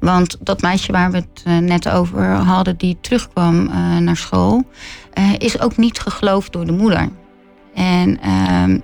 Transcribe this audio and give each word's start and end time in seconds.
Want 0.00 0.36
dat 0.40 0.62
meisje 0.62 0.92
waar 0.92 1.10
we 1.10 1.16
het 1.16 1.42
eh, 1.44 1.58
net 1.58 1.88
over 1.88 2.24
hadden, 2.26 2.76
die 2.76 2.98
terugkwam 3.00 3.66
uh, 3.66 3.96
naar 3.96 4.16
school, 4.16 4.64
uh, 5.18 5.32
is 5.38 5.60
ook 5.60 5.76
niet 5.76 6.00
geloofd 6.00 6.52
door 6.52 6.66
de 6.66 6.72
moeder. 6.72 7.08
En 7.74 8.20
ehm, 8.20 8.78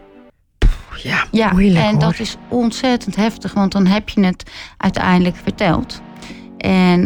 ja, 1.03 1.25
ja 1.31 1.53
moeilijk, 1.53 1.85
en 1.85 1.99
dat 1.99 2.19
is 2.19 2.37
ontzettend 2.49 3.17
heftig, 3.17 3.53
want 3.53 3.73
dan 3.73 3.87
heb 3.87 4.09
je 4.09 4.25
het 4.25 4.51
uiteindelijk 4.77 5.37
verteld. 5.37 6.01
En 6.59 7.03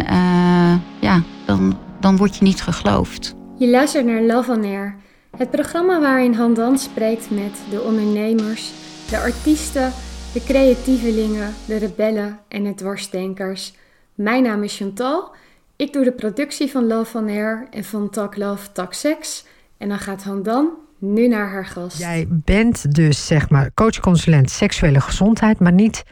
ja, 1.01 1.23
dan, 1.47 1.79
dan 2.01 2.17
word 2.17 2.37
je 2.37 2.45
niet 2.45 2.63
geloofd. 2.63 3.35
Je 3.59 3.69
luistert 3.69 4.07
naar 4.07 4.23
Love 4.23 4.53
on 4.53 4.65
Air, 4.65 4.97
het 5.37 5.51
programma 5.51 6.01
waarin 6.01 6.35
Handan 6.35 6.79
spreekt 6.79 7.31
met 7.31 7.59
de 7.71 7.81
ondernemers, 7.81 8.71
de 9.11 9.19
artiesten, 9.19 9.93
de 10.33 10.45
creatievelingen, 10.45 11.55
de 11.67 11.77
rebellen 11.77 12.39
en 12.49 12.65
de 12.65 12.75
dwarsdenkers. 12.75 13.75
Mijn 14.15 14.43
naam 14.43 14.63
is 14.63 14.77
Chantal. 14.77 15.35
Ik 15.77 15.93
doe 15.93 16.05
de 16.05 16.13
productie 16.13 16.71
van 16.71 16.87
Love 16.87 17.19
on 17.19 17.29
Air 17.29 17.67
en 17.71 17.85
van 17.85 18.11
Talk 18.11 18.37
Love, 18.37 18.73
Talk 18.73 18.95
Sex. 18.95 19.45
En 19.79 19.89
dan 19.89 19.99
gaat 19.99 20.23
Handan 20.23 20.71
nu 20.99 21.29
naar 21.29 21.51
haar 21.51 21.67
gast. 21.67 21.99
Jij 21.99 22.27
bent 22.29 22.95
dus 22.95 23.27
zeg 23.27 23.51
maar 23.51 23.75
coach-consulent 23.75 24.51
seksuele 24.51 25.01
gezondheid, 25.01 25.59
maar 25.59 25.73
niet 25.73 26.05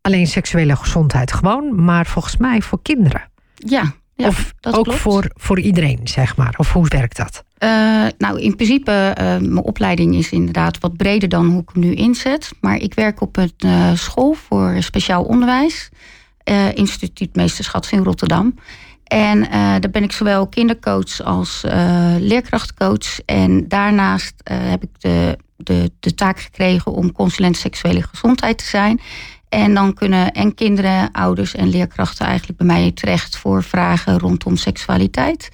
alleen 0.00 0.26
seksuele 0.26 0.76
gezondheid 0.76 1.32
gewoon, 1.32 1.84
maar 1.84 2.06
volgens 2.06 2.36
mij 2.36 2.62
voor 2.62 2.82
kinderen. 2.82 3.30
Ja, 3.54 3.94
ja 4.18 4.26
of 4.28 4.54
ook 4.60 4.92
Voor, 4.92 5.30
voor 5.34 5.60
iedereen, 5.60 6.00
zeg 6.04 6.36
maar. 6.36 6.54
Of 6.56 6.72
hoe 6.72 6.88
werkt 6.88 7.16
dat? 7.16 7.44
Uh, 7.58 8.06
nou, 8.18 8.40
in 8.40 8.56
principe, 8.56 9.14
uh, 9.20 9.24
mijn 9.24 9.62
opleiding 9.62 10.14
is 10.14 10.30
inderdaad 10.30 10.78
wat 10.78 10.96
breder 10.96 11.28
dan 11.28 11.46
hoe 11.46 11.62
ik 11.62 11.70
hem 11.72 11.82
nu 11.82 11.94
inzet. 11.94 12.50
Maar 12.60 12.76
ik 12.76 12.94
werk 12.94 13.20
op 13.20 13.36
een 13.36 13.52
uh, 13.64 13.94
school 13.94 14.32
voor 14.32 14.76
speciaal 14.78 15.22
onderwijs. 15.22 15.88
Instituut 16.74 17.36
Meesterschats 17.36 17.92
in 17.92 18.02
Rotterdam. 18.02 18.54
En 19.04 19.40
daar 19.80 19.90
ben 19.90 20.02
ik 20.02 20.12
zowel 20.12 20.46
kindercoach 20.46 21.22
als 21.22 21.64
leerkrachtcoach. 22.18 23.20
En 23.24 23.68
daarnaast 23.68 24.34
heb 24.44 24.82
ik 24.82 24.90
de, 24.98 25.38
de, 25.56 25.90
de 26.00 26.14
taak 26.14 26.40
gekregen 26.40 26.92
om 26.92 27.12
consulent 27.12 27.56
seksuele 27.56 28.02
gezondheid 28.02 28.58
te 28.58 28.64
zijn. 28.64 29.00
En 29.48 29.74
dan 29.74 29.94
kunnen 29.94 30.32
en 30.32 30.54
kinderen, 30.54 31.10
ouders 31.12 31.54
en 31.54 31.68
leerkrachten 31.68 32.26
eigenlijk 32.26 32.58
bij 32.58 32.66
mij 32.66 32.92
terecht 32.92 33.36
voor 33.36 33.62
vragen 33.62 34.18
rondom 34.18 34.56
seksualiteit. 34.56 35.48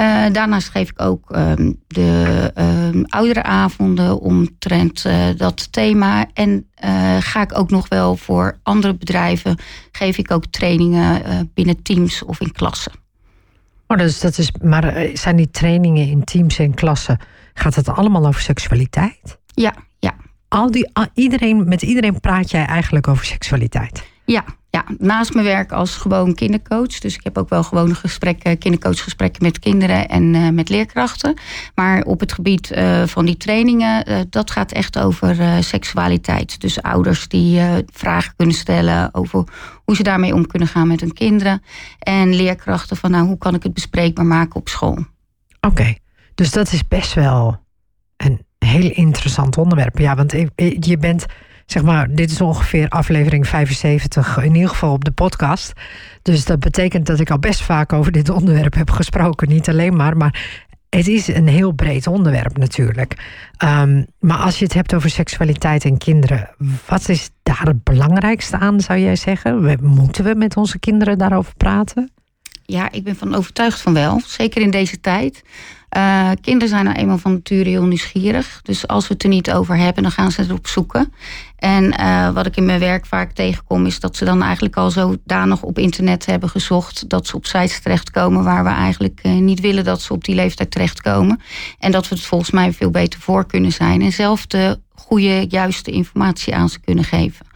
Uh, 0.00 0.24
daarnaast 0.32 0.68
geef 0.68 0.90
ik 0.90 1.00
ook 1.02 1.36
um, 1.36 1.80
de 1.86 2.52
um, 2.92 3.04
oudere 3.04 3.42
avonden 3.42 4.20
omtrent 4.20 5.04
uh, 5.04 5.26
dat 5.36 5.72
thema. 5.72 6.26
En 6.34 6.66
uh, 6.84 7.16
ga 7.20 7.42
ik 7.42 7.58
ook 7.58 7.70
nog 7.70 7.88
wel 7.88 8.16
voor 8.16 8.58
andere 8.62 8.94
bedrijven, 8.94 9.58
geef 9.92 10.18
ik 10.18 10.30
ook 10.30 10.46
trainingen 10.46 11.50
binnen 11.54 11.82
teams 11.82 12.22
of 12.22 12.40
in 12.40 12.52
klassen. 12.52 12.92
Oh, 13.86 13.98
dus 13.98 14.20
dat 14.20 14.38
is, 14.38 14.52
maar 14.62 15.08
zijn 15.14 15.36
die 15.36 15.50
trainingen 15.50 16.08
in 16.08 16.24
teams 16.24 16.58
en 16.58 16.74
klassen, 16.74 17.18
gaat 17.54 17.74
het 17.74 17.88
allemaal 17.88 18.26
over 18.26 18.40
seksualiteit? 18.40 19.38
Ja, 19.54 19.72
ja. 19.76 19.86
Al 20.48 20.70
die, 20.70 20.90
iedereen, 21.14 21.68
met 21.68 21.82
iedereen 21.82 22.20
praat 22.20 22.50
jij 22.50 22.64
eigenlijk 22.64 23.08
over 23.08 23.24
seksualiteit? 23.24 24.06
Ja, 24.24 24.44
ja, 24.70 24.84
naast 24.98 25.34
mijn 25.34 25.46
werk 25.46 25.72
als 25.72 25.96
gewoon 25.96 26.34
kindercoach. 26.34 26.98
Dus 26.98 27.14
ik 27.14 27.24
heb 27.24 27.38
ook 27.38 27.48
wel 27.48 27.62
gewone 27.62 27.94
gesprekken, 27.94 28.58
kindercoachgesprekken 28.58 29.42
met 29.42 29.58
kinderen 29.58 30.08
en 30.08 30.34
uh, 30.34 30.48
met 30.48 30.68
leerkrachten. 30.68 31.34
Maar 31.74 32.02
op 32.02 32.20
het 32.20 32.32
gebied 32.32 32.70
uh, 32.70 33.02
van 33.06 33.26
die 33.26 33.36
trainingen, 33.36 34.10
uh, 34.10 34.20
dat 34.30 34.50
gaat 34.50 34.72
echt 34.72 34.98
over 34.98 35.62
seksualiteit. 35.64 36.60
Dus 36.60 36.82
ouders 36.82 37.28
die 37.28 37.60
vragen 37.92 38.32
kunnen 38.36 38.54
stellen 38.54 39.14
over 39.14 39.44
hoe 39.84 39.96
ze 39.96 40.02
daarmee 40.02 40.34
om 40.34 40.46
kunnen 40.46 40.68
gaan 40.68 40.88
met 40.88 41.00
hun 41.00 41.12
kinderen. 41.12 41.62
En 41.98 42.34
leerkrachten 42.34 42.96
van 42.96 43.10
nou, 43.10 43.26
hoe 43.26 43.38
kan 43.38 43.54
ik 43.54 43.62
het 43.62 43.74
bespreekbaar 43.74 44.26
maken 44.26 44.56
op 44.56 44.68
school. 44.68 44.92
Oké, 44.92 45.06
okay. 45.60 45.98
dus 46.34 46.50
dat 46.50 46.72
is 46.72 46.88
best 46.88 47.14
wel 47.14 47.64
een 48.16 48.46
heel 48.58 48.90
interessant 48.90 49.58
onderwerp. 49.58 49.98
Ja, 49.98 50.14
want 50.14 50.32
je 50.80 50.96
bent 50.98 51.26
zeg 51.66 51.82
maar, 51.82 52.14
dit 52.14 52.30
is 52.30 52.40
ongeveer 52.40 52.88
aflevering 52.88 53.48
75, 53.48 54.38
in 54.42 54.54
ieder 54.54 54.68
geval 54.68 54.92
op 54.92 55.04
de 55.04 55.10
podcast. 55.10 55.72
Dus 56.22 56.44
dat 56.44 56.60
betekent 56.60 57.06
dat 57.06 57.20
ik 57.20 57.30
al 57.30 57.38
best 57.38 57.62
vaak 57.62 57.92
over 57.92 58.12
dit 58.12 58.28
onderwerp 58.28 58.74
heb 58.74 58.90
gesproken. 58.90 59.48
Niet 59.48 59.68
alleen 59.68 59.96
maar, 59.96 60.16
maar 60.16 60.66
het 60.88 61.08
is 61.08 61.28
een 61.28 61.48
heel 61.48 61.72
breed 61.72 62.06
onderwerp 62.06 62.58
natuurlijk. 62.58 63.16
Um, 63.64 64.06
maar 64.20 64.36
als 64.38 64.58
je 64.58 64.64
het 64.64 64.74
hebt 64.74 64.94
over 64.94 65.10
seksualiteit 65.10 65.84
en 65.84 65.98
kinderen, 65.98 66.50
wat 66.86 67.08
is 67.08 67.30
daar 67.42 67.62
het 67.64 67.82
belangrijkste 67.84 68.58
aan, 68.58 68.80
zou 68.80 68.98
jij 68.98 69.16
zeggen? 69.16 69.78
Moeten 69.82 70.24
we 70.24 70.34
met 70.34 70.56
onze 70.56 70.78
kinderen 70.78 71.18
daarover 71.18 71.52
praten? 71.56 72.10
Ja, 72.70 72.90
ik 72.90 73.04
ben 73.04 73.16
van 73.16 73.34
overtuigd 73.34 73.80
van 73.80 73.94
wel. 73.94 74.20
Zeker 74.26 74.62
in 74.62 74.70
deze 74.70 75.00
tijd. 75.00 75.42
Uh, 75.96 76.30
kinderen 76.40 76.68
zijn 76.68 76.84
nou 76.84 76.96
eenmaal 76.96 77.18
van 77.18 77.32
nature 77.32 77.68
heel 77.68 77.84
nieuwsgierig. 77.84 78.60
Dus 78.62 78.86
als 78.86 79.08
we 79.08 79.14
het 79.14 79.22
er 79.22 79.28
niet 79.28 79.52
over 79.52 79.76
hebben, 79.76 80.02
dan 80.02 80.12
gaan 80.12 80.30
ze 80.30 80.42
erop 80.42 80.66
zoeken. 80.66 81.12
En 81.56 82.00
uh, 82.00 82.30
wat 82.30 82.46
ik 82.46 82.56
in 82.56 82.64
mijn 82.64 82.80
werk 82.80 83.06
vaak 83.06 83.32
tegenkom, 83.32 83.86
is 83.86 84.00
dat 84.00 84.16
ze 84.16 84.24
dan 84.24 84.42
eigenlijk 84.42 84.76
al 84.76 84.90
zodanig 84.90 85.62
op 85.62 85.78
internet 85.78 86.26
hebben 86.26 86.48
gezocht 86.48 87.08
dat 87.08 87.26
ze 87.26 87.36
op 87.36 87.46
sites 87.46 87.80
terechtkomen 87.80 88.44
waar 88.44 88.64
we 88.64 88.70
eigenlijk 88.70 89.20
uh, 89.22 89.32
niet 89.32 89.60
willen 89.60 89.84
dat 89.84 90.02
ze 90.02 90.12
op 90.12 90.24
die 90.24 90.34
leeftijd 90.34 90.70
terechtkomen. 90.70 91.40
En 91.78 91.92
dat 91.92 92.08
we 92.08 92.14
het 92.14 92.24
volgens 92.24 92.50
mij 92.50 92.72
veel 92.72 92.90
beter 92.90 93.20
voor 93.20 93.46
kunnen 93.46 93.72
zijn 93.72 94.02
en 94.02 94.12
zelf 94.12 94.46
de 94.46 94.80
goede, 94.94 95.46
juiste 95.48 95.90
informatie 95.90 96.54
aan 96.54 96.68
ze 96.68 96.80
kunnen 96.80 97.04
geven. 97.04 97.47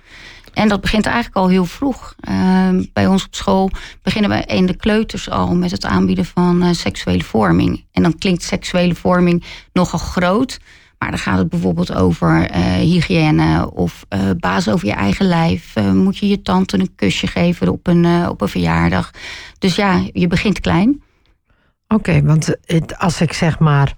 En 0.52 0.68
dat 0.68 0.80
begint 0.80 1.06
eigenlijk 1.06 1.36
al 1.36 1.48
heel 1.48 1.64
vroeg. 1.64 2.14
Uh, 2.28 2.68
bij 2.92 3.06
ons 3.06 3.24
op 3.24 3.34
school 3.34 3.70
beginnen 4.02 4.30
we 4.30 4.44
in 4.44 4.66
de 4.66 4.76
kleuters 4.76 5.30
al 5.30 5.54
met 5.54 5.70
het 5.70 5.84
aanbieden 5.84 6.24
van 6.24 6.62
uh, 6.62 6.72
seksuele 6.72 7.24
vorming. 7.24 7.84
En 7.92 8.02
dan 8.02 8.18
klinkt 8.18 8.42
seksuele 8.42 8.94
vorming 8.94 9.44
nogal 9.72 9.98
groot. 9.98 10.58
Maar 10.98 11.10
dan 11.10 11.20
gaat 11.20 11.38
het 11.38 11.48
bijvoorbeeld 11.48 11.94
over 11.94 12.50
uh, 12.50 12.74
hygiëne 12.74 13.70
of 13.70 14.04
uh, 14.08 14.20
baas 14.38 14.68
over 14.68 14.86
je 14.86 14.92
eigen 14.92 15.26
lijf. 15.26 15.74
moet 15.92 16.18
je 16.18 16.28
je 16.28 16.42
tante 16.42 16.78
een 16.78 16.94
kusje 16.94 17.26
geven 17.26 17.68
op 17.68 17.86
een, 17.86 18.28
op 18.28 18.40
een 18.40 18.48
verjaardag. 18.48 19.10
Dus 19.58 19.74
ja, 19.74 20.02
je 20.12 20.26
begint 20.26 20.60
klein. 20.60 21.02
Oké, 21.88 22.22
want 22.22 22.56
als 22.98 23.20
ik 23.20 23.32
zeg 23.32 23.58
maar 23.58 23.94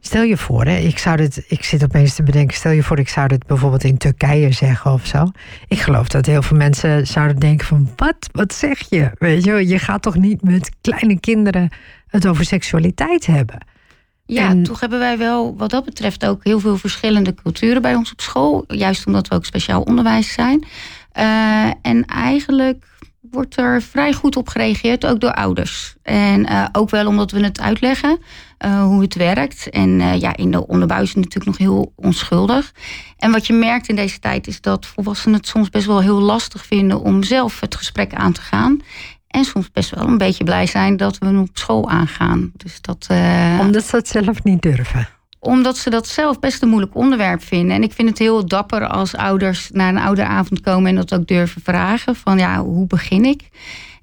Stel 0.00 0.22
je 0.22 0.36
voor, 0.36 0.64
hè, 0.64 0.76
ik, 0.76 0.98
zou 0.98 1.16
dit, 1.16 1.44
ik 1.48 1.64
zit 1.64 1.84
opeens 1.84 2.14
te 2.14 2.22
bedenken, 2.22 2.56
stel 2.56 2.72
je 2.72 2.82
voor, 2.82 2.98
ik 2.98 3.08
zou 3.08 3.28
dit 3.28 3.46
bijvoorbeeld 3.46 3.84
in 3.84 3.96
Turkije 3.96 4.52
zeggen 4.52 4.92
of 4.92 5.06
zo. 5.06 5.30
Ik 5.68 5.78
geloof 5.78 6.08
dat 6.08 6.26
heel 6.26 6.42
veel 6.42 6.56
mensen 6.56 7.06
zouden 7.06 7.38
denken 7.38 7.66
van, 7.66 7.90
wat, 7.96 8.28
wat 8.32 8.54
zeg 8.54 8.88
je? 8.88 9.10
Weet 9.18 9.44
je, 9.44 9.68
je 9.68 9.78
gaat 9.78 10.02
toch 10.02 10.16
niet 10.16 10.42
met 10.42 10.70
kleine 10.80 11.20
kinderen 11.20 11.68
het 12.06 12.26
over 12.26 12.44
seksualiteit 12.44 13.26
hebben? 13.26 13.58
Ja, 14.26 14.62
toch 14.62 14.80
hebben 14.80 14.98
wij 14.98 15.18
wel 15.18 15.56
wat 15.56 15.70
dat 15.70 15.84
betreft 15.84 16.26
ook 16.26 16.44
heel 16.44 16.60
veel 16.60 16.76
verschillende 16.76 17.34
culturen 17.34 17.82
bij 17.82 17.94
ons 17.94 18.12
op 18.12 18.20
school. 18.20 18.64
Juist 18.66 19.06
omdat 19.06 19.28
we 19.28 19.34
ook 19.34 19.44
speciaal 19.44 19.82
onderwijs 19.82 20.32
zijn. 20.32 20.64
Uh, 21.18 21.70
en 21.82 22.04
eigenlijk 22.04 22.84
wordt 23.20 23.56
er 23.56 23.82
vrij 23.82 24.12
goed 24.12 24.36
op 24.36 24.48
gereageerd, 24.48 25.06
ook 25.06 25.20
door 25.20 25.34
ouders. 25.34 25.96
En 26.02 26.40
uh, 26.40 26.66
ook 26.72 26.90
wel 26.90 27.06
omdat 27.06 27.30
we 27.30 27.44
het 27.44 27.60
uitleggen 27.60 28.18
uh, 28.64 28.82
hoe 28.82 29.02
het 29.02 29.14
werkt. 29.14 29.70
En 29.70 30.00
uh, 30.00 30.20
ja, 30.20 30.36
in 30.36 30.50
de 30.50 30.66
onderbouw 30.66 30.98
natuurlijk 30.98 31.44
nog 31.44 31.58
heel 31.58 31.92
onschuldig. 31.96 32.72
En 33.16 33.30
wat 33.30 33.46
je 33.46 33.52
merkt 33.52 33.88
in 33.88 33.96
deze 33.96 34.18
tijd 34.18 34.46
is 34.46 34.60
dat 34.60 34.86
volwassenen 34.86 35.38
het 35.38 35.46
soms 35.46 35.70
best 35.70 35.86
wel 35.86 36.00
heel 36.00 36.20
lastig 36.20 36.66
vinden 36.66 37.00
om 37.00 37.22
zelf 37.22 37.60
het 37.60 37.74
gesprek 37.74 38.14
aan 38.14 38.32
te 38.32 38.40
gaan. 38.40 38.80
En 39.28 39.44
soms 39.44 39.70
best 39.70 39.90
wel 39.90 40.06
een 40.06 40.18
beetje 40.18 40.44
blij 40.44 40.66
zijn 40.66 40.96
dat 40.96 41.18
we 41.18 41.26
hem 41.26 41.38
op 41.38 41.48
school 41.58 41.88
aangaan. 41.88 42.52
Dus 42.56 42.80
dat, 42.80 43.06
Omdat 43.60 43.84
ze 43.84 43.96
het 43.96 44.08
zelf 44.08 44.42
niet 44.42 44.62
durven 44.62 45.17
omdat 45.40 45.76
ze 45.76 45.90
dat 45.90 46.08
zelf 46.08 46.38
best 46.38 46.62
een 46.62 46.68
moeilijk 46.68 46.94
onderwerp 46.94 47.42
vinden. 47.42 47.76
En 47.76 47.82
ik 47.82 47.92
vind 47.92 48.08
het 48.08 48.18
heel 48.18 48.46
dapper 48.46 48.86
als 48.86 49.16
ouders 49.16 49.70
naar 49.72 49.88
een 49.88 50.00
ouderavond 50.00 50.60
komen 50.60 50.88
en 50.88 50.94
dat 50.94 51.14
ook 51.14 51.26
durven 51.26 51.62
vragen. 51.62 52.16
Van 52.16 52.38
ja, 52.38 52.62
hoe 52.62 52.86
begin 52.86 53.24
ik? 53.24 53.48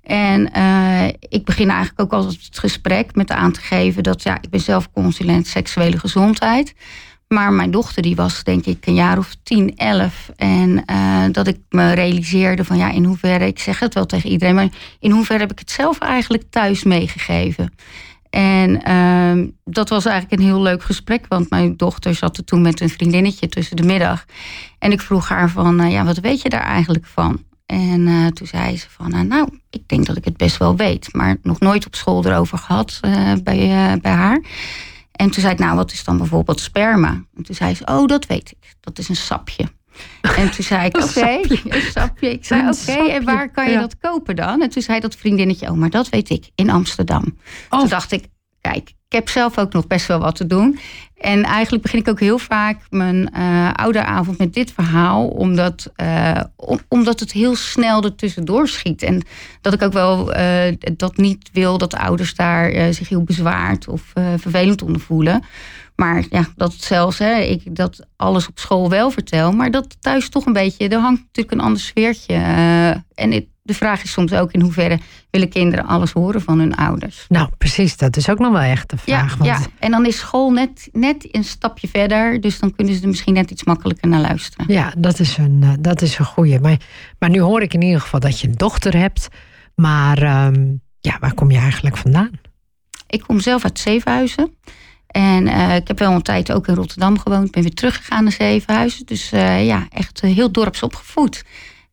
En 0.03 0.49
uh, 0.57 1.07
ik 1.19 1.45
begin 1.45 1.69
eigenlijk 1.69 2.01
ook 2.01 2.13
altijd 2.13 2.45
het 2.45 2.59
gesprek 2.59 3.15
met 3.15 3.31
aan 3.31 3.51
te 3.51 3.61
geven 3.61 4.03
dat 4.03 4.23
ja, 4.23 4.37
ik 4.41 4.49
ben 4.49 4.59
zelf 4.59 4.91
consulent 4.91 5.47
seksuele 5.47 5.99
gezondheid. 5.99 6.73
Maar 7.27 7.53
mijn 7.53 7.71
dochter 7.71 8.01
die 8.01 8.15
was 8.15 8.43
denk 8.43 8.65
ik 8.65 8.85
een 8.85 8.93
jaar 8.93 9.17
of 9.17 9.35
tien, 9.43 9.75
elf. 9.75 10.29
En 10.35 10.83
uh, 10.91 11.23
dat 11.31 11.47
ik 11.47 11.57
me 11.69 11.93
realiseerde 11.93 12.65
van 12.65 12.77
ja, 12.77 12.91
in 12.91 13.03
hoeverre, 13.03 13.45
ik 13.45 13.59
zeg 13.59 13.79
het 13.79 13.93
wel 13.93 14.05
tegen 14.05 14.29
iedereen, 14.29 14.55
maar 14.55 14.69
in 14.99 15.11
hoeverre 15.11 15.41
heb 15.41 15.51
ik 15.51 15.59
het 15.59 15.71
zelf 15.71 15.99
eigenlijk 15.99 16.43
thuis 16.49 16.83
meegegeven. 16.83 17.73
En 18.35 18.81
uh, 18.87 19.47
dat 19.63 19.89
was 19.89 20.05
eigenlijk 20.05 20.41
een 20.41 20.47
heel 20.47 20.61
leuk 20.61 20.83
gesprek, 20.83 21.25
want 21.27 21.49
mijn 21.49 21.77
dochter 21.77 22.15
zat 22.15 22.37
er 22.37 22.43
toen 22.43 22.61
met 22.61 22.81
een 22.81 22.89
vriendinnetje 22.89 23.47
tussen 23.47 23.75
de 23.75 23.83
middag. 23.83 24.25
En 24.79 24.91
ik 24.91 25.01
vroeg 25.01 25.29
haar 25.29 25.49
van, 25.49 25.81
uh, 25.81 25.91
ja, 25.91 26.05
wat 26.05 26.17
weet 26.17 26.41
je 26.41 26.49
daar 26.49 26.63
eigenlijk 26.63 27.05
van? 27.05 27.43
En 27.65 27.99
uh, 28.07 28.27
toen 28.27 28.47
zei 28.47 28.77
ze 28.77 28.89
van, 28.89 29.15
uh, 29.15 29.21
nou, 29.21 29.59
ik 29.69 29.87
denk 29.87 30.05
dat 30.05 30.17
ik 30.17 30.25
het 30.25 30.37
best 30.37 30.57
wel 30.57 30.75
weet, 30.75 31.13
maar 31.13 31.37
nog 31.41 31.59
nooit 31.59 31.85
op 31.85 31.95
school 31.95 32.25
erover 32.25 32.57
gehad 32.57 32.99
bij, 33.43 33.97
bij 34.01 34.11
haar. 34.11 34.41
En 35.11 35.29
toen 35.29 35.41
zei 35.41 35.53
ik, 35.53 35.59
nou, 35.59 35.75
wat 35.75 35.91
is 35.91 36.03
dan 36.03 36.17
bijvoorbeeld 36.17 36.59
sperma? 36.59 37.23
En 37.35 37.43
toen 37.43 37.55
zei 37.55 37.75
ze, 37.75 37.85
oh, 37.85 38.07
dat 38.07 38.25
weet 38.25 38.51
ik. 38.51 38.75
Dat 38.79 38.99
is 38.99 39.09
een 39.09 39.15
sapje. 39.15 39.65
En 40.21 40.51
toen 40.51 40.63
zei 40.63 40.85
ik, 40.85 40.97
oké, 40.97 41.39
een 41.63 41.81
sapje. 41.91 42.29
Ik 42.31 42.45
zei, 42.45 42.69
oké, 42.69 43.09
en 43.09 43.23
waar 43.23 43.51
kan 43.51 43.71
je 43.71 43.77
dat 43.77 43.97
kopen 43.97 44.35
dan? 44.35 44.61
En 44.61 44.69
toen 44.69 44.81
zei 44.81 44.99
dat 44.99 45.15
vriendinnetje, 45.15 45.69
oh, 45.69 45.77
maar 45.77 45.89
dat 45.89 46.09
weet 46.09 46.29
ik, 46.29 46.49
in 46.55 46.69
Amsterdam. 46.69 47.37
Oh. 47.69 47.79
Toen 47.79 47.89
dacht 47.89 48.11
ik, 48.11 48.25
kijk, 48.61 48.89
ik 49.07 49.11
heb 49.21 49.29
zelf 49.29 49.57
ook 49.57 49.73
nog 49.73 49.87
best 49.87 50.07
wel 50.07 50.19
wat 50.19 50.35
te 50.35 50.45
doen. 50.45 50.79
En 51.15 51.43
eigenlijk 51.43 51.83
begin 51.83 51.99
ik 51.99 52.07
ook 52.07 52.19
heel 52.19 52.37
vaak 52.37 52.81
mijn 52.89 53.29
uh, 53.37 53.71
ouderavond 53.73 54.37
met 54.37 54.53
dit 54.53 54.71
verhaal, 54.71 55.27
omdat, 55.27 55.91
uh, 55.97 56.39
omdat 56.87 57.19
het 57.19 57.31
heel 57.31 57.55
snel 57.55 58.03
ertussendoor 58.03 58.67
schiet. 58.67 59.03
En 59.03 59.21
dat 59.61 59.73
ik 59.73 59.81
ook 59.81 59.93
wel 59.93 60.37
uh, 60.37 60.75
dat 60.95 61.17
niet 61.17 61.49
wil 61.53 61.77
dat 61.77 61.91
de 61.91 61.99
ouders 61.99 62.35
daar 62.35 62.93
zich 62.93 63.09
heel 63.09 63.23
bezwaard 63.23 63.87
of 63.87 64.01
vervelend 64.37 64.81
onder 64.81 65.01
voelen. 65.01 65.43
Maar 65.95 66.23
ja, 66.29 66.45
dat 66.55 66.73
zelfs, 66.73 67.17
hè, 67.17 67.39
ik 67.39 67.75
dat 67.75 68.07
alles 68.15 68.47
op 68.47 68.59
school 68.59 68.89
wel 68.89 69.11
vertel, 69.11 69.51
maar 69.51 69.71
dat 69.71 69.97
thuis 69.99 70.29
toch 70.29 70.45
een 70.45 70.53
beetje, 70.53 70.87
er 70.87 70.99
hangt 70.99 71.21
natuurlijk 71.21 71.51
een 71.51 71.65
ander 71.65 71.81
sfeertje. 71.81 72.33
en 73.13 73.31
het, 73.31 73.45
de 73.61 73.73
vraag 73.73 74.03
is 74.03 74.11
soms 74.11 74.33
ook 74.33 74.51
in 74.51 74.61
hoeverre 74.61 74.99
willen 75.29 75.49
kinderen 75.49 75.85
alles 75.85 76.11
horen 76.11 76.41
van 76.41 76.59
hun 76.59 76.75
ouders. 76.75 77.25
Nou, 77.29 77.49
precies, 77.57 77.97
dat 77.97 78.17
is 78.17 78.29
ook 78.29 78.39
nog 78.39 78.51
wel 78.51 78.61
echt 78.61 78.89
de 78.89 78.97
vraag. 78.97 79.31
Ja, 79.31 79.37
want... 79.37 79.49
ja. 79.49 79.65
en 79.79 79.91
dan 79.91 80.05
is 80.05 80.17
school 80.17 80.51
net, 80.51 80.89
net 80.91 81.35
een 81.35 81.43
stapje 81.43 81.87
verder, 81.87 82.41
dus 82.41 82.59
dan 82.59 82.75
kunnen 82.75 82.95
ze 82.95 83.01
er 83.01 83.07
misschien 83.07 83.33
net 83.33 83.51
iets 83.51 83.63
makkelijker 83.63 84.07
naar 84.07 84.21
luisteren. 84.21 84.65
Ja, 84.73 84.93
dat 84.97 85.19
is 85.19 85.37
een, 85.37 85.61
uh, 85.63 85.73
dat 85.79 86.01
is 86.01 86.17
een 86.17 86.25
goeie. 86.25 86.59
Maar, 86.59 86.79
maar 87.19 87.29
nu 87.29 87.39
hoor 87.39 87.61
ik 87.61 87.73
in 87.73 87.81
ieder 87.81 88.01
geval 88.01 88.19
dat 88.19 88.39
je 88.39 88.47
een 88.47 88.55
dochter 88.55 88.97
hebt. 88.97 89.27
Maar 89.75 90.45
um, 90.45 90.81
ja, 90.99 91.17
waar 91.19 91.33
kom 91.33 91.51
je 91.51 91.57
eigenlijk 91.57 91.97
vandaan? 91.97 92.31
Ik 93.07 93.21
kom 93.21 93.39
zelf 93.39 93.63
uit 93.63 93.79
Zevenhuizen. 93.79 94.55
En 95.15 95.47
uh, 95.47 95.75
ik 95.75 95.87
heb 95.87 95.99
wel 95.99 96.11
een 96.11 96.21
tijd 96.21 96.51
ook 96.51 96.67
in 96.67 96.75
Rotterdam 96.75 97.19
gewoond. 97.19 97.51
Ben 97.51 97.61
weer 97.61 97.73
teruggegaan 97.73 98.23
naar 98.23 98.31
Zevenhuizen. 98.31 99.05
Dus 99.05 99.33
uh, 99.33 99.65
ja, 99.65 99.87
echt 99.89 100.21
heel 100.21 100.51
dorps 100.51 100.83
opgevoed. 100.83 101.43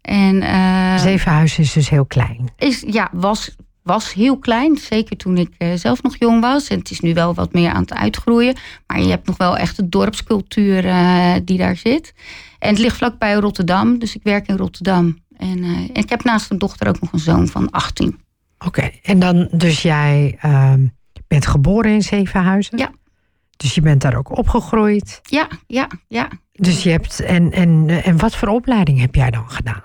En, 0.00 0.42
uh, 0.42 0.98
Zevenhuizen 0.98 1.62
is 1.62 1.72
dus 1.72 1.88
heel 1.88 2.04
klein. 2.04 2.50
Is, 2.56 2.84
ja, 2.86 3.08
was, 3.12 3.56
was 3.82 4.12
heel 4.12 4.38
klein. 4.38 4.76
Zeker 4.76 5.16
toen 5.16 5.36
ik 5.36 5.50
zelf 5.74 6.02
nog 6.02 6.16
jong 6.18 6.40
was. 6.40 6.68
En 6.68 6.78
het 6.78 6.90
is 6.90 7.00
nu 7.00 7.14
wel 7.14 7.34
wat 7.34 7.52
meer 7.52 7.70
aan 7.70 7.80
het 7.80 7.94
uitgroeien. 7.94 8.56
Maar 8.86 9.00
je 9.00 9.08
hebt 9.08 9.26
nog 9.26 9.36
wel 9.36 9.56
echt 9.56 9.76
de 9.76 9.88
dorpscultuur 9.88 10.82
die 11.44 11.58
daar 11.58 11.76
zit. 11.76 12.14
En 12.58 12.68
het 12.68 12.78
ligt 12.78 12.96
vlakbij 12.96 13.34
Rotterdam. 13.34 13.98
Dus 13.98 14.14
ik 14.14 14.22
werk 14.22 14.48
in 14.48 14.56
Rotterdam. 14.56 15.18
En, 15.36 15.64
en 15.64 15.94
ik 15.94 16.08
heb 16.08 16.24
naast 16.24 16.50
een 16.50 16.58
dochter 16.58 16.88
ook 16.88 17.00
nog 17.00 17.12
een 17.12 17.18
zoon 17.18 17.48
van 17.48 17.70
18. 17.70 18.08
Oké, 18.08 18.66
okay. 18.66 19.00
en 19.02 19.18
dan 19.18 19.48
dus 19.52 19.82
jij 19.82 20.36
ehm, 20.40 20.86
bent 21.26 21.46
geboren 21.46 21.92
in 21.92 22.02
Zevenhuizen? 22.02 22.78
Ja. 22.78 22.90
Dus 23.62 23.74
je 23.74 23.80
bent 23.80 24.00
daar 24.00 24.16
ook 24.16 24.38
opgegroeid? 24.38 25.20
Ja, 25.22 25.48
ja, 25.66 25.88
ja. 26.08 26.28
Dus 26.52 26.82
je 26.82 26.90
hebt, 26.90 27.20
en, 27.20 27.52
en, 27.52 28.02
en 28.04 28.16
wat 28.16 28.36
voor 28.36 28.48
opleiding 28.48 29.00
heb 29.00 29.14
jij 29.14 29.30
dan 29.30 29.50
gedaan? 29.50 29.82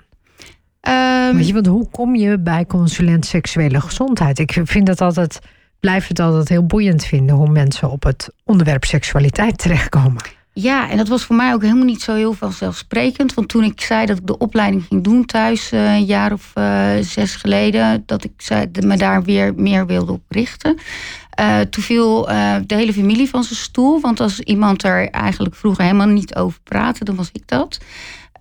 Um, 1.30 1.36
Weet 1.36 1.46
je, 1.46 1.52
want 1.52 1.66
hoe 1.66 1.88
kom 1.90 2.14
je 2.16 2.38
bij 2.38 2.66
consulent 2.66 3.26
seksuele 3.26 3.80
gezondheid? 3.80 4.38
Ik 4.38 4.60
vind 4.64 4.86
dat 4.86 5.00
altijd, 5.00 5.38
blijf 5.80 6.06
het 6.06 6.20
altijd 6.20 6.48
heel 6.48 6.66
boeiend 6.66 7.04
vinden 7.04 7.36
hoe 7.36 7.50
mensen 7.50 7.90
op 7.90 8.02
het 8.02 8.32
onderwerp 8.44 8.84
seksualiteit 8.84 9.58
terechtkomen. 9.58 10.22
Ja, 10.52 10.90
en 10.90 10.96
dat 10.96 11.08
was 11.08 11.24
voor 11.24 11.36
mij 11.36 11.52
ook 11.52 11.62
helemaal 11.62 11.84
niet 11.84 12.02
zo 12.02 12.14
heel 12.14 12.32
vanzelfsprekend. 12.32 13.34
Want 13.34 13.48
toen 13.48 13.64
ik 13.64 13.80
zei 13.80 14.06
dat 14.06 14.18
ik 14.18 14.26
de 14.26 14.38
opleiding 14.38 14.84
ging 14.88 15.04
doen 15.04 15.24
thuis, 15.24 15.72
uh, 15.72 15.94
een 15.94 16.04
jaar 16.04 16.32
of 16.32 16.52
uh, 16.54 16.90
zes 17.00 17.36
geleden, 17.36 18.02
dat 18.06 18.24
ik 18.24 18.32
zei, 18.36 18.70
me 18.80 18.96
daar 18.96 19.22
weer 19.22 19.54
meer 19.54 19.86
wilde 19.86 20.12
op 20.12 20.22
richten. 20.28 20.78
Uh, 21.40 21.60
toen 21.60 21.82
viel 21.82 22.24
de 22.66 22.74
hele 22.74 22.92
familie 22.92 23.28
van 23.28 23.44
zijn 23.44 23.58
stoel. 23.58 24.00
Want 24.00 24.20
als 24.20 24.40
iemand 24.40 24.82
er 24.84 25.10
eigenlijk 25.10 25.54
vroeger 25.54 25.84
helemaal 25.84 26.06
niet 26.06 26.34
over 26.34 26.60
praatte, 26.62 27.04
dan 27.04 27.16
was 27.16 27.30
ik 27.32 27.42
dat. 27.46 27.78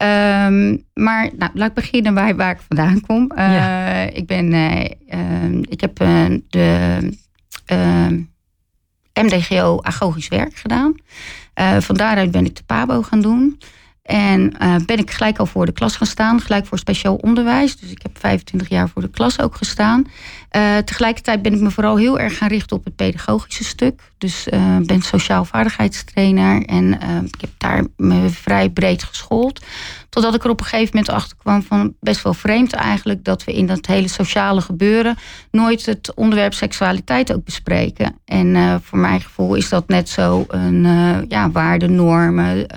Um, 0.02 0.84
maar 0.94 1.30
nou, 1.38 1.52
laat 1.54 1.68
ik 1.68 1.74
beginnen 1.74 2.14
bij 2.14 2.36
waar 2.36 2.52
ik 2.52 2.62
vandaan 2.68 3.02
kom. 3.02 3.32
Uh, 3.36 3.38
ja. 3.38 3.94
Ik 4.02 4.28
ben, 4.28 4.54
uh, 4.54 5.62
ik 5.62 5.82
heb 5.82 5.96
de 6.50 7.14
MDGO 9.14 9.80
agogisch 9.82 10.28
werk 10.28 10.56
gedaan. 10.56 10.96
van 11.80 11.96
daaruit 11.96 12.32
ben 12.32 12.46
ik 12.46 12.56
de 12.56 12.64
PABO 12.66 13.02
gaan 13.02 13.22
doen. 13.22 13.60
En 14.08 14.54
ben 14.86 14.98
ik 14.98 15.12
gelijk 15.12 15.38
al 15.38 15.46
voor 15.46 15.66
de 15.66 15.72
klas 15.72 15.96
gaan 15.96 16.08
staan, 16.08 16.42
gelijk 16.42 16.66
voor 16.66 16.78
speciaal 16.78 17.16
onderwijs. 17.16 17.78
Dus 17.78 17.92
ik 17.92 18.02
heb 18.02 18.20
25 18.20 18.70
jaar 18.70 18.90
voor 18.90 19.02
de 19.02 19.10
klas 19.10 19.40
ook 19.40 19.56
gestaan. 19.56 20.06
Uh, 20.52 20.78
tegelijkertijd 20.78 21.42
ben 21.42 21.54
ik 21.54 21.60
me 21.60 21.72
vooral 21.72 21.98
heel 21.98 22.20
erg 22.20 22.38
gaan 22.38 22.48
richten 22.48 22.78
op 22.78 22.86
het 22.86 22.96
pedagogische 22.96 23.64
stuk. 23.64 24.12
Dus 24.18 24.48
uh, 24.48 24.78
ben 24.78 25.02
sociaal 25.02 25.46
vaardigheidstrainer 25.46 26.66
en 26.66 26.94
ik 27.26 27.42
heb 27.42 27.50
daar 27.58 27.84
me 27.96 28.30
vrij 28.30 28.70
breed 28.70 29.04
geschoold. 29.04 29.66
Totdat 30.10 30.36
ik 30.36 30.44
er 30.44 30.50
op 30.50 30.60
een 30.60 30.66
gegeven 30.66 30.96
moment 30.96 31.14
achter 31.14 31.38
kwam 31.38 31.64
van 31.64 31.94
best 32.00 32.22
wel 32.22 32.34
vreemd 32.34 32.74
eigenlijk 32.74 33.24
dat 33.24 33.44
we 33.44 33.54
in 33.54 33.68
dat 33.68 33.86
hele 33.86 34.08
sociale 34.08 34.62
gebeuren 34.62 35.18
nooit 35.52 35.86
het 35.86 36.14
onderwerp 36.16 36.54
seksualiteit 36.54 37.34
ook 37.34 37.44
bespreken. 37.44 38.20
En 38.26 38.82
voor 38.84 39.00
mijn 39.00 39.22
gevoel 39.22 39.56
is 39.56 39.70
dat 39.70 39.88
net 39.88 40.10
zo 40.10 40.46
een 40.48 40.84
ja, 41.28 41.52
waarde, 41.52 41.88
normen. 41.88 42.68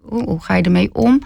Hoe, 0.00 0.40
ga 0.40 0.54
je 0.54 0.62
ermee 0.62 0.94
om? 0.94 1.20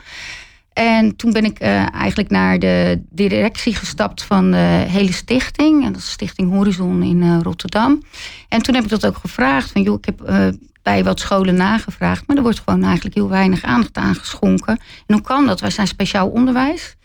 En 0.72 1.16
toen 1.16 1.32
ben 1.32 1.44
ik 1.44 1.62
uh, 1.62 1.94
eigenlijk 1.94 2.30
naar 2.30 2.58
de 2.58 3.02
directie 3.10 3.74
gestapt 3.74 4.22
van 4.22 4.50
de 4.50 4.84
hele 4.88 5.12
stichting. 5.12 5.84
En 5.84 5.92
dat 5.92 6.00
is 6.00 6.10
Stichting 6.10 6.50
Horizon 6.50 7.02
in 7.02 7.22
uh, 7.22 7.38
Rotterdam. 7.42 8.02
En 8.48 8.62
toen 8.62 8.74
heb 8.74 8.84
ik 8.84 8.90
dat 8.90 9.06
ook 9.06 9.16
gevraagd. 9.16 9.70
Van, 9.70 9.82
joh, 9.82 9.98
ik 9.98 10.04
heb 10.04 10.28
uh, 10.28 10.46
bij 10.82 11.04
wat 11.04 11.20
scholen 11.20 11.54
nagevraagd. 11.54 12.26
Maar 12.26 12.36
er 12.36 12.42
wordt 12.42 12.62
gewoon 12.64 12.84
eigenlijk 12.84 13.14
heel 13.14 13.28
weinig 13.28 13.62
aandacht 13.62 13.96
aan 13.96 14.14
geschonken. 14.14 14.78
En 15.06 15.14
hoe 15.14 15.22
kan 15.22 15.46
dat? 15.46 15.60
Wij 15.60 15.70
zijn 15.70 15.86
speciaal 15.86 16.28
onderwijs. 16.28 16.96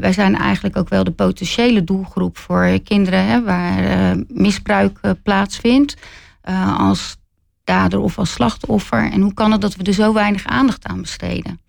wij 0.00 0.12
zijn 0.12 0.36
eigenlijk 0.36 0.76
ook 0.76 0.88
wel 0.88 1.04
de 1.04 1.10
potentiële 1.10 1.84
doelgroep 1.84 2.38
voor 2.38 2.78
kinderen 2.84 3.26
hè, 3.26 3.42
waar 3.42 4.16
misbruik 4.28 5.00
plaatsvindt. 5.22 5.96
als 6.76 7.16
of 8.00 8.18
als 8.18 8.32
slachtoffer. 8.32 9.12
En 9.12 9.20
hoe 9.20 9.34
kan 9.34 9.52
het 9.52 9.60
dat 9.60 9.76
we 9.76 9.84
er 9.84 9.92
zo 9.92 10.12
weinig 10.12 10.44
aandacht 10.44 10.86
aan 10.86 11.00
besteden? 11.00 11.60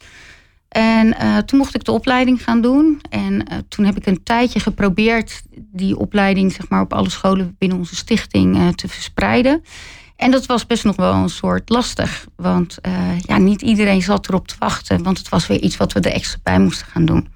En 0.69 1.07
uh, 1.07 1.37
toen 1.37 1.59
mocht 1.59 1.75
ik 1.75 1.83
de 1.83 1.91
opleiding 1.91 2.43
gaan 2.43 2.61
doen. 2.61 3.01
En 3.09 3.33
uh, 3.33 3.57
toen 3.67 3.85
heb 3.85 3.97
ik 3.97 4.05
een 4.05 4.23
tijdje 4.23 4.59
geprobeerd 4.59 5.41
die 5.55 5.97
opleiding 5.97 6.51
zeg 6.51 6.69
maar, 6.69 6.81
op 6.81 6.93
alle 6.93 7.09
scholen 7.09 7.55
binnen 7.57 7.77
onze 7.77 7.95
stichting 7.95 8.57
uh, 8.57 8.67
te 8.67 8.87
verspreiden. 8.87 9.63
En 10.15 10.31
dat 10.31 10.45
was 10.45 10.65
best 10.65 10.83
nog 10.83 10.95
wel 10.95 11.13
een 11.13 11.29
soort 11.29 11.69
lastig. 11.69 12.25
Want 12.35 12.77
ja, 13.25 13.37
niet 13.37 13.61
iedereen 13.61 14.01
zat 14.01 14.27
erop 14.27 14.47
te 14.47 14.55
wachten. 14.59 15.03
Want 15.03 15.17
het 15.17 15.29
was 15.29 15.47
weer 15.47 15.59
iets 15.59 15.77
wat 15.77 15.93
we 15.93 15.99
er 15.99 16.11
extra 16.11 16.39
bij 16.43 16.59
moesten 16.59 16.87
gaan 16.87 17.05
doen. 17.05 17.27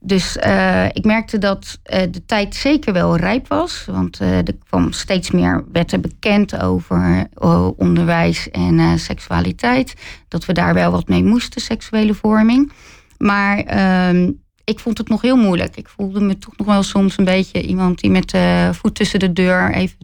Dus 0.00 0.36
uh, 0.36 0.84
ik 0.84 1.04
merkte 1.04 1.38
dat 1.38 1.78
uh, 1.92 1.98
de 2.10 2.24
tijd 2.26 2.54
zeker 2.54 2.92
wel 2.92 3.16
rijp 3.16 3.48
was. 3.48 3.84
Want 3.86 4.20
uh, 4.20 4.36
er 4.36 4.56
kwam 4.68 4.92
steeds 4.92 5.30
meer 5.30 5.64
wetten 5.72 6.00
bekend 6.00 6.60
over 6.60 7.28
onderwijs 7.76 8.50
en 8.50 8.98
seksualiteit. 8.98 9.94
Dat 10.28 10.44
we 10.44 10.52
daar 10.52 10.74
wel 10.74 10.90
wat 10.90 11.08
mee 11.08 11.24
moesten, 11.24 11.60
seksuele 11.60 12.14
vorming. 12.14 12.72
Maar 13.18 13.58
ehm, 13.58 14.30
ik 14.64 14.78
vond 14.78 14.98
het 14.98 15.08
nog 15.08 15.22
heel 15.22 15.36
moeilijk. 15.36 15.76
Ik 15.76 15.88
voelde 15.88 16.20
me 16.20 16.38
toch 16.38 16.56
nog 16.56 16.66
wel 16.66 16.82
soms 16.82 17.18
een 17.18 17.24
beetje 17.24 17.62
iemand 17.62 18.00
die 18.00 18.10
met 18.10 18.30
de 18.30 18.70
voet 18.72 18.94
tussen 18.94 19.18
de 19.18 19.32
deur 19.32 19.74
even 19.74 19.96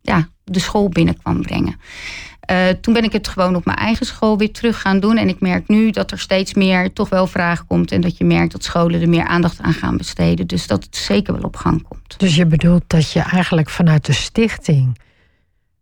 ja, 0.00 0.28
de 0.44 0.60
school 0.60 0.88
binnen 0.88 1.16
kwam 1.16 1.42
brengen. 1.42 1.76
Uh, 2.52 2.68
toen 2.68 2.94
ben 2.94 3.04
ik 3.04 3.12
het 3.12 3.28
gewoon 3.28 3.54
op 3.54 3.64
mijn 3.64 3.78
eigen 3.78 4.06
school 4.06 4.38
weer 4.38 4.52
terug 4.52 4.80
gaan 4.80 5.00
doen. 5.00 5.16
En 5.16 5.28
ik 5.28 5.40
merk 5.40 5.68
nu 5.68 5.90
dat 5.90 6.10
er 6.10 6.18
steeds 6.18 6.54
meer 6.54 6.92
toch 6.92 7.08
wel 7.08 7.26
vraag 7.26 7.66
komt. 7.66 7.92
En 7.92 8.00
dat 8.00 8.16
je 8.16 8.24
merkt 8.24 8.52
dat 8.52 8.64
scholen 8.64 9.00
er 9.00 9.08
meer 9.08 9.26
aandacht 9.26 9.60
aan 9.60 9.72
gaan 9.72 9.96
besteden. 9.96 10.46
Dus 10.46 10.66
dat 10.66 10.84
het 10.84 10.96
zeker 10.96 11.34
wel 11.34 11.42
op 11.42 11.56
gang 11.56 11.82
komt. 11.88 12.18
Dus 12.18 12.36
je 12.36 12.46
bedoelt 12.46 12.82
dat 12.86 13.12
je 13.12 13.20
eigenlijk 13.20 13.70
vanuit 13.70 14.06
de 14.06 14.12
stichting. 14.12 14.98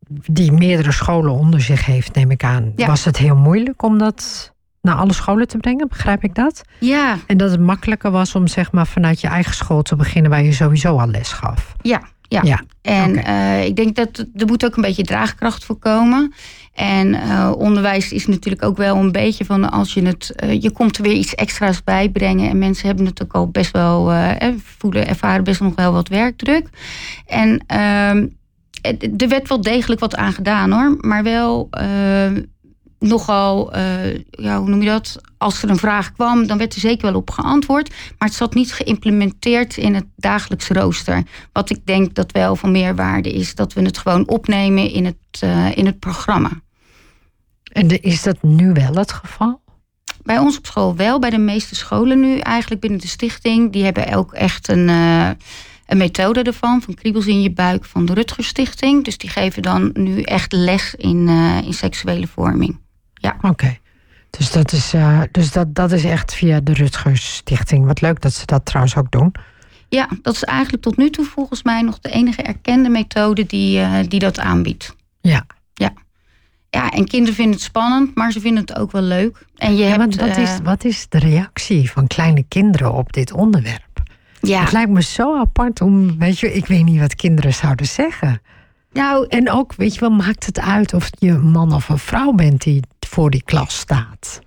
die 0.09 0.53
meerdere 0.53 0.93
scholen 0.93 1.33
onder 1.33 1.61
zich 1.61 1.87
heeft, 1.87 2.15
neem 2.15 2.31
ik 2.31 2.45
aan. 2.45 2.73
Ja. 2.77 2.87
Was 2.87 3.05
het 3.05 3.17
heel 3.17 3.37
moeilijk 3.37 3.83
om 3.83 3.99
dat 3.99 4.53
naar 4.83 4.95
alle 4.95 5.13
scholen 5.13 5.49
te 5.49 5.57
brengen? 5.57 5.89
Begrijp 5.89 6.25
ik 6.25 6.35
dat? 6.35 6.63
Ja. 6.79 7.19
En 7.27 7.37
dat 7.37 7.51
het 7.51 7.61
makkelijker 7.61 8.11
was 8.11 8.35
om 8.35 8.47
zeg 8.47 8.73
maar 8.73 8.87
vanuit 8.87 9.21
je 9.21 9.29
eigen 9.29 9.55
school 9.55 9.83
te 9.83 9.97
beginnen. 9.97 10.31
waar 10.31 10.43
je 10.43 10.53
sowieso 10.53 10.99
al 10.99 11.09
les 11.09 11.33
gaf. 11.33 11.75
Ja, 11.83 12.03
ja. 12.31 12.41
ja. 12.43 12.61
En 12.83 13.19
okay. 13.19 13.61
uh, 13.61 13.67
ik 13.67 13.77
denk 13.77 13.97
dat 13.97 14.27
er 14.35 14.47
moet 14.47 14.65
ook 14.65 14.77
een 14.77 14.83
beetje 14.83 15.03
draagkracht 15.03 15.65
voor 15.65 15.77
komen. 15.77 16.33
En 16.75 17.15
uh, 17.15 17.53
onderwijs 17.57 18.13
is 18.13 18.27
natuurlijk 18.27 18.65
ook 18.65 18.77
wel 18.77 18.97
een 18.97 19.13
beetje 19.13 19.45
van 19.45 19.71
als 19.71 19.95
je 19.95 20.03
het, 20.03 20.33
uh, 20.45 20.63
je 20.63 20.71
komt 20.71 20.97
er 20.97 21.03
weer 21.03 21.13
iets 21.13 21.35
extra's 21.35 21.85
bij 21.85 22.09
brengen. 22.09 22.51
En 22.51 22.59
mensen 22.59 22.87
hebben 22.87 23.07
het 23.07 23.23
ook 23.23 23.33
al 23.33 23.49
best 23.49 23.71
wel, 23.71 24.13
voelen, 24.79 25.07
ervaren 25.07 25.45
best 25.45 25.61
nog 25.61 25.75
wel 25.75 25.93
wat 25.93 26.09
werkdruk. 26.09 26.69
En 27.27 27.65
ehm, 27.67 28.27
er 29.17 29.29
werd 29.29 29.49
wel 29.49 29.61
degelijk 29.61 30.01
wat 30.01 30.17
aan 30.17 30.33
gedaan 30.33 30.73
hoor, 30.73 30.97
maar 31.01 31.23
wel 31.23 31.69
nogal, 33.01 33.77
uh, 33.77 34.15
ja, 34.31 34.59
hoe 34.59 34.69
noem 34.69 34.83
je 34.83 34.89
dat? 34.89 35.21
Als 35.39 35.63
er 35.63 35.71
een 35.71 35.77
vraag 35.77 36.13
kwam, 36.13 36.47
dan 36.47 36.59
werd 36.59 36.75
er 36.75 36.81
zeker 36.81 37.11
wel 37.11 37.21
op 37.21 37.31
geantwoord. 37.31 37.89
Maar 37.89 38.29
het 38.29 38.37
zat 38.37 38.55
niet 38.55 38.73
geïmplementeerd 38.73 39.77
in 39.77 39.95
het 39.95 40.07
dagelijks 40.17 40.69
rooster. 40.69 41.23
Wat 41.53 41.71
ik 41.71 41.87
denk 41.87 42.15
dat 42.15 42.33
wel 42.33 42.57
van 42.57 42.71
meerwaarde 42.71 43.33
is, 43.33 43.55
dat 43.55 43.73
we 43.73 43.83
het 43.83 43.99
gewoon 43.99 44.29
opnemen 44.29 44.91
in 44.91 45.05
het, 45.05 45.41
uh, 45.45 45.77
in 45.77 45.87
het 45.87 45.99
programma. 45.99 46.51
En 47.73 48.03
is 48.03 48.23
dat 48.23 48.43
nu 48.43 48.73
wel 48.73 48.95
het 48.95 49.13
geval? 49.13 49.61
bij 50.23 50.39
ons 50.39 50.59
op 50.59 50.67
school 50.67 50.97
wel. 50.97 51.19
Bij 51.19 51.31
de 51.31 51.39
meeste 51.39 51.75
scholen 51.75 52.21
nu 52.21 52.39
eigenlijk 52.39 52.81
binnen 52.81 53.01
de 53.01 53.07
stichting. 53.07 53.73
Die 53.73 53.85
hebben 53.85 54.15
ook 54.15 54.33
echt 54.33 54.69
een, 54.69 54.89
uh, 54.89 55.31
een 55.87 55.97
methode 55.97 56.43
ervan. 56.43 56.83
Van 56.83 56.95
kriebels 56.95 57.27
in 57.27 57.43
je 57.43 57.53
buik 57.53 57.85
van 57.85 58.07
de 58.07 58.15
Rutgers 58.15 58.47
Stichting. 58.47 59.05
Dus 59.05 59.19
die 59.19 59.31
geven 59.31 59.63
dan 59.63 59.91
nu 59.93 60.23
echt 60.23 60.53
les 60.53 60.95
in, 60.95 61.29
in 61.65 61.75
seksuele 61.75 62.27
vorming. 62.27 62.79
Ja. 63.21 63.37
Oké. 63.41 63.79
Dus, 64.31 64.53
dat 64.53 64.73
is, 64.73 64.95
uh, 64.95 65.21
dus 65.31 65.53
dat, 65.53 65.75
dat 65.75 65.93
is 65.93 66.05
echt 66.05 66.35
via 66.35 66.61
de 66.61 66.73
Rutgers 66.73 67.35
Stichting. 67.35 67.87
Wat 67.87 68.01
leuk 68.01 68.21
dat 68.21 68.33
ze 68.33 68.47
dat 68.47 68.65
trouwens 68.65 68.97
ook 68.97 69.11
doen. 69.11 69.35
Ja, 69.89 70.09
dat 70.23 70.35
is 70.35 70.45
eigenlijk 70.45 70.83
tot 70.83 70.97
nu 70.97 71.11
toe 71.11 71.25
volgens 71.25 71.63
mij 71.63 71.83
nog 71.83 71.99
de 71.99 72.11
enige 72.11 72.43
erkende 72.43 72.89
methode 72.89 73.47
die, 73.47 74.09
die 74.09 74.21
dat 74.21 74.39
aanbiedt. 74.39 74.97
Ja. 75.21 75.47
Ja. 75.75 75.93
Ja, 76.71 76.91
en 76.91 77.05
kinderen 77.05 77.35
vinden 77.35 77.55
het 77.55 77.63
spannend, 77.63 78.15
maar 78.15 78.33
ze 78.33 78.41
vinden 78.41 78.63
het 78.63 78.77
ook 78.77 78.93
wel 78.93 79.03
leuk. 79.03 79.47
En 79.57 79.77
je 79.77 79.85
ja, 79.85 79.99
hebt, 79.99 80.17
wat, 80.17 80.37
is, 80.37 80.59
wat 80.63 80.85
is 80.85 81.09
de 81.09 81.19
reactie 81.19 81.91
van 81.91 82.07
kleine 82.07 82.45
kinderen 82.49 82.93
op 82.93 83.13
dit 83.13 83.33
onderwerp? 83.33 84.03
Ja. 84.41 84.61
Het 84.61 84.73
lijkt 84.73 84.91
me 84.91 85.03
zo 85.03 85.39
apart 85.39 85.81
om, 85.81 86.19
weet 86.19 86.39
je, 86.39 86.53
ik 86.53 86.67
weet 86.67 86.85
niet 86.85 87.01
wat 87.01 87.15
kinderen 87.15 87.55
zouden 87.55 87.87
zeggen. 87.87 88.41
Nou, 88.93 89.27
en 89.29 89.51
ook, 89.51 89.75
weet 89.75 89.95
je 89.95 90.01
wel, 90.01 90.11
maakt 90.11 90.47
het 90.47 90.61
uit 90.61 90.95
of 90.95 91.11
je 91.19 91.31
een 91.31 91.51
man 91.51 91.75
of 91.75 91.89
een 91.89 91.99
vrouw 91.99 92.33
bent 92.33 92.63
die 92.63 92.83
voor 93.07 93.31
die 93.31 93.43
klas 93.43 93.79
staat? 93.79 94.41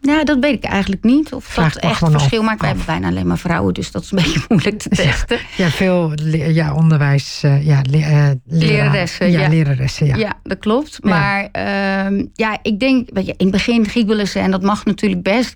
Nou, 0.00 0.24
dat 0.24 0.38
weet 0.40 0.52
ik 0.52 0.64
eigenlijk 0.64 1.02
niet. 1.02 1.32
Of 1.32 1.44
Vraag 1.44 1.74
dat 1.74 1.82
echt 1.82 1.98
verschil 1.98 2.42
maakt. 2.42 2.60
Wij 2.60 2.68
hebben 2.68 2.86
bijna 2.86 3.08
alleen 3.08 3.26
maar 3.26 3.38
vrouwen, 3.38 3.74
dus 3.74 3.90
dat 3.90 4.02
is 4.02 4.10
een 4.10 4.16
beetje 4.16 4.44
moeilijk 4.48 4.78
te 4.78 4.88
testen. 4.88 5.38
Ja, 5.56 5.68
veel 5.68 6.12
ja, 6.32 6.74
onderwijs, 6.74 7.42
uh, 7.44 7.66
ja, 7.66 7.80
le 7.90 7.98
uh, 7.98 8.30
leraressen. 8.44 9.30
Ja, 9.30 9.40
ja, 9.40 9.48
leraressen, 9.48 10.06
ja. 10.06 10.16
ja 10.16 10.32
dat 10.42 10.58
klopt. 10.58 11.04
Maar 11.04 11.48
ja, 11.52 12.10
uh, 12.10 12.24
ja 12.34 12.58
ik 12.62 12.80
denk, 12.80 13.08
weet 13.12 13.26
je, 13.26 13.34
in 13.36 13.46
het 13.46 13.54
begin 13.54 13.88
giebelen 13.88 14.28
ze 14.28 14.38
en 14.38 14.50
dat 14.50 14.62
mag 14.62 14.84
natuurlijk 14.84 15.22
best. 15.22 15.52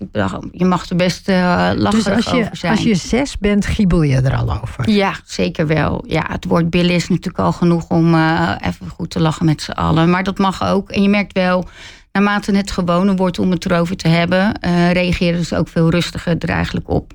Je 0.51 0.65
mag 0.65 0.89
er 0.89 0.95
best 0.95 1.29
uh, 1.29 1.35
lachen 1.75 2.03
dus 2.03 2.09
als 2.09 2.25
je, 2.25 2.41
over 2.41 2.57
zijn. 2.57 2.71
Als 2.71 2.83
je 2.83 2.95
zes 2.95 3.37
bent, 3.37 3.65
giebel 3.65 4.01
je 4.01 4.15
er 4.15 4.35
al 4.35 4.61
over? 4.61 4.89
Ja, 4.89 5.15
zeker 5.25 5.67
wel. 5.67 6.03
Ja, 6.07 6.25
het 6.27 6.45
woord 6.45 6.69
billen 6.69 6.95
is 6.95 7.07
natuurlijk 7.07 7.39
al 7.39 7.51
genoeg 7.51 7.89
om 7.89 8.15
even 8.61 8.89
goed 8.89 9.09
te 9.09 9.19
lachen 9.19 9.45
met 9.45 9.61
z'n 9.61 9.71
allen. 9.71 10.09
Maar 10.09 10.23
dat 10.23 10.37
mag 10.37 10.63
ook. 10.63 10.89
En 10.89 11.01
je 11.01 11.09
merkt 11.09 11.33
wel 11.33 11.67
naarmate 12.13 12.55
het 12.55 12.71
gewoner 12.71 13.15
wordt 13.15 13.39
om 13.39 13.51
het 13.51 13.65
erover 13.65 13.95
te 13.95 14.07
hebben, 14.07 14.59
uh, 14.65 14.91
reageren 14.91 15.45
ze 15.45 15.57
ook 15.57 15.67
veel 15.67 15.89
rustiger 15.89 16.37
er 16.37 16.49
eigenlijk 16.49 16.89
op. 16.89 17.13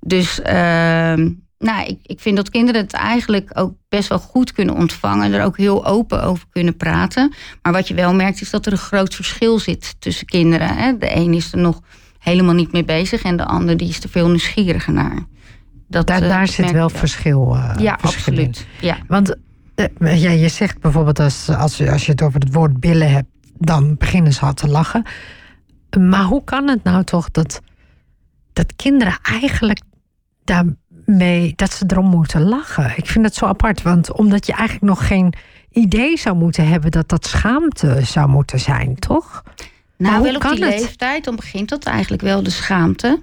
Dus 0.00 0.38
uh, 0.38 0.46
nou, 1.58 1.86
ik, 1.86 1.98
ik 2.02 2.20
vind 2.20 2.36
dat 2.36 2.50
kinderen 2.50 2.80
het 2.80 2.92
eigenlijk 2.92 3.50
ook 3.54 3.74
best 3.88 4.08
wel 4.08 4.18
goed 4.18 4.52
kunnen 4.52 4.74
ontvangen. 4.74 5.32
Er 5.32 5.44
ook 5.44 5.56
heel 5.56 5.86
open 5.86 6.22
over 6.22 6.46
kunnen 6.50 6.76
praten. 6.76 7.32
Maar 7.62 7.72
wat 7.72 7.88
je 7.88 7.94
wel 7.94 8.14
merkt 8.14 8.40
is 8.40 8.50
dat 8.50 8.66
er 8.66 8.72
een 8.72 8.78
groot 8.78 9.14
verschil 9.14 9.58
zit 9.58 9.96
tussen 9.98 10.26
kinderen. 10.26 10.76
Hè? 10.76 10.98
De 10.98 11.16
een 11.16 11.34
is 11.34 11.52
er 11.52 11.58
nog 11.58 11.80
helemaal 12.18 12.54
niet 12.54 12.72
mee 12.72 12.84
bezig 12.84 13.22
en 13.22 13.36
de 13.36 13.44
ander 13.44 13.76
die 13.76 13.88
is 13.88 14.02
er 14.02 14.08
veel 14.08 14.28
nieuwsgieriger 14.28 14.92
naar. 14.92 15.18
Dat, 15.88 16.06
daar 16.06 16.20
daar 16.20 16.42
uh, 16.42 16.48
zit 16.48 16.70
wel 16.70 16.88
verschil, 16.88 17.54
uh, 17.54 17.74
ja, 17.78 17.98
verschil 18.00 18.32
absoluut. 18.32 18.66
in. 18.80 18.86
Ja. 18.86 18.98
Want 19.08 19.36
uh, 19.76 20.22
ja, 20.22 20.30
je 20.30 20.48
zegt 20.48 20.80
bijvoorbeeld 20.80 21.20
als, 21.20 21.48
als, 21.48 21.88
als 21.88 22.06
je 22.06 22.12
het 22.12 22.22
over 22.22 22.40
het 22.40 22.52
woord 22.52 22.80
billen 22.80 23.10
hebt 23.10 23.28
dan 23.60 23.96
beginnen 23.96 24.32
ze 24.32 24.40
al 24.40 24.54
te 24.54 24.68
lachen. 24.68 25.02
Maar 25.98 26.24
hoe 26.24 26.44
kan 26.44 26.68
het 26.68 26.82
nou 26.82 27.04
toch 27.04 27.30
dat, 27.30 27.60
dat 28.52 28.76
kinderen 28.76 29.18
eigenlijk 29.22 29.80
daarmee, 30.44 31.52
dat 31.56 31.72
ze 31.72 31.84
erom 31.86 32.06
moeten 32.06 32.42
lachen? 32.48 32.92
Ik 32.96 33.06
vind 33.06 33.24
het 33.24 33.34
zo 33.34 33.46
apart, 33.46 33.82
want 33.82 34.12
omdat 34.12 34.46
je 34.46 34.52
eigenlijk 34.52 34.86
nog 34.86 35.06
geen 35.06 35.34
idee 35.70 36.18
zou 36.18 36.36
moeten 36.36 36.68
hebben 36.68 36.90
dat 36.90 37.08
dat 37.08 37.26
schaamte 37.26 38.00
zou 38.04 38.28
moeten 38.28 38.60
zijn, 38.60 38.94
toch? 38.94 39.42
Nou, 39.96 40.22
wel 40.22 40.34
op 40.34 40.42
die 40.42 40.50
het? 40.50 40.80
leeftijd, 40.80 41.24
dan 41.24 41.36
begint 41.36 41.68
dat 41.68 41.84
eigenlijk 41.84 42.22
wel 42.22 42.42
de 42.42 42.50
schaamte. 42.50 43.22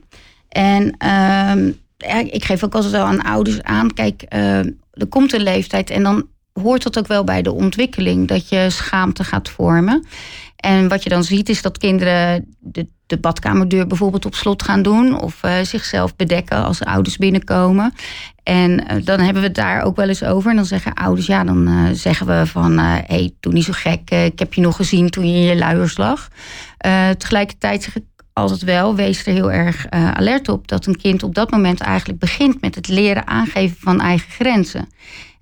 En 0.50 0.84
uh, 0.84 1.74
ja, 1.98 2.20
ik 2.20 2.44
geef 2.44 2.64
ook 2.64 2.76
altijd 2.76 2.94
wel 2.94 3.06
aan 3.06 3.22
ouders 3.24 3.64
aan, 3.64 3.94
kijk, 3.94 4.26
uh, 4.34 4.58
er 4.92 5.08
komt 5.10 5.34
een 5.34 5.42
leeftijd 5.42 5.90
en 5.90 6.04
dan 6.04 6.28
hoort 6.62 6.84
dat 6.84 6.98
ook 6.98 7.08
wel 7.08 7.24
bij 7.24 7.42
de 7.42 7.52
ontwikkeling, 7.52 8.28
dat 8.28 8.50
je 8.50 8.70
schaamte 8.70 9.24
gaat 9.24 9.50
vormen. 9.50 10.06
En 10.58 10.88
wat 10.88 11.04
je 11.04 11.10
dan 11.10 11.24
ziet 11.24 11.50
is 11.50 11.62
dat 11.62 11.78
kinderen 11.78 12.56
de, 12.60 12.88
de 13.06 13.18
badkamerdeur 13.18 13.88
bijvoorbeeld 13.88 14.26
op 14.26 14.36
slot 14.36 14.64
gaan 14.64 14.82
doen 14.82 15.20
of 15.20 15.44
uh, 15.46 15.52
zichzelf 15.62 16.16
bedekken 16.16 16.64
als 16.64 16.84
ouders 16.84 17.18
binnenkomen. 17.18 17.94
En 18.44 18.72
uh, 18.72 19.06
dan 19.06 19.20
hebben 19.20 19.42
we 19.42 19.48
het 19.48 19.58
daar 19.58 19.82
ook 19.82 19.96
wel 19.96 20.08
eens 20.08 20.24
over. 20.24 20.50
En 20.50 20.56
dan 20.56 20.66
zeggen 20.66 20.94
ouders, 20.94 21.28
ja, 21.28 21.44
dan 21.44 21.70
uh, 21.70 21.90
zeggen 21.92 22.28
we 22.28 22.46
van, 22.46 22.78
hé, 22.78 23.02
hey, 23.08 23.34
doe 23.40 23.54
niet 23.54 23.64
zo 23.64 23.74
gek, 23.76 24.10
ik 24.12 24.40
heb 24.40 24.54
je 24.54 24.62
nog 24.62 24.76
gezien 24.76 25.10
toen 25.10 25.28
je 25.28 25.36
in 25.36 25.46
je 25.46 25.58
luiers 25.58 25.98
lag. 25.98 26.28
tegelijkertijd 27.18 27.84
zeg 27.84 27.96
ik 27.96 28.04
altijd 28.34 28.62
wel, 28.62 28.96
wees 28.96 29.26
er 29.26 29.34
heel 29.34 29.52
erg 29.52 29.90
alert 29.90 30.50
op 30.50 30.68
dat 30.68 30.86
een 30.86 30.98
kind 30.98 31.24
op 31.24 31.36
dat 31.36 31.52
moment 31.52 31.82
eigenlijk 31.82 32.20
begint 32.20 32.62
met 32.62 32.76
het 32.76 32.88
leren 32.88 33.28
aangeven 33.28 33.78
van 33.80 34.02
eigen 34.02 34.32
grenzen. 34.32 34.88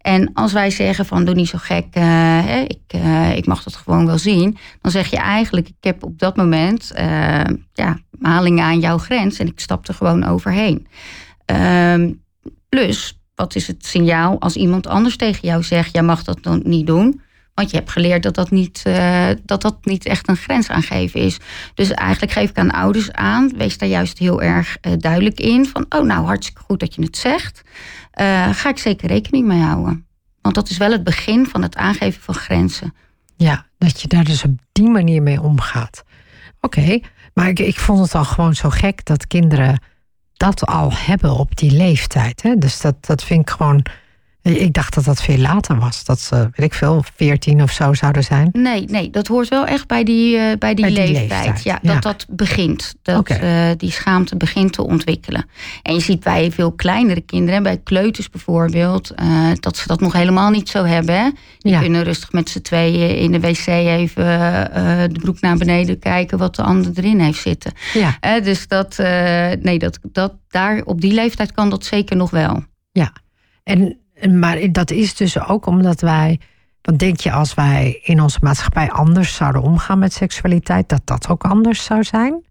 En 0.05 0.33
als 0.33 0.53
wij 0.53 0.69
zeggen 0.69 1.05
van 1.05 1.25
doe 1.25 1.35
niet 1.35 1.47
zo 1.47 1.57
gek, 1.61 1.85
hè, 1.91 2.61
ik, 2.61 2.93
uh, 2.95 3.35
ik 3.35 3.45
mag 3.45 3.63
dat 3.63 3.75
gewoon 3.75 4.05
wel 4.05 4.17
zien. 4.17 4.57
Dan 4.81 4.91
zeg 4.91 5.09
je 5.09 5.17
eigenlijk, 5.17 5.67
ik 5.67 5.75
heb 5.79 6.03
op 6.03 6.19
dat 6.19 6.35
moment 6.35 6.91
uh, 6.97 7.41
ja, 7.73 7.97
malingen 8.09 8.63
aan 8.63 8.79
jouw 8.79 8.97
grens 8.97 9.39
en 9.39 9.47
ik 9.47 9.59
stap 9.59 9.87
er 9.87 9.93
gewoon 9.93 10.25
overheen. 10.25 10.87
Uh, 11.51 12.11
plus, 12.69 13.19
wat 13.35 13.55
is 13.55 13.67
het 13.67 13.85
signaal 13.85 14.39
als 14.39 14.55
iemand 14.55 14.87
anders 14.87 15.17
tegen 15.17 15.47
jou 15.47 15.63
zegt, 15.63 15.93
jij 15.93 16.03
mag 16.03 16.23
dat 16.23 16.63
niet 16.63 16.87
doen. 16.87 17.21
Want 17.53 17.69
je 17.71 17.77
hebt 17.77 17.91
geleerd 17.91 18.23
dat 18.23 18.35
dat 18.35 18.51
niet, 18.51 18.83
dat 19.45 19.61
dat 19.61 19.77
niet 19.85 20.05
echt 20.05 20.27
een 20.27 20.35
grens 20.37 20.69
aangeven 20.69 21.19
is. 21.19 21.37
Dus 21.73 21.91
eigenlijk 21.91 22.31
geef 22.31 22.49
ik 22.49 22.57
aan 22.57 22.71
ouders 22.71 23.11
aan, 23.11 23.51
wees 23.57 23.77
daar 23.77 23.89
juist 23.89 24.17
heel 24.17 24.41
erg 24.41 24.77
duidelijk 24.97 25.39
in. 25.39 25.65
Van, 25.65 25.85
oh 25.89 26.01
nou, 26.05 26.25
hartstikke 26.25 26.61
goed 26.61 26.79
dat 26.79 26.95
je 26.95 27.01
het 27.01 27.17
zegt. 27.17 27.61
Uh, 28.21 28.49
ga 28.53 28.69
ik 28.69 28.77
zeker 28.77 29.07
rekening 29.07 29.47
mee 29.47 29.61
houden. 29.61 30.07
Want 30.41 30.55
dat 30.55 30.69
is 30.69 30.77
wel 30.77 30.91
het 30.91 31.03
begin 31.03 31.45
van 31.45 31.61
het 31.61 31.75
aangeven 31.75 32.21
van 32.21 32.33
grenzen. 32.33 32.93
Ja, 33.35 33.65
dat 33.77 34.01
je 34.01 34.07
daar 34.07 34.23
dus 34.23 34.43
op 34.43 34.57
die 34.71 34.89
manier 34.89 35.21
mee 35.21 35.41
omgaat. 35.41 36.03
Oké, 36.61 36.99
maar 37.33 37.47
ik, 37.47 37.59
ik 37.59 37.79
vond 37.79 37.99
het 37.99 38.15
al 38.15 38.25
gewoon 38.25 38.55
zo 38.55 38.69
gek 38.69 39.05
dat 39.05 39.27
kinderen 39.27 39.79
dat 40.33 40.65
al 40.65 40.91
hebben 40.93 41.31
op 41.37 41.55
die 41.55 41.71
leeftijd. 41.71 42.41
Hè? 42.41 42.55
Dus 42.55 42.81
dat, 42.81 43.05
dat 43.05 43.23
vind 43.23 43.41
ik 43.41 43.49
gewoon. 43.49 43.85
Ik 44.53 44.73
dacht 44.73 44.93
dat 44.93 45.03
dat 45.03 45.21
veel 45.21 45.37
later 45.37 45.79
was. 45.79 46.03
Dat 46.03 46.19
ze, 46.19 46.35
weet 46.35 46.65
ik 46.65 46.73
veel, 46.73 47.03
14 47.15 47.61
of 47.61 47.71
zo 47.71 47.93
zouden 47.93 48.23
zijn. 48.23 48.49
Nee, 48.51 48.85
nee 48.89 49.09
dat 49.09 49.27
hoort 49.27 49.47
wel 49.47 49.65
echt 49.65 49.87
bij 49.87 50.03
die, 50.03 50.35
uh, 50.35 50.41
bij 50.59 50.73
die, 50.73 50.85
bij 50.85 50.93
die 50.93 51.13
leeftijd. 51.13 51.29
leeftijd. 51.29 51.63
Ja, 51.63 51.79
ja, 51.81 51.93
dat 51.93 52.03
dat 52.03 52.25
begint. 52.29 52.95
Dat 53.01 53.19
okay. 53.19 53.69
uh, 53.69 53.77
die 53.77 53.91
schaamte 53.91 54.37
begint 54.37 54.73
te 54.73 54.83
ontwikkelen. 54.83 55.45
En 55.81 55.93
je 55.93 55.99
ziet 55.99 56.23
bij 56.23 56.51
veel 56.51 56.71
kleinere 56.71 57.21
kinderen, 57.21 57.63
bij 57.63 57.77
kleuters 57.77 58.29
bijvoorbeeld, 58.29 59.11
uh, 59.21 59.51
dat 59.59 59.77
ze 59.77 59.87
dat 59.87 59.99
nog 59.99 60.13
helemaal 60.13 60.49
niet 60.49 60.69
zo 60.69 60.83
hebben. 60.83 61.15
Hè? 61.15 61.29
Die 61.57 61.71
ja. 61.71 61.79
kunnen 61.79 62.03
rustig 62.03 62.31
met 62.31 62.49
z'n 62.49 62.61
tweeën 62.61 63.17
in 63.17 63.31
de 63.31 63.39
wc 63.39 63.67
even 63.67 64.25
de 65.13 65.19
broek 65.21 65.41
naar 65.41 65.57
beneden 65.57 65.99
kijken 65.99 66.37
wat 66.37 66.55
de 66.55 66.63
ander 66.63 66.91
erin 66.95 67.19
heeft 67.19 67.41
zitten. 67.41 67.71
Ja. 67.93 68.39
dus 68.39 68.67
dat, 68.67 68.97
nee, 69.61 69.79
dat, 69.79 69.99
dat, 70.11 70.33
daar 70.47 70.81
op 70.83 71.01
die 71.01 71.13
leeftijd 71.13 71.51
kan 71.51 71.69
dat 71.69 71.85
zeker 71.85 72.15
nog 72.15 72.29
wel. 72.29 72.63
Ja, 72.91 73.13
en 73.63 73.97
maar 74.31 74.71
dat 74.71 74.91
is 74.91 75.15
dus 75.15 75.47
ook 75.47 75.65
omdat 75.65 76.01
wij. 76.01 76.39
Want 76.81 76.99
denk 76.99 77.19
je 77.19 77.31
als 77.31 77.53
wij 77.53 77.99
in 78.03 78.21
onze 78.21 78.39
maatschappij 78.41 78.91
anders 78.91 79.35
zouden 79.35 79.61
omgaan 79.61 79.99
met 79.99 80.13
seksualiteit, 80.13 80.89
dat 80.89 81.01
dat 81.03 81.27
ook 81.29 81.43
anders 81.43 81.83
zou 81.83 82.03
zijn? 82.03 82.43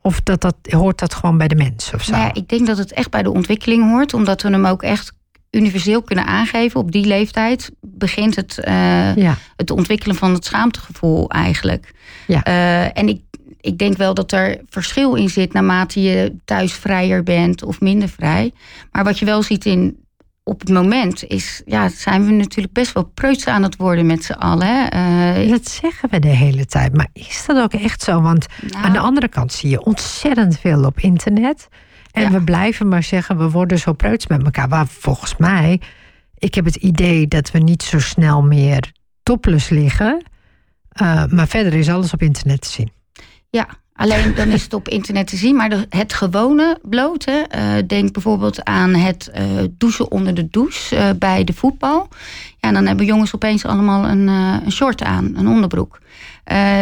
Of 0.00 0.20
dat 0.20 0.40
dat, 0.40 0.56
hoort 0.62 0.98
dat 0.98 1.14
gewoon 1.14 1.38
bij 1.38 1.48
de 1.48 1.54
mens 1.54 1.92
of 1.94 2.02
zo? 2.02 2.12
Nou 2.12 2.24
ja, 2.24 2.34
ik 2.34 2.48
denk 2.48 2.66
dat 2.66 2.78
het 2.78 2.92
echt 2.92 3.10
bij 3.10 3.22
de 3.22 3.30
ontwikkeling 3.30 3.90
hoort, 3.90 4.14
omdat 4.14 4.42
we 4.42 4.50
hem 4.50 4.66
ook 4.66 4.82
echt 4.82 5.12
universeel 5.50 6.02
kunnen 6.02 6.26
aangeven. 6.26 6.80
Op 6.80 6.92
die 6.92 7.06
leeftijd 7.06 7.70
begint 7.80 8.36
het, 8.36 8.58
uh, 8.64 9.16
ja. 9.16 9.36
het 9.56 9.70
ontwikkelen 9.70 10.16
van 10.16 10.32
het 10.32 10.44
schaamtegevoel 10.44 11.30
eigenlijk. 11.30 11.94
Ja. 12.26 12.46
Uh, 12.48 12.98
en 12.98 13.08
ik, 13.08 13.20
ik 13.60 13.78
denk 13.78 13.96
wel 13.96 14.14
dat 14.14 14.32
er 14.32 14.60
verschil 14.68 15.14
in 15.14 15.28
zit 15.28 15.52
naarmate 15.52 16.02
je 16.02 16.36
thuis 16.44 16.72
vrijer 16.72 17.22
bent 17.22 17.62
of 17.62 17.80
minder 17.80 18.08
vrij. 18.08 18.52
Maar 18.92 19.04
wat 19.04 19.18
je 19.18 19.24
wel 19.24 19.42
ziet 19.42 19.64
in 19.64 20.03
op 20.44 20.60
het 20.60 20.68
moment 20.68 21.24
is, 21.24 21.62
ja, 21.64 21.88
zijn 21.88 22.26
we 22.26 22.32
natuurlijk 22.32 22.74
best 22.74 22.92
wel 22.92 23.04
preuts 23.04 23.46
aan 23.46 23.62
het 23.62 23.76
worden 23.76 24.06
met 24.06 24.24
z'n 24.24 24.32
allen. 24.32 24.96
Uh, 24.96 25.50
dat 25.50 25.68
zeggen 25.68 26.10
we 26.10 26.18
de 26.18 26.28
hele 26.28 26.66
tijd. 26.66 26.96
Maar 26.96 27.08
is 27.12 27.44
dat 27.46 27.62
ook 27.62 27.72
echt 27.72 28.02
zo? 28.02 28.20
Want 28.20 28.46
nou, 28.60 28.84
aan 28.84 28.92
de 28.92 28.98
andere 28.98 29.28
kant 29.28 29.52
zie 29.52 29.70
je 29.70 29.84
ontzettend 29.84 30.58
veel 30.58 30.84
op 30.84 30.98
internet. 30.98 31.68
En 32.10 32.22
ja. 32.22 32.30
we 32.30 32.42
blijven 32.42 32.88
maar 32.88 33.02
zeggen, 33.02 33.38
we 33.38 33.50
worden 33.50 33.78
zo 33.78 33.92
preuts 33.92 34.26
met 34.26 34.42
elkaar. 34.42 34.68
Waar 34.68 34.86
volgens 34.86 35.36
mij, 35.36 35.80
ik 36.38 36.54
heb 36.54 36.64
het 36.64 36.76
idee 36.76 37.28
dat 37.28 37.50
we 37.50 37.58
niet 37.58 37.82
zo 37.82 38.00
snel 38.00 38.42
meer 38.42 38.92
topless 39.22 39.68
liggen. 39.68 40.24
Uh, 41.02 41.24
maar 41.26 41.48
verder 41.48 41.74
is 41.74 41.88
alles 41.88 42.12
op 42.12 42.22
internet 42.22 42.60
te 42.60 42.68
zien. 42.68 42.92
Ja, 43.50 43.68
Alleen 43.96 44.34
dan 44.34 44.48
is 44.48 44.62
het 44.62 44.74
op 44.74 44.88
internet 44.88 45.26
te 45.26 45.36
zien. 45.36 45.56
Maar 45.56 45.68
de, 45.68 45.86
het 45.88 46.12
gewone 46.12 46.78
bloot, 46.82 47.24
hè, 47.24 47.40
eh, 47.40 47.86
denk 47.86 48.12
bijvoorbeeld 48.12 48.64
aan 48.64 48.94
het 48.94 49.30
uh, 49.34 49.42
douchen 49.70 50.10
onder 50.10 50.34
de 50.34 50.48
douche 50.50 50.96
uh, 50.96 51.08
bij 51.18 51.44
de 51.44 51.52
voetbal. 51.52 52.08
Ja, 52.58 52.72
dan 52.72 52.86
hebben 52.86 53.06
jongens 53.06 53.34
opeens 53.34 53.64
allemaal 53.64 54.04
een, 54.08 54.26
een 54.28 54.72
short 54.72 55.02
aan, 55.02 55.32
een 55.36 55.48
onderbroek. 55.48 55.98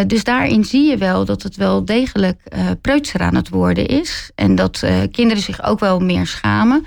dus 0.06 0.24
daarin 0.24 0.64
zie 0.64 0.88
je 0.90 0.96
wel 0.96 1.24
dat 1.24 1.42
het 1.42 1.56
wel 1.56 1.84
degelijk 1.84 2.40
preutser 2.80 3.20
aan 3.20 3.34
het 3.34 3.48
worden 3.48 3.86
is. 3.86 4.30
En 4.34 4.54
dat 4.54 4.84
kinderen 5.10 5.42
zich 5.42 5.62
ook 5.64 5.80
wel 5.80 6.00
meer 6.00 6.26
schamen. 6.26 6.86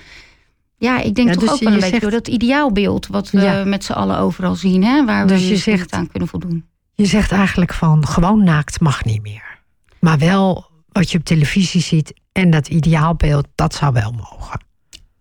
Ja, 0.78 1.00
ik 1.02 1.16
denk 1.16 1.28
Ja, 1.28 1.34
toch 1.34 1.44
dus 1.44 1.52
ook 1.54 1.60
wel 1.60 1.74
een 1.74 1.80
zegt- 1.80 1.92
beetje 1.92 2.10
door 2.10 2.18
dat 2.20 2.28
ideaalbeeld... 2.28 3.08
wat 3.08 3.30
we 3.32 3.42
Ja. 3.42 3.64
met 3.64 3.84
z'n 3.84 3.92
allen 3.92 4.18
overal 4.18 4.56
zien, 4.56 4.84
hè, 4.84 5.06
waar 5.06 5.28
Dus 5.28 5.42
we 5.42 5.48
je 5.48 5.56
zegt- 5.58 5.94
aan 5.94 6.08
kunnen 6.12 6.28
voldoen. 6.30 6.66
Je 6.94 7.06
zegt 7.06 7.32
eigenlijk 7.32 7.74
van 7.74 8.08
gewoon 8.08 8.44
naakt 8.44 8.80
mag 8.80 9.04
niet 9.06 9.22
meer. 9.22 9.55
Maar 10.00 10.18
wel 10.18 10.66
wat 10.92 11.12
je 11.12 11.18
op 11.18 11.24
televisie 11.24 11.82
ziet 11.82 12.14
en 12.32 12.50
dat 12.50 12.68
ideaalbeeld, 12.68 13.48
dat 13.56 13.74
zou 13.76 13.94
wel 13.94 14.12
mogen. 14.12 14.60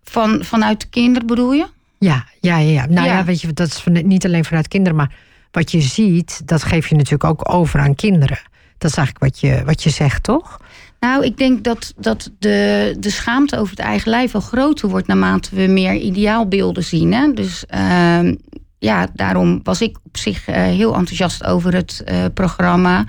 Van, 0.03 0.43
vanuit 0.43 0.81
de 0.81 0.87
kinderen 0.87 1.27
bedoel 1.27 1.53
je? 1.53 1.67
Ja, 1.99 2.25
ja, 2.39 2.57
ja. 2.57 2.71
ja. 2.71 2.85
Nou 2.85 3.07
ja. 3.07 3.17
Ja. 3.17 3.23
weet 3.23 3.41
je, 3.41 3.53
dat 3.53 3.67
is 3.67 3.77
van- 3.77 4.07
niet 4.07 4.25
alleen 4.25 4.45
vanuit 4.45 4.67
kinderen, 4.67 4.97
maar 4.97 5.15
wat 5.51 5.71
je 5.71 5.81
ziet, 5.81 6.41
dat 6.47 6.63
geef 6.63 6.87
je 6.87 6.95
natuurlijk 6.95 7.23
ook 7.23 7.53
over 7.53 7.79
aan 7.79 7.95
kinderen. 7.95 8.39
Dat 8.77 8.91
is 8.91 8.97
eigenlijk 8.97 9.25
wat 9.31 9.39
je, 9.39 9.63
wat 9.65 9.83
je 9.83 9.89
zegt, 9.89 10.23
toch? 10.23 10.59
Nou, 10.99 11.25
ik 11.25 11.37
denk 11.37 11.63
dat, 11.63 11.93
dat 11.97 12.31
de, 12.39 12.95
de 12.99 13.09
schaamte 13.09 13.57
over 13.57 13.69
het 13.69 13.85
eigen 13.85 14.09
lijf 14.09 14.31
wel 14.31 14.41
groter 14.41 14.89
wordt 14.89 15.07
naarmate 15.07 15.55
we 15.55 15.67
meer 15.67 15.95
ideaalbeelden 15.95 16.83
zien. 16.83 17.13
Hè? 17.13 17.33
Dus 17.33 17.65
ehm, 17.65 18.35
ja, 18.79 19.07
daarom 19.13 19.59
was 19.63 19.81
ik 19.81 19.97
op 20.03 20.17
zich 20.17 20.47
eh, 20.47 20.55
heel 20.63 20.95
enthousiast 20.95 21.43
over 21.43 21.73
het 21.73 22.01
eh, 22.05 22.25
programma. 22.33 23.05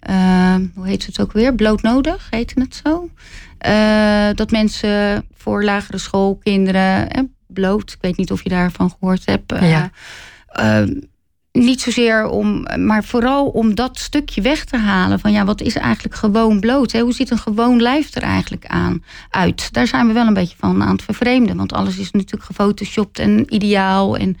Ehm, 0.00 0.66
hoe 0.74 0.86
heet 0.86 1.06
het 1.06 1.20
ook 1.20 1.32
weer? 1.32 1.54
Blootnodig, 1.54 2.26
heette 2.30 2.60
het 2.60 2.80
zo? 2.84 3.08
Eh, 3.58 4.28
dat 4.34 4.50
mensen 4.50 5.24
voor 5.34 5.64
lagere 5.64 5.98
schoolkinderen, 5.98 7.10
eh, 7.10 7.22
bloot, 7.46 7.90
ik 7.92 7.98
weet 8.00 8.16
niet 8.16 8.32
of 8.32 8.42
je 8.42 8.48
daarvan 8.48 8.90
gehoord 8.90 9.26
hebt. 9.26 9.52
eh, 9.52 9.70
Ja. 9.70 9.90
ehm, 10.46 10.94
niet 11.52 11.80
zozeer 11.80 12.26
om, 12.28 12.66
maar 12.76 13.04
vooral 13.04 13.46
om 13.46 13.74
dat 13.74 13.98
stukje 13.98 14.40
weg 14.40 14.64
te 14.64 14.76
halen. 14.76 15.20
Van 15.20 15.32
ja, 15.32 15.44
wat 15.44 15.60
is 15.60 15.74
eigenlijk 15.76 16.14
gewoon 16.14 16.60
bloot? 16.60 16.92
Hè? 16.92 17.00
Hoe 17.00 17.12
ziet 17.12 17.30
een 17.30 17.38
gewoon 17.38 17.80
lijf 17.82 18.14
er 18.14 18.22
eigenlijk 18.22 18.66
aan 18.66 19.04
uit? 19.30 19.72
Daar 19.72 19.86
zijn 19.86 20.06
we 20.06 20.12
wel 20.12 20.26
een 20.26 20.34
beetje 20.34 20.56
van 20.58 20.82
aan 20.82 20.92
het 20.92 21.02
vervreemden. 21.02 21.56
Want 21.56 21.72
alles 21.72 21.98
is 21.98 22.10
natuurlijk 22.10 22.44
gefotoshopt 22.44 23.18
en 23.18 23.54
ideaal. 23.54 24.16
En 24.16 24.36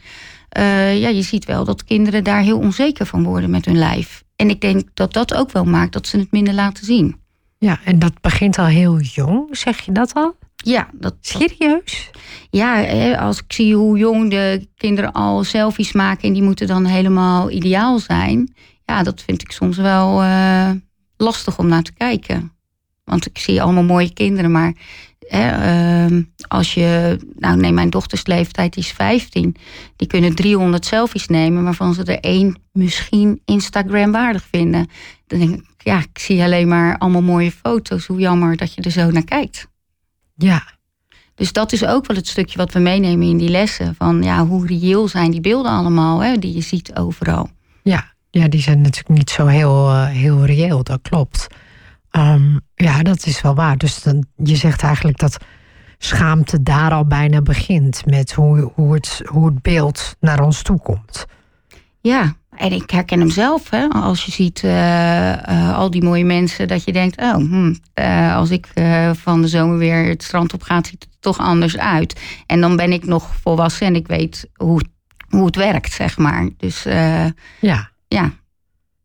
eh, 0.48 1.00
ja, 1.00 1.08
je 1.08 1.22
ziet 1.22 1.44
wel 1.44 1.64
dat 1.64 1.84
kinderen 1.84 2.24
daar 2.24 2.40
heel 2.42 2.58
onzeker 2.58 3.06
van 3.06 3.22
worden 3.24 3.50
met 3.50 3.64
hun 3.64 3.78
lijf. 3.78 4.22
En 4.40 4.50
ik 4.50 4.60
denk 4.60 4.88
dat 4.94 5.12
dat 5.12 5.34
ook 5.34 5.52
wel 5.52 5.64
maakt 5.64 5.92
dat 5.92 6.06
ze 6.06 6.18
het 6.18 6.32
minder 6.32 6.54
laten 6.54 6.84
zien. 6.84 7.16
Ja, 7.58 7.80
en 7.84 7.98
dat 7.98 8.20
begint 8.20 8.58
al 8.58 8.66
heel 8.66 9.00
jong, 9.00 9.56
zeg 9.56 9.80
je 9.80 9.92
dat 9.92 10.14
al? 10.14 10.36
Ja, 10.56 10.88
dat, 10.92 11.14
Serieus? 11.20 12.10
Ja, 12.50 13.12
als 13.14 13.38
ik 13.38 13.52
zie 13.52 13.74
hoe 13.74 13.98
jong 13.98 14.30
de 14.30 14.68
kinderen 14.76 15.12
al 15.12 15.44
selfies 15.44 15.92
maken 15.92 16.28
en 16.28 16.32
die 16.32 16.42
moeten 16.42 16.66
dan 16.66 16.84
helemaal 16.84 17.50
ideaal 17.50 17.98
zijn. 17.98 18.54
Ja, 18.84 19.02
dat 19.02 19.22
vind 19.22 19.42
ik 19.42 19.52
soms 19.52 19.76
wel 19.76 20.22
eh, 20.22 20.70
lastig 21.16 21.58
om 21.58 21.66
naar 21.68 21.82
te 21.82 21.92
kijken. 21.92 22.52
Want 23.04 23.26
ik 23.26 23.38
zie 23.38 23.62
allemaal 23.62 23.82
mooie 23.82 24.12
kinderen, 24.12 24.50
maar 24.50 24.74
hè, 25.30 25.50
ehm, 25.50 26.22
als 26.48 26.74
je, 26.74 27.18
nou 27.38 27.56
neem 27.56 27.74
mijn 27.74 27.90
dochters 27.90 28.26
leeftijd, 28.26 28.74
die 28.74 28.82
is 28.82 28.90
15, 28.90 29.56
die 29.96 30.08
kunnen 30.08 30.34
300 30.34 30.86
selfies 30.86 31.26
nemen, 31.26 31.64
waarvan 31.64 31.94
ze 31.94 32.04
er 32.04 32.20
één 32.20 32.58
misschien 32.72 33.40
Instagram 33.44 34.12
waardig 34.12 34.46
vinden. 34.50 34.88
Dan 35.26 35.38
denk 35.38 35.54
ik, 35.54 35.64
ja, 35.78 35.98
ik 35.98 36.18
zie 36.18 36.42
alleen 36.42 36.68
maar 36.68 36.98
allemaal 36.98 37.22
mooie 37.22 37.52
foto's. 37.52 38.06
Hoe 38.06 38.18
jammer 38.18 38.56
dat 38.56 38.74
je 38.74 38.82
er 38.82 38.90
zo 38.90 39.10
naar 39.10 39.24
kijkt. 39.24 39.68
Ja, 40.34 40.62
Dus 41.34 41.52
dat 41.52 41.72
is 41.72 41.84
ook 41.84 42.06
wel 42.06 42.16
het 42.16 42.28
stukje 42.28 42.56
wat 42.58 42.72
we 42.72 42.78
meenemen 42.78 43.28
in 43.28 43.38
die 43.38 43.48
lessen. 43.48 43.94
Van 43.94 44.22
ja, 44.22 44.46
hoe 44.46 44.66
reëel 44.66 45.08
zijn 45.08 45.30
die 45.30 45.40
beelden 45.40 45.72
allemaal, 45.72 46.22
hè, 46.22 46.36
die 46.38 46.54
je 46.54 46.60
ziet 46.60 46.96
overal. 46.96 47.50
ja. 47.82 48.08
Ja, 48.32 48.48
die 48.48 48.60
zijn 48.60 48.80
natuurlijk 48.80 49.18
niet 49.18 49.30
zo 49.30 49.46
heel, 49.46 49.88
eh, 49.90 50.06
heel 50.06 50.44
reëel, 50.44 50.82
dat 50.82 50.98
klopt. 51.02 51.46
Ehm, 52.10 52.56
ja, 52.74 53.02
dat 53.02 53.26
is 53.26 53.40
wel 53.40 53.54
waar. 53.54 53.76
Dus 53.76 54.02
dan, 54.02 54.26
je 54.36 54.56
zegt 54.56 54.82
eigenlijk 54.82 55.18
dat 55.18 55.36
schaamte 55.98 56.62
daar 56.62 56.92
al 56.92 57.06
bijna 57.06 57.40
begint 57.42 58.06
met 58.06 58.32
hoe, 58.32 58.72
hoe, 58.74 58.94
het, 58.94 59.22
hoe 59.24 59.46
het 59.46 59.62
beeld 59.62 60.16
naar 60.20 60.42
ons 60.42 60.62
toe 60.62 60.78
komt. 60.78 61.26
Ja, 62.00 62.34
en 62.56 62.72
ik 62.72 62.90
herken 62.90 63.20
hem 63.20 63.30
zelf. 63.30 63.70
Hè, 63.70 63.88
als 63.88 64.24
je 64.24 64.30
ziet 64.30 64.64
eh, 64.64 65.32
eh, 65.32 65.76
al 65.76 65.90
die 65.90 66.02
mooie 66.02 66.24
mensen, 66.24 66.68
dat 66.68 66.84
je 66.84 66.92
denkt: 66.92 67.20
oh, 67.20 67.34
hm, 67.34 67.74
eh, 67.94 68.36
als 68.36 68.50
ik 68.50 68.68
van 69.12 69.42
de 69.42 69.48
zomer 69.48 69.78
weer 69.78 70.04
het 70.04 70.22
strand 70.22 70.52
op 70.52 70.62
ga, 70.62 70.74
ziet 70.74 70.92
het 70.92 71.12
er 71.12 71.20
toch 71.20 71.38
anders 71.38 71.78
uit. 71.78 72.20
En 72.46 72.60
dan 72.60 72.76
ben 72.76 72.92
ik 72.92 73.04
nog 73.04 73.34
volwassen 73.42 73.86
en 73.86 73.94
ik 73.94 74.06
weet 74.06 74.50
hoe, 74.54 74.80
hoe 75.28 75.46
het 75.46 75.56
werkt, 75.56 75.92
zeg 75.92 76.18
maar. 76.18 76.48
Dus 76.56 76.82
Ja, 77.60 77.90
ja, 78.08 78.30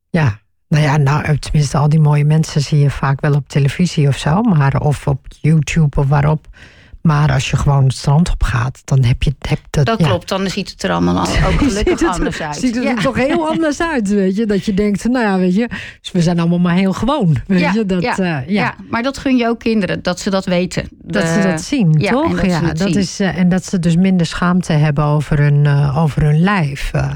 ja. 0.10 0.40
Nou 0.68 0.84
ja, 0.84 0.98
nou, 0.98 1.38
tenminste, 1.38 1.78
al 1.78 1.90
die 1.90 2.00
mooie 2.00 2.26
mensen 2.26 2.62
zie 2.62 2.80
je 2.80 2.90
vaak 2.90 3.22
wel 3.22 3.34
op 3.34 3.48
televisie 3.50 4.08
of 4.08 4.18
zo, 4.18 4.42
maar 4.42 4.80
of 4.80 5.08
op 5.08 5.26
YouTube 5.42 6.00
of 6.00 6.08
waarop. 6.08 6.48
Maar 7.02 7.32
als 7.32 7.50
je 7.50 7.58
gewoon 7.58 7.84
het 7.84 7.94
strand 7.94 8.32
op 8.32 8.44
gaat, 8.44 8.82
dan 8.86 9.04
heb 9.04 9.24
je 9.24 9.36
heb 9.40 9.60
dat. 9.70 9.86
dat 9.86 10.00
ja. 10.00 10.08
klopt. 10.08 10.30
Dan 10.30 10.50
ziet 10.50 10.70
het 10.70 10.84
er 10.84 10.92
allemaal 10.92 11.16
al- 11.20 11.22
ook 11.48 11.58
gelukkig 11.68 12.00
het- 12.00 12.10
anders 12.10 12.42
uit. 12.42 12.56
Ziet 12.56 12.76
het 12.76 12.84
Ja. 12.84 12.90
er 12.96 13.02
toch 13.02 13.16
heel 13.16 13.48
anders 13.52 13.82
uit, 13.82 14.08
weet 14.10 14.36
je? 14.36 14.46
Dat 14.46 14.66
je 14.66 14.74
denkt, 14.74 15.04
nou 15.04 15.26
ja, 15.26 15.38
weet 15.38 15.56
je, 15.56 15.68
dus 16.02 16.12
we 16.12 16.22
zijn 16.22 16.40
allemaal 16.40 16.60
maar 16.60 16.76
heel 16.76 16.94
gewoon, 16.94 17.36
weet 17.48 17.60
Ja, 17.60 17.72
je? 17.74 17.86
Dat, 17.86 18.02
ja, 18.02 18.18
eh, 18.18 18.26
ja. 18.26 18.42
Ja, 18.48 18.76
maar 18.90 19.04
dat 19.04 19.18
gun 19.18 19.38
je 19.38 19.48
ook 19.48 19.60
kinderen, 19.60 20.04
dat 20.04 20.20
ze 20.20 20.30
dat 20.30 20.46
weten. 20.46 20.88
Dat 21.02 21.22
De- 21.22 21.40
ze 21.42 21.48
dat 21.48 21.62
zien, 21.62 21.92
toch? 21.92 22.30
en 22.30 22.36
dat 22.36 22.46
ja, 22.46 22.60
dat 22.62 22.78
zien. 22.78 22.96
is, 22.98 23.20
eh, 23.20 23.38
en 23.38 23.50
dat 23.50 23.66
ze 23.66 23.80
dus 23.80 23.96
minder 23.96 24.26
schaamte 24.26 24.74
hebben 24.74 25.04
over 25.04 25.40
hun, 25.40 25.66
eh, 25.66 25.98
over 26.04 26.22
hun 26.24 26.40
lijf. 26.40 26.90
eh. 26.94 27.10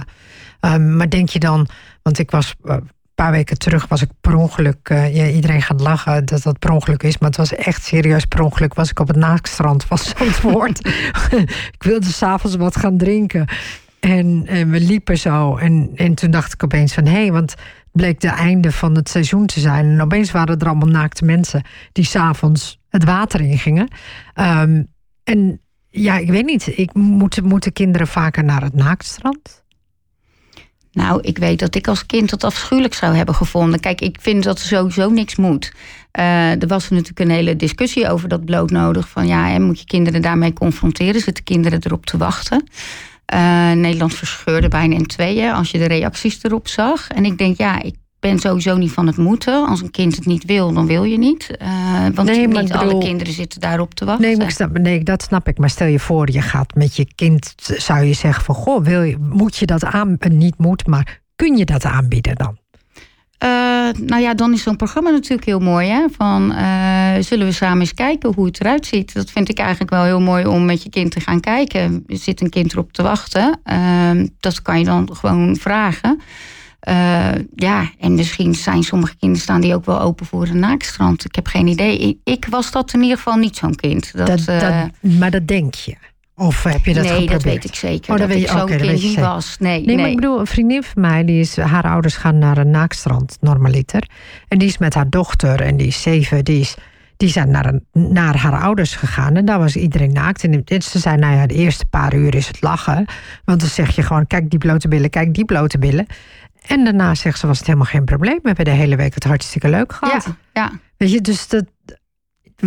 Ehm, 0.60 0.96
maar 0.98 1.10
denk 1.10 1.30
je 1.30 1.40
dan, 1.40 1.68
want 2.04 2.20
ik 2.20 2.32
was 2.32 2.56
eh, 2.64 2.76
paar 3.24 3.32
weken 3.32 3.58
terug, 3.58 3.88
was 3.88 4.02
ik 4.02 4.10
per 4.22 4.36
ongeluk, 4.36 4.90
eh, 4.90 5.36
iedereen 5.36 5.62
gaat 5.62 5.82
lachen 5.82 6.26
dat 6.26 6.44
dat 6.44 6.60
per 6.60 6.72
ongeluk 6.72 7.04
is, 7.04 7.18
maar 7.18 7.30
het 7.30 7.38
was 7.38 7.56
echt 7.56 7.84
serieus 7.84 8.26
per 8.26 8.42
ongeluk, 8.42 8.74
was 8.74 8.90
ik 8.90 9.00
op 9.00 9.08
het 9.08 9.18
naaktstrand 9.18 9.84
van 9.84 9.98
Zandvoort. 10.18 10.88
ik 11.78 11.84
wilde 11.84 12.06
s'avonds 12.06 12.56
wat 12.56 12.78
gaan 12.78 12.98
drinken. 12.98 13.48
En, 14.00 14.44
en 14.46 14.70
we 14.70 14.80
liepen 14.80 15.18
zo. 15.18 15.58
En, 15.58 15.92
en 15.96 16.14
toen 16.14 16.32
dacht 16.32 16.54
ik 16.54 16.64
opeens 16.64 16.94
van 16.94 17.06
hé, 17.06 17.12
hey, 17.12 17.32
want 17.32 17.52
het 17.52 17.60
bleek 17.92 18.20
de 18.20 18.28
einde 18.28 18.72
van 18.72 18.96
het 18.96 19.10
seizoen 19.10 19.46
te 19.46 19.60
zijn. 19.60 19.86
En 19.86 20.02
opeens 20.02 20.32
waren 20.32 20.60
er 20.60 20.68
allemaal 20.68 20.88
naakte 20.88 21.26
mensen 21.26 21.64
die 21.92 22.06
s'avonds 22.06 22.80
het 22.90 23.04
water 23.04 23.42
ingingen. 23.42 23.88
Ehm, 24.34 24.84
en 25.24 25.62
ja, 25.90 26.18
ik 26.18 26.30
weet 26.30 26.46
niet, 26.46 26.78
ik, 26.78 26.94
moeten, 26.94 27.46
moeten 27.46 27.74
kinderen 27.74 28.08
vaker 28.08 28.44
naar 28.44 28.62
het 28.62 28.74
naaktstrand? 28.74 29.64
Nou, 31.00 31.20
ik 31.22 31.38
weet 31.38 31.60
dat 31.60 31.76
ik 31.76 31.88
als 31.88 32.06
kind 32.06 32.30
dat 32.30 32.44
afschuwelijk 32.44 32.94
zou 32.94 33.16
hebben 33.16 33.36
gevonden. 33.36 33.80
Kijk, 33.80 34.02
ik 34.02 34.18
vind 34.22 34.44
dat 34.44 34.60
er 34.60 34.66
sowieso 34.66 35.10
niks 35.10 35.36
moet. 35.36 35.72
Eh, 36.12 36.62
er 36.62 36.68
was 36.68 36.90
natuurlijk 36.90 37.20
een 37.20 37.30
hele 37.30 37.56
discussie 37.56 38.10
over 38.10 38.30
dat 38.30 38.46
bloot 38.46 38.70
nodig. 38.70 39.10
Van 39.10 39.28
ja, 39.28 39.60
moet 39.60 39.80
je 39.80 39.86
kinderen 39.86 40.22
daarmee 40.22 40.54
confronteren? 40.54 41.22
Zitten 41.22 41.44
kinderen 41.44 41.80
erop 41.84 42.06
te 42.06 42.18
wachten? 42.18 42.64
Eh, 43.26 43.72
Nederland 43.72 44.14
verscheurde 44.14 44.68
bijna 44.68 44.96
in 44.96 45.06
tweeën 45.06 45.54
als 45.54 45.72
je 45.72 45.78
de 45.78 45.88
reacties 45.88 46.44
erop 46.44 46.68
zag. 46.68 47.08
En 47.10 47.26
ik 47.26 47.38
denk, 47.38 47.58
ja, 47.58 47.82
ik 47.82 47.96
ben 48.20 48.40
sowieso 48.40 48.78
niet 48.78 48.92
van 48.92 49.08
het 49.08 49.18
moeten. 49.18 49.68
Als 49.68 49.82
een 49.82 49.92
kind 49.92 50.16
het 50.16 50.26
niet 50.26 50.46
wil, 50.46 50.74
dan 50.74 50.88
wil 50.88 51.04
je 51.04 51.18
niet. 51.18 51.58
Eh, 51.58 51.70
want 52.14 52.30
Nee, 52.30 52.48
niet 52.48 52.74
alle 52.74 52.98
kinderen 52.98 53.34
zitten 53.34 53.62
daarop 53.62 53.94
te 53.94 54.06
wachten. 54.06 54.26
Nee, 54.26 54.38
maar 54.38 54.46
ik 54.46 54.52
snap, 54.52 54.78
nee, 54.78 55.04
dat 55.04 55.22
snap 55.22 55.48
ik. 55.48 55.58
Maar 55.58 55.70
stel 55.70 55.88
je 55.88 56.00
voor, 56.00 56.32
je 56.32 56.42
gaat 56.42 56.76
met 56.76 56.96
je 56.96 57.08
kind, 57.16 57.54
zou 57.58 58.04
je 58.04 58.14
zeggen 58.14 58.44
van 58.44 58.56
goh, 58.56 58.84
wil 58.84 59.02
je, 59.02 59.18
moet 59.20 59.56
je 59.56 59.66
dat 59.66 59.86
aan, 59.86 60.16
eh, 60.20 60.32
niet 60.32 60.58
moet, 60.58 60.88
maar 60.88 61.22
kun 61.36 61.58
je 61.58 61.66
dat 61.66 61.86
aanbieden 61.86 62.36
dan? 62.36 62.58
Eh, 63.38 63.50
nou 64.02 64.22
ja, 64.22 64.34
dan 64.34 64.54
is 64.54 64.64
zo'n 64.64 64.76
programma 64.76 65.10
natuurlijk 65.10 65.46
heel 65.46 65.60
mooi. 65.60 65.88
Hè? 65.88 66.06
Van, 66.12 66.54
zullen 67.24 67.48
we 67.48 67.52
samen 67.52 67.80
eens 67.80 67.94
kijken 67.94 68.34
hoe 68.34 68.46
het 68.46 68.60
eruit 68.60 68.86
ziet? 68.86 69.14
Dat 69.14 69.32
vind 69.32 69.50
ik 69.50 69.60
eigenlijk 69.60 69.92
wel 69.92 70.04
heel 70.04 70.22
mooi 70.22 70.46
om 70.46 70.66
met 70.66 70.84
je 70.84 70.90
kind 70.90 71.12
te 71.12 71.20
gaan 71.20 71.40
kijken. 71.40 72.04
Er 72.08 72.18
zit 72.18 72.42
een 72.42 72.50
kind 72.50 72.72
erop 72.74 72.94
te 72.94 73.04
wachten. 73.04 73.60
Ehm, 73.64 74.28
dat 74.40 74.62
kan 74.62 74.80
je 74.80 74.86
dan 74.86 75.10
gewoon 75.16 75.56
vragen. 75.56 76.20
Eh, 76.80 77.30
ja, 77.56 77.90
en 78.00 78.16
misschien 78.16 78.56
zijn 78.56 78.84
sommige 78.84 79.16
kinderen 79.18 79.44
staan 79.44 79.62
die 79.62 79.74
ook 79.76 79.86
wel 79.86 80.02
open 80.02 80.26
voor 80.26 80.48
een 80.48 80.60
naakstrand. 80.60 81.26
Ik 81.26 81.36
heb 81.36 81.48
geen 81.48 81.68
idee. 81.68 82.20
Ik, 82.24 82.48
was 82.50 82.72
dat 82.72 82.94
in 82.94 83.02
ieder 83.02 83.18
geval 83.18 83.36
niet 83.36 83.56
zo'n 83.56 83.76
kind. 83.76 84.18
Dat, 84.18 84.28
Dat, 84.28 84.48
eh, 84.48 84.60
dat, 84.60 85.12
maar 85.20 85.32
dat 85.32 85.48
denk 85.48 85.74
je. 85.74 85.96
Of 86.36 86.64
heb 86.64 86.86
je 86.86 86.94
dat 86.94 87.04
nee, 87.04 87.12
geprobeerd? 87.12 87.32
dat 87.44 87.44
weet 87.54 87.64
ik 87.66 87.76
zeker. 87.76 88.14
Oh, 88.14 88.18
dat 88.20 88.28
dat 88.28 88.28
weet 88.28 88.46
ik 88.46 88.52
je- 88.52 88.58
zo'n 88.58 88.66
kind 88.68 89.02
niet 89.04 89.20
was. 89.20 89.58
Nee, 89.60 89.86
Nee, 89.86 89.96
maar 89.96 90.10
ik 90.10 90.16
bedoel, 90.16 90.40
een 90.40 90.48
vriendin 90.48 90.84
van 90.84 91.02
mij, 91.02 91.26
die 91.26 91.40
is, 91.40 91.58
haar 91.58 91.84
ouders 91.84 92.16
gaan 92.16 92.38
naar 92.38 92.58
een 92.58 92.70
naakstrand, 92.70 93.38
normaliter. 93.42 94.10
En 94.48 94.58
die 94.58 94.68
is 94.68 94.78
met 94.78 94.94
haar 94.94 95.10
dochter, 95.10 95.62
en 95.62 95.78
die 95.78 95.88
is 95.88 96.02
zeven, 96.02 96.44
die, 96.44 96.60
is, 96.60 96.76
die 97.18 97.30
zijn 97.30 97.52
naar, 97.52 97.66
een, 97.66 97.86
naar 98.14 98.38
haar 98.38 98.62
ouders 98.62 98.96
gegaan. 98.96 99.36
En 99.36 99.46
daar 99.46 99.60
was 99.60 99.76
iedereen 99.76 100.14
naakt. 100.14 100.44
En 100.44 100.64
ze 100.82 101.00
zei, 101.00 101.18
nou 101.18 101.36
ja, 101.36 101.46
de 101.48 101.54
eerste 101.54 101.86
paar 101.86 102.16
uur 102.16 102.36
is 102.36 102.48
het 102.48 102.62
lachen. 102.62 103.06
Want 103.46 103.60
dan 103.60 103.70
zeg 103.70 103.96
je 103.96 104.04
gewoon, 104.04 104.28
kijk 104.28 104.50
die 104.50 104.60
blote 104.60 104.88
billen, 104.88 105.10
kijk 105.10 105.34
die 105.34 105.46
blote 105.46 105.80
billen. 105.80 106.06
En 106.70 106.84
daarna 106.84 107.16
zegt 107.16 107.40
ze, 107.40 107.48
was 107.48 107.58
het 107.58 107.68
helemaal 107.68 107.88
geen 107.88 108.06
probleem. 108.06 108.40
We 108.42 108.48
hebben 108.48 108.66
de 108.66 108.72
hele 108.72 108.96
week 108.96 109.14
het 109.14 109.24
hartstikke 109.24 109.70
leuk 109.70 109.94
gehad. 109.94 110.26
Ja, 110.26 110.36
ja. 110.54 110.72
Weet 110.98 111.12
je, 111.12 111.22
dus 111.22 111.48
dat... 111.48 111.66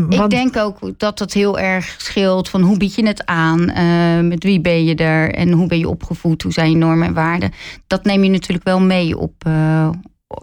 Ik 0.09 0.31
denk 0.31 0.57
ook 0.57 0.99
dat 0.99 1.19
het 1.19 1.33
heel 1.33 1.59
erg 1.59 1.95
scheelt 1.99 2.49
van 2.49 2.63
hoe 2.63 2.77
bied 2.77 2.95
je 2.95 3.07
het 3.07 3.27
aan, 3.27 3.71
eh, 3.71 4.21
met 4.21 4.45
wie 4.45 4.61
ben 4.61 4.85
je 4.85 4.95
er 4.95 5.35
en 5.35 5.53
hoe 5.53 5.67
ben 5.67 5.79
je 5.79 5.89
opgevoed, 5.89 6.43
hoe 6.43 6.53
zijn 6.53 6.71
je 6.71 6.77
normen 6.77 7.07
en 7.07 7.15
waarden. 7.15 7.53
Dat 7.87 8.05
neem 8.05 8.25
je 8.25 8.31
natuurlijk 8.31 8.65
wel 8.65 8.81
mee 8.81 9.19
op, 9.19 9.35
eh, 9.47 9.89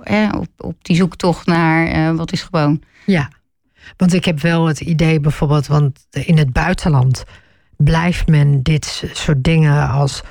eh, 0.03 0.31
op, 0.37 0.47
op 0.57 0.75
die 0.81 0.95
zoektocht 0.95 1.45
naar 1.45 1.87
eh, 1.87 2.15
wat 2.15 2.31
is 2.31 2.41
gewoon. 2.41 2.81
Ja, 3.05 3.29
want 3.97 4.13
ik 4.13 4.25
heb 4.25 4.39
wel 4.41 4.65
het 4.65 4.79
idee 4.79 5.19
bijvoorbeeld, 5.19 5.67
want 5.67 6.05
in 6.09 6.37
het 6.37 6.53
buitenland 6.53 7.23
blijft 7.77 8.27
men 8.27 8.63
dit 8.63 9.03
soort 9.13 9.43
dingen 9.43 9.89
als 9.89 10.21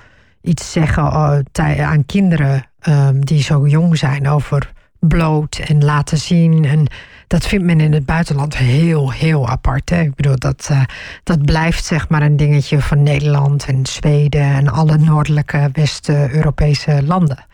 iets 0.40 0.72
zeggen 0.72 1.44
tij- 1.52 1.84
aan 1.84 2.06
kinderen 2.06 2.67
ehm, 2.80 3.20
die 3.20 3.42
zo 3.42 3.66
jong 3.66 3.98
zijn 3.98 4.28
over 4.28 4.72
bloot 4.98 5.60
en 5.66 5.84
laten 5.84 6.18
zien. 6.18 6.64
En 6.64 6.86
dat 7.26 7.46
vindt 7.46 7.64
men 7.64 7.80
in 7.80 7.92
het 7.92 8.06
buitenland 8.06 8.56
heel, 8.56 9.12
heel 9.12 9.48
apart. 9.48 9.90
Hè? 9.90 10.00
Ik 10.00 10.14
bedoel, 10.14 10.38
dat, 10.38 10.68
eh, 10.70 10.82
dat 11.22 11.44
blijft 11.44 11.84
zeg 11.84 12.08
maar 12.08 12.22
een 12.22 12.36
dingetje 12.36 12.80
van 12.80 13.02
Nederland 13.02 13.66
en 13.66 13.86
Zweden 13.86 14.42
en 14.42 14.68
alle 14.68 14.96
noordelijke 14.98 15.70
West-Europese 15.72 17.02
landen. 17.06 17.46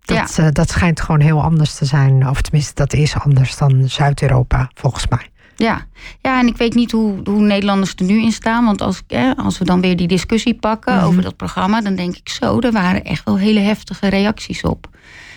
Dat, 0.00 0.38
eh, 0.38 0.46
dat 0.52 0.70
schijnt 0.70 1.00
gewoon 1.00 1.20
heel 1.20 1.42
anders 1.42 1.74
te 1.74 1.84
zijn. 1.84 2.28
Of 2.28 2.42
tenminste, 2.42 2.74
dat 2.74 2.92
is 2.92 3.18
anders 3.18 3.56
dan 3.56 3.88
Zuid-Europa, 3.88 4.70
volgens 4.74 5.08
mij. 5.08 5.30
Ja. 5.58 5.86
ja, 6.22 6.38
en 6.40 6.46
ik 6.46 6.56
weet 6.56 6.74
niet 6.74 6.90
hoe, 6.92 7.14
hoe 7.24 7.40
Nederlanders 7.40 7.94
er 7.96 8.04
nu 8.04 8.22
in 8.22 8.32
staan. 8.32 8.64
Want 8.64 8.80
als, 8.80 8.98
ik, 8.98 9.12
eh, 9.16 9.30
als 9.36 9.58
we 9.58 9.64
dan 9.64 9.80
weer 9.80 9.96
die 9.96 10.08
discussie 10.08 10.54
pakken 10.54 10.94
Mhm. 10.96 11.04
over 11.04 11.22
dat 11.22 11.36
programma, 11.36 11.80
dan 11.80 11.94
denk 11.94 12.16
ik 12.16 12.28
zo, 12.28 12.60
er 12.60 12.72
waren 12.72 13.04
echt 13.04 13.24
wel 13.24 13.38
hele 13.38 13.60
heftige 13.60 14.08
reacties 14.08 14.62
op. 14.62 14.88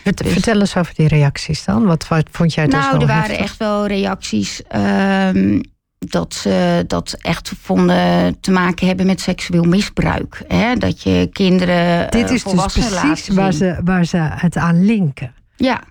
Dus- 0.03 0.31
Vertel 0.31 0.60
eens 0.60 0.75
over 0.77 0.93
die 0.95 1.07
reacties 1.07 1.65
dan. 1.65 1.86
Wat, 1.86 2.07
wat 2.07 2.27
vond 2.31 2.53
jij 2.53 2.65
dus 2.65 2.73
Nou, 2.79 2.99
er 3.01 3.07
waren 3.07 3.21
heftig? 3.23 3.39
echt 3.39 3.57
wel 3.57 3.88
reacties 3.88 4.62
ehm, 4.67 5.62
dat 5.99 6.34
ze 6.34 6.84
dat 6.88 7.15
echt 7.19 7.51
vonden 7.62 8.39
te 8.39 8.51
maken 8.51 8.88
hebben 8.88 9.05
met 9.05 9.21
seksueel 9.21 9.63
misbruik. 9.63 10.43
Hè? 10.47 10.75
Dat 10.75 11.03
je 11.03 11.29
kinderen. 11.31 12.12
Dit 12.12 12.27
eh, 12.29 12.34
is 12.36 12.43
dus 12.43 12.53
precies 12.73 13.27
waar 13.27 13.53
ze, 13.53 13.79
waar 13.84 14.05
ze 14.05 14.17
het 14.17 14.57
aan 14.57 14.86
linken. 14.86 15.34
Ja. 15.55 15.81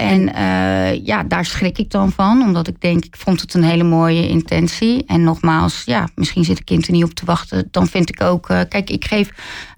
En 0.00 0.34
eh, 0.34 1.04
ja, 1.04 1.22
daar 1.22 1.44
schrik 1.44 1.78
ik 1.78 1.90
dan 1.90 2.12
van, 2.12 2.42
omdat 2.42 2.68
ik 2.68 2.80
denk, 2.80 3.04
ik 3.04 3.16
vond 3.16 3.40
het 3.40 3.54
een 3.54 3.62
hele 3.62 3.84
mooie 3.84 4.28
intentie. 4.28 5.04
En 5.06 5.22
nogmaals, 5.22 5.82
ja, 5.84 6.08
misschien 6.14 6.44
zit 6.44 6.58
een 6.58 6.64
kind 6.64 6.86
er 6.86 6.92
niet 6.92 7.04
op 7.04 7.14
te 7.14 7.24
wachten. 7.24 7.68
Dan 7.70 7.86
vind 7.86 8.08
ik 8.08 8.22
ook, 8.22 8.48
eh, 8.48 8.60
kijk, 8.68 8.90
ik 8.90 9.04
geef 9.04 9.30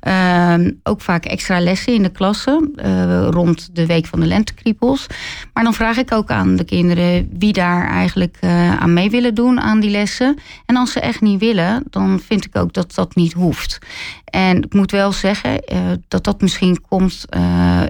ehm, 0.03 0.71
ook 0.83 1.01
vaak 1.01 1.25
extra 1.25 1.61
lessen 1.61 1.93
in 1.93 2.03
de 2.03 2.11
klasse 2.11 2.71
eh, 2.77 3.29
rond 3.31 3.77
de 3.77 3.87
week 3.87 4.07
van 4.07 4.21
de 4.21 4.27
lentekriepels. 4.27 5.07
Maar 5.53 5.65
dan 5.65 5.75
vraag 5.75 5.97
ik 5.97 6.13
ook 6.13 6.31
aan 6.31 6.57
de 6.57 6.65
kinderen 6.65 7.29
wie 7.39 7.53
daar 7.53 7.89
eigenlijk 7.89 8.37
eh, 8.41 8.77
aan 8.77 8.93
mee 8.93 9.11
willen 9.11 9.35
doen 9.35 9.61
aan 9.61 9.81
die 9.81 9.91
lessen. 9.91 10.39
En 10.67 10.77
als 10.77 10.93
ze 10.93 11.01
echt 11.01 11.21
niet 11.21 11.41
willen, 11.41 11.83
dan 11.91 12.21
vind 12.21 12.45
ik 12.45 12.57
ook 12.57 12.73
dat 12.73 12.95
dat 12.95 13.15
niet 13.15 13.33
hoeft. 13.33 13.79
En 14.25 14.63
ik 14.63 14.75
moet 14.75 14.91
wel 14.91 15.13
zeggen 15.13 15.65
eh, 15.65 15.79
dat 16.09 16.25
dat 16.25 16.41
misschien 16.41 16.81
komt. 16.89 17.25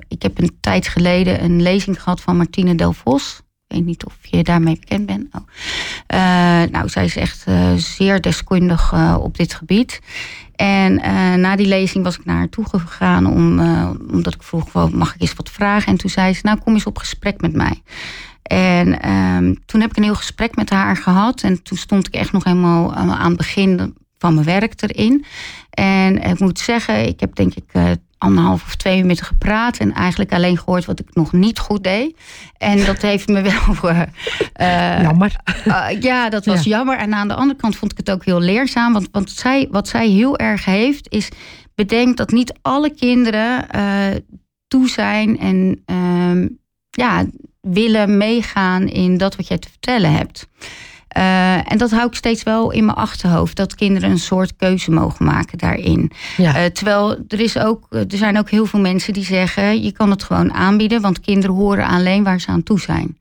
ik 0.08 0.22
heb 0.22 0.38
een 0.38 0.56
tijd 0.60 0.88
geleden 0.88 1.44
een 1.44 1.62
lezing 1.62 2.02
gehad 2.02 2.20
van 2.20 2.36
Martine 2.36 2.74
Del 2.74 2.92
Vos. 2.92 3.40
Ik 3.68 3.78
weet 3.78 3.86
niet 3.86 4.04
of 4.04 4.14
je 4.22 4.42
daarmee 4.42 4.78
bekend 4.80 5.06
bent. 5.06 5.26
Oh. 5.34 5.42
Nou, 6.70 6.88
zij 6.88 7.04
is 7.04 7.16
echt 7.16 7.44
zeer 7.76 8.20
deskundig 8.20 8.94
op 9.18 9.36
dit 9.36 9.54
gebied. 9.54 10.00
En 10.56 11.02
eh, 11.02 11.34
na 11.34 11.56
die 11.56 11.66
lezing 11.66 12.04
was 12.04 12.18
ik 12.18 12.24
naar 12.24 12.36
haar 12.36 12.48
toe 12.48 12.64
gegaan 12.68 13.26
om, 13.26 13.58
eh, 13.58 13.90
omdat 14.10 14.34
ik 14.34 14.42
vroeg, 14.42 14.92
mag 14.92 15.14
ik 15.14 15.20
eens 15.20 15.34
wat 15.34 15.50
vragen? 15.50 15.88
En 15.88 15.96
toen 15.96 16.10
zei 16.10 16.34
ze, 16.34 16.40
nou 16.44 16.58
kom 16.58 16.72
eens 16.72 16.86
op 16.86 16.98
gesprek 16.98 17.40
met 17.40 17.52
mij. 17.52 17.82
En 18.42 19.00
ehm, 19.00 19.54
toen 19.66 19.80
heb 19.80 19.90
ik 19.90 19.96
een 19.96 20.02
heel 20.02 20.14
gesprek 20.14 20.56
met 20.56 20.70
haar 20.70 20.96
gehad. 20.96 21.42
En 21.42 21.62
toen 21.62 21.78
stond 21.78 22.06
ik 22.06 22.14
echt 22.14 22.32
nog 22.32 22.44
helemaal 22.44 22.94
aan 22.94 23.10
aan 23.10 23.28
het 23.28 23.36
begin 23.36 23.94
van 24.18 24.34
mijn 24.34 24.46
werk 24.46 24.82
erin. 24.82 25.24
En 25.70 26.22
ik 26.22 26.38
moet 26.38 26.58
zeggen, 26.58 27.06
ik 27.06 27.20
heb 27.20 27.34
denk 27.34 27.54
ik 27.54 27.64
eh, 27.72 27.90
anderhalf 28.22 28.62
of 28.64 28.74
twee 28.76 28.98
uur 28.98 29.06
met 29.06 29.20
haar 29.20 29.28
gepraat. 29.28 29.76
En 29.78 29.92
eigenlijk 29.92 30.32
alleen 30.32 30.58
gehoord 30.58 30.84
wat 30.84 31.00
ik 31.00 31.14
nog 31.14 31.32
niet 31.32 31.58
goed 31.58 31.84
deed. 31.84 32.16
En 32.58 32.84
dat 32.84 33.02
heeft 33.02 33.28
me 33.28 33.40
wel... 33.80 33.90
eh, 33.90 34.96
eh, 34.96 35.02
Jammer. 35.02 35.36
uh, 35.66 35.86
ja, 36.00 36.28
dat 36.28 36.44
was 36.46 36.62
Ja. 36.64 36.70
jammer. 36.76 36.98
En 36.98 37.14
aan 37.14 37.28
de 37.28 37.34
andere 37.34 37.60
kant 37.60 37.76
vond 37.76 37.90
ik 37.92 37.96
het 37.98 38.10
ook 38.10 38.24
heel 38.24 38.40
leerzaam. 38.40 38.92
Want, 38.92 39.08
want 39.12 39.30
zij, 39.30 39.68
wat 39.70 39.88
zij 39.88 40.08
heel 40.08 40.38
erg 40.38 40.64
heeft, 40.64 41.10
is 41.10 41.28
bedenk 41.74 42.16
dat 42.16 42.30
niet 42.30 42.52
alle 42.62 42.90
kinderen 42.94 43.68
eh, 43.70 44.06
toe 44.68 44.88
zijn 44.88 45.38
en 45.38 45.82
ehm, 45.86 46.48
ja, 46.90 47.26
willen 47.60 48.16
meegaan 48.16 48.88
in 48.88 49.16
dat 49.16 49.36
wat 49.36 49.48
jij 49.48 49.58
te 49.58 49.68
vertellen 49.68 50.12
hebt. 50.12 50.48
Eh, 51.12 51.72
en 51.72 51.78
dat 51.78 51.90
hou 51.90 52.06
ik 52.06 52.14
steeds 52.14 52.42
wel 52.42 52.70
in 52.70 52.84
mijn 52.84 52.96
achterhoofd. 52.96 53.56
Dat 53.56 53.74
kinderen 53.74 54.10
een 54.10 54.18
soort 54.18 54.56
keuze 54.56 54.90
mogen 54.90 55.24
maken 55.24 55.58
daarin. 55.58 56.10
Ja. 56.36 56.54
Eh, 56.54 56.64
terwijl 56.64 57.16
er, 57.28 57.40
is 57.40 57.58
ook, 57.58 57.86
er 57.90 58.06
zijn 58.08 58.38
ook 58.38 58.50
heel 58.50 58.66
veel 58.66 58.80
mensen 58.80 59.12
die 59.12 59.24
zeggen... 59.24 59.82
je 59.82 59.92
kan 59.92 60.10
het 60.10 60.22
gewoon 60.22 60.52
aanbieden, 60.52 61.00
want 61.00 61.20
kinderen 61.20 61.56
horen 61.56 61.86
alleen 61.86 62.24
waar 62.24 62.40
ze 62.40 62.48
aan 62.48 62.62
toe 62.62 62.80
zijn. 62.80 63.16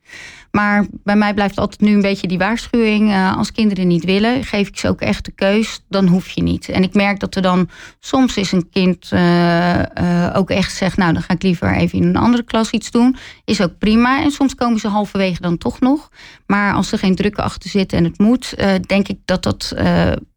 Maar 0.52 0.86
bij 1.04 1.16
mij 1.16 1.34
blijft 1.34 1.58
altijd 1.58 1.82
nu 1.82 1.94
een 1.94 2.02
beetje 2.02 2.28
die 2.28 2.38
waarschuwing. 2.38 3.10
eh, 3.12 3.38
als 3.38 3.52
kinderen 3.52 3.88
niet 3.88 4.04
willen, 4.04 4.44
geef 4.44 4.68
ik 4.68 4.80
ze 4.80 4.88
ook 4.88 5.02
echt 5.02 5.26
de 5.26 5.32
keus. 5.32 5.84
Dan 5.90 6.08
hoef 6.08 6.30
je 6.30 6.44
niet. 6.44 6.70
En 6.70 6.84
ik 6.84 6.94
merk 6.94 7.20
dat 7.20 7.36
er 7.36 7.42
dan 7.42 7.70
soms 8.00 8.38
is 8.38 8.52
een 8.52 8.70
kind 8.70 9.10
eh, 9.12 9.80
eh, 9.98 10.36
ook 10.36 10.50
echt 10.50 10.76
zegt... 10.76 10.98
nou, 10.98 11.14
dan 11.14 11.22
ga 11.22 11.34
ik 11.34 11.44
liever 11.44 11.76
even 11.76 12.00
in 12.00 12.08
een 12.08 12.16
andere 12.16 12.44
klas 12.44 12.72
iets 12.72 12.92
doen. 12.92 13.16
Is 13.46 13.62
ook 13.62 13.78
prima. 13.78 14.24
En 14.24 14.32
soms 14.32 14.56
komen 14.56 14.80
ze 14.80 14.88
halverwege 14.88 15.42
dan 15.42 15.58
toch 15.58 15.80
nog. 15.80 16.10
Maar 16.46 16.74
als 16.74 16.92
er 16.92 16.98
geen 16.98 17.16
druk 17.16 17.38
achter 17.38 17.70
zit 17.70 17.94
en 17.94 18.04
het 18.04 18.20
moet... 18.20 18.56
denk 18.88 19.08
ik 19.08 19.20
dat 19.26 19.44
dat 19.44 19.74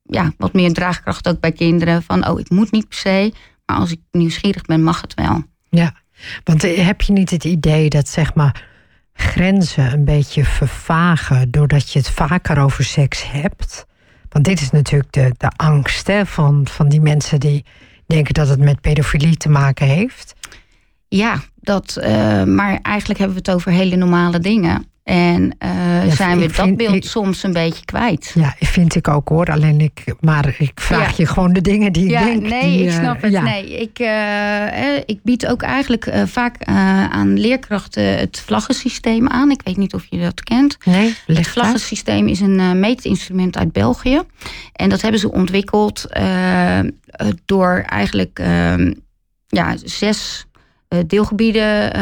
ja, 0.02 0.32
wat 0.38 0.52
meer 0.52 0.72
draagkracht 0.72 1.28
ook 1.28 1.40
bij 1.40 1.52
kinderen... 1.52 2.02
van, 2.02 2.28
oh, 2.28 2.40
ik 2.40 2.50
moet 2.50 2.70
niet 2.70 2.88
per 2.88 2.98
se... 2.98 3.32
maar 3.66 3.76
als 3.76 3.90
ik 3.90 4.00
nieuwsgierig 4.10 4.62
ben, 4.62 4.82
mag 4.82 5.00
het 5.00 5.14
wel. 5.14 5.42
Ja, 5.70 5.94
want 6.44 6.62
heb 6.62 7.00
je 7.00 7.12
niet 7.12 7.30
het 7.30 7.44
idee 7.44 7.88
dat 7.88 8.08
zeg 8.08 8.34
maar 8.34 8.72
grenzen 9.14 9.92
een 9.92 10.04
beetje 10.04 10.44
vervagen 10.44 11.50
doordat 11.50 11.92
je 11.92 11.98
het 11.98 12.10
vaker 12.10 12.58
over 12.58 12.84
seks 12.84 13.30
hebt? 13.30 13.86
Want 14.28 14.44
dit 14.44 14.60
is 14.60 14.70
natuurlijk 14.70 15.12
de, 15.12 15.34
de 15.36 15.50
angst 15.56 16.06
hè, 16.06 16.26
van, 16.26 16.66
van 16.70 16.88
die 16.88 17.00
mensen 17.00 17.40
die 17.40 17.64
denken 18.06 18.34
dat 18.34 18.48
het 18.48 18.60
met 18.60 18.80
pedofilie 18.80 19.36
te 19.36 19.48
maken 19.48 19.86
heeft. 19.86 20.34
Ja, 21.08 21.38
dat, 21.60 21.96
eh, 21.96 22.42
maar 22.44 22.78
eigenlijk 22.82 23.18
hebben 23.18 23.36
we 23.36 23.42
het 23.44 23.54
over 23.54 23.72
hele 23.72 23.96
normale 23.96 24.38
dingen. 24.38 24.86
En 25.04 25.54
eh, 25.58 26.06
Ja, 26.06 26.14
zijn 26.14 26.38
we 26.38 26.46
dat 26.46 26.54
vind- 26.54 26.76
beeld 26.76 26.94
ik- 26.94 27.04
soms 27.04 27.42
een 27.42 27.52
beetje 27.52 27.84
kwijt. 27.84 28.32
Ja, 28.34 28.54
vind 28.58 28.94
ik 28.94 29.08
ook 29.08 29.28
hoor. 29.28 29.46
Alleen 29.50 29.80
ik, 29.80 30.04
maar 30.20 30.54
ik 30.58 30.80
vraag 30.80 31.08
Ja. 31.08 31.14
je 31.16 31.26
gewoon 31.26 31.52
de 31.52 31.60
dingen 31.60 31.92
die 31.92 32.08
ja, 32.08 32.20
ik 32.20 32.26
denk. 32.40 32.48
nee, 32.48 32.70
die, 32.70 32.82
ik 32.82 32.88
eh, 32.88 32.94
snap 32.94 33.22
het. 33.22 33.42
Nee, 33.42 33.80
ik, 33.80 33.98
eh, 33.98 34.96
ik 35.06 35.18
bied 35.22 35.46
ook 35.46 35.62
eigenlijk 35.62 36.12
vaak 36.26 36.64
aan 37.10 37.38
leerkrachten 37.40 38.18
het 38.18 38.42
vlaggensysteem 38.46 39.28
aan. 39.28 39.50
Ik 39.50 39.60
weet 39.64 39.76
niet 39.76 39.94
of 39.94 40.06
je 40.10 40.18
dat 40.20 40.42
kent. 40.42 40.76
Nee, 40.84 41.14
Het 41.26 41.36
uit. 41.36 41.48
vlaggensysteem 41.48 42.28
is 42.28 42.40
een 42.40 42.80
meetinstrument 42.80 43.56
uit 43.58 43.72
België. 43.72 44.20
En 44.72 44.88
dat 44.88 45.00
hebben 45.00 45.20
ze 45.20 45.32
ontwikkeld 45.32 46.06
door 47.44 47.82
eigenlijk 47.86 48.38
ehm, 48.38 48.92
ja, 49.46 49.74
zes 49.84 50.46
deelgebieden. 51.06 51.92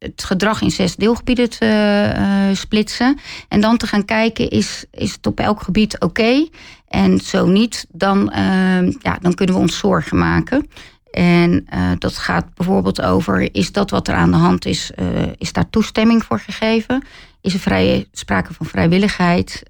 Het 0.00 0.24
gedrag 0.24 0.62
in 0.62 0.70
zes 0.70 0.96
deelgebieden 0.96 1.50
te 1.50 1.66
eh, 2.14 2.56
splitsen. 2.56 3.18
En 3.48 3.60
dan 3.60 3.76
te 3.76 3.86
gaan 3.86 4.04
kijken, 4.04 4.50
is, 4.50 4.84
is 4.90 5.12
het 5.12 5.26
op 5.26 5.40
elk 5.40 5.62
gebied 5.62 6.00
oké? 6.00 6.48
En 6.88 7.18
zo 7.18 7.46
niet, 7.46 7.86
dan, 7.92 8.30
ehm, 8.30 8.92
ja, 9.00 9.18
dan 9.20 9.34
kunnen 9.34 9.54
we 9.54 9.60
ons 9.60 9.78
zorgen 9.78 10.18
maken. 10.18 10.68
En 11.10 11.66
eh, 11.68 11.90
dat 11.98 12.16
gaat 12.16 12.54
bijvoorbeeld 12.54 13.02
over, 13.02 13.54
is 13.54 13.72
dat 13.72 13.90
wat 13.90 14.08
er 14.08 14.14
aan 14.14 14.30
de 14.30 14.36
hand 14.36 14.66
is, 14.66 14.90
eh, 14.94 15.06
is 15.36 15.52
daar 15.52 15.70
toestemming 15.70 16.24
voor 16.24 16.38
gegeven? 16.38 17.04
Is 17.40 17.64
er 17.66 18.06
sprake 18.12 18.54
van 18.54 18.66
vrijwilligheid? 18.66 19.62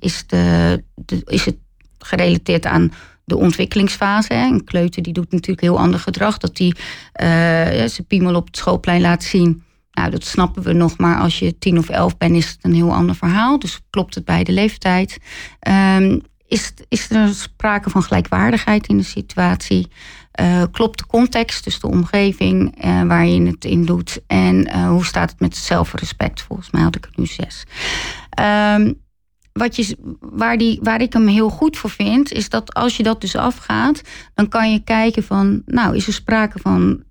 Is, 0.00 0.26
de, 0.26 0.82
de, 0.94 1.22
is 1.24 1.44
het 1.44 1.56
gerelateerd 1.98 2.66
aan 2.66 2.92
de 3.30 3.36
ontwikkelingsfase? 3.36 4.34
Hè? 4.34 4.44
Een 4.44 4.64
kleuter 4.64 5.02
die 5.02 5.12
doet 5.12 5.32
natuurlijk 5.32 5.60
heel 5.60 5.78
ander 5.78 6.00
gedrag. 6.00 6.38
Dat 6.38 6.56
die 6.56 6.76
eh, 7.12 7.28
zijn 7.66 8.06
piemel 8.06 8.34
op 8.34 8.46
het 8.46 8.56
schoolplein 8.56 9.00
laat 9.00 9.22
zien. 9.22 9.62
Nou, 9.92 10.10
dat 10.10 10.24
snappen 10.24 10.62
we 10.62 10.72
nog, 10.72 10.98
maar 10.98 11.18
als 11.18 11.38
je 11.38 11.58
tien 11.58 11.78
of 11.78 11.88
elf 11.88 12.16
bent, 12.16 12.36
is 12.36 12.48
het 12.48 12.58
een 12.60 12.74
heel 12.74 12.94
ander 12.94 13.14
verhaal. 13.14 13.58
Dus 13.58 13.80
klopt 13.90 14.14
het 14.14 14.24
bij 14.24 14.44
de 14.44 14.52
leeftijd? 14.52 15.18
Ehm, 15.60 16.18
is, 16.46 16.72
is 16.88 17.10
er 17.10 17.34
sprake 17.34 17.90
van 17.90 18.02
gelijkwaardigheid 18.02 18.86
in 18.86 18.96
de 18.96 19.02
situatie? 19.02 19.88
Eh, 20.32 20.62
klopt 20.70 20.98
de 20.98 21.06
context, 21.06 21.64
dus 21.64 21.80
de 21.80 21.86
omgeving 21.86 22.80
eh, 22.80 23.02
waar 23.02 23.26
je 23.26 23.46
het 23.46 23.64
in 23.64 23.84
doet? 23.84 24.20
En 24.26 24.86
hoe 24.86 25.04
staat 25.04 25.30
het 25.30 25.40
met 25.40 25.54
het 25.54 25.64
zelfrespect? 25.64 26.42
Volgens 26.42 26.70
mij 26.70 26.82
had 26.82 26.96
ik 26.96 27.04
er 27.04 27.12
nu 27.14 27.26
zes. 27.26 27.64
Ehm, 28.30 28.92
wat 29.60 29.76
je, 29.76 29.96
waar, 30.20 30.56
die, 30.56 30.78
waar 30.82 31.00
ik 31.00 31.12
hem 31.12 31.26
heel 31.26 31.50
goed 31.50 31.76
voor 31.76 31.90
vind, 31.90 32.32
is 32.32 32.48
dat 32.48 32.74
als 32.74 32.96
je 32.96 33.02
dat 33.02 33.20
dus 33.20 33.36
afgaat, 33.36 34.02
dan 34.34 34.48
kan 34.48 34.72
je 34.72 34.84
kijken 34.84 35.22
van, 35.22 35.62
nou, 35.66 35.96
is 35.96 36.06
er 36.06 36.12
sprake 36.12 36.58
van 36.58 37.02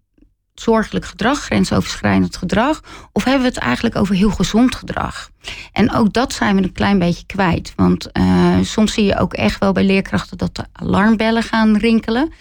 zorgelijk 0.54 1.06
gedrag, 1.06 1.40
grensoverschrijdend 1.40 2.38
gedrag? 2.38 2.82
Of 3.12 3.24
hebben 3.24 3.42
we 3.42 3.48
het 3.48 3.58
eigenlijk 3.58 3.96
over 3.96 4.16
heel 4.16 4.30
gezond 4.30 4.76
gedrag? 4.76 5.30
En 5.72 5.94
ook 5.94 6.14
dat 6.14 6.34
zijn 6.34 6.56
we 6.56 6.64
een 6.64 6.72
klein 6.72 7.00
beetje 7.00 7.26
kwijt. 7.26 7.74
Want 7.76 8.10
uh, 8.14 8.58
soms 8.62 8.94
zie 8.94 9.06
je 9.06 9.20
ook 9.20 9.34
echt 9.34 9.60
wel 9.60 9.72
bij 9.72 9.84
leerkrachten 9.84 10.38
dat 10.38 10.56
de 10.56 10.66
alarmbellen 10.72 11.44
gaan 11.44 11.78
rinkelen. 11.78 12.32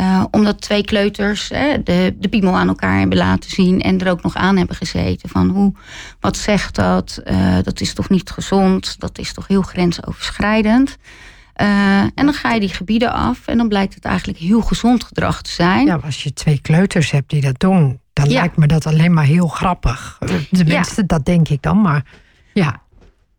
Uh, 0.00 0.24
omdat 0.30 0.60
twee 0.60 0.84
kleuters 0.84 1.48
hè, 1.48 1.82
de, 1.82 2.14
de 2.18 2.28
piemel 2.28 2.56
aan 2.56 2.68
elkaar 2.68 2.98
hebben 2.98 3.18
laten 3.18 3.50
zien 3.50 3.80
en 3.80 4.00
er 4.00 4.10
ook 4.10 4.22
nog 4.22 4.34
aan 4.34 4.56
hebben 4.56 4.76
gezeten. 4.76 5.28
Van 5.28 5.48
hoe, 5.48 5.72
wat 6.20 6.36
zegt 6.36 6.74
dat? 6.74 7.20
Uh, 7.24 7.56
dat 7.62 7.80
is 7.80 7.92
toch 7.94 8.08
niet 8.08 8.30
gezond? 8.30 9.00
Dat 9.00 9.18
is 9.18 9.32
toch 9.32 9.46
heel 9.46 9.62
grensoverschrijdend? 9.62 10.96
Uh, 11.56 11.98
en 11.98 12.12
dan 12.14 12.32
ga 12.32 12.52
je 12.52 12.60
die 12.60 12.68
gebieden 12.68 13.12
af 13.12 13.46
en 13.46 13.56
dan 13.56 13.68
blijkt 13.68 13.94
het 13.94 14.04
eigenlijk 14.04 14.38
heel 14.38 14.60
gezond 14.60 15.04
gedrag 15.04 15.42
te 15.42 15.50
zijn. 15.50 15.86
Ja, 15.86 16.00
als 16.04 16.22
je 16.22 16.32
twee 16.32 16.60
kleuters 16.60 17.10
hebt 17.10 17.30
die 17.30 17.40
dat 17.40 17.60
doen, 17.60 18.00
dan 18.12 18.28
ja. 18.28 18.38
lijkt 18.38 18.56
me 18.56 18.66
dat 18.66 18.86
alleen 18.86 19.12
maar 19.12 19.24
heel 19.24 19.48
grappig. 19.48 20.18
Tenminste, 20.50 21.00
ja. 21.00 21.06
dat 21.06 21.24
denk 21.24 21.48
ik 21.48 21.62
dan, 21.62 21.80
maar 21.80 22.04
ja. 22.52 22.82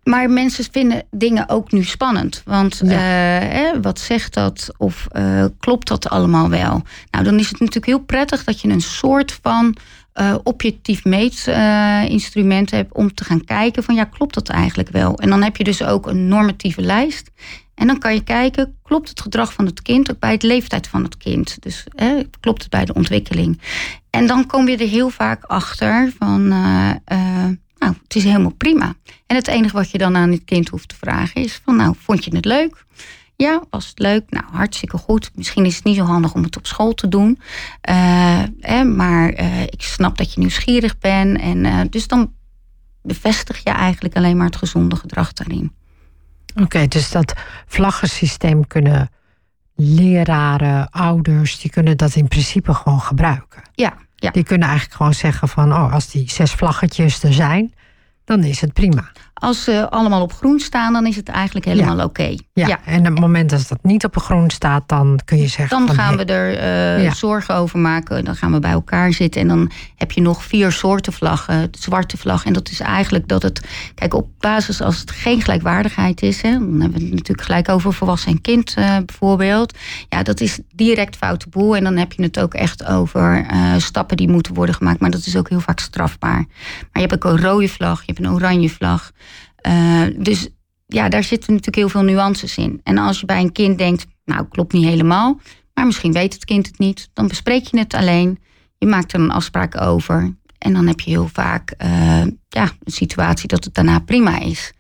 Maar 0.10 0.30
mensen 0.30 0.66
vinden 0.72 1.04
dingen 1.12 1.50
ook 1.50 1.72
nu 1.72 1.84
spannend. 1.84 2.42
Want 2.46 2.82
ja. 2.84 3.74
uh, 3.74 3.78
wat 3.82 4.00
zegt 4.00 4.34
dat? 4.34 4.70
Of 4.78 5.08
uh, 5.12 5.46
klopt 5.60 5.88
dat 5.88 6.10
allemaal 6.10 6.50
wel? 6.50 6.82
Nou, 7.12 7.24
dan 7.24 7.40
is 7.40 7.48
het 7.50 7.60
natuurlijk 7.60 7.86
heel 7.86 8.00
prettig 8.00 8.44
dat 8.44 8.62
je 8.62 8.70
een 8.70 8.82
soort 8.82 9.40
van 9.42 9.76
uh, 10.16 10.36
objectief 10.44 11.04
meetinstrument 11.04 12.72
hebt 12.72 12.94
om 12.94 13.14
te 13.14 13.24
gaan 13.24 13.44
kijken 13.44 13.84
van 13.84 13.96
ja, 13.96 14.04
klopt 14.04 14.34
dat 14.34 14.50
eigenlijk 14.50 14.90
wel? 14.90 15.18
En 15.18 15.30
dan 15.30 15.44
heb 15.44 15.58
je 15.58 15.64
dus 15.64 15.84
ook 15.84 16.08
een 16.08 16.28
normatieve 16.28 16.82
lijst. 16.82 17.32
En 17.76 17.88
dan 17.88 18.00
kan 18.00 18.14
je 18.14 18.24
kijken, 18.24 18.78
klopt 18.84 19.10
het 19.10 19.22
gedrag 19.22 19.54
van 19.54 19.66
het 19.66 19.82
kind 19.82 20.12
ook 20.12 20.20
bij 20.20 20.32
het 20.32 20.44
leeftijd 20.44 20.88
van 20.88 21.04
het 21.04 21.18
kind? 21.18 21.58
Dus 21.60 21.86
klopt 22.40 22.62
het 22.62 22.72
bij 22.72 22.86
de 22.86 22.94
ontwikkeling? 22.94 23.62
En 24.10 24.28
dan 24.28 24.46
kom 24.46 24.68
je 24.68 24.78
er 24.78 24.88
heel 24.88 25.10
vaak 25.10 25.44
achter 25.44 26.14
van, 26.20 26.54
nou, 27.78 27.94
het 28.04 28.16
is 28.16 28.24
helemaal 28.24 28.54
prima. 28.54 28.96
En 29.26 29.36
het 29.36 29.48
enige 29.48 29.76
wat 29.76 29.92
je 29.92 29.98
dan 29.98 30.16
aan 30.16 30.32
het 30.32 30.44
kind 30.44 30.70
hoeft 30.70 30.88
te 30.88 30.96
vragen 30.96 31.44
is 31.44 31.62
van, 31.64 31.76
nou, 31.76 31.96
vond 32.00 32.26
je 32.26 32.36
het 32.36 32.46
leuk? 32.46 32.86
Ja, 33.36 33.64
was 33.70 33.88
het 33.88 34.00
leuk? 34.00 34.24
Nou, 34.30 34.46
hartstikke 34.52 34.98
goed. 34.98 35.32
Misschien 35.36 35.66
is 35.66 35.76
het 35.76 35.84
niet 35.84 35.96
zo 35.96 36.04
handig 36.04 36.34
om 36.34 36.44
het 36.44 36.58
op 36.58 36.66
school 36.66 36.94
te 36.94 37.08
doen. 37.08 37.40
Uh, 37.90 38.44
hè, 38.60 38.84
maar 38.84 39.30
ik 39.66 39.82
snap 39.82 40.18
dat 40.18 40.34
je 40.34 40.40
nieuwsgierig 40.40 40.98
bent. 40.98 41.40
En 41.40 41.90
dus 41.90 42.08
dan 42.08 42.34
bevestig 43.02 43.64
je 43.64 43.70
eigenlijk 43.70 44.16
alleen 44.16 44.38
maar 44.38 44.46
het 44.46 44.56
gezonde 44.56 44.96
gedrag 44.96 45.34
daarin. 45.34 45.74
Oké, 46.54 46.64
okay, 46.64 46.88
dus 46.88 47.12
dat 47.12 47.34
vlaggensysteem 47.66 48.68
kunnen 48.68 49.10
leraren, 49.76 50.90
ouders, 50.90 51.60
die 51.60 51.72
kunnen 51.72 51.98
dat 51.98 52.16
in 52.16 52.28
principe 52.28 52.74
gewoon 52.74 53.02
gebruiken. 53.02 53.62
Ja, 53.74 53.94
Die 54.16 54.44
kunnen 54.44 54.68
eigenlijk 54.68 54.98
gewoon 54.98 55.14
zeggen 55.14 55.48
van, 55.48 55.74
oh, 55.74 55.94
als 55.94 56.10
die 56.10 56.32
zes 56.32 56.52
vlaggetjes 56.52 57.24
er 57.24 57.34
zijn, 57.34 57.74
dan 58.26 58.44
is 58.44 58.62
het 58.62 58.74
prima. 58.74 59.12
Als 59.40 59.64
ze 59.64 59.90
allemaal 59.90 60.22
op 60.22 60.34
groen 60.34 60.60
staan, 60.60 60.94
dan 60.94 61.06
is 61.06 61.16
het 61.16 61.30
eigenlijk 61.30 61.66
helemaal 61.66 61.98
ja. 61.98 62.04
oké. 62.04 62.22
Okay. 62.22 62.40
Ja. 62.54 62.68
ja. 62.68 62.80
en 62.86 63.00
op 63.00 63.06
het 63.06 63.20
moment 63.20 63.50
dat 63.50 63.66
dat 63.68 63.80
niet 63.82 64.06
op 64.06 64.18
groen 64.18 64.50
staat, 64.50 64.84
dan 64.88 65.20
kun 65.26 65.38
je 65.38 65.48
zeggen. 65.48 65.78
Dan 65.78 65.88
van, 65.88 65.96
gaan 65.96 66.18
we 66.18 66.26
er 66.26 66.54
uh, 66.98 67.04
ja. 67.04 67.14
zorgen 67.14 67.56
over 67.56 67.80
maken. 67.80 68.26
Dan 68.26 68.36
gaan 68.36 68.52
we 68.52 68.60
bij 68.60 68.72
elkaar 68.72 69.14
zitten. 69.14 69.42
En 69.42 69.48
dan 69.48 69.72
heb 69.96 70.12
je 70.12 70.22
nog 70.22 70.44
vier 70.44 70.72
soorten 70.72 71.14
vlaggen. 71.14 71.72
De 71.72 71.78
zwarte 71.80 72.18
vlag. 72.18 72.46
En 72.46 72.54
dat 72.54 72.70
is 72.70 72.80
eigenlijk 72.80 73.28
dat 73.28 73.42
het. 73.42 73.62
Kijk, 73.96 74.14
op 74.14 74.28
basis 74.40 74.82
als 74.82 75.00
het 75.00 75.12
geen 75.12 75.42
gelijkwaardigheid 75.42 76.22
is. 76.22 76.42
Hè, 76.42 76.52
dan 76.52 76.82
hebben 76.82 77.00
we 77.00 77.06
het 77.06 77.14
natuurlijk 77.14 77.48
gelijk 77.48 77.70
over 77.70 77.94
volwassen 77.94 78.32
en 78.32 78.42
kind 78.42 78.76
uh, 78.80 78.98
bijvoorbeeld. 79.06 79.78
Ja, 80.10 80.24
dat 80.24 80.40
is 80.42 80.60
direct 80.76 81.16
foute 81.16 81.50
boel. 81.50 81.76
En 81.76 81.84
dan 81.84 81.98
heb 81.98 82.14
je 82.14 82.24
het 82.24 82.40
ook 82.40 82.54
echt 82.54 82.86
over 82.86 83.46
uh, 83.52 83.74
stappen 83.78 84.18
die 84.18 84.30
moeten 84.30 84.54
worden 84.54 84.76
gemaakt. 84.76 85.00
Maar 85.00 85.12
dat 85.12 85.26
is 85.26 85.38
ook 85.38 85.50
heel 85.50 85.60
vaak 85.60 85.80
strafbaar. 85.80 86.46
Maar 86.80 86.88
je 86.92 87.00
hebt 87.00 87.14
ook 87.14 87.24
een 87.24 87.42
rode 87.42 87.70
vlag, 87.70 88.00
je 88.00 88.14
hebt 88.14 88.26
een 88.26 88.34
oranje 88.34 88.70
vlag. 88.70 89.12
Uh, 89.68 90.04
dus 90.18 90.48
ja, 90.86 91.10
daar 91.10 91.24
zitten 91.24 91.50
natuurlijk 91.50 91.78
heel 91.78 91.90
veel 91.90 92.04
nuances 92.04 92.58
in. 92.58 92.80
En 92.84 92.98
als 92.98 93.20
je 93.20 93.26
bij 93.26 93.42
een 93.42 93.52
kind 93.52 93.78
denkt, 93.78 94.06
nou 94.26 94.46
klopt 94.50 94.74
niet 94.74 94.86
helemaal, 94.86 95.40
maar 95.74 95.86
misschien 95.86 96.14
weet 96.14 96.34
het 96.34 96.46
kind 96.46 96.68
het 96.68 96.80
niet, 96.80 97.10
dan 97.14 97.28
bespreek 97.28 97.66
je 97.66 97.80
het 97.80 97.94
alleen. 97.94 98.40
Je 98.78 98.88
maakt 98.88 99.14
er 99.14 99.20
een 99.20 99.32
afspraak 99.32 99.82
over. 99.82 100.36
En 100.58 100.74
dan 100.74 100.88
heb 100.88 101.00
je 101.00 101.10
heel 101.10 101.28
vaak 101.28 101.74
uh, 101.84 102.24
ja, 102.50 102.72
een 102.84 102.92
situatie 102.92 103.48
dat 103.48 103.64
het 103.64 103.74
daarna 103.74 104.00
prima 104.00 104.40
is. 104.40 104.74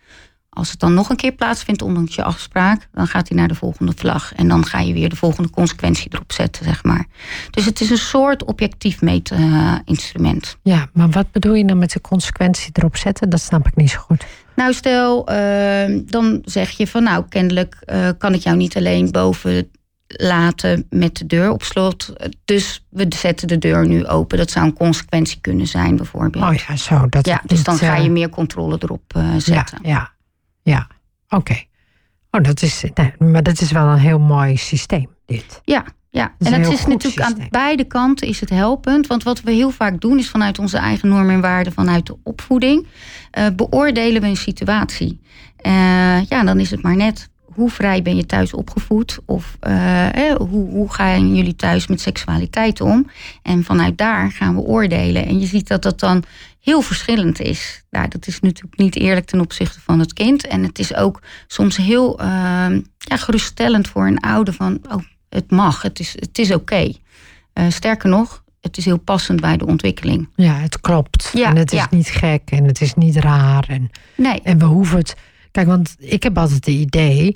Als 0.55 0.71
het 0.71 0.79
dan 0.79 0.93
nog 0.93 1.09
een 1.09 1.15
keer 1.15 1.31
plaatsvindt, 1.31 1.81
ondanks 1.81 2.15
je 2.15 2.23
afspraak, 2.23 2.87
dan 2.93 3.07
gaat 3.07 3.27
hij 3.27 3.37
naar 3.37 3.47
de 3.47 3.55
volgende 3.55 3.91
vlag. 3.95 4.33
En 4.33 4.47
dan 4.47 4.65
ga 4.65 4.79
je 4.79 4.93
weer 4.93 5.09
de 5.09 5.15
volgende 5.15 5.49
consequentie 5.49 6.07
erop 6.13 6.31
zetten, 6.31 6.65
zeg 6.65 6.83
maar. 6.83 7.05
Dus 7.49 7.65
het 7.65 7.81
is 7.81 7.89
een 7.89 7.97
soort 7.97 8.43
objectief 8.43 9.01
meetinstrument. 9.01 10.57
Ja, 10.61 10.87
maar 10.93 11.09
wat 11.09 11.31
bedoel 11.31 11.53
je 11.53 11.65
dan 11.65 11.77
met 11.77 11.91
de 11.91 12.01
consequentie 12.01 12.69
erop 12.73 12.97
zetten? 12.97 13.29
Dat 13.29 13.41
snap 13.41 13.67
ik 13.67 13.75
niet 13.75 13.89
zo 13.89 13.99
goed. 13.99 14.25
Nou, 14.55 14.73
stel, 14.73 15.31
uh, 15.31 16.01
dan 16.05 16.41
zeg 16.45 16.69
je 16.69 16.87
van 16.87 17.03
nou, 17.03 17.25
kennelijk 17.29 17.83
uh, 17.85 18.09
kan 18.17 18.33
ik 18.33 18.41
jou 18.41 18.57
niet 18.57 18.77
alleen 18.77 19.11
boven 19.11 19.69
laten 20.07 20.85
met 20.89 21.17
de 21.17 21.25
deur 21.25 21.51
op 21.51 21.63
slot. 21.63 22.13
Dus 22.45 22.85
we 22.89 23.05
zetten 23.09 23.47
de 23.47 23.57
deur 23.57 23.87
nu 23.87 24.05
open. 24.05 24.37
Dat 24.37 24.51
zou 24.51 24.65
een 24.65 24.73
consequentie 24.73 25.41
kunnen 25.41 25.67
zijn, 25.67 25.95
bijvoorbeeld. 25.95 26.43
Oh 26.43 26.53
ja, 26.53 26.75
zo. 26.75 27.09
Dat 27.09 27.25
ja, 27.25 27.41
dus 27.45 27.63
dan 27.63 27.77
ga 27.77 27.95
je 27.95 28.09
meer 28.09 28.29
controle 28.29 28.77
erop 28.79 29.13
uh, 29.17 29.35
zetten. 29.37 29.79
Ja, 29.81 29.89
ja, 29.89 30.11
ja. 30.71 30.87
oké. 31.29 31.35
Okay. 31.35 31.67
Oh, 32.31 32.43
dat 32.43 32.61
is, 32.61 32.83
nee, 32.93 33.13
maar 33.31 33.43
dat 33.43 33.61
is 33.61 33.71
wel 33.71 33.87
een 33.87 33.97
heel 33.97 34.19
mooi 34.19 34.57
systeem, 34.57 35.09
dit. 35.25 35.61
Ja, 35.63 35.85
ja, 36.09 36.35
en 36.39 36.53
het 36.53 36.71
is 36.71 36.85
natuurlijk 36.85 37.03
systeem. 37.03 37.41
aan 37.41 37.47
beide 37.49 37.83
kanten 37.83 38.27
is 38.27 38.39
het 38.39 38.49
helpend. 38.49 39.07
Want 39.07 39.23
wat 39.23 39.41
we 39.41 39.51
heel 39.51 39.71
vaak 39.71 40.01
doen 40.01 40.17
is 40.17 40.29
vanuit 40.29 40.59
onze 40.59 40.77
eigen 40.77 41.09
normen 41.09 41.35
en 41.35 41.41
waarden, 41.41 41.73
vanuit 41.73 42.05
de 42.05 42.17
opvoeding, 42.23 42.87
uh, 43.37 43.45
beoordelen 43.55 44.21
we 44.21 44.27
een 44.27 44.37
situatie. 44.37 45.19
Uh, 45.61 46.25
ja, 46.25 46.43
dan 46.43 46.59
is 46.59 46.71
het 46.71 46.81
maar 46.81 46.95
net 46.95 47.29
hoe 47.55 47.69
vrij 47.69 48.01
ben 48.01 48.15
je 48.15 48.25
thuis 48.25 48.53
opgevoed? 48.53 49.19
Of 49.25 49.57
uh, 49.67 50.29
eh, 50.29 50.35
hoe, 50.35 50.69
hoe 50.69 50.93
gaan 50.93 51.35
jullie 51.35 51.55
thuis 51.55 51.87
met 51.87 52.01
seksualiteit 52.01 52.81
om? 52.81 53.09
En 53.41 53.63
vanuit 53.63 53.97
daar 53.97 54.31
gaan 54.31 54.55
we 54.55 54.61
oordelen. 54.61 55.25
En 55.25 55.39
je 55.39 55.45
ziet 55.45 55.67
dat 55.67 55.81
dat 55.81 55.99
dan 55.99 56.23
heel 56.65 56.81
verschillend 56.81 57.39
is. 57.39 57.83
Nou, 57.89 58.07
dat 58.07 58.27
is 58.27 58.39
natuurlijk 58.39 58.77
niet 58.77 58.95
eerlijk 58.95 59.25
ten 59.25 59.39
opzichte 59.39 59.79
van 59.81 59.99
het 59.99 60.13
kind. 60.13 60.47
En 60.47 60.63
het 60.63 60.79
is 60.79 60.95
ook 60.95 61.21
soms 61.47 61.77
heel 61.77 62.21
ja, 62.97 63.17
geruststellend 63.17 63.87
voor 63.87 64.07
een 64.07 64.19
ouder 64.19 64.53
van... 64.53 64.79
Oh, 64.89 65.03
het 65.29 65.51
mag, 65.51 65.81
het 65.81 65.99
is, 65.99 66.15
het 66.19 66.39
is 66.39 66.51
oké. 66.51 66.61
Okay. 66.61 66.95
Uh, 67.53 67.71
sterker 67.71 68.09
nog, 68.09 68.43
het 68.61 68.77
is 68.77 68.85
heel 68.85 68.97
passend 68.97 69.41
bij 69.41 69.57
de 69.57 69.65
ontwikkeling. 69.65 70.29
Ja, 70.35 70.53
het 70.53 70.81
klopt. 70.81 71.31
Ja, 71.33 71.49
en 71.49 71.55
het 71.55 71.71
is 71.71 71.79
ja. 71.79 71.87
niet 71.89 72.07
gek 72.07 72.41
en 72.45 72.63
het 72.63 72.81
is 72.81 72.93
niet 72.93 73.15
raar. 73.15 73.65
En, 73.67 73.89
nee. 74.15 74.41
en 74.41 74.59
we 74.59 74.65
hoeven 74.65 74.97
het. 74.97 75.15
Kijk, 75.51 75.67
want 75.67 75.95
ik 75.99 76.23
heb 76.23 76.37
altijd 76.37 76.65
het 76.65 76.75
idee 76.75 77.35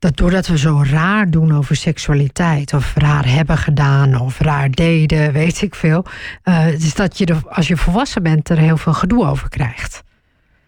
dat 0.00 0.16
doordat 0.16 0.46
we 0.46 0.58
zo 0.58 0.82
raar 0.90 1.30
doen 1.30 1.54
over 1.56 1.76
seksualiteit, 1.76 2.74
of 2.74 2.92
raar 2.94 3.28
hebben 3.28 3.58
gedaan, 3.58 4.20
of 4.20 4.38
raar 4.38 4.70
deden, 4.70 5.32
weet 5.42 5.62
ik 5.62 5.74
veel, 5.74 6.04
uh, 6.44 6.72
is 6.72 6.94
dat 6.94 7.18
je 7.18 7.26
er, 7.26 7.42
als 7.48 7.68
je 7.68 7.76
volwassen 7.76 8.22
bent 8.22 8.48
er 8.48 8.58
heel 8.58 8.76
veel 8.76 8.92
gedoe 8.92 9.26
over 9.26 9.48
krijgt. 9.48 10.02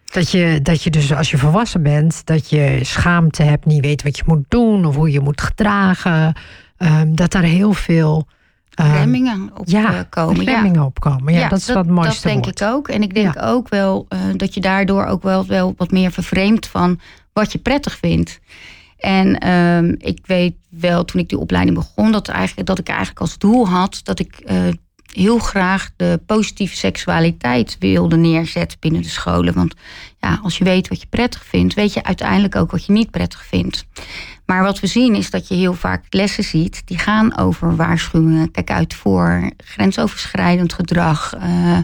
Dat 0.05 0.31
je, 0.31 0.59
dat 0.61 0.83
je 0.83 0.89
dus 0.89 1.13
als 1.13 1.31
je 1.31 1.37
volwassen 1.37 1.83
bent, 1.83 2.25
dat 2.25 2.49
je 2.49 2.79
schaamte 2.81 3.43
hebt, 3.43 3.65
niet 3.65 3.85
weet 3.85 4.03
wat 4.03 4.17
je 4.17 4.23
moet 4.25 4.45
doen 4.47 4.85
of 4.85 4.95
hoe 4.95 5.11
je 5.11 5.19
moet 5.19 5.41
gedragen. 5.41 6.35
Um, 6.77 7.15
dat 7.15 7.31
daar 7.31 7.43
heel 7.43 7.73
veel. 7.73 8.27
Um, 8.81 8.91
remmingen 8.91 9.51
op 9.57 9.67
ja, 9.67 10.05
komen. 10.09 10.45
Remmingen 10.45 10.79
ja. 10.79 10.85
opkomen. 10.85 11.33
Ja, 11.33 11.39
ja, 11.39 11.49
dat 11.49 11.59
is 11.59 11.73
wat 11.73 11.87
mooiste 11.87 12.13
Dat 12.13 12.31
denk 12.31 12.43
woord. 12.43 12.61
ik 12.61 12.67
ook. 12.67 12.87
En 12.87 13.03
ik 13.03 13.13
denk 13.13 13.33
ja. 13.33 13.41
ook 13.41 13.69
wel 13.69 14.05
uh, 14.09 14.19
dat 14.35 14.53
je 14.53 14.61
daardoor 14.61 15.05
ook 15.05 15.23
wel, 15.23 15.45
wel 15.45 15.73
wat 15.77 15.91
meer 15.91 16.11
vervreemdt 16.11 16.67
van 16.67 16.99
wat 17.33 17.51
je 17.51 17.57
prettig 17.57 17.97
vindt. 17.97 18.39
En 19.03 19.49
um, 19.49 19.95
ik 19.97 20.19
weet 20.25 20.55
wel, 20.69 21.05
toen 21.05 21.21
ik 21.21 21.29
die 21.29 21.37
opleiding 21.37 21.77
begon, 21.77 22.11
dat, 22.11 22.27
eigenlijk, 22.27 22.67
dat 22.67 22.79
ik 22.79 22.87
eigenlijk 22.87 23.19
als 23.19 23.37
doel 23.37 23.67
had 23.67 23.99
dat 24.03 24.19
ik 24.19 24.41
uh, 24.45 24.57
heel 25.13 25.37
graag 25.37 25.89
de 25.95 26.19
positieve 26.25 26.75
seksualiteit 26.75 27.75
wilde 27.79 28.17
neerzetten 28.17 28.77
binnen 28.79 29.01
de 29.01 29.09
scholen. 29.09 29.53
Want 29.53 29.73
ja, 30.19 30.39
als 30.43 30.57
je 30.57 30.63
weet 30.63 30.87
wat 30.87 31.01
je 31.01 31.07
prettig 31.07 31.43
vindt, 31.45 31.73
weet 31.73 31.93
je 31.93 32.03
uiteindelijk 32.03 32.55
ook 32.55 32.71
wat 32.71 32.85
je 32.85 32.91
niet 32.91 33.11
prettig 33.11 33.45
vindt. 33.45 33.85
Maar 34.45 34.63
wat 34.63 34.79
we 34.79 34.87
zien 34.87 35.15
is 35.15 35.29
dat 35.29 35.47
je 35.47 35.55
heel 35.55 35.73
vaak 35.73 36.05
lessen 36.09 36.43
ziet 36.43 36.81
die 36.85 36.97
gaan 36.97 37.37
over 37.37 37.75
waarschuwingen. 37.75 38.51
Kijk 38.51 38.71
uit 38.71 38.93
voor 38.93 39.51
grensoverschrijdend 39.57 40.73
gedrag. 40.73 41.33
Uh, 41.35 41.77
uh, 41.77 41.81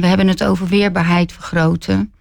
we 0.00 0.06
hebben 0.06 0.28
het 0.28 0.44
over 0.44 0.66
weerbaarheid 0.66 1.32
vergroten. 1.32 2.12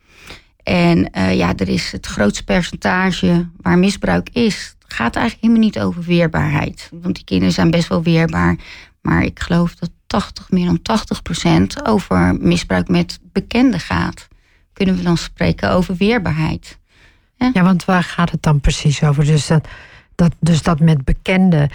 En 0.70 1.10
ja, 1.36 1.56
er 1.56 1.70
is 1.70 1.92
het 1.92 2.06
grootste 2.06 2.44
percentage 2.44 3.50
waar 3.62 3.78
misbruik 3.78 4.30
is. 4.34 4.76
gaat 4.88 5.16
eigenlijk 5.16 5.46
helemaal 5.46 5.64
niet 5.64 5.80
over 5.80 6.04
weerbaarheid. 6.04 6.90
Want 7.02 7.16
die 7.16 7.24
kinderen 7.24 7.54
zijn 7.54 7.72
best 7.72 7.88
wel 7.88 8.04
weerbaar. 8.04 8.58
Maar 9.02 9.24
ik 9.24 9.40
geloof 9.40 9.76
dat 9.76 9.90
80, 10.08 10.52
meer 10.52 10.66
dan 10.66 10.82
80 10.82 11.22
procent 11.22 11.86
over 11.86 12.36
misbruik 12.36 12.88
met 12.88 13.20
bekenden 13.32 13.80
gaat. 13.80 14.28
Kunnen 14.74 14.96
we 14.96 15.02
dan 15.02 15.18
spreken 15.18 15.72
over 15.72 15.96
weerbaarheid? 15.96 16.78
Ja, 17.36 17.50
ja 17.54 17.64
want 17.64 17.86
waar 17.86 18.04
gaat 18.04 18.32
het 18.32 18.44
dan 18.44 18.60
precies 18.60 19.04
over? 19.04 19.26
Dus 19.26 19.48
dat, 19.48 19.68
dat, 20.16 20.34
dus 20.40 20.62
dat 20.62 20.80
met 20.80 21.04
bekenden, 21.04 21.70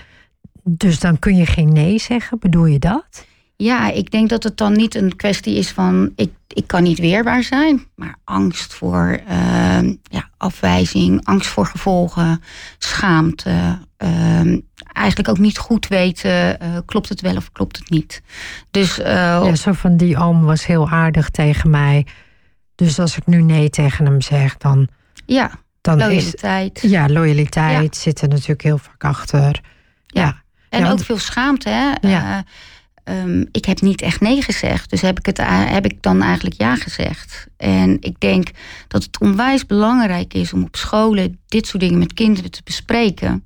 dus 0.63 0.99
dan 0.99 1.19
kun 1.19 1.37
je 1.37 1.47
geen 1.47 1.73
nee 1.73 1.99
zeggen, 1.99 2.39
bedoel 2.39 2.67
je 2.67 2.79
dat? 2.79 3.27
Ja, 3.57 3.91
ik 3.91 4.11
denk 4.11 4.29
dat 4.29 4.43
het 4.43 4.57
dan 4.57 4.73
niet 4.73 4.95
een 4.95 5.17
kwestie 5.17 5.57
is 5.57 5.71
van 5.71 6.13
ik, 6.17 6.33
ik 6.49 6.67
kan 6.67 6.83
niet 6.83 6.99
weerbaar 6.99 7.43
zijn, 7.43 7.87
maar 7.95 8.17
angst 8.25 8.75
voor 8.75 9.21
ehm, 9.27 9.95
ja, 10.03 10.29
afwijzing, 10.37 11.25
angst 11.25 11.49
voor 11.49 11.67
gevolgen, 11.67 12.43
schaamte. 12.79 13.79
Ehm, 13.97 14.59
eigenlijk 14.93 15.29
ook 15.29 15.39
niet 15.39 15.59
goed 15.59 15.89
weten, 15.89 16.63
uh, 16.63 16.79
klopt 16.87 17.09
het 17.09 17.21
wel 17.21 17.37
of 17.37 17.53
klopt 17.53 17.79
het 17.79 17.91
niet. 17.91 18.23
Dus, 18.71 18.99
uh, 18.99 19.05
ja, 19.07 19.55
zo 19.55 19.73
van 19.73 19.97
die 19.97 20.17
oom 20.17 20.45
was 20.45 20.67
heel 20.67 20.89
aardig 20.89 21.31
tegen 21.31 21.71
mij. 21.71 22.07
Dus 22.75 22.99
als 22.99 23.17
ik 23.17 23.27
nu 23.27 23.43
nee 23.43 23.71
tegen 23.71 24.05
hem 24.05 24.21
zeg, 24.21 24.57
dan. 24.57 24.89
Ja, 25.27 25.51
dan 25.81 25.99
loyaliteit. 25.99 26.85
Is, 26.85 26.91
ja, 26.91 27.09
loyaliteit 27.09 27.97
zit 27.97 28.21
er 28.21 28.29
natuurlijk 28.29 28.63
heel 28.63 28.79
vaak 28.79 29.05
achter. 29.05 29.61
Ja. 30.07 30.43
En 30.69 30.87
ook 30.87 31.01
veel 31.01 31.19
schaamte. 31.19 31.69
Hè? 31.69 32.09
Ja. 32.09 32.45
Um, 33.05 33.49
ik 33.53 33.65
heb 33.65 33.81
niet 33.81 34.03
echt 34.03 34.21
nee 34.21 34.43
gezegd. 34.43 34.91
Dus 34.91 35.01
heb 35.01 35.19
ik, 35.19 35.27
het, 35.27 35.41
heb 35.47 35.85
ik 35.85 36.03
dan 36.03 36.23
eigenlijk 36.23 36.61
ja 36.61 36.77
gezegd. 36.77 37.47
En 37.57 37.97
ik 38.01 38.21
denk 38.21 38.49
dat 38.89 39.03
het 39.03 39.21
onwijs 39.21 39.67
belangrijk 39.67 40.35
is 40.35 40.53
om 40.53 40.63
op 40.63 40.77
scholen 40.77 41.39
dit 41.47 41.67
soort 41.67 41.83
dingen 41.83 41.99
met 41.99 42.13
kinderen 42.13 42.51
te 42.51 42.61
bespreken. 42.65 43.45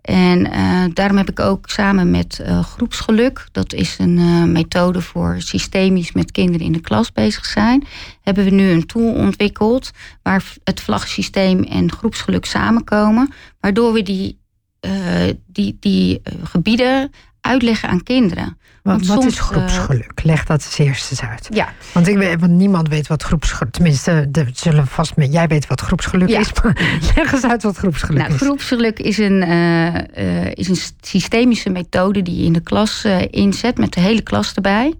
En 0.00 0.46
uh, 0.46 0.84
daarom 0.92 1.16
heb 1.16 1.30
ik 1.30 1.40
ook 1.40 1.68
samen 1.70 2.10
met 2.10 2.40
uh, 2.42 2.64
Groepsgeluk, 2.64 3.48
dat 3.52 3.72
is 3.72 3.96
een 3.98 4.18
uh, 4.18 4.44
methode 4.44 5.00
voor 5.00 5.36
systemisch 5.38 6.12
met 6.12 6.32
kinderen 6.32 6.66
in 6.66 6.72
de 6.72 6.80
klas 6.80 7.12
bezig 7.12 7.44
zijn, 7.44 7.86
hebben 8.22 8.44
we 8.44 8.50
nu 8.50 8.70
een 8.70 8.86
tool 8.86 9.12
ontwikkeld 9.12 9.90
waar 10.22 10.44
het 10.64 10.80
vlaggensysteem 10.80 11.62
en 11.62 11.92
groepsgeluk 11.92 12.44
samenkomen, 12.44 13.32
waardoor 13.60 13.92
we 13.92 14.02
die, 14.02 14.38
die, 15.46 15.76
die 15.80 16.20
gebieden 16.42 17.10
uitleggen 17.40 17.88
aan 17.88 18.02
kinderen. 18.02 18.58
Want 18.86 19.06
wat 19.06 19.24
is 19.24 19.38
groepsgeluk? 19.38 20.20
Leg 20.22 20.44
dat 20.44 20.64
eens 20.64 20.78
eerst 20.78 21.10
eens 21.10 21.22
uit. 21.22 21.48
Ja. 21.50 21.68
Want, 21.92 22.08
ik 22.08 22.16
weet, 22.16 22.40
want 22.40 22.52
niemand 22.52 22.88
weet 22.88 23.06
wat 23.06 23.22
groepsgeluk... 23.22 23.72
Tenminste, 23.72 24.26
de, 24.30 24.46
zullen 24.52 24.86
vast 24.86 25.16
met, 25.16 25.32
jij 25.32 25.46
weet 25.46 25.66
wat 25.66 25.80
groepsgeluk 25.80 26.28
is. 26.28 26.52
Maar 26.62 26.76
leg 27.16 27.32
eens 27.32 27.44
uit 27.44 27.62
wat 27.62 27.76
groepsgeluk 27.76 28.18
nou, 28.18 28.34
is. 28.34 28.40
Groepsgeluk 28.40 28.98
is 28.98 29.18
een, 29.18 29.42
uh, 29.42 29.94
uh, 29.94 30.52
is 30.54 30.68
een 30.68 30.78
systemische 31.00 31.70
methode 31.70 32.22
die 32.22 32.36
je 32.36 32.44
in 32.44 32.52
de 32.52 32.60
klas 32.60 33.04
uh, 33.04 33.18
inzet... 33.30 33.78
met 33.78 33.92
de 33.92 34.00
hele 34.00 34.22
klas 34.22 34.54
erbij. 34.54 34.94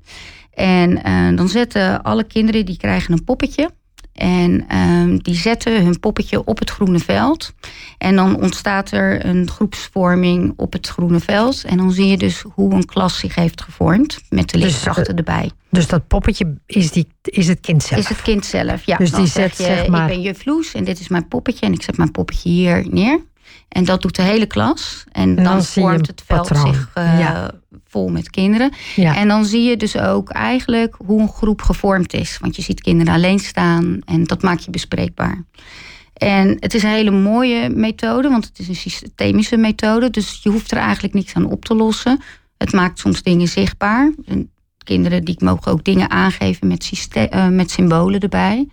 En 0.54 1.36
dan 1.36 1.48
zetten 1.48 2.02
alle 2.02 2.24
kinderen, 2.24 2.66
die 2.66 2.76
krijgen 2.76 3.12
een 3.12 3.24
poppetje... 3.24 3.70
En 4.16 4.76
um, 4.76 5.22
die 5.22 5.34
zetten 5.34 5.84
hun 5.84 6.00
poppetje 6.00 6.44
op 6.44 6.58
het 6.58 6.70
groene 6.70 6.98
veld. 6.98 7.54
En 7.98 8.16
dan 8.16 8.40
ontstaat 8.40 8.90
er 8.90 9.26
een 9.26 9.50
groepsvorming 9.50 10.52
op 10.56 10.72
het 10.72 10.88
groene 10.88 11.20
veld. 11.20 11.64
En 11.64 11.76
dan 11.76 11.92
zie 11.92 12.06
je 12.06 12.16
dus 12.16 12.44
hoe 12.54 12.74
een 12.74 12.84
klas 12.84 13.18
zich 13.18 13.34
heeft 13.34 13.62
gevormd. 13.62 14.18
Met 14.28 14.50
de 14.50 14.58
leerkrachten 14.58 15.16
dus, 15.16 15.24
erbij. 15.24 15.50
Dus 15.70 15.86
dat 15.86 16.06
poppetje 16.06 16.54
is, 16.66 16.90
die, 16.90 17.06
is 17.22 17.48
het 17.48 17.60
kind 17.60 17.82
zelf? 17.82 18.00
Is 18.00 18.08
het 18.08 18.22
kind 18.22 18.44
zelf, 18.44 18.84
ja. 18.84 18.96
Dus 18.96 19.10
die 19.10 19.26
zet, 19.26 19.56
je, 19.56 19.62
zeg 19.62 19.88
maar... 19.88 20.02
ik 20.02 20.14
ben 20.14 20.22
juf 20.22 20.44
Loes 20.44 20.74
en 20.74 20.84
dit 20.84 21.00
is 21.00 21.08
mijn 21.08 21.28
poppetje. 21.28 21.66
En 21.66 21.72
ik 21.72 21.82
zet 21.82 21.96
mijn 21.96 22.10
poppetje 22.10 22.48
hier 22.48 22.86
neer. 22.90 23.20
En 23.68 23.84
dat 23.84 24.02
doet 24.02 24.16
de 24.16 24.22
hele 24.22 24.46
klas. 24.46 25.04
En, 25.12 25.34
dan, 25.34 25.44
dan 25.44 25.64
vormt 25.64 26.06
het 26.06 26.22
veld 26.26 26.48
patroon. 26.48 26.74
zich 26.74 26.90
uh, 26.98 27.18
ja. 27.18 27.50
vol 27.88 28.08
met 28.08 28.30
kinderen. 28.30 28.72
Ja. 28.94 29.16
En 29.16 29.28
dan 29.28 29.44
zie 29.44 29.62
je 29.62 29.76
dus 29.76 29.98
ook 29.98 30.30
eigenlijk 30.30 30.96
hoe 31.06 31.20
een 31.20 31.28
groep 31.28 31.62
gevormd 31.62 32.14
is. 32.14 32.38
Want 32.40 32.56
je 32.56 32.62
ziet 32.62 32.80
kinderen 32.80 33.14
alleen 33.14 33.38
staan 33.38 33.98
en 34.04 34.24
dat 34.24 34.42
maakt 34.42 34.64
je 34.64 34.70
bespreekbaar. 34.70 35.44
En 36.12 36.56
het 36.60 36.74
is 36.74 36.82
een 36.82 36.90
hele 36.90 37.10
mooie 37.10 37.68
methode, 37.68 38.28
want 38.28 38.44
het 38.44 38.58
is 38.58 38.68
een 38.68 38.74
systemische 38.74 39.56
methode. 39.56 40.10
Dus 40.10 40.40
je 40.42 40.50
hoeft 40.50 40.70
er 40.70 40.78
eigenlijk 40.78 41.14
niks 41.14 41.34
aan 41.34 41.50
op 41.50 41.64
te 41.64 41.74
lossen. 41.74 42.20
Het 42.58 42.72
maakt 42.72 42.98
soms 42.98 43.22
dingen 43.22 43.48
zichtbaar. 43.48 44.12
En 44.26 44.50
kinderen 44.84 45.24
die 45.24 45.36
mogen 45.38 45.72
ook 45.72 45.84
dingen 45.84 46.10
aangeven 46.10 46.66
met, 46.66 47.08
uh, 47.16 47.48
met 47.48 47.70
symbolen 47.70 48.20
erbij. 48.20 48.68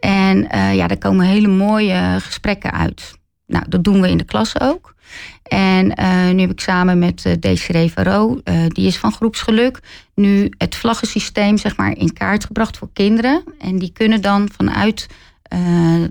En 0.00 0.48
uh, 0.54 0.74
ja, 0.74 0.86
daar 0.86 0.98
komen 0.98 1.26
hele 1.26 1.48
mooie 1.48 2.16
gesprekken 2.20 2.72
uit. 2.72 3.17
Nou, 3.48 3.64
dat 3.68 3.84
doen 3.84 4.00
we 4.00 4.10
in 4.10 4.18
de 4.18 4.24
klas 4.24 4.60
ook. 4.60 4.94
En 5.42 6.00
uh, 6.00 6.30
nu 6.30 6.40
heb 6.40 6.50
ik 6.50 6.60
samen 6.60 6.98
met 6.98 7.24
uh, 7.24 7.32
Desiree 7.40 7.92
Varro, 7.92 8.40
uh, 8.44 8.66
die 8.68 8.86
is 8.86 8.98
van 8.98 9.12
groepsgeluk, 9.12 9.80
nu 10.14 10.50
het 10.58 10.74
vlaggensysteem 10.74 11.58
zeg 11.58 11.76
maar, 11.76 11.96
in 11.96 12.12
kaart 12.12 12.44
gebracht 12.44 12.76
voor 12.76 12.88
kinderen. 12.92 13.42
En 13.58 13.78
die 13.78 13.92
kunnen 13.92 14.20
dan 14.20 14.48
vanuit 14.56 15.06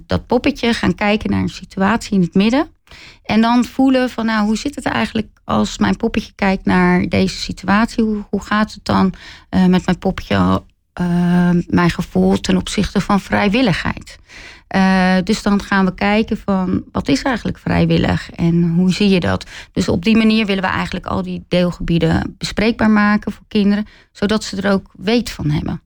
dat 0.05 0.27
poppetje 0.27 0.73
gaan 0.73 0.95
kijken 0.95 1.29
naar 1.29 1.41
een 1.41 1.49
situatie 1.49 2.13
in 2.13 2.21
het 2.21 2.33
midden. 2.33 2.67
En 3.23 3.41
dan 3.41 3.65
voelen 3.65 4.09
van 4.09 4.25
nou, 4.25 4.45
hoe 4.45 4.57
zit 4.57 4.75
het 4.75 4.85
eigenlijk 4.85 5.27
als 5.43 5.77
mijn 5.77 5.97
poppetje 5.97 6.31
kijkt 6.35 6.65
naar 6.65 7.01
deze 7.07 7.37
situatie? 7.37 8.03
Hoe, 8.03 8.23
hoe 8.29 8.41
gaat 8.41 8.73
het 8.73 8.85
dan 8.85 9.13
met 9.49 9.85
mijn 9.85 9.99
poppetje, 9.99 10.63
mijn 11.67 11.89
gevoel 11.89 12.39
ten 12.39 12.57
opzichte 12.57 13.01
van 13.01 13.19
vrijwilligheid? 13.19 14.17
Uh, 14.75 15.15
dus 15.23 15.41
dan 15.41 15.63
gaan 15.63 15.85
we 15.85 15.93
kijken 15.93 16.37
van 16.37 16.83
wat 16.91 17.07
is 17.07 17.21
eigenlijk 17.21 17.57
vrijwillig 17.57 18.31
en 18.31 18.73
hoe 18.75 18.93
zie 18.93 19.09
je 19.09 19.19
dat. 19.19 19.45
Dus 19.71 19.89
op 19.89 20.03
die 20.03 20.17
manier 20.17 20.45
willen 20.45 20.63
we 20.63 20.69
eigenlijk 20.69 21.05
al 21.05 21.21
die 21.21 21.45
deelgebieden 21.47 22.35
bespreekbaar 22.37 22.89
maken 22.89 23.31
voor 23.31 23.45
kinderen, 23.47 23.85
zodat 24.11 24.43
ze 24.43 24.61
er 24.61 24.71
ook 24.71 24.91
weet 24.95 25.29
van 25.29 25.49
hebben. 25.49 25.81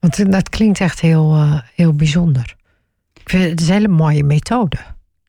Want 0.00 0.32
dat 0.32 0.48
klinkt 0.48 0.80
echt 0.80 1.00
heel, 1.00 1.36
uh, 1.36 1.60
heel 1.74 1.92
bijzonder. 1.92 2.56
Ik 3.14 3.30
vind 3.30 3.50
het 3.50 3.60
een 3.60 3.74
hele 3.74 3.88
mooie 3.88 4.24
methode. 4.24 4.78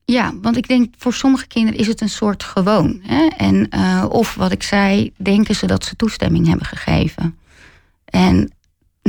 Ja, 0.04 0.32
want 0.42 0.56
ik 0.56 0.68
denk 0.68 0.94
voor 0.98 1.14
sommige 1.14 1.46
kinderen 1.46 1.80
is 1.80 1.86
het 1.86 2.00
een 2.00 2.08
soort 2.08 2.42
gewoon. 2.42 3.00
Hè? 3.02 3.26
En, 3.36 3.68
uh, 3.74 4.04
of 4.08 4.34
wat 4.34 4.52
ik 4.52 4.62
zei, 4.62 5.12
denken 5.16 5.54
ze 5.54 5.66
dat 5.66 5.84
ze 5.84 5.96
toestemming 5.96 6.46
hebben 6.46 6.66
gegeven. 6.66 7.38
En 8.04 8.50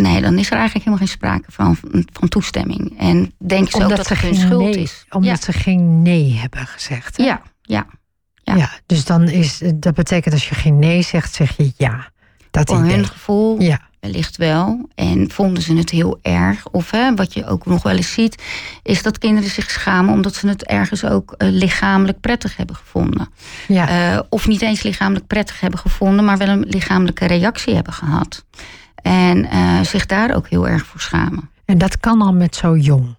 Nee, 0.01 0.21
dan 0.21 0.37
is 0.37 0.45
er 0.45 0.57
eigenlijk 0.57 0.85
helemaal 0.85 0.97
geen 0.97 1.07
sprake 1.07 1.51
van, 1.51 1.77
van 2.11 2.29
toestemming. 2.29 2.99
En 2.99 3.33
denk 3.37 3.69
ze 3.69 3.83
ook 3.83 3.89
dat 3.89 4.09
het 4.09 4.19
hun 4.19 4.35
schuld 4.35 4.63
nee, 4.63 4.81
is. 4.81 5.05
Omdat 5.09 5.43
ze 5.43 5.53
geen 5.53 6.01
nee 6.01 6.33
hebben 6.33 6.67
gezegd. 6.67 7.17
Hè? 7.17 7.23
Ja, 7.23 7.41
ja, 7.61 7.85
ja. 8.43 8.55
Ja, 8.55 8.69
dus 8.85 9.05
dan 9.05 9.23
is 9.23 9.61
dat 9.75 9.93
betekent 9.93 10.33
als 10.33 10.49
je 10.49 10.55
geen 10.55 10.79
nee 10.79 11.01
zegt, 11.01 11.33
zeg 11.33 11.57
je 11.57 11.71
ja. 11.77 12.11
Dat 12.51 12.69
Voor 12.69 12.79
idee. 12.79 12.95
hun 12.95 13.05
gevoel 13.05 13.61
ja. 13.61 13.79
wellicht 13.99 14.37
wel. 14.37 14.89
En 14.95 15.31
vonden 15.31 15.63
ze 15.63 15.73
het 15.73 15.89
heel 15.89 16.19
erg. 16.21 16.67
Of 16.67 16.91
hè, 16.91 17.15
wat 17.15 17.33
je 17.33 17.45
ook 17.45 17.65
nog 17.65 17.83
wel 17.83 17.95
eens 17.95 18.11
ziet, 18.11 18.43
is 18.83 19.03
dat 19.03 19.17
kinderen 19.17 19.49
zich 19.49 19.69
schamen 19.69 20.13
omdat 20.13 20.35
ze 20.35 20.47
het 20.47 20.63
ergens 20.65 21.05
ook 21.05 21.35
uh, 21.37 21.49
lichamelijk 21.51 22.19
prettig 22.19 22.57
hebben 22.57 22.75
gevonden. 22.75 23.29
Ja. 23.67 24.13
Uh, 24.13 24.19
of 24.29 24.47
niet 24.47 24.61
eens 24.61 24.83
lichamelijk 24.83 25.27
prettig 25.27 25.59
hebben 25.59 25.79
gevonden, 25.79 26.25
maar 26.25 26.37
wel 26.37 26.47
een 26.47 26.65
lichamelijke 26.67 27.25
reactie 27.25 27.75
hebben 27.75 27.93
gehad. 27.93 28.45
En 29.07 29.45
uh, 29.45 29.81
zich 29.81 30.05
daar 30.05 30.35
ook 30.35 30.47
heel 30.47 30.67
erg 30.67 30.85
voor 30.85 31.01
schamen. 31.01 31.49
En 31.65 31.77
dat 31.77 31.99
kan 31.99 32.21
al 32.21 32.33
met 32.33 32.55
zo 32.55 32.77
jong? 32.77 33.15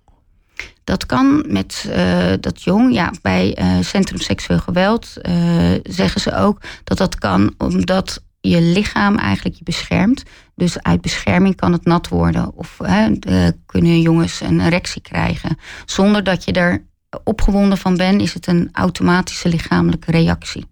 Dat 0.85 1.07
kan 1.07 1.45
met 1.47 1.85
uh, 1.89 2.33
dat 2.41 2.63
jong. 2.63 2.95
Ja, 2.95 3.13
bij 3.23 3.59
uh, 3.61 3.85
Centrum 3.85 4.21
Seksueel 4.21 4.59
Geweld 4.59 5.13
zeggen 5.83 6.21
ze 6.21 6.35
ook 6.35 6.61
dat 6.85 6.99
dat 6.99 7.15
kan 7.15 7.55
omdat 7.59 8.23
je 8.41 8.61
lichaam 8.61 9.17
eigenlijk 9.17 9.57
je 9.57 9.65
beschermt. 9.65 10.23
Dus 10.55 10.83
uit 10.83 11.01
bescherming 11.01 11.57
kan 11.57 11.73
het 11.73 11.85
nat 11.85 12.09
worden. 12.09 12.55
Of 12.55 12.77
kunnen 13.67 14.01
jongens 14.01 14.41
een 14.41 14.61
erectie 14.61 15.03
krijgen. 15.03 15.59
Zonder 15.87 16.25
dat 16.25 16.45
je 16.45 16.53
er 16.53 16.85
opgewonden 17.25 17.79
van 17.79 17.97
bent, 17.97 18.23
is 18.23 18.35
het 18.35 18.47
een 18.47 18.69
automatische 18.73 19.49
lichamelijke 19.49 20.11
reactie. 20.11 20.67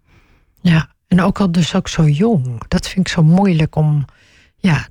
Ja, 0.60 0.88
en 1.08 1.22
ook 1.22 1.40
al 1.40 1.52
dus 1.52 1.74
ook 1.74 1.88
zo 1.88 2.08
jong. 2.08 2.62
Dat 2.68 2.88
vind 2.88 3.06
ik 3.06 3.12
zo 3.12 3.22
moeilijk 3.22 3.76
om 3.76 4.04
ja, 4.56 4.86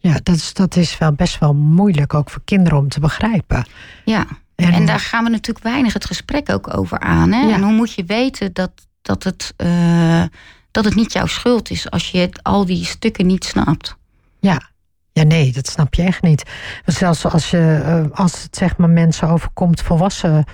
ja, 0.00 0.20
dat 0.22 0.34
is, 0.34 0.54
dat 0.54 0.76
is 0.76 0.98
wel 0.98 1.12
best 1.12 1.38
wel 1.38 1.54
moeilijk 1.54 2.14
ook 2.14 2.30
voor 2.30 2.42
kinderen 2.44 2.78
om 2.78 2.88
te 2.88 3.00
begrijpen. 3.00 3.66
Ja, 4.04 4.26
en, 4.54 4.72
en 4.72 4.86
daar 4.86 5.00
gaan 5.00 5.24
we 5.24 5.30
natuurlijk 5.30 5.64
weinig 5.64 5.92
het 5.92 6.04
gesprek 6.04 6.50
ook 6.50 6.76
over 6.76 6.98
aan. 6.98 7.32
Hè? 7.32 7.40
Ja. 7.40 7.54
En 7.54 7.62
hoe 7.62 7.72
moet 7.72 7.94
je 7.94 8.04
weten 8.04 8.52
dat, 8.52 8.70
dat, 9.02 9.22
het, 9.22 9.54
uh, 9.56 10.22
dat 10.70 10.84
het 10.84 10.94
niet 10.94 11.12
jouw 11.12 11.26
schuld 11.26 11.70
is 11.70 11.90
als 11.90 12.10
je 12.10 12.28
al 12.42 12.66
die 12.66 12.84
stukken 12.84 13.26
niet 13.26 13.44
snapt? 13.44 13.96
Ja, 14.40 14.70
ja, 15.12 15.22
nee, 15.22 15.52
dat 15.52 15.66
snap 15.66 15.94
je 15.94 16.02
echt 16.02 16.22
niet. 16.22 16.42
Zelfs 16.84 17.24
als, 17.24 17.50
je, 17.50 17.82
uh, 17.84 18.18
als 18.18 18.42
het 18.42 18.56
zeg 18.56 18.76
maar 18.76 18.90
mensen 18.90 19.28
overkomt, 19.28 19.80
volwassen 19.80 20.44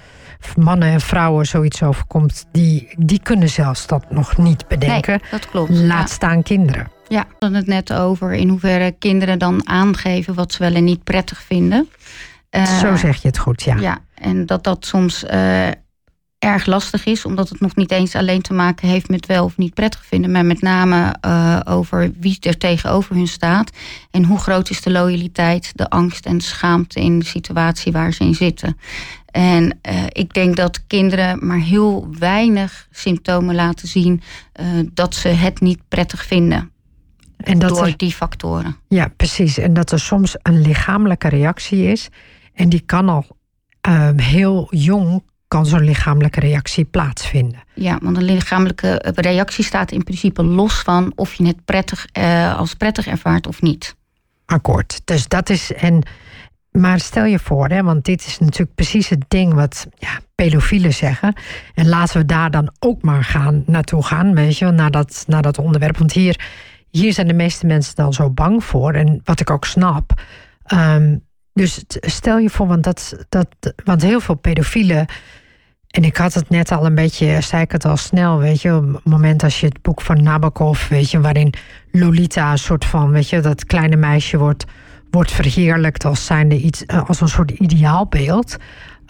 mannen 0.57 0.89
en 0.89 1.01
vrouwen 1.01 1.47
zoiets 1.47 1.83
overkomt, 1.83 2.47
die, 2.53 2.89
die 2.99 3.21
kunnen 3.23 3.49
zelfs 3.49 3.87
dat 3.87 4.11
nog 4.11 4.37
niet 4.37 4.69
bedenken. 4.69 5.21
Nee, 5.21 5.31
dat 5.31 5.51
klopt. 5.51 5.71
Laat 5.71 6.09
ja. 6.09 6.15
staan 6.15 6.43
kinderen. 6.43 6.91
Ja, 7.09 7.27
we 7.29 7.35
hadden 7.38 7.59
het 7.59 7.66
net 7.66 7.92
over 7.92 8.33
in 8.33 8.49
hoeverre 8.49 8.95
kinderen 8.99 9.38
dan 9.38 9.69
aangeven 9.69 10.35
wat 10.35 10.53
ze 10.53 10.59
wel 10.59 10.75
en 10.75 10.85
niet 10.85 11.05
prettig 11.05 11.43
vinden. 11.43 11.89
Uh, 12.51 12.78
Zo 12.78 12.97
zeg 12.97 13.22
je 13.22 13.28
het 13.28 13.39
goed, 13.39 13.62
ja. 13.62 13.76
Ja, 13.76 13.99
en 14.14 14.47
dat 14.47 14.64
dat 14.64 14.87
soms 14.87 15.24
uh, 15.24 15.68
erg 16.39 16.66
lastig 16.66 17.05
is, 17.05 17.24
omdat 17.24 17.49
het 17.49 17.61
nog 17.61 17.76
niet 17.76 17.91
eens 17.91 18.14
alleen 18.14 18.43
te 18.43 18.53
maken 18.53 18.89
heeft 18.89 19.09
met 19.09 19.26
wel 19.26 19.45
of 19.45 19.57
niet 19.57 19.74
prettig 19.74 20.05
vinden, 20.05 20.31
maar 20.31 20.45
met 20.45 20.61
name 20.61 21.14
uh, 21.26 21.61
over 21.64 22.12
wie 22.20 22.37
er 22.41 22.59
tegenover 22.59 23.14
hun 23.14 23.28
staat 23.28 23.70
en 24.11 24.24
hoe 24.24 24.39
groot 24.39 24.70
is 24.70 24.83
de 24.83 24.91
loyaliteit, 24.91 25.72
de 25.74 25.91
angst 25.91 26.26
en 26.26 26.39
de 26.39 26.45
schaamte 26.45 27.01
in 27.01 27.18
de 27.18 27.24
situatie 27.24 27.93
waar 27.93 28.12
ze 28.12 28.24
in 28.24 28.35
zitten. 28.35 28.78
En 29.31 29.78
uh, 29.89 30.03
ik 30.09 30.35
denk 30.35 30.57
dat 30.57 30.87
kinderen 30.87 31.47
maar 31.47 31.61
heel 31.61 32.09
weinig 32.18 32.89
symptomen 32.91 33.55
laten 33.55 33.89
zien 33.89 34.22
uh, 34.61 34.66
dat 34.93 35.14
ze 35.14 35.28
het 35.28 35.61
niet 35.61 35.81
prettig 35.89 36.24
vinden. 36.24 36.70
En 37.37 37.59
dat 37.59 37.68
door 37.68 37.93
die 37.97 38.12
factoren. 38.12 38.76
Ja, 38.89 39.09
precies. 39.16 39.59
En 39.59 39.74
dat 39.74 39.93
er 39.93 40.01
soms 40.01 40.37
een 40.43 40.61
lichamelijke 40.61 41.28
reactie 41.28 41.84
is. 41.84 42.09
En 42.55 42.68
die 42.68 42.80
kan 42.80 43.09
al 43.09 43.26
ehm, 43.80 44.18
heel 44.18 44.66
jong 44.70 45.22
kan 45.49 45.66
zo'n 45.66 45.84
lichamelijke 45.84 46.41
reactie 46.41 46.84
plaatsvinden. 46.84 47.62
Ja, 47.74 47.99
want 48.03 48.16
een 48.16 48.22
lichamelijke 48.22 49.12
reactie 49.14 49.64
staat 49.64 49.93
in 49.93 50.03
principe 50.03 50.45
los 50.45 50.74
van 50.74 51.12
of 51.14 51.34
je 51.34 51.47
het 51.47 51.64
prettig, 51.64 52.07
uh, 52.18 52.59
als 52.59 52.74
prettig 52.74 53.07
ervaart 53.07 53.47
of 53.47 53.62
niet. 53.62 53.97
Akkoord. 54.47 55.01
Dus 55.05 55.28
dat 55.28 55.51
is. 55.51 55.72
En, 55.72 56.03
maar 56.70 57.01
stel 57.01 57.24
je 57.24 57.39
voor, 57.39 57.68
hè, 57.68 57.82
want 57.82 58.05
dit 58.05 58.26
is 58.26 58.39
natuurlijk 58.39 58.74
precies 58.74 59.09
het 59.09 59.24
ding 59.28 59.55
wat 59.55 59.87
ja, 59.99 60.20
pedofielen 60.34 60.95
zeggen. 60.95 61.34
En 61.74 61.89
laten 61.89 62.20
we 62.20 62.26
daar 62.26 62.51
dan 62.51 62.70
ook 62.78 63.03
maar 63.03 63.24
gaan, 63.24 63.62
naartoe 63.66 64.05
gaan, 64.05 64.34
weet 64.34 64.59
je, 64.59 64.70
naar 64.70 64.91
dat, 64.91 65.24
naar 65.26 65.43
dat 65.43 65.59
onderwerp. 65.59 65.97
Want 65.99 66.12
hier, 66.12 66.41
hier 66.97 67.12
zijn 67.12 67.26
de 67.26 67.34
meeste 67.34 67.66
mensen 67.66 67.94
dan 67.94 68.12
zo 68.12 68.30
bang 68.30 68.64
voor. 68.64 68.92
En 68.92 69.20
wat 69.24 69.40
ik 69.40 69.51
ook 69.51 69.64
snap. 69.64 70.22
Um, 70.72 71.24
dus 71.53 71.84
stel 71.88 72.38
je 72.38 72.51
voor, 72.51 72.66
want, 72.66 72.84
dat, 72.84 73.24
dat, 73.28 73.49
want 73.84 74.03
heel 74.03 74.20
veel 74.20 74.34
pedofielen. 74.34 75.07
En 75.86 76.05
ik 76.05 76.16
had 76.16 76.34
het 76.34 76.49
net 76.49 76.72
al 76.72 76.86
een 76.86 76.94
beetje, 76.94 77.40
zei 77.40 77.62
ik 77.62 77.72
het 77.72 77.84
al 77.84 77.97
snel, 77.97 78.38
weet 78.38 78.62
je, 78.62 78.76
op 78.76 78.92
het 78.92 79.05
moment 79.05 79.42
als 79.42 79.61
je 79.61 79.66
het 79.66 79.82
boek 79.82 80.01
van 80.01 80.22
Nabokov, 80.22 80.88
weet 80.88 81.11
je, 81.11 81.20
waarin 81.20 81.55
Lolita 81.90 82.51
een 82.51 82.59
soort 82.59 82.84
van, 82.84 83.11
weet 83.11 83.28
je, 83.28 83.40
dat 83.40 83.64
kleine 83.64 83.97
meisje 83.97 84.38
wordt, 84.38 84.64
wordt 85.11 85.32
verheerlijkt 85.32 86.05
als 86.05 86.24
zijnde 86.24 86.61
iets, 86.61 86.84
eh, 86.84 87.09
als 87.09 87.20
een 87.20 87.28
soort 87.28 87.51
ideaalbeeld. 87.51 88.57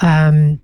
Um, 0.04 0.60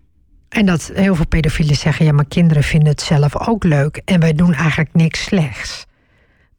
en 0.49 0.67
dat 0.67 0.91
heel 0.95 1.15
veel 1.15 1.27
pedofielen 1.27 1.77
zeggen, 1.77 2.05
ja, 2.05 2.13
maar 2.13 2.29
kinderen 2.29 2.63
vinden 2.63 2.89
het 2.89 3.01
zelf 3.01 3.49
ook 3.49 3.65
leuk 3.65 4.03
en 4.05 4.21
wij 4.21 4.33
doen 4.33 4.55
eigenlijk 4.55 4.95
niks 4.95 5.23
slechts. 5.23 5.87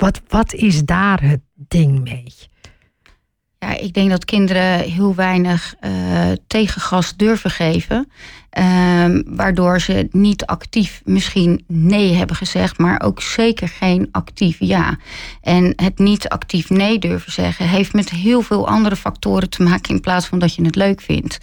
Wat, 0.03 0.21
wat 0.27 0.53
is 0.53 0.85
daar 0.85 1.21
het 1.21 1.41
ding 1.53 2.03
mee? 2.03 2.33
Ja, 3.59 3.77
ik 3.77 3.93
denk 3.93 4.09
dat 4.09 4.25
kinderen 4.25 4.79
heel 4.79 5.15
weinig 5.15 5.75
uh, 5.81 6.31
tegengas 6.47 7.15
durven 7.15 7.49
geven. 7.49 8.11
Uh, 8.59 9.19
waardoor 9.25 9.81
ze 9.81 10.07
niet 10.11 10.45
actief 10.45 11.01
misschien 11.05 11.63
nee 11.67 12.13
hebben 12.13 12.35
gezegd, 12.35 12.77
maar 12.77 13.01
ook 13.01 13.21
zeker 13.21 13.67
geen 13.67 14.07
actief 14.11 14.57
ja. 14.59 14.97
En 15.41 15.73
het 15.75 15.99
niet 15.99 16.29
actief 16.29 16.69
nee 16.69 16.99
durven 16.99 17.31
zeggen 17.31 17.67
heeft 17.67 17.93
met 17.93 18.09
heel 18.09 18.41
veel 18.41 18.67
andere 18.67 18.95
factoren 18.95 19.49
te 19.49 19.63
maken 19.63 19.95
in 19.95 20.01
plaats 20.01 20.25
van 20.25 20.39
dat 20.39 20.55
je 20.55 20.65
het 20.65 20.75
leuk 20.75 21.01
vindt. 21.01 21.37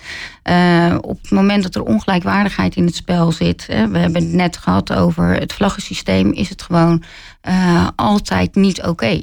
Uh, 0.51 0.97
op 1.01 1.19
het 1.23 1.31
moment 1.31 1.63
dat 1.63 1.75
er 1.75 1.83
ongelijkwaardigheid 1.83 2.77
in 2.77 2.85
het 2.85 2.95
spel 2.95 3.33
zit, 3.33 3.67
hè, 3.67 3.89
we 3.89 3.99
hebben 3.99 4.23
het 4.23 4.33
net 4.33 4.57
gehad 4.57 4.93
over 4.93 5.35
het 5.35 5.53
vlaggensysteem, 5.53 6.33
is 6.33 6.49
het 6.49 6.63
gewoon 6.63 7.03
uh, 7.49 7.89
altijd 7.97 8.55
niet 8.55 8.83
oké. 8.83 9.21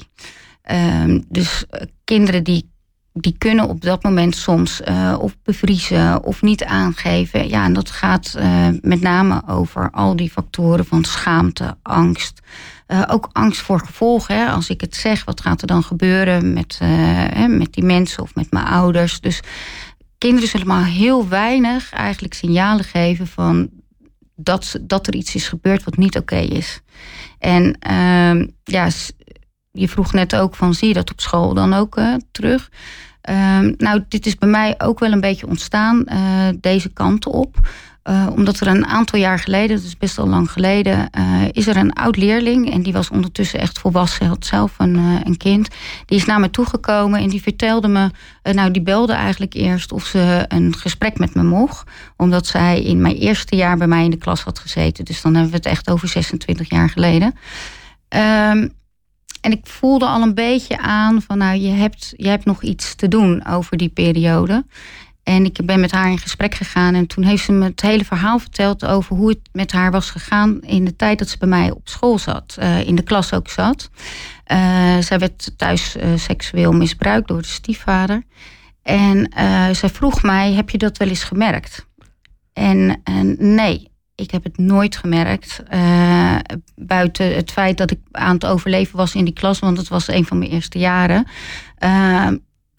Ehm, 0.61 1.19
dus 1.29 1.65
kinderen 2.03 2.43
die 2.43 2.69
die 3.23 3.35
kunnen 3.37 3.67
op 3.67 3.81
dat 3.81 4.03
moment 4.03 4.35
soms 4.35 4.81
uh, 4.87 5.15
of 5.19 5.35
bevriezen 5.43 6.23
of 6.23 6.41
niet 6.41 6.63
aangeven. 6.63 7.49
Ja, 7.49 7.63
en 7.63 7.73
dat 7.73 7.89
gaat 7.89 8.35
uh, 8.37 8.67
met 8.81 9.01
name 9.01 9.41
over 9.47 9.91
al 9.91 10.15
die 10.15 10.29
factoren 10.29 10.85
van 10.85 11.03
schaamte, 11.03 11.77
angst. 11.81 12.41
Uh, 12.87 13.03
ook 13.07 13.29
angst 13.31 13.61
voor 13.61 13.79
gevolgen. 13.79 14.35
Hè. 14.35 14.45
Als 14.51 14.69
ik 14.69 14.81
het 14.81 14.95
zeg, 14.95 15.25
wat 15.25 15.41
gaat 15.41 15.61
er 15.61 15.67
dan 15.67 15.83
gebeuren 15.83 16.53
met, 16.53 16.77
hè, 16.83 17.47
met 17.47 17.73
die 17.73 17.83
mensen 17.83 18.23
of 18.23 18.35
met 18.35 18.51
mijn 18.51 18.65
ouders? 18.65 19.19
Dus 19.19 19.39
kinderen 20.17 20.49
zullen 20.49 20.67
maar 20.67 20.85
heel 20.85 21.27
weinig 21.27 21.91
eigenlijk 21.91 22.33
signalen 22.33 22.85
geven 22.85 23.27
van 23.27 23.69
dat, 24.35 24.79
dat 24.81 25.07
er 25.07 25.15
iets 25.15 25.35
is 25.35 25.47
gebeurd 25.47 25.83
wat 25.83 25.97
niet 25.97 26.17
oké 26.17 26.37
is. 26.37 26.81
En 27.39 27.77
ehm, 27.79 28.47
ja, 28.63 28.89
je 29.71 29.87
vroeg 29.87 30.13
net 30.13 30.35
ook 30.35 30.55
van 30.55 30.73
zie 30.73 30.87
je 30.87 30.93
dat 30.93 31.11
op 31.11 31.21
school 31.21 31.53
dan 31.53 31.73
ook 31.73 31.99
terug? 32.31 32.69
Ehm, 33.27 33.73
nou, 33.77 34.03
dit 34.07 34.25
is 34.25 34.35
bij 34.35 34.49
mij 34.49 34.75
ook 34.77 34.99
wel 34.99 35.11
een 35.11 35.21
beetje 35.21 35.47
ontstaan, 35.47 36.05
uh, 36.05 36.47
deze 36.61 36.89
kant 36.89 37.25
op. 37.25 37.59
Uh, 38.03 38.27
omdat 38.35 38.59
er 38.59 38.67
een 38.67 38.85
aantal 38.85 39.19
jaar 39.19 39.39
geleden, 39.39 39.75
dat 39.75 39.85
is 39.85 39.97
best 39.97 40.17
al 40.17 40.27
lang 40.27 40.51
geleden, 40.51 41.09
uh, 41.17 41.41
is 41.51 41.67
er 41.67 41.77
een 41.77 41.93
oud 41.93 42.17
leerling. 42.17 42.71
En 42.71 42.81
die 42.81 42.93
was 42.93 43.09
ondertussen 43.09 43.59
echt 43.59 43.79
volwassen, 43.79 44.27
had 44.27 44.45
zelf 44.45 44.73
een, 44.77 44.95
een 45.23 45.37
kind. 45.37 45.67
Die 46.05 46.17
is 46.17 46.25
naar 46.25 46.39
me 46.39 46.49
toegekomen 46.49 47.19
en 47.19 47.29
die 47.29 47.41
vertelde 47.41 47.87
me, 47.87 48.11
nou 48.43 48.71
die 48.71 48.81
belde 48.81 49.13
eigenlijk 49.13 49.53
eerst 49.53 49.91
of 49.91 50.05
ze 50.05 50.45
een 50.47 50.75
gesprek 50.75 51.19
met 51.19 51.35
me 51.35 51.43
mocht. 51.43 51.89
Omdat 52.17 52.45
zij 52.45 52.81
in 52.81 53.01
mijn 53.01 53.15
eerste 53.15 53.55
jaar 53.55 53.77
bij 53.77 53.87
mij 53.87 54.03
in 54.03 54.11
de 54.11 54.17
klas 54.17 54.41
had 54.41 54.59
gezeten. 54.59 55.05
Dus 55.05 55.21
dan 55.21 55.33
hebben 55.33 55.51
we 55.51 55.57
het 55.57 55.65
echt 55.65 55.89
over 55.89 56.07
26 56.07 56.69
jaar 56.69 56.89
geleden. 56.89 57.35
Um, 58.09 58.75
en 59.47 59.53
ik 59.53 59.65
voelde 59.65 60.05
al 60.05 60.21
een 60.21 60.33
beetje 60.33 60.77
aan 60.77 61.21
van 61.21 61.37
nou, 61.37 61.57
je 61.57 61.71
hebt, 61.71 62.13
je 62.17 62.27
hebt 62.27 62.45
nog 62.45 62.63
iets 62.63 62.95
te 62.95 63.07
doen 63.07 63.45
over 63.45 63.77
die 63.77 63.89
periode. 63.89 64.65
En 65.23 65.45
ik 65.45 65.65
ben 65.65 65.79
met 65.79 65.91
haar 65.91 66.09
in 66.09 66.17
gesprek 66.17 66.55
gegaan 66.55 66.93
en 66.93 67.07
toen 67.07 67.23
heeft 67.23 67.43
ze 67.43 67.51
me 67.51 67.65
het 67.65 67.81
hele 67.81 68.05
verhaal 68.05 68.39
verteld 68.39 68.85
over 68.85 69.15
hoe 69.15 69.29
het 69.29 69.39
met 69.51 69.71
haar 69.71 69.91
was 69.91 70.09
gegaan 70.09 70.61
in 70.61 70.85
de 70.85 70.95
tijd 70.95 71.19
dat 71.19 71.29
ze 71.29 71.37
bij 71.37 71.47
mij 71.47 71.71
op 71.71 71.89
school 71.89 72.19
zat, 72.19 72.57
uh, 72.59 72.87
in 72.87 72.95
de 72.95 73.01
klas 73.01 73.33
ook 73.33 73.49
zat. 73.49 73.89
Uh, 74.47 74.97
zij 74.99 75.19
werd 75.19 75.51
thuis 75.57 75.95
uh, 75.95 76.03
seksueel 76.15 76.71
misbruikt 76.71 77.27
door 77.27 77.41
de 77.41 77.47
stiefvader. 77.47 78.23
En 78.83 79.31
zij 79.75 79.89
vroeg 79.89 80.21
mij: 80.21 80.53
heb 80.53 80.69
je 80.69 80.77
dat 80.77 80.97
wel 80.97 81.07
eens 81.07 81.23
gemerkt? 81.23 81.85
En 82.53 83.01
nee, 83.37 83.86
ik 84.17 84.31
heb 84.31 84.43
het 84.43 84.57
nooit 84.57 84.97
gemerkt. 84.97 85.63
Uh, 85.73 86.35
buiten 86.75 87.35
het 87.35 87.51
feit 87.51 87.77
dat 87.77 87.91
ik 87.91 87.99
aan 88.11 88.33
het 88.33 88.45
overleven 88.45 88.97
was 88.97 89.15
in 89.15 89.25
die 89.25 89.33
klas, 89.33 89.59
want 89.59 89.77
het 89.77 89.87
was 89.87 90.07
een 90.07 90.25
van 90.25 90.37
mijn 90.37 90.51
eerste 90.51 90.79
jaren. 90.79 91.27
Uh, 91.79 92.27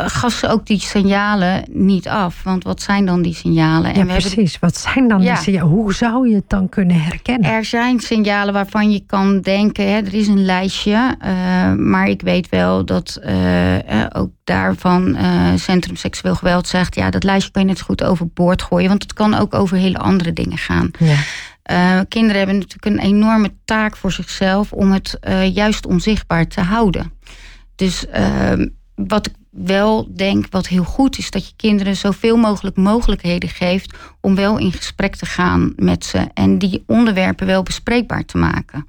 gaf 0.07 0.32
ze 0.32 0.49
ook 0.49 0.66
die 0.66 0.80
signalen 0.80 1.64
niet 1.70 2.09
af. 2.09 2.42
Want 2.42 2.64
wat 2.64 2.82
zijn 2.82 3.07
dan 3.07 3.22
die 3.22 3.34
signalen? 3.34 3.94
Ja, 3.94 4.05
precies. 4.05 4.59
Wat 4.59 4.76
zijn 4.76 5.09
dan 5.09 5.20
die 5.20 5.36
signalen? 5.36 5.68
Hoe 5.68 5.94
zou 5.94 6.28
je 6.28 6.34
het 6.34 6.49
dan 6.49 6.68
kunnen 6.68 7.01
herkennen? 7.01 7.51
Er 7.51 7.64
zijn 7.64 8.01
signalen 8.01 8.55
waarvan 8.55 8.92
je 8.92 9.03
kan 9.07 9.40
denken, 9.40 9.90
hè, 9.90 9.96
er 9.96 10.14
is 10.14 10.28
een 10.28 10.44
lijstje. 10.44 11.16
Uh, 11.24 11.72
maar 11.74 12.09
ik 12.09 12.22
weet 12.22 12.49
wel 12.49 12.84
dat 12.84 13.20
uh, 13.24 14.07
ook 14.12 14.30
daarvan 14.44 15.16
uh, 15.16 15.55
Centrum 15.57 15.96
Seksueel 15.96 16.34
Geweld 16.34 16.66
zegt... 16.66 16.94
ja, 16.94 17.11
dat 17.11 17.24
lijstje 17.24 17.53
kan 17.53 17.62
je 17.62 17.68
net 17.68 17.80
goed 17.80 18.05
overboord 18.05 18.62
gooien. 18.62 18.88
Want 18.88 19.03
het 19.03 19.12
kan 19.12 19.34
ook 19.34 19.55
over 19.55 19.76
hele 19.76 19.99
andere 19.99 20.32
dingen 20.32 20.59
gaan. 20.59 20.90
Ja. 20.99 22.05
kinderen 22.05 22.36
hebben 22.36 22.59
natuurlijk 22.59 22.86
een 22.86 23.09
enorme 23.09 23.53
taak 23.64 23.96
voor 23.96 24.12
zichzelf... 24.12 24.72
om 24.72 24.92
het 24.92 25.18
juist 25.53 25.86
onzichtbaar 25.86 26.46
te 26.46 26.61
houden. 26.61 27.12
Dus 27.74 28.07
ehm, 28.07 28.66
wat 28.94 29.26
ik 29.26 29.32
wel 29.64 30.09
denk 30.14 30.46
wat 30.50 30.66
heel 30.66 30.84
goed 30.84 31.18
is, 31.18 31.30
dat 31.30 31.46
je 31.46 31.52
kinderen 31.56 31.96
zoveel 31.96 32.36
mogelijk 32.36 32.76
mogelijkheden 32.76 33.48
geeft 33.48 33.96
om 34.20 34.34
wel 34.34 34.59
in 34.59 34.72
gesprek 34.72 35.16
te 35.16 35.26
gaan 35.26 35.72
met 35.76 36.04
ze 36.04 36.28
en 36.34 36.59
die 36.59 36.82
onderwerpen 36.86 37.46
wel 37.46 37.62
bespreekbaar 37.62 38.24
te 38.24 38.38
maken. 38.38 38.86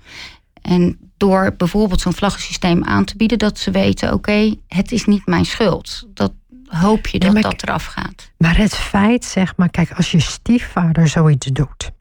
En 0.61 0.97
door 1.17 1.53
bijvoorbeeld 1.57 2.01
zo'n 2.01 2.13
vlaggensysteem 2.13 2.84
aan 2.84 3.05
te 3.05 3.15
bieden, 3.15 3.38
dat 3.38 3.57
ze 3.57 3.72
weten: 3.72 4.13
oké, 4.13 4.55
het 4.67 4.91
is 4.91 5.05
niet 5.05 5.26
mijn 5.26 5.45
schuld. 5.45 6.07
Dat 6.13 6.34
hoop 6.65 7.07
je 7.07 7.20
dat 7.20 7.41
dat 7.41 7.63
eraf 7.63 7.86
gaat. 7.86 8.32
Maar 8.38 8.57
het 8.57 8.76
feit, 8.76 9.26
zeg 9.26 9.53
maar, 9.55 9.70
kijk, 9.70 9.91
als 9.91 10.11
je 10.11 10.20
stiefvader 10.20 11.07
zoiets 11.07 11.45
doet, 11.45 11.91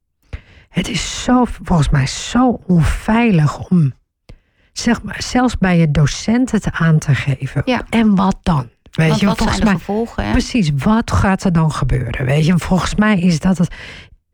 het 0.68 0.88
is 0.88 1.22
zo, 1.22 1.44
volgens 1.62 1.88
mij 1.88 2.06
zo 2.06 2.60
onveilig 2.66 3.58
om 3.58 3.92
zeg 4.78 5.02
maar, 5.02 5.22
zelfs 5.22 5.58
bij 5.58 5.78
je 5.78 5.90
docent 5.90 6.50
het 6.50 6.68
aan 6.70 6.98
te 6.98 7.14
geven. 7.14 7.62
Ja. 7.64 7.82
En 7.90 8.14
wat 8.14 8.36
dan? 8.42 8.68
Weet 8.90 9.08
wat, 9.08 9.20
je, 9.20 9.26
wat 9.26 9.38
volgens 9.38 9.60
de 9.60 9.66
gevolgen? 9.66 10.24
Hè? 10.24 10.30
Precies, 10.30 10.70
wat 10.76 11.10
gaat 11.10 11.44
er 11.44 11.52
dan 11.52 11.72
gebeuren? 11.72 12.24
Weet 12.24 12.46
je, 12.46 12.58
volgens 12.58 12.94
mij 12.94 13.20
is 13.20 13.40
dat 13.40 13.58
het. 13.58 13.74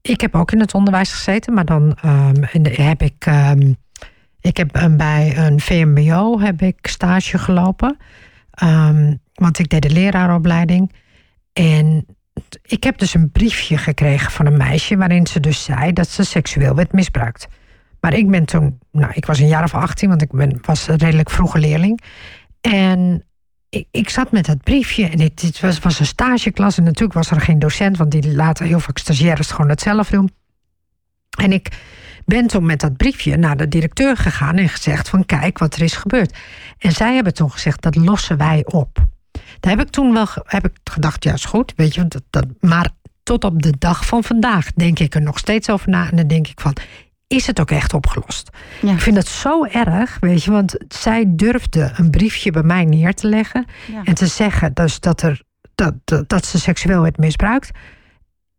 Ik 0.02 0.20
heb 0.20 0.34
ook 0.34 0.52
in 0.52 0.60
het 0.60 0.74
onderwijs 0.74 1.12
gezeten, 1.12 1.54
maar 1.54 1.64
dan 1.64 1.96
um, 2.04 2.34
heb 2.62 3.02
ik. 3.02 3.26
Um, 3.26 3.76
ik 4.40 4.56
heb 4.56 4.82
um, 4.82 4.96
bij 4.96 5.36
een 5.36 5.60
VMBO 5.60 6.40
heb 6.40 6.62
ik 6.62 6.76
stage 6.82 7.38
gelopen. 7.38 7.96
want 9.34 9.58
ik 9.58 9.68
deed 9.68 9.82
de 9.82 9.90
leraaropleiding. 9.90 10.92
En 11.52 12.06
ik 12.62 12.84
heb 12.84 12.98
dus 12.98 13.14
een 13.14 13.30
briefje 13.30 13.78
gekregen 13.78 14.32
van 14.32 14.46
een 14.46 14.56
meisje 14.56 14.96
waarin 14.96 15.26
ze 15.26 15.40
dus 15.40 15.64
zei 15.64 15.92
dat 15.92 16.08
ze 16.08 16.24
seksueel 16.24 16.74
werd 16.74 16.92
misbruikt. 16.92 17.46
Maar 18.04 18.14
ik 18.14 18.30
ben 18.30 18.44
toen, 18.44 18.78
nou, 18.92 19.12
ik 19.14 19.26
was 19.26 19.38
een 19.38 19.48
jaar 19.48 19.64
of 19.64 19.74
18, 19.74 20.08
want 20.08 20.22
ik 20.22 20.32
ben, 20.32 20.58
was 20.62 20.88
een 20.88 20.96
redelijk 20.96 21.30
vroege 21.30 21.58
leerling. 21.58 22.00
En 22.60 23.24
ik, 23.68 23.86
ik 23.90 24.10
zat 24.10 24.32
met 24.32 24.46
dat 24.46 24.62
briefje 24.62 25.08
en 25.08 25.18
dit, 25.18 25.60
was, 25.60 25.78
was 25.78 26.00
een 26.00 26.06
stageklas. 26.06 26.78
En 26.78 26.84
natuurlijk 26.84 27.12
was 27.12 27.30
er 27.30 27.40
geen 27.40 27.58
docent, 27.58 27.96
want 27.96 28.10
die 28.10 28.34
laten 28.34 28.66
heel 28.66 28.80
vaak 28.80 28.98
stagiaires 28.98 29.50
gewoon 29.50 29.70
het 29.70 29.80
zelf 29.80 30.08
doen. 30.08 30.30
En 31.38 31.52
ik 31.52 31.68
ben 32.24 32.46
toen 32.46 32.66
met 32.66 32.80
dat 32.80 32.96
briefje 32.96 33.36
naar 33.36 33.56
de 33.56 33.68
directeur 33.68 34.16
gegaan 34.16 34.56
en 34.56 34.68
gezegd 34.68 35.08
van 35.08 35.26
kijk 35.26 35.58
wat 35.58 35.74
er 35.74 35.82
is 35.82 35.96
gebeurd. 35.96 36.36
En 36.78 36.92
zij 36.92 37.14
hebben 37.14 37.34
toen 37.34 37.50
gezegd 37.50 37.82
dat 37.82 37.96
lossen 37.96 38.36
wij 38.36 38.62
op. 38.64 39.06
Daar 39.60 39.76
heb 39.76 39.86
ik 39.86 39.90
toen 39.90 40.12
wel 40.12 40.26
heb 40.44 40.64
ik 40.64 40.72
gedacht, 40.84 41.24
ja 41.24 41.36
goed, 41.36 41.72
weet 41.76 41.94
je, 41.94 42.08
dat, 42.08 42.22
dat, 42.30 42.46
maar 42.60 42.90
tot 43.22 43.44
op 43.44 43.62
de 43.62 43.74
dag 43.78 44.06
van 44.06 44.24
vandaag 44.24 44.72
denk 44.72 44.98
ik 44.98 45.14
er 45.14 45.22
nog 45.22 45.38
steeds 45.38 45.70
over 45.70 45.88
na. 45.88 46.10
En 46.10 46.16
dan 46.16 46.26
denk 46.26 46.48
ik 46.48 46.60
van, 46.60 46.76
is 47.34 47.46
het 47.46 47.60
ook 47.60 47.70
echt 47.70 47.94
opgelost. 47.94 48.50
Ja. 48.82 48.92
Ik 48.92 49.00
vind 49.00 49.16
dat 49.16 49.26
zo 49.26 49.64
erg, 49.64 50.16
weet 50.20 50.44
je, 50.44 50.50
want 50.50 50.76
zij 50.88 51.24
durfde 51.28 51.92
een 51.96 52.10
briefje 52.10 52.50
bij 52.50 52.62
mij 52.62 52.84
neer 52.84 53.14
te 53.14 53.26
leggen 53.28 53.64
Ja. 53.92 54.00
en 54.04 54.14
te 54.14 54.26
zeggen 54.26 54.74
dus 54.74 55.00
dat, 55.00 55.22
er, 55.22 55.42
dat, 55.74 55.94
dat, 56.04 56.28
dat 56.28 56.46
ze 56.46 56.58
seksueel 56.58 57.02
werd 57.02 57.18
misbruikt. 57.18 57.70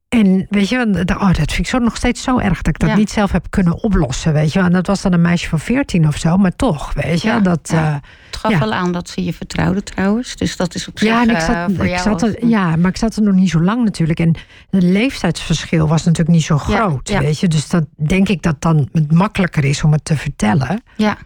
En 0.10 0.46
weet 0.50 0.70
je, 0.70 1.04
oh, 1.20 1.26
dat 1.26 1.36
vind 1.36 1.58
ik 1.58 1.68
zo 1.68 1.78
nog 1.78 1.96
steeds 1.96 2.24
zo 2.24 2.38
erg 2.40 2.62
dat 2.62 2.68
ik 2.68 2.80
dat 2.80 2.90
Ja. 2.90 2.96
niet 2.96 3.10
zelf 3.10 3.32
heb 3.32 3.46
kunnen 3.50 3.84
oplossen. 3.84 4.34
Weet 4.34 4.54
je, 4.54 4.60
en 4.60 4.72
dat 4.72 4.88
was 4.88 5.02
dan 5.02 5.14
een 5.14 5.22
meisje 5.22 5.50
van 5.50 5.60
14 5.60 6.08
of 6.08 6.18
zo, 6.18 6.38
maar 6.38 6.56
toch, 6.56 6.94
weet 6.94 7.22
je, 7.22 7.28
Ja, 7.28 7.40
dat. 7.40 7.70
ja. 7.72 7.88
eh, 7.88 7.94
Het 8.26 8.36
gaf 8.36 8.60
wel 8.60 8.74
aan 8.74 8.92
dat 8.92 9.10
ze 9.10 9.24
je 9.24 9.34
vertrouwde 9.34 9.84
trouwens. 9.84 10.36
Dus 10.36 10.58
dat 10.58 10.76
is 10.76 10.88
op 10.88 11.00
zich 11.00 11.08
ja, 11.08 11.22
en 11.22 11.30
ik 11.30 11.36
eh, 11.36 11.46
zat, 11.46 11.72
voor 11.76 11.86
ik 11.86 11.92
jou 12.00 12.20
zat 12.20 12.36
ja, 12.42 12.76
maar 12.76 12.90
ik 12.90 12.98
zat 12.98 13.16
er 13.16 13.22
nog 13.22 13.36
niet 13.36 13.50
zo 13.50 13.62
lang 13.62 13.84
natuurlijk. 13.84 14.20
En 14.20 14.36
het 14.70 14.84
leeftijdsverschil 14.84 15.88
was 15.88 16.04
natuurlijk 16.04 16.36
niet 16.36 16.46
zo 16.46 16.58
groot, 16.58 17.10
weet 17.10 17.40
je. 17.40 17.48
Dus 17.48 17.70
dat 17.70 17.86
denk 18.08 18.30
ik 18.30 18.42
dat 18.42 18.62
dan 18.62 18.90
het 18.92 19.12
makkelijker 19.12 19.66
is 19.66 19.84
om 19.84 19.92
het 19.92 20.06
te 20.06 20.18
vertellen. 20.18 20.84
Ja. 20.98 21.18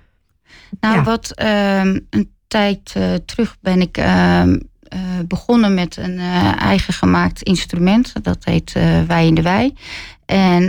Nou, 0.80 1.02
wat 1.04 1.32
ehm, 1.32 2.00
een 2.10 2.32
tijd 2.48 2.92
eh, 2.96 3.14
terug 3.26 3.58
ben 3.62 3.82
ik 3.82 3.98
eh, 4.90 5.00
begonnen 5.28 5.74
met 5.74 5.98
een 5.98 6.18
eh, 6.20 6.62
eigen 6.62 6.94
gemaakt 6.94 7.44
instrument. 7.44 8.14
Dat 8.24 8.46
heet 8.46 8.74
eh, 8.76 9.02
Wij 9.08 9.28
in 9.28 9.34
de 9.36 9.42
Wei. 9.42 9.74
En 10.26 10.64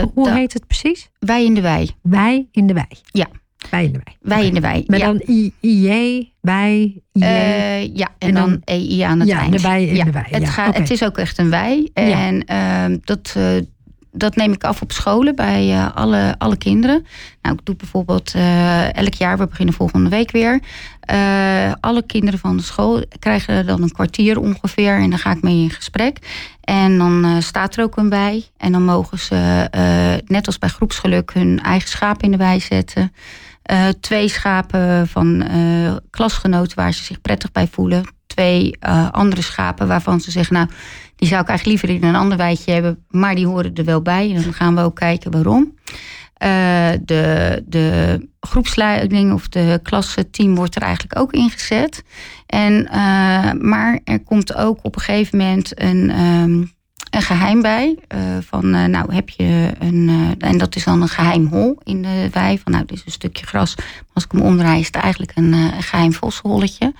hoe 0.00 0.10
hoe 0.14 0.30
heet 0.30 0.52
het 0.52 0.66
precies? 0.66 1.08
Wij 1.18 1.44
in 1.44 1.54
de 1.54 1.60
Wei. 1.60 1.90
Wij 2.02 2.46
in 2.52 2.66
de 2.66 2.74
wei. 2.74 2.86
Ja. 3.10 3.26
Wij 3.70 3.84
in 3.84 3.92
de 3.92 4.00
wei. 4.04 4.16
Wij 4.20 4.46
in 4.46 4.54
de 4.54 4.60
Wei. 4.60 4.84
Met 4.86 5.00
ja. 5.00 5.06
dan 5.06 5.20
IJ, 5.60 6.32
wij, 6.40 7.02
IJ. 7.12 7.90
Ja, 7.94 8.08
en, 8.18 8.28
En 8.28 8.34
dan- 8.34 8.60
EI 8.64 9.00
aan 9.00 9.20
het 9.20 9.28
Ja, 9.28 9.38
eind. 9.40 9.52
de 9.52 9.60
wij 9.60 9.84
in 9.84 10.04
de 10.04 10.10
wei, 10.10 10.24
Het, 10.30 10.42
ja, 10.42 10.48
gaat, 10.48 10.76
het 10.76 10.90
is 10.90 11.04
ook 11.04 11.18
echt 11.18 11.38
een 11.38 11.50
wij. 11.50 11.90
En 11.94 12.44
ehm, 12.44 12.96
dat, 13.04 13.36
dat 14.16 14.36
neem 14.36 14.52
ik 14.52 14.64
af 14.64 14.82
op 14.82 14.92
scholen 14.92 15.34
bij 15.34 15.72
eh, 15.72 15.94
alle, 15.94 16.34
alle 16.38 16.56
kinderen. 16.56 17.06
Nou, 17.42 17.54
ik 17.54 17.64
doe 17.64 17.76
bijvoorbeeld 17.76 18.34
eh, 18.34 18.94
elk 18.94 19.14
jaar, 19.14 19.38
we 19.38 19.46
beginnen 19.46 19.74
volgende 19.74 20.10
week 20.10 20.30
weer. 20.30 20.60
eh, 21.00 21.72
alle 21.80 22.06
kinderen 22.06 22.38
van 22.38 22.56
de 22.56 22.62
school 22.62 23.04
krijgen 23.18 23.66
dan 23.66 23.82
een 23.82 23.92
kwartier 23.92 24.40
ongeveer. 24.40 24.98
En 24.98 25.10
dan 25.10 25.18
ga 25.18 25.30
ik 25.30 25.42
mee 25.42 25.62
in 25.62 25.70
gesprek. 25.70 26.18
En 26.60 26.98
dan 26.98 27.42
staat 27.42 27.76
er 27.76 27.84
ook 27.84 27.96
een 27.96 28.08
wij. 28.08 28.44
En 28.56 28.72
dan 28.72 28.84
mogen 28.84 29.18
ze, 29.18 29.68
net 30.26 30.46
als 30.46 30.58
bij 30.58 30.68
groepsgeluk, 30.68 31.32
hun 31.34 31.62
eigen 31.62 31.88
schaap 31.88 32.22
in 32.22 32.30
de 32.30 32.36
wei 32.36 32.60
zetten. 32.60 33.12
Twee 34.00 34.28
schapen 34.28 35.08
van 35.08 35.44
klasgenoten 36.10 36.76
waar 36.76 36.92
ze 36.92 37.04
zich 37.04 37.20
prettig 37.20 37.52
bij 37.52 37.68
voelen. 37.70 38.04
Twee 38.26 38.78
andere 39.10 39.42
schapen 39.42 39.88
waarvan 39.88 40.20
ze 40.20 40.30
zeggen, 40.30 40.54
nou, 40.54 40.68
die 41.16 41.28
zou 41.28 41.40
ik 41.42 41.48
eigenlijk 41.48 41.82
liever 41.82 42.02
in 42.02 42.08
een 42.08 42.20
ander 42.20 42.38
weidje 42.38 42.72
hebben, 42.72 43.04
maar 43.10 43.34
die 43.34 43.46
horen 43.46 43.74
er 43.74 43.84
wel 43.84 44.02
bij. 44.02 44.34
En 44.34 44.42
dan 44.42 44.52
gaan 44.52 44.74
we 44.74 44.80
ook 44.80 44.96
kijken 44.96 45.30
waarom. 45.30 45.74
Eh, 46.36 46.90
de, 47.04 47.62
de 47.66 48.20
groepsleiding 48.40 49.32
of 49.32 49.48
de 49.48 49.80
klasseteam 49.82 50.54
wordt 50.54 50.76
er 50.76 50.82
eigenlijk 50.82 51.18
ook 51.18 51.32
ingezet. 51.32 52.04
En, 52.46 52.86
eh, 52.88 53.52
maar 53.52 54.00
er 54.04 54.20
komt 54.20 54.54
ook 54.54 54.78
op 54.82 54.94
een 54.96 55.02
gegeven 55.02 55.38
moment 55.38 55.80
een, 55.80 56.10
ehm, 56.10 56.64
een 57.10 57.22
geheim 57.22 57.62
bij. 57.62 57.98
eh, 58.08 58.20
van, 58.40 58.70
nou 58.70 59.14
heb 59.14 59.28
je 59.28 59.72
een, 59.78 60.34
en 60.38 60.58
dat 60.58 60.76
is 60.76 60.84
dan 60.84 61.02
een 61.02 61.08
geheim 61.08 61.46
hol 61.46 61.78
in 61.84 62.02
de 62.02 62.28
wei. 62.32 62.58
Van, 62.58 62.72
nou, 62.72 62.84
dit 62.84 62.96
is 62.96 63.04
een 63.06 63.12
stukje 63.12 63.46
gras. 63.46 63.74
Als 64.12 64.24
ik 64.24 64.32
hem 64.32 64.40
omdraai, 64.40 64.80
is 64.80 64.86
het 64.86 64.96
eigenlijk 64.96 65.32
een, 65.34 65.52
een 65.52 65.82
geheim 65.82 66.12
vossenholletje. 66.12 66.94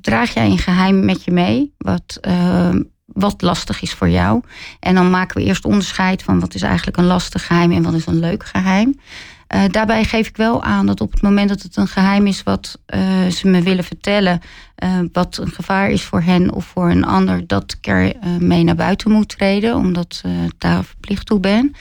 Draag 0.00 0.34
jij 0.34 0.46
een 0.46 0.58
geheim 0.58 1.04
met 1.04 1.24
je 1.24 1.30
mee, 1.30 1.74
wat, 1.78 2.18
eh, 2.20 2.74
wat 3.16 3.42
lastig 3.42 3.82
is 3.82 3.92
voor 3.92 4.08
jou. 4.08 4.42
En 4.80 4.94
dan 4.94 5.10
maken 5.10 5.36
we 5.36 5.46
eerst 5.46 5.64
onderscheid 5.64 6.22
van 6.22 6.40
wat 6.40 6.54
is 6.54 6.62
eigenlijk 6.62 6.96
een 6.96 7.04
lastig 7.04 7.46
geheim 7.46 7.72
en 7.72 7.82
wat 7.82 7.94
is 7.94 8.06
een 8.06 8.18
leuk 8.18 8.44
geheim. 8.44 9.00
Eh, 9.46 9.62
daarbij 9.70 10.04
geef 10.04 10.28
ik 10.28 10.36
wel 10.36 10.62
aan 10.62 10.86
dat 10.86 11.00
op 11.00 11.12
het 11.12 11.22
moment 11.22 11.48
dat 11.48 11.62
het 11.62 11.76
een 11.76 11.88
geheim 11.88 12.26
is 12.26 12.42
wat 12.42 12.78
eh, 12.86 13.26
ze 13.26 13.48
me 13.48 13.62
willen 13.62 13.84
vertellen, 13.84 14.40
eh, 14.74 14.98
wat 15.12 15.36
een 15.36 15.50
gevaar 15.50 15.90
is 15.90 16.02
voor 16.02 16.20
hen 16.20 16.52
of 16.52 16.64
voor 16.64 16.90
een 16.90 17.04
ander, 17.04 17.46
dat 17.46 17.76
ik 17.78 17.86
er 17.86 18.12
mee 18.38 18.64
naar 18.64 18.74
buiten 18.74 19.10
moet 19.10 19.28
treden, 19.28 19.76
omdat 19.76 20.22
ik 20.46 20.52
daar 20.58 20.84
verplicht 20.84 21.26
toe 21.26 21.40
ben. 21.40 21.74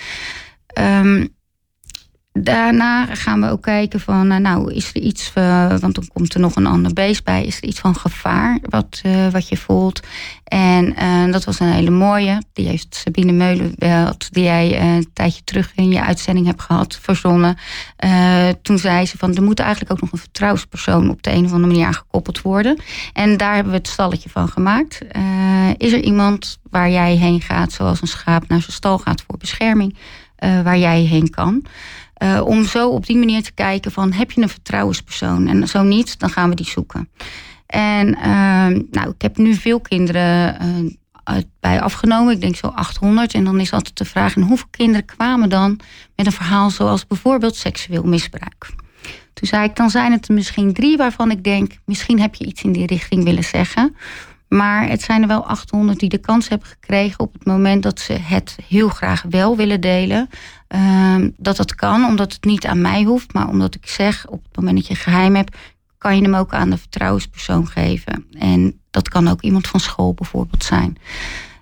Ehm, 0.68 1.26
daarna 2.40 3.06
gaan 3.06 3.42
we 3.42 3.50
ook 3.50 3.62
kijken 3.62 4.00
van, 4.00 4.32
eh, 4.32 4.38
nou, 4.38 4.74
is 4.74 4.90
er 4.94 5.02
iets, 5.02 5.32
eh, 5.34 5.78
want 5.80 5.96
dan 5.96 6.08
komt 6.14 6.34
er 6.34 6.40
nog 6.40 6.56
een 6.56 6.66
ander 6.66 6.94
beest 6.94 7.24
bij, 7.24 7.46
is 7.46 7.58
er 7.58 7.64
iets 7.64 7.80
van 7.80 7.96
gevaar 7.96 8.60
wat, 8.62 9.00
eh, 9.04 9.28
wat 9.28 9.50
je 9.50 9.58
voelt? 9.58 10.00
En 10.44 11.32
dat 11.32 11.44
was 11.44 11.60
een 11.60 11.72
hele 11.72 11.90
mooie, 11.90 12.42
die 12.54 12.68
heeft 12.68 12.96
Sabine 12.96 13.32
Meulenweld, 13.32 14.34
die 14.34 14.44
jij 14.44 14.82
een 14.82 15.10
tijdje 15.14 15.44
terug 15.44 15.72
in 15.76 15.90
je 15.90 16.02
uitzending 16.02 16.46
hebt 16.46 16.62
gehad, 16.62 17.00
verzonnen. 17.02 17.58
Toen 18.62 18.78
zei 18.78 19.06
ze 19.06 19.18
van, 19.18 19.36
er 19.36 19.44
moet 19.44 19.60
eigenlijk 19.60 19.92
ook 19.92 20.02
nog 20.02 20.12
een 20.12 20.18
vertrouwenspersoon 20.18 21.10
op 21.10 21.24
de 21.24 21.32
een 21.32 21.46
of 21.46 21.52
andere 21.52 21.72
manier 21.72 21.86
aan 21.86 21.94
gekoppeld 21.94 22.42
worden. 22.42 22.78
En 23.14 23.38
daar 23.38 23.54
hebben 23.54 23.72
we 23.72 23.78
het 23.78 23.88
stalletje 23.88 24.30
van 24.30 24.48
gemaakt. 24.48 25.00
Is 25.78 25.92
er 25.92 26.02
iemand 26.02 26.60
waar 26.70 26.90
jij 26.90 27.16
heen 27.16 27.42
gaat, 27.42 27.72
zoals 27.72 28.02
een 28.02 28.08
schaap 28.08 28.48
naar 28.48 28.62
zijn 28.62 28.74
stal 28.74 28.98
gaat 28.98 29.24
voor 29.28 29.38
bescherming, 29.38 29.96
waar 30.40 30.78
jij 30.78 31.00
heen 31.00 31.30
kan? 31.30 31.66
Eh, 32.16 32.42
om 32.46 32.66
zo 32.66 32.90
op 32.90 33.06
die 33.06 33.18
manier 33.18 33.44
te 33.44 33.52
kijken 33.52 33.92
van 33.92 34.12
heb 34.12 34.32
je 34.32 34.42
een 34.42 34.50
vertrouwenspersoon? 34.50 35.48
En 35.48 35.68
zo 35.68 35.84
niet, 35.84 36.20
dan 36.20 36.30
gaan 36.30 36.50
we 36.50 36.56
die 36.56 36.70
zoeken. 36.70 37.10
En 37.66 38.16
ehm, 38.16 38.82
nou, 38.92 39.10
ik 39.10 39.22
heb 39.22 39.38
nu 39.38 39.54
veel 39.54 39.80
kinderen 39.80 40.60
eh, 40.60 41.36
bij 41.60 41.82
afgenomen. 41.82 42.34
Ik 42.34 42.42
denk 42.42 42.56
zo 42.56 42.68
800. 42.68 43.34
En 43.34 43.44
dan 43.44 43.60
is 43.60 43.72
altijd 43.72 43.98
de 43.98 44.06
vraag: 44.06 44.36
en 44.36 44.42
hoeveel 44.42 44.68
kinderen 44.72 45.06
kwamen 45.06 45.50
dan 45.50 45.80
met 46.16 46.26
een 46.26 46.32
verhaal 46.32 46.70
zoals 46.70 47.08
bijvoorbeeld 47.08 47.56
seksueel 47.56 48.04
misbruik? 48.04 48.74
Toen 49.34 49.48
zei 49.48 49.64
ik, 49.64 49.76
dan 49.76 49.90
zijn 49.90 50.12
het 50.12 50.28
er 50.28 50.34
misschien 50.34 50.74
drie 50.74 50.98
waarvan 50.98 51.32
ik 51.32 51.44
denk, 51.44 51.78
misschien 51.86 52.20
heb 52.20 52.36
je 52.36 52.46
iets 52.46 52.62
in 52.62 52.72
die 52.72 52.86
richting 52.86 53.24
willen 53.24 53.44
zeggen. 53.44 53.96
Maar 54.48 54.90
het 54.90 55.02
zijn 55.02 55.22
er 55.22 55.28
wel 55.28 55.46
800 55.46 56.00
die 56.00 56.10
de 56.10 56.18
kans 56.18 56.50
hebben 56.50 56.68
gekregen 56.68 57.20
op 57.20 57.34
het 57.34 57.46
moment 57.46 57.84
dat 57.84 58.00
ze 58.00 58.14
het 58.14 58.58
heel 58.68 58.90
graag 58.90 59.24
wel 59.30 59.56
willen 59.56 59.82
delen. 59.82 60.30
Ehm, 60.76 61.30
dat 61.38 61.58
dat 61.58 61.76
kan, 61.76 62.06
omdat 62.06 62.34
het 62.34 62.44
niet 62.44 62.66
aan 62.66 62.82
mij 62.82 63.04
hoeft, 63.04 63.34
maar 63.34 63.48
omdat 63.48 63.76
ik 63.76 63.88
zeg 63.88 64.28
op 64.28 64.44
het 64.44 64.56
moment 64.56 64.76
dat 64.76 64.88
je 64.88 64.94
een 64.94 65.00
geheim 65.00 65.36
hebt, 65.36 65.58
kan 65.98 66.16
je 66.16 66.22
hem 66.22 66.36
ook 66.36 66.54
aan 66.54 66.70
de 66.70 66.78
vertrouwenspersoon 66.78 67.68
geven. 67.68 68.26
En 68.32 68.80
dat 68.92 69.10
kan 69.10 69.28
ook 69.28 69.42
iemand 69.42 69.68
van 69.68 69.80
school 69.80 70.14
bijvoorbeeld 70.14 70.64
zijn. 70.64 70.98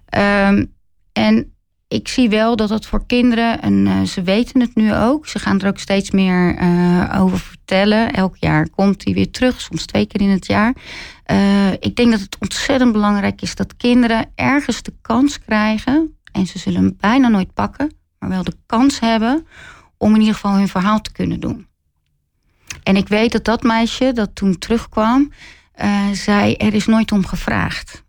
Ehm, 0.05 0.66
en 1.11 1.53
ik 1.88 2.07
zie 2.07 2.30
wel 2.30 2.55
dat 2.55 2.70
dat 2.70 2.86
voor 2.86 3.05
kinderen, 3.05 3.61
en 3.61 3.88
eh, 3.88 4.01
ze 4.01 4.22
weten 4.22 4.59
het 4.59 4.76
nu 4.76 4.93
ook, 4.93 5.28
ze 5.28 5.39
gaan 5.39 5.59
er 5.59 5.68
ook 5.68 5.80
steeds 5.80 6.11
meer 6.11 6.55
eh, 6.55 7.22
over 7.22 7.39
vertellen. 7.39 8.14
Elk 8.14 8.36
jaar 8.38 8.70
komt 8.70 9.03
hij 9.03 9.14
weer 9.14 9.32
terug, 9.32 9.61
soms 9.61 9.86
twee 9.86 10.05
keer 10.05 10.22
in 10.22 10.30
het 10.30 10.45
jaar. 10.45 10.76
Eh, 11.24 11.72
ik 11.72 11.95
denk 11.95 12.11
dat 12.11 12.20
het 12.20 12.38
ontzettend 12.39 12.91
belangrijk 12.91 13.41
is 13.41 13.55
dat 13.55 13.78
kinderen 13.78 14.32
ergens 14.36 14.82
de 14.82 14.93
kans 15.01 15.39
krijgen, 15.39 16.18
en 16.32 16.45
ze 16.45 16.59
zullen 16.59 16.82
hem 16.82 16.95
bijna 16.99 17.28
nooit 17.28 17.53
pakken, 17.53 18.01
maar 18.24 18.32
wel 18.32 18.43
de 18.43 18.55
kans 18.65 18.99
hebben 18.99 19.47
om 19.97 20.13
in 20.13 20.19
ieder 20.19 20.34
geval 20.34 20.55
hun 20.55 20.67
verhaal 20.67 21.01
te 21.01 21.11
kunnen 21.11 21.39
doen. 21.39 21.67
En 22.84 22.95
ik 22.95 23.07
weet 23.07 23.32
dat 23.32 23.45
dat 23.45 23.63
meisje 23.63 24.13
dat 24.13 24.36
toen 24.36 24.57
terugkwam, 24.57 25.32
eh, 25.74 26.09
zei: 26.11 26.55
Er 26.55 26.74
is 26.74 26.86
nooit 26.86 27.11
om 27.11 27.26
gevraagd. 27.26 28.03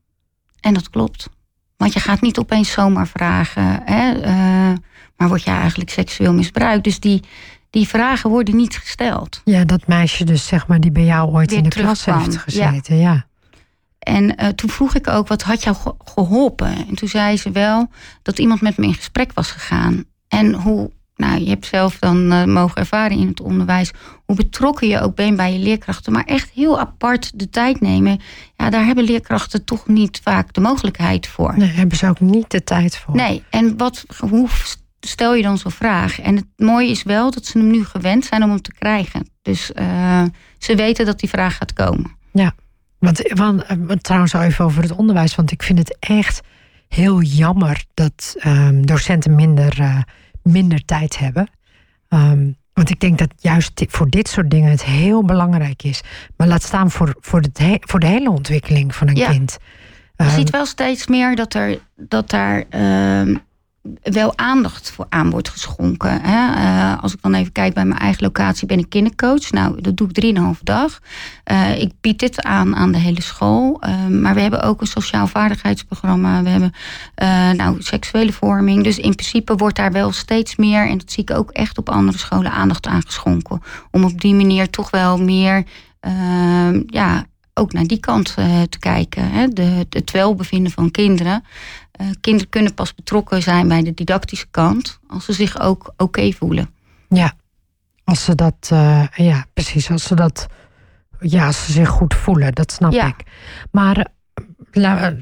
En 0.61 0.75
dat 0.75 0.91
klopt. 0.91 1.29
Want 1.77 1.93
je 1.93 2.01
gaat 2.01 2.21
niet 2.21 2.39
opeens 2.39 2.71
zomaar 2.73 3.07
vragen, 3.07 3.83
hè, 3.85 4.13
eh, 4.13 4.79
maar 5.17 5.29
word 5.29 5.43
je 5.43 5.51
eigenlijk 5.51 5.91
seksueel 5.91 6.33
misbruikt? 6.33 6.85
Dus 6.85 7.01
die, 7.01 7.23
die 7.71 7.89
vragen 7.89 8.31
worden 8.31 8.57
niet 8.57 8.77
gesteld. 8.77 9.41
Ja, 9.45 9.65
dat 9.65 9.87
meisje 9.87 10.25
dus, 10.25 10.47
zeg 10.47 10.67
maar, 10.67 10.81
die 10.81 10.93
bij 10.93 11.05
jou 11.05 11.31
ooit 11.31 11.51
Weer 11.51 11.59
in 11.59 11.65
de 11.65 11.71
klas 11.71 12.05
heeft 12.05 12.37
gezeten. 12.37 12.97
Ja. 12.97 13.27
En 14.05 14.37
eh, 14.37 14.49
toen 14.49 14.71
vroeg 14.71 14.95
ik 14.95 15.09
ook, 15.09 15.29
wat 15.29 15.43
had 15.43 15.63
jou 15.63 15.77
ge- 15.77 15.95
geholpen? 16.05 16.87
En 16.89 16.95
toen 16.95 17.09
zei 17.09 17.37
ze 17.37 17.51
wel 17.51 17.89
dat 18.23 18.39
iemand 18.39 18.61
met 18.61 18.77
me 18.77 18.87
in 18.87 18.95
gesprek 18.95 19.33
was 19.33 19.51
gegaan. 19.51 20.05
En 20.29 20.53
hoe, 20.55 20.91
nou, 21.17 21.41
je 21.41 21.49
hebt 21.49 21.67
zelf 21.67 21.99
dan 21.99 22.33
eh, 22.33 22.45
mogen 22.45 22.77
ervaren 22.77 23.19
in 23.19 23.27
het 23.27 23.41
onderwijs, 23.41 23.91
hoe 24.25 24.37
betrokken 24.37 24.89
je 24.89 25.01
ook 25.01 25.15
bent 25.15 25.37
bij 25.37 25.53
je 25.53 25.59
leerkrachten, 25.59 26.13
maar 26.13 26.25
echt 26.25 26.51
heel 26.51 26.81
apart 26.81 27.39
de 27.39 27.51
tijd 27.51 27.81
nemen. 27.81 28.21
Ja, 28.57 28.71
daar 28.71 28.85
hebben 28.85 29.05
leerkrachten 29.05 29.65
toch 29.65 29.87
niet 29.87 30.21
vaak 30.23 30.53
de 30.53 30.61
mogelijkheid 30.61 31.27
voor. 31.27 31.55
Nee, 31.59 31.69
hebben 31.71 31.97
ze 31.97 32.09
ook 32.09 32.21
niet 32.21 32.51
de 32.51 32.65
tijd 32.65 32.97
voor. 32.97 33.15
Nee, 33.17 33.43
en 33.51 33.77
wat, 33.77 34.05
hoe 34.19 34.49
stel 35.01 35.35
je 35.35 35.43
dan 35.43 35.59
zo'n 35.59 35.71
vraag? 35.71 36.21
En 36.21 36.37
het 36.37 36.47
mooie 36.57 36.89
is 36.91 37.03
wel 37.03 37.31
dat 37.31 37.47
ze 37.47 37.59
hem 37.59 37.71
nu 37.71 37.85
gewend 37.85 38.25
zijn 38.25 38.43
om 38.43 38.51
hem 38.51 38.63
te 38.63 38.73
krijgen. 38.73 39.29
Dus 39.43 39.73
eh, 39.73 40.23
ze 40.59 40.75
weten 40.75 41.07
dat 41.07 41.21
die 41.21 41.29
vraag 41.29 41.57
gaat 41.57 41.73
komen. 41.73 42.17
Want, 43.05 43.33
want 43.35 43.63
eh, 43.91 43.97
trouwens, 43.97 44.33
even 44.33 44.65
over 44.65 44.83
het 44.83 44.93
onderwijs. 44.93 45.35
Want 45.35 45.51
ik 45.51 45.63
vind 45.63 45.79
het 45.79 45.97
echt 46.01 46.41
heel 46.89 47.23
jammer 47.23 47.85
dat 47.95 48.35
ehm, 48.39 48.83
docenten 48.83 49.35
minder, 49.35 49.81
eh, 49.81 49.99
minder 50.43 50.85
tijd 50.85 51.19
hebben. 51.19 51.49
Ehm, 52.09 52.51
want 52.73 52.91
ik 52.91 53.01
denk 53.01 53.19
dat 53.19 53.33
juist 53.37 53.85
voor 53.89 54.09
dit 54.11 54.29
soort 54.29 54.51
dingen 54.51 54.71
het 54.71 54.85
heel 54.85 55.25
belangrijk 55.25 55.83
is. 55.83 56.01
Maar 56.37 56.47
laat 56.49 56.63
staan 56.63 56.91
voor, 56.91 57.15
voor, 57.21 57.41
het 57.41 57.59
he- 57.59 57.77
voor 57.81 58.01
de 58.01 58.07
hele 58.07 58.31
ontwikkeling 58.31 58.95
van 58.95 59.09
een 59.09 59.17
Ja. 59.17 59.31
kind. 59.31 59.57
Je 60.17 60.25
Ehm, 60.25 60.35
ziet 60.35 60.51
wel 60.51 60.67
steeds 60.67 61.07
meer 61.07 61.37
dat 61.37 61.55
er 61.55 61.79
dat 61.97 62.31
daar 62.31 62.65
wel 64.03 64.39
aandacht 64.39 64.91
voor 64.91 65.07
aan 65.09 65.31
wordt 65.31 65.49
geschonken. 65.49 66.21
Hè. 66.23 66.63
Uh, 66.63 67.03
als 67.03 67.13
ik 67.13 67.23
dan 67.23 67.35
even 67.35 67.53
kijk 67.53 67.75
bij 67.75 67.85
mijn 67.85 68.01
eigen 68.01 68.23
locatie, 68.23 68.67
ben 68.67 68.79
ik 68.79 68.89
kindercoach. 68.89 69.51
Nou, 69.51 69.81
dat 69.81 69.97
doe 69.97 70.09
ik 70.09 70.15
drieënhalve 70.15 70.65
dag. 70.65 71.01
Uh, 71.51 71.81
ik 71.81 71.93
bied 72.01 72.19
dit 72.19 72.43
aan 72.43 72.77
aan 72.77 72.93
de 72.93 72.99
hele 72.99 73.23
school. 73.23 73.81
Uh, 73.81 74.07
maar 74.07 74.35
we 74.35 74.41
hebben 74.41 74.63
ook 74.63 74.81
een 74.81 74.87
sociaal 74.87 75.27
vaardigheidsprogramma. 75.27 76.43
We 76.43 76.49
hebben 76.49 76.73
nou, 77.57 77.83
seksuele 77.83 78.33
vorming. 78.33 78.85
Dus 78.85 78.99
in 78.99 79.15
principe 79.15 79.57
wordt 79.57 79.77
daar 79.77 79.93
wel 79.93 80.13
steeds 80.13 80.57
meer, 80.57 80.89
en 80.89 80.99
dat 80.99 81.13
zie 81.13 81.23
ik 81.23 81.37
ook 81.37 81.51
echt 81.51 81.79
op 81.79 81.89
andere 81.89 82.19
scholen, 82.19 82.53
aandacht 82.53 82.87
aan 82.87 83.03
geschonken. 83.07 83.63
Om 83.91 84.05
op 84.05 84.21
die 84.21 84.35
manier 84.35 84.71
toch 84.71 84.91
wel 84.91 85.19
meer 85.19 85.65
ja, 86.87 87.25
ook 87.55 87.73
naar 87.73 87.87
die 87.87 88.01
kant 88.01 88.35
te 88.69 88.79
kijken. 88.79 89.31
Hè. 89.31 89.49
De, 89.49 89.87
het 89.91 90.11
welbevinden 90.11 90.73
van 90.73 90.91
kinderen. 90.91 91.45
Uh, 92.01 92.07
kinderen 92.21 92.51
kunnen 92.51 92.75
pas 92.75 92.95
betrokken 92.95 93.43
zijn 93.43 93.69
bij 93.69 93.83
de 93.83 93.95
didactische 93.95 94.47
kant 94.51 94.99
als 95.07 95.25
ze 95.25 95.33
zich 95.33 95.61
ook 95.61 95.93
oké 95.97 96.33
voelen. 96.33 96.71
Ja, 97.09 97.33
als 98.05 98.25
ze 98.25 98.35
dat, 98.35 98.71
uh, 98.73 99.07
ja, 99.15 99.47
precies, 99.53 99.91
als 99.91 100.05
ze 100.05 100.15
dat, 100.15 100.47
ja, 101.21 101.47
als 101.47 101.65
ze 101.65 101.73
zich 101.73 101.89
goed 101.89 102.15
voelen, 102.15 102.53
dat 102.53 102.73
snap 102.73 102.93
ja. 102.93 103.07
ik. 103.07 103.17
Maar, 103.71 104.07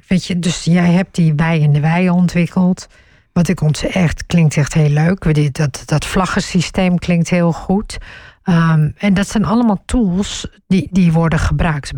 weet 0.07 0.25
je, 0.25 0.39
dus 0.39 0.65
jij 0.65 0.93
hebt 0.93 1.15
die 1.15 1.35
wij 1.35 1.59
in 1.59 1.73
de 1.73 1.81
wei 1.81 2.11
ontwikkeld. 2.11 2.87
Wat 3.33 3.49
ik 3.49 3.61
ons 3.61 3.83
echt 3.87 4.27
klinkt 4.27 4.57
echt 4.57 4.75
heel 4.75 4.89
leuk. 4.89 5.55
Dat, 5.55 5.83
dat 5.85 6.05
vlaggensysteem 6.05 6.99
klinkt 6.99 7.29
heel 7.29 7.53
goed. 7.53 7.99
Um, 8.45 8.95
en 8.97 9.15
dat 9.15 9.29
zijn 9.29 9.45
allemaal 9.45 9.83
tools 9.87 10.47
die, 10.67 10.89
die 10.91 11.13
worden 11.13 11.39
gebruikt 11.39 11.93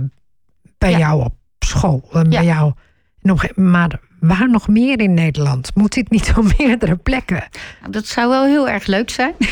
bij 0.79 0.91
ja. 0.91 0.99
jou 0.99 1.25
op 1.25 1.35
school. 1.59 2.09
Bij 2.29 2.45
jou. 2.45 2.73
Maar 3.55 4.01
Waar 4.27 4.51
nog 4.51 4.69
meer 4.69 5.01
in 5.01 5.15
Nederland? 5.15 5.71
Moet 5.75 5.93
dit 5.93 6.11
niet 6.11 6.33
op 6.37 6.55
meerdere 6.59 6.97
plekken? 6.97 7.45
Nou, 7.81 7.93
dat 7.93 8.07
zou 8.07 8.29
wel 8.29 8.45
heel 8.45 8.69
erg 8.69 8.87
leuk 8.87 9.11
zijn. 9.11 9.35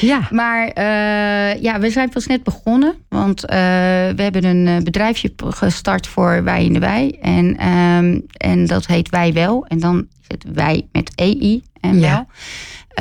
Ja. 0.00 0.28
maar 0.30 0.66
uh, 0.66 1.62
ja, 1.62 1.80
we 1.80 1.90
zijn 1.90 2.08
pas 2.08 2.26
net 2.26 2.42
begonnen. 2.42 2.94
Want 3.08 3.42
uh, 3.44 3.50
we 3.50 4.22
hebben 4.22 4.44
een 4.44 4.66
eh, 4.66 4.82
bedrijfje 4.82 5.32
gestart 5.36 6.06
voor 6.06 6.44
Wij 6.44 6.64
in 6.64 6.72
de 6.72 6.78
Wij. 6.78 7.18
En, 7.20 7.68
um, 7.68 8.26
en 8.32 8.66
dat 8.66 8.86
heet 8.86 9.08
Wij 9.08 9.32
Wel. 9.32 9.66
En 9.66 9.78
dan 9.78 10.06
het 10.26 10.44
Wij 10.52 10.88
met 10.92 11.12
EI 11.14 11.62
en 11.80 11.98
ja. 11.98 12.00
wel. 12.00 12.26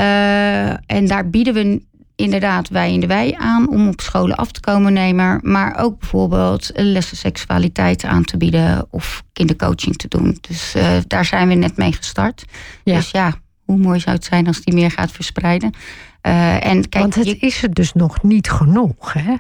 Uh, 0.05 0.69
en 0.97 1.07
daar 1.07 1.30
bieden 1.30 1.53
we 1.53 1.82
inderdaad 2.18 2.70
wij 2.70 2.93
in 2.93 2.99
de 2.99 3.07
wij 3.07 3.36
aan 3.38 3.70
om 3.70 3.88
op 3.88 4.01
scholen 4.01 4.36
af 4.36 4.51
te 4.51 4.59
komen 4.59 4.93
nemen. 4.93 5.39
Maar 5.43 5.80
ook 5.80 5.99
bijvoorbeeld 5.99 6.72
lessen 6.74 7.18
seksualiteit 7.18 8.03
aan 8.03 8.24
te 8.24 8.38
bieden 8.38 8.88
of 8.89 9.24
kindercoaching 9.34 9.95
te 9.95 10.07
doen. 10.07 10.38
Dus 10.41 10.76
uh, 10.76 10.97
daar 11.07 11.26
zijn 11.26 11.47
we 11.47 11.53
net 11.53 11.78
mee 11.78 11.93
gestart. 11.93 12.45
Ja. 12.84 12.95
Dus 12.95 13.11
ja, 13.11 13.34
hoe 13.65 13.78
mooi 13.78 13.99
zou 13.99 14.15
het 14.15 14.26
zijn 14.26 14.47
als 14.47 14.61
die 14.61 14.74
meer 14.74 14.91
gaat 14.91 15.11
verspreiden. 15.11 15.74
Uh, 16.28 16.65
en 16.65 16.89
kijk, 16.89 17.03
Want 17.03 17.15
het 17.15 17.28
je... 17.28 17.38
is 17.38 17.63
er 17.63 17.74
dus 17.74 17.93
nog 17.93 18.24
niet 18.24 18.49
genoeg, 18.49 19.13
hè? 19.13 19.36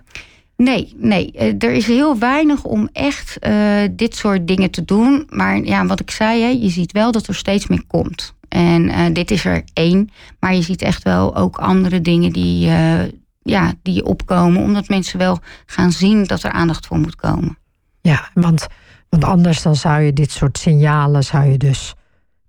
Nee, 0.57 0.93
nee. 0.97 1.31
Er 1.31 1.71
is 1.71 1.87
heel 1.87 2.17
weinig 2.17 2.63
om 2.63 2.89
echt 2.93 3.37
uh, 3.47 3.81
dit 3.91 4.15
soort 4.15 4.47
dingen 4.47 4.71
te 4.71 4.85
doen. 4.85 5.27
Maar 5.29 5.63
ja, 5.63 5.85
wat 5.85 5.99
ik 5.99 6.11
zei, 6.11 6.41
hè, 6.41 6.47
je 6.47 6.69
ziet 6.69 6.91
wel 6.91 7.11
dat 7.11 7.27
er 7.27 7.35
steeds 7.35 7.67
meer 7.67 7.83
komt. 7.87 8.35
En 8.57 8.89
uh, 8.89 9.05
dit 9.13 9.31
is 9.31 9.45
er 9.45 9.63
één. 9.73 10.09
Maar 10.39 10.53
je 10.55 10.61
ziet 10.61 10.81
echt 10.81 11.03
wel 11.03 11.35
ook 11.35 11.57
andere 11.57 12.01
dingen 12.01 12.31
die, 12.31 12.67
uh, 12.67 13.03
ja, 13.43 13.73
die 13.81 14.05
opkomen. 14.05 14.61
Omdat 14.61 14.87
mensen 14.87 15.19
wel 15.19 15.39
gaan 15.65 15.91
zien 15.91 16.23
dat 16.23 16.43
er 16.43 16.51
aandacht 16.51 16.87
voor 16.87 16.97
moet 16.97 17.15
komen. 17.15 17.57
Ja, 18.01 18.29
want, 18.33 18.67
want 19.09 19.23
anders 19.23 19.61
dan 19.61 19.75
zou 19.75 20.01
je 20.01 20.13
dit 20.13 20.31
soort 20.31 20.57
signalen 20.57 21.23
zou 21.23 21.45
je 21.45 21.57
dus 21.57 21.93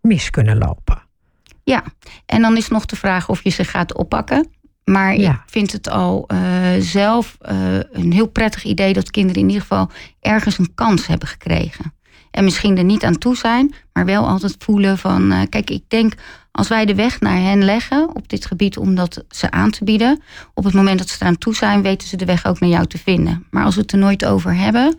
mis 0.01 0.31
kunnen 0.31 0.59
lopen. 0.59 1.03
Ja, 1.65 1.85
en 2.27 2.43
dan 2.43 2.57
is 2.57 2.69
nog 2.69 2.87
de 2.87 2.97
vraag 2.97 3.29
of 3.29 3.43
je 3.43 3.51
ze 3.51 3.65
gaat 3.65 3.95
oppakken. 3.95 4.51
Maar 4.85 5.17
ja. 5.17 5.33
ik 5.33 5.43
vind 5.47 5.73
het 5.73 5.89
al 5.89 6.29
uh, 6.33 6.39
zelf 6.79 7.37
een 7.93 8.13
heel 8.13 8.29
prettig 8.29 8.65
idee 8.65 8.93
dat 8.93 9.11
kinderen 9.11 9.43
in 9.43 9.49
ieder 9.49 9.63
geval 9.63 9.91
ergens 10.21 10.59
een 10.59 10.75
kans 10.75 11.07
hebben 11.07 11.29
gekregen. 11.29 11.93
En 12.31 12.45
misschien 12.45 12.79
er 12.79 12.85
niet 12.85 13.05
aan 13.05 13.19
toe 13.19 13.37
zijn, 13.37 13.75
maar 13.93 14.05
wel 14.05 14.29
altijd 14.29 14.57
voelen 14.59 14.99
van... 14.99 15.33
Uh, 15.33 15.43
kijk, 15.49 15.71
ik 15.71 15.85
denk 15.89 16.15
als 16.51 16.69
wij 16.69 16.85
de 16.85 16.95
weg 16.95 17.21
naar 17.21 17.37
hen 17.37 17.65
leggen 17.65 18.15
op 18.15 18.29
dit 18.29 18.47
gebied 18.47 18.77
om 18.77 18.95
dat 18.95 19.25
ze 19.29 19.51
aan 19.51 19.71
te 19.71 19.85
bieden... 19.85 20.23
op 20.55 20.65
het 20.65 20.75
moment 20.75 20.99
dat 20.99 21.09
ze 21.09 21.17
eraan 21.21 21.39
toe 21.39 21.55
zijn, 21.55 21.83
weten 21.83 22.09
ze 22.09 22.17
de 22.17 22.25
weg 22.25 22.47
ook 22.47 22.61
naar 22.61 22.71
jou 22.71 22.87
te 22.87 22.99
vinden. 22.99 23.47
Maar 23.51 23.65
als 23.65 23.75
we 23.75 23.81
het 23.81 23.93
er 23.93 23.99
nooit 23.99 24.25
over 24.25 24.55
hebben, 24.55 24.99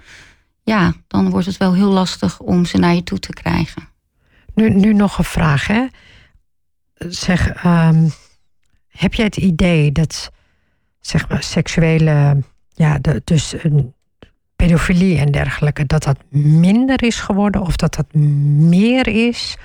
ja, 0.63 0.93
dan 1.07 1.29
wordt 1.29 1.45
het 1.45 1.57
wel 1.57 1.73
heel 1.73 1.91
lastig 1.91 2.39
om 2.39 2.65
ze 2.65 2.77
naar 2.77 2.95
je 2.95 3.03
toe 3.03 3.19
te 3.19 3.33
krijgen. 3.33 3.87
Nu, 4.53 4.69
nu 4.69 4.93
nog 4.93 5.17
een 5.17 5.23
vraag, 5.23 5.67
hè? 5.67 5.85
Zeg, 6.95 7.65
um, 7.65 8.11
heb 8.87 9.13
jij 9.13 9.25
het 9.25 9.37
idee 9.37 9.91
dat 9.91 10.31
zeg 10.99 11.29
maar, 11.29 11.43
seksuele... 11.43 12.43
Ja, 12.73 12.99
dus 13.23 13.53
een 13.63 13.93
pedofilie 14.59 15.17
en 15.17 15.31
dergelijke, 15.31 15.85
dat 15.85 16.03
dat 16.03 16.17
minder 16.29 17.03
is 17.03 17.19
geworden 17.19 17.61
of 17.61 17.75
dat 17.75 17.95
dat 17.95 18.13
meer 18.13 19.07
is? 19.07 19.57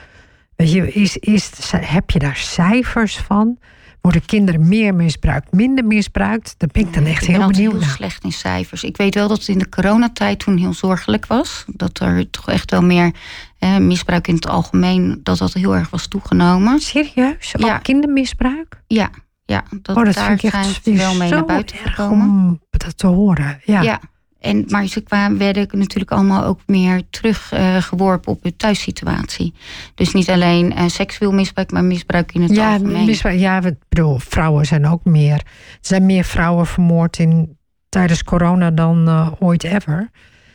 Weet 0.57 0.73
je, 0.73 0.93
is, 0.93 1.17
is, 1.17 1.51
heb 1.77 2.11
je 2.11 2.19
daar 2.19 2.37
cijfers 2.37 3.17
van? 3.17 3.59
Worden 4.01 4.25
kinderen 4.25 4.69
meer 4.69 4.95
misbruikt, 4.95 5.53
minder 5.53 5.85
misbruikt? 5.85 6.55
Daar 6.59 6.69
ben 6.73 6.83
ik 6.83 6.95
dan 6.95 7.05
echt 7.05 7.27
heel 7.27 7.47
benieuwd 7.47 7.73
naar. 7.73 7.83
heel 7.83 7.91
slecht 7.91 8.25
in 8.25 8.33
cijfers. 8.33 8.85
Ik 8.85 8.97
weet 8.97 9.15
wel 9.15 9.29
dat 9.29 9.39
het 9.39 9.49
in 9.49 9.59
de 9.59 9.69
coronatijd 9.69 10.39
toen 10.39 10.57
heel 10.57 10.75
zorgelijk 10.75 11.27
was. 11.27 11.65
Dat 11.67 12.01
er 12.01 12.31
toch 12.31 12.49
echt 12.49 12.71
wel 12.71 12.83
meer 12.83 13.15
eh, 13.59 13.77
misbruik 13.77 14.29
in 14.29 14.35
het 14.35 14.49
algemeen, 14.49 15.21
dat 15.23 15.39
dat 15.39 15.53
heel 15.53 15.75
erg 15.75 15.91
was 15.91 16.07
toegenomen. 16.07 16.81
Serieus? 16.81 17.55
Ook 17.57 17.67
ja. 17.67 17.79
kindermisbruik? 17.79 18.83
Ja, 18.87 19.11
ja 19.45 19.65
dat, 19.71 19.97
oh, 19.97 20.05
dat 20.05 20.15
daar 20.15 20.39
zijn 20.41 20.65
ze 20.83 20.93
wel 20.93 21.15
mee 21.15 21.31
naar 21.31 21.45
buiten 21.45 21.77
gekomen. 21.77 22.27
Om 22.27 22.61
dat 22.71 22.99
te 22.99 23.07
horen. 23.07 23.61
Ja. 23.65 23.81
ja. 23.81 24.01
En, 24.45 24.65
maar 24.69 24.87
ze 24.87 25.01
kwamen, 25.01 25.39
werden 25.39 25.69
natuurlijk 25.73 26.11
allemaal 26.11 26.45
ook 26.45 26.61
meer 26.67 27.03
teruggeworpen 27.11 28.31
uh, 28.31 28.37
op 28.37 28.43
hun 28.43 28.57
thuissituatie. 28.57 29.55
Dus 29.95 30.13
niet 30.13 30.31
alleen 30.31 30.73
uh, 30.73 30.87
seksueel 30.87 31.33
misbruik, 31.33 31.71
maar 31.71 31.85
misbruik 31.85 32.33
in 32.33 32.43
het 32.43 32.55
ja, 32.55 32.73
algemeen. 32.73 33.05
Misbruik, 33.05 33.39
ja, 33.39 33.63
ik 33.63 33.75
bedoel, 33.89 34.19
vrouwen 34.19 34.67
zijn 34.67 34.87
ook 34.87 35.05
meer. 35.05 35.35
Er 35.35 35.45
zijn 35.81 36.07
meer 36.07 36.25
vrouwen 36.25 36.67
vermoord 36.67 37.19
in, 37.19 37.59
tijdens 37.89 38.25
corona 38.25 38.71
dan 38.71 39.09
uh, 39.09 39.29
ooit 39.39 39.65
ever. 39.65 40.11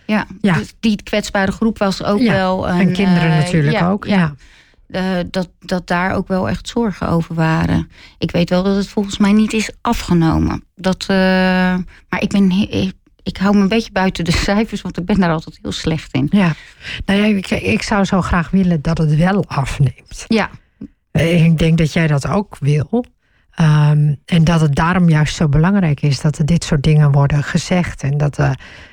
Ja, 0.05 0.25
ja. 0.41 0.53
Dus 0.53 0.73
die 0.79 1.03
kwetsbare 1.03 1.51
groep 1.51 1.77
was 1.77 2.03
ook 2.03 2.19
ja, 2.19 2.33
wel. 2.33 2.69
Een, 2.69 2.79
en 2.79 2.93
kinderen 2.93 3.29
natuurlijk 3.29 3.77
ja, 3.79 3.89
ook. 3.89 4.05
Ja. 4.05 4.35
Uh, 4.87 5.01
dat, 5.31 5.49
dat 5.59 5.87
daar 5.87 6.13
ook 6.13 6.27
wel 6.27 6.49
echt 6.49 6.67
zorgen 6.67 7.09
over 7.09 7.35
waren. 7.35 7.89
Ik 8.17 8.31
weet 8.31 8.49
wel 8.49 8.63
dat 8.63 8.75
het 8.75 8.87
volgens 8.87 9.17
mij 9.17 9.31
niet 9.31 9.53
is 9.53 9.71
afgenomen. 9.81 10.63
Dat, 10.75 11.01
uh, 11.01 11.17
maar 12.09 12.21
ik 12.21 12.29
ben, 12.29 12.51
ik 12.51 12.93
hou 13.23 13.55
me 13.55 13.61
een 13.61 13.67
beetje 13.67 13.91
buiten 13.91 14.25
de 14.25 14.31
cijfers, 14.47 14.81
want 14.81 14.97
ik 14.97 15.05
ben 15.05 15.19
daar 15.19 15.31
altijd 15.31 15.59
heel 15.61 15.71
slecht 15.71 16.13
in. 16.13 16.27
Ja, 16.31 16.53
nou 17.05 17.19
ja, 17.19 17.25
ik, 17.25 17.49
ik 17.49 17.81
zou 17.81 18.05
zo 18.05 18.21
graag 18.21 18.49
willen 18.49 18.81
dat 18.81 18.97
het 18.97 19.15
wel 19.15 19.45
afneemt. 19.47 20.25
Ja. 20.27 20.49
Eh, 21.11 21.45
ik 21.45 21.57
denk 21.57 21.77
dat 21.77 21.93
jij 21.93 22.07
dat 22.07 22.27
ook 22.27 22.57
wil. 22.59 23.05
Um, 23.61 24.19
en 24.25 24.43
dat 24.43 24.61
het 24.61 24.75
daarom 24.75 25.09
juist 25.09 25.35
zo 25.35 25.47
belangrijk 25.47 26.01
is 26.01 26.21
dat 26.21 26.37
er 26.37 26.45
dit 26.45 26.63
soort 26.63 26.83
dingen 26.83 27.11
worden 27.11 27.43
gezegd. 27.43 28.03
En 28.03 28.17
dat, 28.17 28.39
uh, 28.39 28.51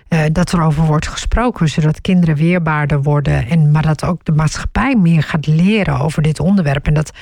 uh, 0.08 0.20
dat 0.32 0.52
er 0.52 0.62
over 0.62 0.84
wordt 0.84 1.08
gesproken, 1.08 1.68
zodat 1.68 2.00
kinderen 2.00 2.36
weerbaarder 2.36 3.02
worden. 3.02 3.48
En, 3.48 3.70
maar 3.70 3.82
dat 3.82 4.04
ook 4.04 4.24
de 4.24 4.32
maatschappij 4.32 4.96
meer 4.96 5.22
gaat 5.22 5.46
leren 5.46 5.98
over 5.98 6.22
dit 6.22 6.40
onderwerp. 6.40 6.86
En 6.86 6.94
dat, 6.94 7.12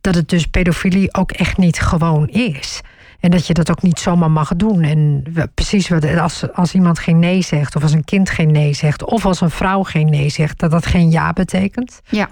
dat 0.00 0.14
het 0.14 0.28
dus 0.28 0.46
pedofilie 0.46 1.14
ook 1.14 1.32
echt 1.32 1.56
niet 1.56 1.80
gewoon 1.80 2.28
is. 2.28 2.80
En 3.20 3.30
dat 3.30 3.46
je 3.46 3.54
dat 3.54 3.70
ook 3.70 3.82
niet 3.82 3.98
zomaar 3.98 4.30
mag 4.30 4.56
doen. 4.56 4.82
En 4.82 5.24
precies 5.54 5.88
wat, 5.88 6.18
als, 6.18 6.52
als 6.52 6.74
iemand 6.74 6.98
geen 6.98 7.18
nee 7.18 7.42
zegt, 7.42 7.76
of 7.76 7.82
als 7.82 7.92
een 7.92 8.04
kind 8.04 8.30
geen 8.30 8.50
nee 8.50 8.72
zegt, 8.72 9.04
of 9.04 9.26
als 9.26 9.40
een 9.40 9.50
vrouw 9.50 9.82
geen 9.82 10.10
nee 10.10 10.28
zegt, 10.28 10.58
dat 10.58 10.70
dat 10.70 10.86
geen 10.86 11.10
ja 11.10 11.32
betekent. 11.32 12.00
Ja. 12.08 12.28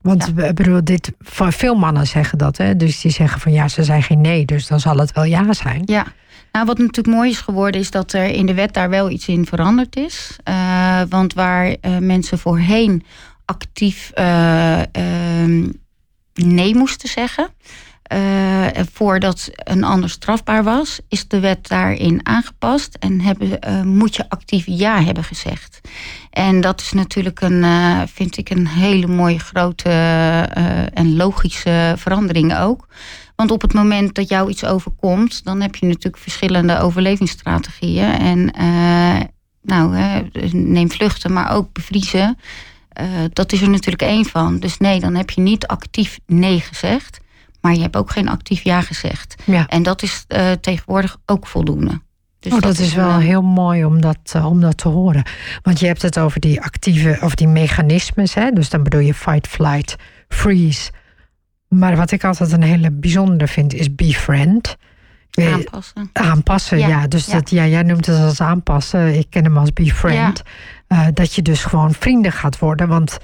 Want 0.00 0.32
ja. 0.36 0.52
bedoel, 0.52 0.84
dit, 0.84 1.12
veel 1.20 1.74
mannen 1.74 2.06
zeggen 2.06 2.38
dat. 2.38 2.56
Hè? 2.56 2.76
Dus 2.76 3.00
die 3.00 3.10
zeggen 3.10 3.40
van 3.40 3.52
ja, 3.52 3.68
ze 3.68 3.84
zijn 3.84 4.02
geen 4.02 4.20
nee, 4.20 4.44
dus 4.44 4.66
dan 4.66 4.80
zal 4.80 4.96
het 4.96 5.12
wel 5.12 5.24
ja 5.24 5.52
zijn. 5.52 5.82
Ja. 5.84 6.06
Nou, 6.52 6.66
wat 6.66 6.78
natuurlijk 6.78 7.16
mooi 7.16 7.30
is 7.30 7.40
geworden, 7.40 7.80
is 7.80 7.90
dat 7.90 8.12
er 8.12 8.24
in 8.24 8.46
de 8.46 8.54
wet 8.54 8.74
daar 8.74 8.90
wel 8.90 9.10
iets 9.10 9.28
in 9.28 9.46
veranderd 9.46 9.96
is. 9.96 10.36
Uh, 10.48 11.00
want 11.08 11.34
waar 11.34 11.68
uh, 11.68 11.98
mensen 11.98 12.38
voorheen 12.38 13.04
actief 13.44 14.12
uh, 14.14 14.80
nee 16.34 16.74
moesten 16.74 17.08
zeggen, 17.08 17.48
uh, 18.14 18.66
voordat 18.92 19.50
een 19.54 19.84
ander 19.84 20.10
strafbaar 20.10 20.64
was, 20.64 21.00
is 21.08 21.28
de 21.28 21.40
wet 21.40 21.68
daarin 21.68 22.20
aangepast 22.26 22.96
en 23.00 23.20
hebben, 23.20 23.58
uh, 23.68 23.82
moet 23.82 24.16
je 24.16 24.28
actief 24.28 24.64
ja 24.66 25.02
hebben 25.02 25.24
gezegd. 25.24 25.80
En 26.30 26.60
dat 26.60 26.80
is 26.80 26.92
natuurlijk 26.92 27.40
een, 27.40 27.62
uh, 27.62 28.00
vind 28.06 28.36
ik, 28.36 28.50
een 28.50 28.68
hele 28.68 29.06
mooie 29.06 29.38
grote 29.38 29.90
en 30.92 31.16
logische 31.16 31.94
verandering 31.96 32.56
ook. 32.56 32.86
Want 33.36 33.50
op 33.50 33.62
het 33.62 33.72
moment 33.72 34.14
dat 34.14 34.28
jou 34.28 34.50
iets 34.50 34.64
overkomt, 34.64 35.44
dan 35.44 35.60
heb 35.60 35.76
je 35.76 35.86
natuurlijk 35.86 36.22
verschillende 36.22 36.78
overlevingsstrategieën. 36.78 38.10
En 38.10 38.50
nou, 39.62 39.96
neem 40.52 40.90
vluchten, 40.90 41.32
maar 41.32 41.52
ook 41.52 41.72
bevriezen. 41.72 42.38
dat 43.32 43.52
is 43.52 43.60
er 43.60 43.70
natuurlijk 43.70 44.02
één 44.02 44.24
van. 44.24 44.58
Dus 44.58 44.78
nee, 44.78 45.00
dan 45.00 45.14
heb 45.14 45.30
je 45.30 45.40
niet 45.40 45.66
actief 45.66 46.18
nee 46.26 46.60
gezegd. 46.60 47.20
Maar 47.66 47.74
je 47.74 47.80
hebt 47.80 47.96
ook 47.96 48.10
geen 48.10 48.28
actief 48.28 48.62
ja 48.62 48.80
gezegd. 48.80 49.42
Ja. 49.44 49.66
En 49.66 49.82
dat 49.82 50.02
is 50.02 50.24
tegenwoordig 50.60 51.16
ook 51.26 51.46
voldoende. 51.46 52.00
Dus 52.38 52.52
oh, 52.52 52.60
dat, 52.60 52.78
is 52.78 52.94
wel 52.94 53.18
heel 53.18 53.42
mooi 53.42 53.84
om 53.84 54.00
dat, 54.00 54.34
om 54.44 54.60
dat 54.60 54.76
te 54.76 54.88
horen. 54.88 55.22
Want 55.62 55.80
je 55.80 55.86
hebt 55.86 56.02
het 56.02 56.18
over 56.18 56.40
die 56.40 56.62
actieve, 56.62 57.18
of 57.20 57.34
die 57.34 57.48
mechanismes. 57.48 58.34
Hè? 58.34 58.50
Dus 58.50 58.70
dan 58.70 58.82
bedoel 58.82 59.00
je 59.00 59.14
fight, 59.14 59.46
flight, 59.46 59.96
freeze. 60.28 60.90
Maar 61.68 61.96
wat 61.96 62.10
ik 62.10 62.24
altijd 62.24 62.52
een 62.52 62.62
hele 62.62 62.90
bijzondere 62.90 63.48
vind, 63.48 63.74
is 63.74 63.94
befriend. 63.94 64.76
Aanpassen. 65.30 66.10
Aanpassen, 66.12 66.78
ja. 66.78 67.06
Dus 67.06 67.26
Dat, 67.26 67.50
ja, 67.50 67.66
jij 67.66 67.82
noemt 67.82 68.06
het 68.06 68.20
als 68.20 68.40
aanpassen. 68.40 69.18
Ik 69.18 69.26
ken 69.30 69.44
hem 69.44 69.58
als 69.58 69.72
befriend. 69.72 70.42
Ja. 70.88 71.06
Uh, 71.06 71.06
dat 71.14 71.34
je 71.34 71.42
dus 71.42 71.64
gewoon 71.64 71.92
vrienden 71.92 72.32
gaat 72.32 72.58
worden. 72.58 72.88
Want 72.88 73.18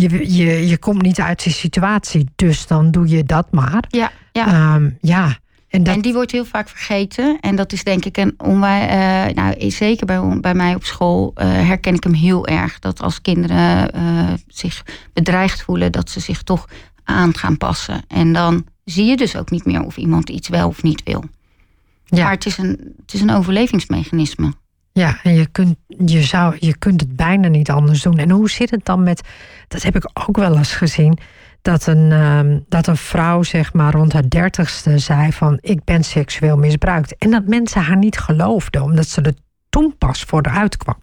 je, 0.00 0.36
je, 0.36 0.68
je 0.68 0.78
komt 0.78 1.02
niet 1.02 1.20
uit 1.20 1.42
die 1.42 1.52
situatie. 1.52 2.26
Dus 2.36 2.66
dan 2.66 2.90
doe 2.90 3.08
je 3.08 3.24
dat 3.24 3.46
maar. 3.50 3.84
Ja, 3.88 4.10
ja. 4.32 4.74
Um, 4.74 4.98
ja. 5.00 5.38
En, 5.68 5.82
dat... 5.82 5.94
en, 5.94 6.00
die 6.00 6.12
wordt 6.12 6.32
heel 6.32 6.44
vaak 6.44 6.68
vergeten. 6.68 7.38
En 7.40 7.56
dat 7.56 7.72
is 7.72 7.84
denk 7.84 8.04
ik 8.04 8.16
een 8.16 8.34
onwij... 8.36 8.82
Uh, 9.28 9.34
nou, 9.34 9.70
zeker 9.70 10.06
bij, 10.06 10.40
bij 10.40 10.54
mij 10.54 10.74
op 10.74 10.84
school 10.84 11.32
uh, 11.36 11.44
herken 11.44 11.94
ik 11.94 12.04
hem 12.04 12.14
heel 12.14 12.46
erg. 12.46 12.78
Dat 12.78 13.02
als 13.02 13.20
kinderen 13.20 13.90
zich 14.46 14.84
bedreigd 15.12 15.62
voelen, 15.62 15.92
dat 15.92 16.10
ze 16.10 16.20
zich 16.20 16.42
toch 16.42 16.68
aan 17.04 17.36
gaan 17.36 17.56
passen. 17.56 18.02
En 18.08 18.32
dan 18.32 18.66
zie 18.84 19.04
je 19.04 19.16
dus 19.16 19.36
ook 19.36 19.50
niet 19.50 19.64
meer 19.64 19.82
of 19.82 19.96
iemand 19.96 20.28
iets 20.28 20.48
wel 20.48 20.68
of 20.68 20.82
niet 20.82 21.02
wil. 21.02 21.24
Ja. 22.04 22.22
Maar 22.22 22.32
het 22.32 22.46
is, 22.46 22.58
een, 22.58 22.94
het 23.00 23.14
is 23.14 23.20
een 23.20 23.30
overlevingsmechanisme. 23.30 24.52
Ja, 24.98 25.18
en 25.22 25.34
je 25.34 25.46
kunt, 25.46 25.76
je, 25.86 26.22
zou, 26.22 26.56
je 26.58 26.76
kunt 26.78 27.00
het 27.00 27.16
bijna 27.16 27.48
niet 27.48 27.70
anders 27.70 28.02
doen. 28.02 28.18
En 28.18 28.30
hoe 28.30 28.50
zit 28.50 28.70
het 28.70 28.84
dan 28.84 29.02
met, 29.02 29.28
dat 29.68 29.82
heb 29.82 29.96
ik 29.96 30.10
ook 30.28 30.36
wel 30.36 30.56
eens 30.56 30.74
gezien, 30.74 31.18
dat 31.62 31.86
een, 31.86 32.10
uh, 32.10 32.56
dat 32.68 32.86
een 32.86 32.96
vrouw 32.96 33.42
zeg 33.42 33.72
maar 33.72 33.92
rond 33.92 34.12
haar 34.12 34.28
dertigste 34.28 34.98
zei 34.98 35.32
van 35.32 35.58
ik 35.60 35.84
ben 35.84 36.04
seksueel 36.04 36.56
misbruikt. 36.56 37.16
En 37.16 37.30
dat 37.30 37.46
mensen 37.46 37.82
haar 37.82 37.96
niet 37.96 38.18
geloofden, 38.18 38.82
omdat 38.82 39.08
ze 39.08 39.22
er 39.22 39.34
toen 39.68 39.94
pas 39.98 40.22
voor 40.22 40.40
eruit 40.46 40.76
kwam 40.76 40.96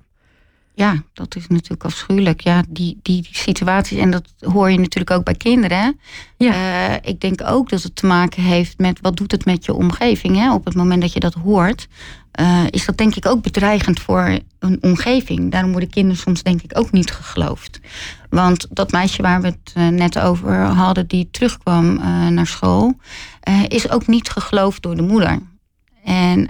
ja, 0.76 1.04
dat 1.14 1.36
is 1.36 1.48
natuurlijk 1.48 1.84
afschuwelijk. 1.84 2.42
Ja, 2.42 2.64
die, 2.70 3.00
die, 3.02 3.22
die 3.22 3.38
situaties, 3.38 3.98
en 3.98 4.12
dat 4.12 4.34
hoor 4.40 4.72
je 4.72 4.80
natuurlijk 4.80 5.12
ook 5.12 5.24
bij 5.24 5.36
kinderen. 5.36 6.00
Ja. 6.38 6.54
Uh, 6.54 6.96
ik 7.02 7.20
denk 7.22 7.42
ook 7.46 7.70
dat 7.70 7.84
het 7.84 7.96
te 7.96 8.06
maken 8.06 8.44
heeft 8.44 8.78
met 8.78 9.00
wat 9.02 9.18
doet 9.18 9.32
het 9.32 9.46
met 9.46 9.66
je 9.66 9.74
omgeving. 9.74 10.36
Hè? 10.36 10.54
Op 10.54 10.66
het 10.66 10.76
moment 10.76 11.02
dat 11.02 11.14
je 11.14 11.20
dat 11.20 11.34
hoort, 11.34 11.88
uh, 12.40 12.64
is 12.70 12.86
dat 12.86 12.98
denk 12.98 13.16
ik 13.16 13.26
ook 13.26 13.42
bedreigend 13.42 14.00
voor 14.00 14.40
een 14.60 14.78
omgeving. 14.82 15.52
Daarom 15.52 15.72
worden 15.72 15.90
kinderen 15.90 16.18
soms 16.18 16.44
denk 16.44 16.62
ik 16.62 16.78
ook 16.78 16.92
niet 16.92 17.12
geloofd. 17.12 17.80
Want 18.30 18.68
dat 18.70 18.92
meisje 18.92 19.22
waar 19.22 19.42
we 19.42 19.48
het 19.48 19.74
uh, 19.78 19.88
net 19.88 20.20
over 20.20 20.56
hadden, 20.56 21.08
die 21.08 21.28
terugkwam 21.32 21.96
naar 22.34 22.48
school, 22.48 22.94
is 23.68 23.90
ook 23.90 24.08
niet 24.08 24.30
geloofd 24.30 24.82
door 24.82 24.96
de 24.96 25.02
moeder. 25.02 25.40
En 26.04 26.50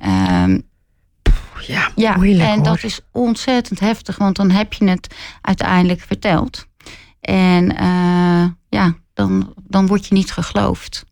ja, 1.62 1.92
ja 1.96 2.16
en 2.24 2.64
dat 2.64 2.84
is 2.84 3.00
ontzettend 3.12 3.80
heftig, 3.80 4.18
want 4.18 4.36
dan 4.36 4.50
heb 4.50 4.74
je 4.74 4.90
het 4.90 5.16
uiteindelijk 5.42 6.02
verteld. 6.02 6.68
En 7.20 7.64
uh, 7.64 8.46
ja, 8.70 8.96
dan, 9.14 9.54
dan 9.64 9.88
word 9.88 10.08
je 10.08 10.14
niet 10.14 10.32
geloofd. 10.32 11.06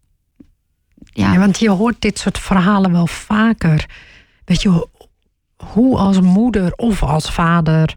Ja. 0.97 1.33
ja. 1.33 1.39
want 1.39 1.59
je 1.59 1.69
hoort 1.69 2.01
dit 2.01 2.19
soort 2.19 2.39
verhalen 2.39 2.91
wel 2.91 3.07
vaker. 3.07 3.85
Weet 4.45 4.61
je, 4.61 4.87
hoe 5.55 5.97
als 5.97 6.21
moeder 6.21 6.73
of 6.75 7.03
als 7.03 7.31
vader, 7.31 7.95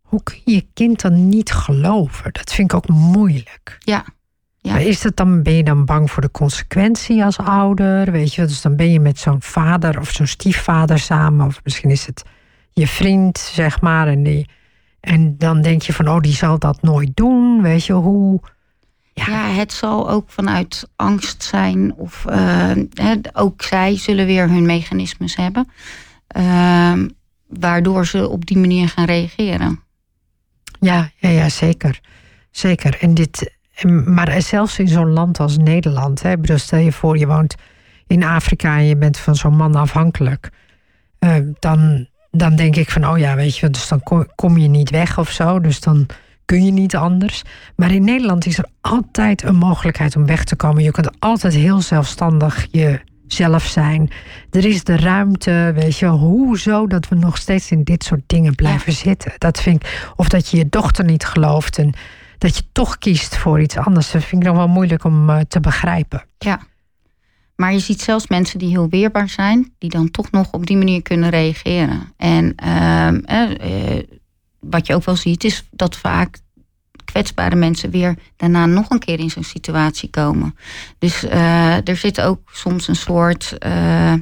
hoe 0.00 0.22
kun 0.22 0.40
je 0.44 0.54
je 0.54 0.66
kind 0.74 1.00
dan 1.00 1.28
niet 1.28 1.52
geloven? 1.52 2.32
Dat 2.32 2.52
vind 2.52 2.72
ik 2.72 2.76
ook 2.76 2.88
moeilijk. 2.88 3.76
Ja, 3.78 4.04
ja. 4.68 4.78
is 4.78 5.02
het 5.02 5.16
dan, 5.16 5.42
ben 5.42 5.54
je 5.54 5.62
dan 5.64 5.84
bang 5.84 6.10
voor 6.10 6.22
de 6.22 6.30
consequentie 6.30 7.24
als 7.24 7.38
ouder? 7.38 8.12
Weet 8.12 8.34
je, 8.34 8.44
dus 8.44 8.62
dan 8.62 8.76
ben 8.76 8.92
je 8.92 9.00
met 9.00 9.18
zo'n 9.18 9.42
vader 9.42 10.00
of 10.00 10.10
zo'n 10.10 10.26
stiefvader 10.26 10.98
samen, 10.98 11.46
of 11.46 11.60
misschien 11.64 11.90
is 11.90 12.06
het 12.06 12.24
je 12.72 12.86
vriend, 12.86 13.38
zeg 13.38 13.80
maar. 13.80 14.06
En, 14.08 14.22
die, 14.22 14.48
en 15.00 15.38
dan 15.38 15.62
denk 15.62 15.82
je 15.82 15.92
van, 15.92 16.08
oh, 16.08 16.20
die 16.20 16.34
zal 16.34 16.58
dat 16.58 16.82
nooit 16.82 17.10
doen. 17.16 17.62
Weet 17.62 17.84
je 17.84 17.92
hoe. 17.92 18.40
Ja, 19.12 19.26
ja 19.26 19.50
het 19.50 19.72
zal 19.72 20.10
ook 20.10 20.30
vanuit 20.30 20.88
angst 20.96 21.42
zijn, 21.42 21.94
of 21.94 22.24
uh, 22.30 22.70
ook 23.32 23.62
zij 23.62 23.96
zullen 23.96 24.26
weer 24.26 24.48
hun 24.48 24.66
mechanismes 24.66 25.36
hebben, 25.36 25.68
uh, 26.36 26.92
waardoor 27.46 28.06
ze 28.06 28.28
op 28.28 28.46
die 28.46 28.58
manier 28.58 28.88
gaan 28.88 29.04
reageren. 29.04 29.82
Ja, 30.80 31.10
ja, 31.16 31.28
ja 31.28 31.48
zeker. 31.48 32.00
Zeker. 32.50 32.98
En 33.00 33.14
dit, 33.14 33.57
maar 33.86 34.42
zelfs 34.42 34.78
in 34.78 34.88
zo'n 34.88 35.12
land 35.12 35.40
als 35.40 35.56
Nederland, 35.56 36.22
hè, 36.22 36.38
bedoel, 36.38 36.58
stel 36.58 36.78
je 36.78 36.92
voor 36.92 37.18
je 37.18 37.26
woont 37.26 37.54
in 38.06 38.24
Afrika 38.24 38.76
en 38.76 38.84
je 38.84 38.96
bent 38.96 39.18
van 39.18 39.36
zo'n 39.36 39.56
man 39.56 39.74
afhankelijk, 39.74 40.50
uh, 41.20 41.34
dan, 41.58 42.06
dan 42.30 42.56
denk 42.56 42.76
ik 42.76 42.90
van, 42.90 43.08
oh 43.08 43.18
ja, 43.18 43.36
weet 43.36 43.56
je, 43.56 43.70
dus 43.70 43.88
dan 43.88 44.02
kom, 44.02 44.26
kom, 44.34 44.58
je 44.58 44.68
niet 44.68 44.90
weg 44.90 45.18
of 45.18 45.30
zo, 45.30 45.60
dus 45.60 45.80
dan 45.80 46.06
kun 46.44 46.64
je 46.64 46.72
niet 46.72 46.96
anders. 46.96 47.42
Maar 47.76 47.90
in 47.90 48.04
Nederland 48.04 48.46
is 48.46 48.58
er 48.58 48.68
altijd 48.80 49.42
een 49.42 49.56
mogelijkheid 49.56 50.16
om 50.16 50.26
weg 50.26 50.44
te 50.44 50.56
komen. 50.56 50.82
Je 50.82 50.90
kunt 50.90 51.20
altijd 51.20 51.54
heel 51.54 51.80
zelfstandig 51.80 52.66
jezelf 52.70 53.64
zijn. 53.64 54.10
Er 54.50 54.64
is 54.64 54.84
de 54.84 54.96
ruimte, 54.96 55.72
weet 55.74 55.98
je, 55.98 56.06
hoezo 56.06 56.86
dat 56.86 57.08
we 57.08 57.16
nog 57.16 57.36
steeds 57.36 57.70
in 57.70 57.82
dit 57.82 58.04
soort 58.04 58.22
dingen 58.26 58.54
blijven 58.54 58.92
zitten. 58.92 59.32
Dat 59.38 59.60
vind 59.60 59.82
ik, 59.82 60.10
of 60.16 60.28
dat 60.28 60.48
je 60.48 60.56
je 60.56 60.68
dochter 60.68 61.04
niet 61.04 61.24
gelooft 61.24 61.78
en 61.78 61.94
dat 62.38 62.56
je 62.56 62.62
toch 62.72 62.98
kiest 62.98 63.36
voor 63.36 63.60
iets 63.60 63.76
anders. 63.76 64.10
Dat 64.10 64.24
vind 64.24 64.42
ik 64.42 64.48
nog 64.48 64.56
wel 64.56 64.68
moeilijk 64.68 65.04
om 65.04 65.30
uh, 65.30 65.40
te 65.48 65.60
begrijpen. 65.60 66.24
Ja. 66.38 66.60
Maar 67.56 67.72
je 67.72 67.78
ziet 67.78 68.00
zelfs 68.00 68.28
mensen 68.28 68.58
die 68.58 68.68
heel 68.68 68.88
weerbaar 68.88 69.28
zijn, 69.28 69.72
die 69.78 69.90
dan 69.90 70.10
toch 70.10 70.30
nog 70.30 70.52
op 70.52 70.66
die 70.66 70.76
manier 70.76 71.02
kunnen 71.02 71.30
reageren. 71.30 72.12
En 72.16 72.54
uh, 72.64 73.08
uh, 73.12 74.02
wat 74.60 74.86
je 74.86 74.94
ook 74.94 75.04
wel 75.04 75.16
ziet, 75.16 75.44
is 75.44 75.68
dat 75.70 75.96
vaak 75.96 76.38
kwetsbare 77.04 77.56
mensen 77.56 77.90
weer 77.90 78.14
daarna 78.36 78.66
nog 78.66 78.90
een 78.90 78.98
keer 78.98 79.18
in 79.18 79.30
zo'n 79.30 79.44
situatie 79.44 80.10
komen. 80.10 80.56
Dus 80.98 81.24
uh, 81.24 81.88
er 81.88 81.96
zit 81.96 82.20
ook 82.20 82.40
soms 82.52 82.88
een 82.88 82.96
soort 82.96 83.56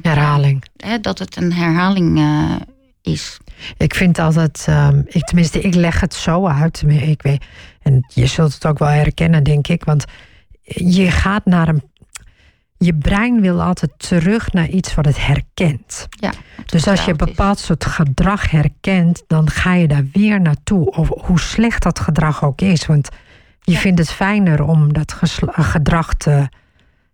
herhaling. 0.01 0.63
dat 1.01 1.19
het 1.19 1.35
een 1.35 1.53
herhaling 1.53 2.19
is. 3.01 3.37
Ik 3.77 3.93
vind 3.93 4.19
altijd, 4.19 4.65
um, 4.69 5.03
ik, 5.07 5.25
tenminste, 5.25 5.61
ik 5.61 5.75
leg 5.75 5.99
het 5.99 6.13
zo 6.13 6.47
uit. 6.47 6.83
Ik 6.87 7.21
weet, 7.21 7.45
en 7.87 8.05
je 8.13 8.25
zult 8.25 8.53
het 8.53 8.65
ook 8.65 8.79
wel 8.79 8.87
herkennen, 8.87 9.43
denk 9.43 9.67
ik. 9.67 9.83
Want 9.83 10.05
je 10.75 11.11
gaat 11.11 11.45
naar 11.45 11.67
een. 11.67 11.81
Je 12.77 12.93
brein 12.93 13.41
wil 13.41 13.61
altijd 13.61 13.91
terug 13.97 14.53
naar 14.53 14.67
iets 14.67 14.95
wat 14.95 15.05
het 15.05 15.25
herkent. 15.25 16.07
Ja, 16.09 16.31
dus 16.65 16.87
als 16.87 17.05
je 17.05 17.11
een 17.11 17.17
bepaald 17.17 17.59
soort 17.59 17.85
gedrag 17.85 18.51
herkent, 18.51 19.23
dan 19.27 19.49
ga 19.49 19.73
je 19.73 19.87
daar 19.87 20.05
weer 20.11 20.41
naartoe. 20.41 20.91
Of 20.91 21.09
hoe 21.25 21.39
slecht 21.39 21.83
dat 21.83 21.99
gedrag 21.99 22.43
ook 22.43 22.61
is. 22.61 22.85
Want 22.85 23.09
je 23.61 23.77
vindt 23.77 23.99
het 23.99 24.11
fijner 24.11 24.63
om 24.63 24.93
dat 24.93 25.19
gedrag 25.51 26.13
te. 26.13 26.47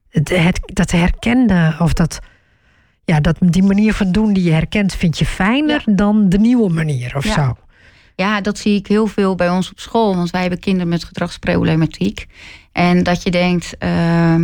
Het, 0.09 0.59
dat 0.74 0.91
herkende 0.91 1.76
of 1.80 1.93
dat 1.93 2.19
ja, 3.05 3.19
dat, 3.19 3.38
die 3.39 3.63
manier 3.63 3.93
van 3.93 4.11
doen 4.11 4.34
die 4.34 4.43
je 4.43 4.51
herkent, 4.51 4.93
vind 4.95 5.17
je 5.17 5.26
fijner 5.26 5.84
dan 5.86 6.30
de 6.30 6.39
nieuwe 6.39 6.69
manier 6.69 7.15
of 7.15 7.26
zo. 7.26 7.55
Ja, 8.16 8.41
dat 8.41 8.57
zie 8.57 8.76
ik 8.76 8.88
heel 8.88 9.07
veel 9.07 9.36
bij 9.36 9.49
ons 9.49 9.72
op 9.72 9.80
school. 9.80 10.16
Want 10.16 10.30
wij 10.30 10.41
hebben 10.41 10.59
kinderen 10.59 10.88
met 10.88 11.03
gedragsproblematiek. 11.03 12.26
En 12.72 13.03
dat 13.03 13.24
je 13.24 13.32
denkt, 13.32 13.76
uh, 13.80 14.36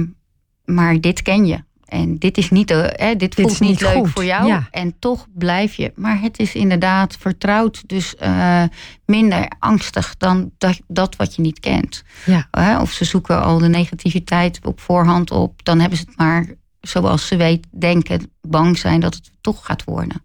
maar 0.65 1.01
dit 1.01 1.21
ken 1.21 1.45
je. 1.45 1.63
En 1.85 2.17
dit 2.17 2.37
is 2.37 2.49
niet, 2.49 2.71
uh, 2.71 2.83
dit, 2.97 3.19
dit 3.19 3.33
voelt 3.33 3.59
niet, 3.59 3.81
leuk 3.81 4.07
voor 4.07 4.25
jou. 4.25 4.61
En 4.71 4.95
toch 4.99 5.27
blijf 5.33 5.73
je. 5.73 5.91
Maar 5.95 6.21
het 6.21 6.39
is 6.39 6.55
inderdaad 6.55 7.17
vertrouwd. 7.19 7.83
Dus 7.87 8.15
uh, 8.23 8.63
minder 9.05 9.51
angstig 9.59 10.15
dan 10.17 10.51
dat, 10.57 10.79
dat 10.87 11.15
wat 11.15 11.35
je 11.35 11.41
niet 11.41 11.59
kent. 11.59 12.03
Ja. 12.25 12.81
of 12.81 12.91
ze 12.91 13.05
zoeken 13.05 13.43
al 13.43 13.57
de 13.57 13.69
negativiteit 13.69 14.59
op 14.63 14.79
voorhand 14.79 15.31
op. 15.31 15.65
Dan 15.65 15.79
hebben 15.79 15.97
ze 15.97 16.05
het 16.07 16.17
maar 16.17 16.45
zoals 16.81 17.27
ze 17.27 17.35
weet, 17.35 17.67
denken, 17.71 18.31
bang 18.41 18.77
zijn 18.77 18.99
dat 18.99 19.13
het 19.13 19.31
toch 19.41 19.65
gaat 19.65 19.83
worden. 19.83 20.21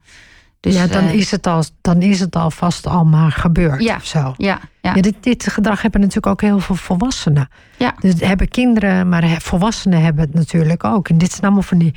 Dus, 0.64 0.74
ja, 0.74 0.86
dan, 0.86 1.04
uh, 1.04 1.14
is 1.14 1.30
het 1.30 1.46
al, 1.46 1.64
dan 1.80 2.02
is 2.02 2.20
het 2.20 2.36
al 2.36 2.50
vast 2.50 2.86
al 2.86 3.04
maar 3.04 3.32
gebeurd 3.32 3.82
ja, 3.82 3.96
of 3.96 4.04
zo. 4.04 4.34
Ja, 4.36 4.60
ja. 4.80 4.94
ja 4.94 5.00
dit, 5.02 5.14
dit, 5.20 5.48
gedrag 5.48 5.82
hebben 5.82 6.00
natuurlijk 6.00 6.26
ook 6.26 6.40
heel 6.40 6.60
veel 6.60 6.74
volwassenen. 6.74 7.48
Ja. 7.76 7.94
Dus 8.00 8.20
hebben 8.20 8.48
kinderen, 8.48 9.08
maar 9.08 9.36
volwassenen 9.40 10.02
hebben 10.02 10.24
het 10.24 10.34
natuurlijk 10.34 10.84
ook. 10.84 11.08
En 11.08 11.18
dit 11.18 11.30
zijn 11.30 11.42
allemaal 11.42 11.62
van 11.62 11.78
die 11.78 11.94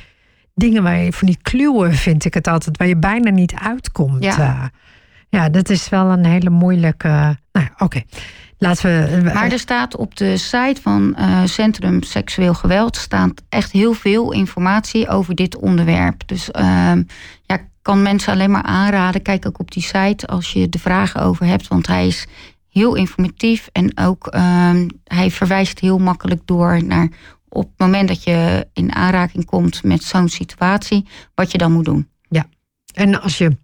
dingen 0.54 0.82
waar 0.82 0.98
je, 0.98 1.12
van 1.12 1.26
die 1.26 1.38
kluwen 1.42 1.94
vind 1.94 2.24
ik 2.24 2.34
het 2.34 2.48
altijd, 2.48 2.76
waar 2.76 2.88
je 2.88 2.96
bijna 2.96 3.30
niet 3.30 3.54
uitkomt. 3.54 4.24
Ja, 4.24 4.38
uh, 4.38 4.64
ja 5.28 5.48
dat 5.48 5.68
is 5.68 5.88
wel 5.88 6.10
een 6.10 6.24
hele 6.24 6.50
moeilijke. 6.50 7.38
Nou, 7.52 7.68
oké. 7.78 8.02
Laten 8.58 9.22
we, 9.22 9.30
maar 9.34 9.52
er 9.52 9.58
staat 9.58 9.96
op 9.96 10.16
de 10.16 10.36
site 10.36 10.80
van 10.82 11.16
uh, 11.18 11.44
Centrum 11.44 12.02
Seksueel 12.02 12.54
Geweld 12.54 12.96
staat 12.96 13.42
echt 13.48 13.72
heel 13.72 13.92
veel 13.92 14.32
informatie 14.32 15.08
over 15.08 15.34
dit 15.34 15.56
onderwerp. 15.56 16.22
Dus 16.26 16.48
uh, 16.48 16.92
ja, 17.42 17.58
kan 17.88 18.02
mensen 18.02 18.32
alleen 18.32 18.50
maar 18.50 18.62
aanraden. 18.62 19.22
Kijk 19.22 19.46
ook 19.46 19.58
op 19.58 19.70
die 19.70 19.82
site 19.82 20.26
als 20.26 20.52
je 20.52 20.68
de 20.68 20.78
vragen 20.78 21.20
over 21.20 21.46
hebt, 21.46 21.68
want 21.68 21.86
hij 21.86 22.06
is 22.06 22.26
heel 22.68 22.94
informatief. 22.94 23.68
En 23.72 23.98
ook 23.98 24.26
ehm, 24.26 24.88
hij 25.04 25.30
verwijst 25.30 25.78
heel 25.78 25.98
makkelijk 25.98 26.40
door 26.44 26.84
naar 26.84 27.08
op 27.48 27.62
het 27.62 27.78
moment 27.78 28.08
dat 28.08 28.22
je 28.22 28.66
in 28.72 28.94
aanraking 28.94 29.44
komt 29.44 29.84
met 29.84 30.02
zo'n 30.02 30.28
situatie, 30.28 31.06
wat 31.34 31.52
je 31.52 31.58
dan 31.58 31.72
moet 31.72 31.84
doen. 31.84 32.08
Ja, 32.28 32.46
en 32.94 33.20
als 33.20 33.38
je 33.38 33.56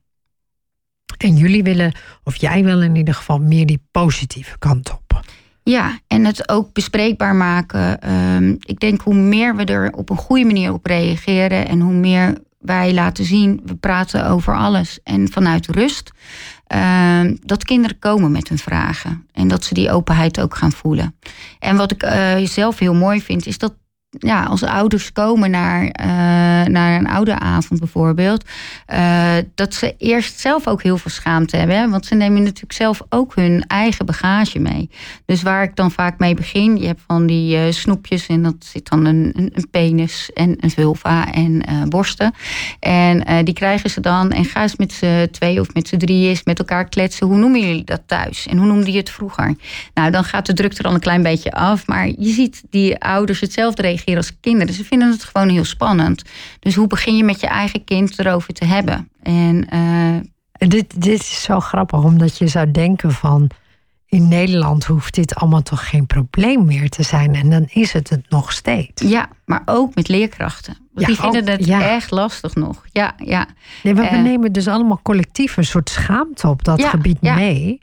en 1.17 1.37
jullie 1.37 1.63
willen, 1.63 1.95
of 2.23 2.37
jij 2.37 2.65
wil 2.65 2.83
in 2.83 2.97
ieder 2.97 3.15
geval 3.15 3.39
meer 3.39 3.67
die 3.67 3.83
positieve 3.91 4.59
kant 4.59 4.93
op. 4.93 5.23
Ja, 5.63 5.99
en 6.07 6.25
het 6.25 6.49
ook 6.49 6.73
bespreekbaar 6.73 7.35
maken. 7.35 8.01
Ehm, 8.01 8.55
ik 8.61 8.81
denk 8.81 9.01
hoe 9.01 9.15
meer 9.15 9.57
we 9.57 9.65
er 9.65 9.93
op 9.93 10.11
een 10.11 10.17
goede 10.17 10.45
manier 10.45 10.73
op 10.73 10.87
reageren 10.87 11.69
en 11.69 11.81
hoe 11.81 11.95
meer 11.95 12.43
wij 12.65 12.95
laten 12.95 13.25
zien, 13.25 13.61
we 13.65 13.75
praten 13.75 14.27
over 14.27 14.57
alles 14.57 14.99
en 15.03 15.29
vanuit 15.29 15.67
rust, 15.67 16.13
ehm, 16.67 17.37
dat 17.43 17.65
kinderen 17.65 17.99
komen 17.99 18.33
met 18.33 18.49
hun 18.49 18.59
vragen 18.59 19.27
en 19.33 19.49
dat 19.49 19.65
ze 19.65 19.75
die 19.75 19.91
openheid 19.91 20.41
ook 20.41 20.57
gaan 20.57 20.73
voelen. 20.73 21.15
En 21.59 21.77
wat 21.77 21.91
ik 21.91 22.03
uh, 22.03 22.37
zelf 22.37 22.79
heel 22.79 22.95
mooi 22.95 23.23
vind, 23.23 23.47
is 23.47 23.59
dat 23.59 23.75
ja, 24.19 24.45
als 24.45 24.63
ouders 24.63 25.13
komen 25.13 25.51
naar, 25.51 25.83
uh, 25.83 26.67
naar 26.73 26.99
een 26.99 27.09
ouderavond 27.09 27.81
bijvoorbeeld, 27.81 28.45
uh, 28.93 29.35
dat 29.55 29.75
ze 29.75 29.95
eerst 29.99 30.41
zelf 30.41 30.67
ook 30.67 30.83
heel 30.83 30.99
veel 30.99 31.11
schaamte 31.11 31.57
hebben. 31.57 31.77
Hè? 31.77 31.89
Want 31.89 32.07
ze 32.07 32.15
nemen 32.15 32.43
natuurlijk 32.43 32.73
zelf 32.73 33.01
ook 33.09 33.35
hun 33.35 33.65
eigen 33.67 34.07
bagage 34.07 34.59
mee. 34.59 34.91
Dus 35.27 35.43
waar 35.43 35.63
ik 35.63 35.77
dan 35.77 35.91
vaak 35.91 36.19
mee 36.19 36.35
begin, 36.35 36.77
je 36.77 36.87
hebt 36.87 37.03
van 37.07 37.27
die 37.27 37.57
uh, 37.57 37.73
snoepjes 37.73 38.27
en 38.27 38.43
dat 38.43 38.55
zit 38.59 38.91
dan 38.91 39.05
een, 39.05 39.33
een, 39.37 39.71
penis 39.71 40.31
en 40.35 40.57
een 40.61 40.71
vulva 40.71 41.33
en 41.33 41.63
borsten. 41.89 42.35
En 42.81 43.45
die 43.45 43.55
krijgen 43.55 43.91
ze 43.91 44.01
dan 44.01 44.31
en 44.31 44.45
ga 44.45 44.63
eens 44.63 44.77
met 44.77 44.93
z'n 44.93 45.29
twee 45.31 45.61
of 45.61 45.75
met 45.75 45.89
z'n 45.89 45.97
drie 45.97 46.29
eens 46.29 46.45
met 46.45 46.59
elkaar 46.59 46.89
kletsen. 46.89 47.27
Hoe 47.27 47.37
noemen 47.37 47.61
jullie 47.61 47.85
dat 47.85 48.03
thuis? 48.07 48.47
En 48.47 48.57
hoe 48.57 48.67
noemde 48.67 48.93
je 48.93 48.99
het 48.99 49.11
vroeger? 49.11 49.55
Nou, 49.95 50.11
dan 50.11 50.25
gaat 50.25 50.47
de 50.47 50.53
druk 50.53 50.79
er 50.79 50.85
al 50.85 50.95
een 50.95 51.01
klein 51.01 51.23
beetje 51.23 51.53
af. 51.53 51.87
Maar 51.87 52.07
je 52.07 52.33
ziet 52.33 52.63
die 52.71 52.99
ouders 52.99 53.41
hetzelfde 53.41 53.83
reageren 53.83 54.04
als 54.07 54.41
kinderen. 54.41 54.75
Ze 54.75 54.85
vinden 54.85 55.11
het 55.11 55.25
gewoon 55.25 55.49
heel 55.49 55.65
spannend. 55.65 56.23
Dus 56.61 56.75
hoe 56.75 56.87
begin 56.87 57.17
je 57.17 57.25
met 57.25 57.41
je 57.41 57.47
eigen 57.47 57.85
kind 57.85 58.19
erover 58.19 58.55
te 58.55 58.65
hebben? 58.65 59.09
En, 59.23 59.67
uh... 59.75 60.69
dit, 60.69 61.03
dit 61.03 61.21
is 61.21 61.43
zo 61.43 61.61
grappig, 61.61 62.03
omdat 62.03 62.39
je 62.39 62.47
zou 62.47 62.71
denken 62.71 63.13
van... 63.13 63.51
in 64.07 64.29
Nederland 64.29 64.85
hoeft 64.85 65.15
dit 65.15 65.35
allemaal 65.35 65.63
toch 65.63 65.89
geen 65.89 66.07
probleem 66.07 66.65
meer 66.65 66.89
te 66.89 67.03
zijn. 67.03 67.35
En 67.35 67.51
dan 67.51 67.67
is 67.73 67.93
het 67.93 68.11
het 68.11 68.31
nog 68.31 68.53
steeds. 68.53 69.03
Ja, 69.03 69.29
maar 69.45 69.63
ook 69.65 69.95
met 69.95 70.09
leerkrachten. 70.09 70.77
Ja, 70.95 71.07
die 71.07 71.21
vinden 71.21 71.49
het 71.49 71.69
echt 71.69 72.11
lastig 72.11 72.55
nog. 72.55 72.85
Ja, 72.93 73.15
ja. 73.17 73.47
Nee, 73.83 73.95
maar 73.95 74.11
we 74.11 74.17
uh, 74.17 74.23
nemen 74.23 74.53
dus 74.53 74.69
allemaal 74.69 75.01
collectief 75.03 75.57
een 75.57 75.65
soort 75.65 75.91
schaamte 75.91 76.49
op 76.49 76.65
dat 76.65 76.85
gebied 76.85 77.21
mee. 77.21 77.81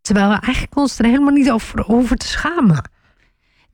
Terwijl 0.00 0.28
we 0.28 0.34
eigenlijk 0.40 0.76
ons 0.76 0.98
er 0.98 1.04
helemaal 1.04 1.32
niet 1.32 1.50
over 1.50 1.80
hoeven 1.80 2.18
te 2.18 2.26
schamen. 2.26 2.90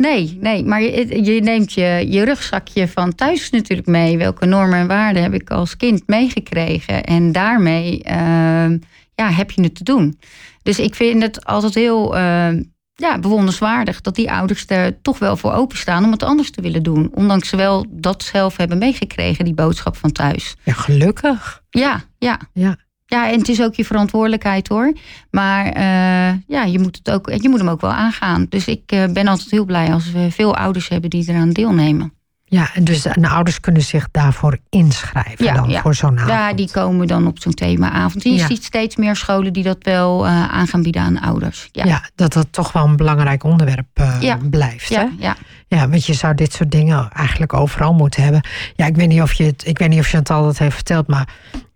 Nee, 0.00 0.38
nee, 0.40 0.64
maar 0.64 0.82
je, 0.82 1.24
je, 1.24 1.40
neemt 1.40 1.72
je, 1.72 2.06
je 2.08 2.24
rugzakje 2.24 2.88
van 2.88 3.14
thuis 3.14 3.50
natuurlijk 3.50 3.88
mee. 3.88 4.18
Welke 4.18 4.46
normen 4.46 4.78
en 4.78 4.86
waarden 4.86 5.22
heb 5.22 5.34
ik 5.34 5.50
als 5.50 5.76
kind 5.76 6.02
meegekregen? 6.06 7.04
En 7.04 7.32
daarmee 7.32 8.02
uh, 8.06 8.70
ja, 9.14 9.30
heb 9.30 9.50
je 9.50 9.62
het 9.62 9.74
te 9.74 9.84
doen. 9.84 10.18
Dus 10.62 10.78
ik 10.78 10.94
vind 10.94 11.22
het 11.22 11.44
altijd 11.44 11.74
heel 11.74 12.16
uh, 12.16 12.48
ja, 12.94 13.18
bewonderenswaardig 13.18 14.00
dat 14.00 14.14
die 14.14 14.32
ouders 14.32 14.64
er 14.66 15.02
toch 15.02 15.18
wel 15.18 15.36
voor 15.36 15.52
openstaan 15.52 16.04
om 16.04 16.12
het 16.12 16.22
anders 16.22 16.50
te 16.50 16.62
willen 16.62 16.82
doen. 16.82 17.10
Ondanks 17.14 17.48
ze 17.48 17.56
wel 17.56 17.86
dat 17.88 18.22
zelf 18.22 18.56
hebben 18.56 18.78
meegekregen, 18.78 19.44
die 19.44 19.54
boodschap 19.54 19.96
van 19.96 20.12
thuis. 20.12 20.56
Ja, 20.64 20.72
gelukkig. 20.72 21.62
Ja, 21.70 22.02
ja. 22.18 22.40
ja. 22.52 22.76
Ja, 23.10 23.30
en 23.30 23.38
het 23.38 23.48
is 23.48 23.62
ook 23.62 23.74
je 23.74 23.84
verantwoordelijkheid 23.84 24.68
hoor. 24.68 24.92
Maar 25.30 25.66
uh, 25.66 26.38
ja, 26.46 26.64
je 26.64 26.78
moet, 26.78 26.96
het 27.02 27.10
ook, 27.10 27.30
je 27.30 27.48
moet 27.48 27.58
hem 27.58 27.68
ook 27.68 27.80
wel 27.80 27.92
aangaan. 27.92 28.46
Dus 28.48 28.66
ik 28.66 28.92
uh, 28.92 29.04
ben 29.12 29.28
altijd 29.28 29.50
heel 29.50 29.64
blij 29.64 29.92
als 29.92 30.10
we 30.10 30.30
veel 30.30 30.56
ouders 30.56 30.88
hebben 30.88 31.10
die 31.10 31.24
eraan 31.28 31.50
deelnemen. 31.50 32.12
Ja, 32.44 32.70
en 32.74 32.84
dus 32.84 33.02
de 33.02 33.28
ouders 33.28 33.60
kunnen 33.60 33.82
zich 33.82 34.08
daarvoor 34.10 34.58
inschrijven 34.68 35.44
ja, 35.44 35.54
dan 35.54 35.68
ja. 35.68 35.80
voor 35.80 35.94
zo'n 35.94 36.18
avond. 36.18 36.30
Ja, 36.30 36.52
die 36.52 36.70
komen 36.70 37.06
dan 37.06 37.26
op 37.26 37.40
zo'n 37.40 37.54
themaavond. 37.54 38.22
Je 38.22 38.32
ja. 38.32 38.46
ziet 38.46 38.64
steeds 38.64 38.96
meer 38.96 39.16
scholen 39.16 39.52
die 39.52 39.62
dat 39.62 39.78
wel 39.80 40.26
uh, 40.26 40.48
aan 40.48 40.66
gaan 40.66 40.82
bieden 40.82 41.02
aan 41.02 41.20
ouders. 41.20 41.68
Ja. 41.72 42.02
dat 42.14 42.32
dat 42.32 42.46
toch 42.50 42.72
wel 42.72 42.84
een 42.84 42.96
belangrijk 42.96 43.44
onderwerp 43.44 43.86
uh, 44.00 44.34
blijft. 44.50 44.88
Ja, 44.88 45.00
hè? 45.00 45.08
ja. 45.18 45.36
ja, 45.68 45.88
want 45.88 46.06
je 46.06 46.14
zou 46.14 46.34
dit 46.34 46.52
soort 46.52 46.70
dingen 46.70 47.10
eigenlijk 47.12 47.54
overal 47.54 47.92
moeten 47.92 48.22
hebben. 48.22 48.40
Ja, 48.74 48.86
ik 48.86 48.96
weet 48.96 49.08
niet 49.08 49.22
of 49.22 49.32
je 49.32 49.44
het, 49.44 49.66
ik 49.66 49.78
weet 49.78 49.88
niet 49.88 50.00
of 50.00 50.10
je 50.10 50.16
het 50.16 50.30
altijd 50.30 50.58
heeft 50.58 50.74
verteld, 50.74 51.06
maar 51.06 51.28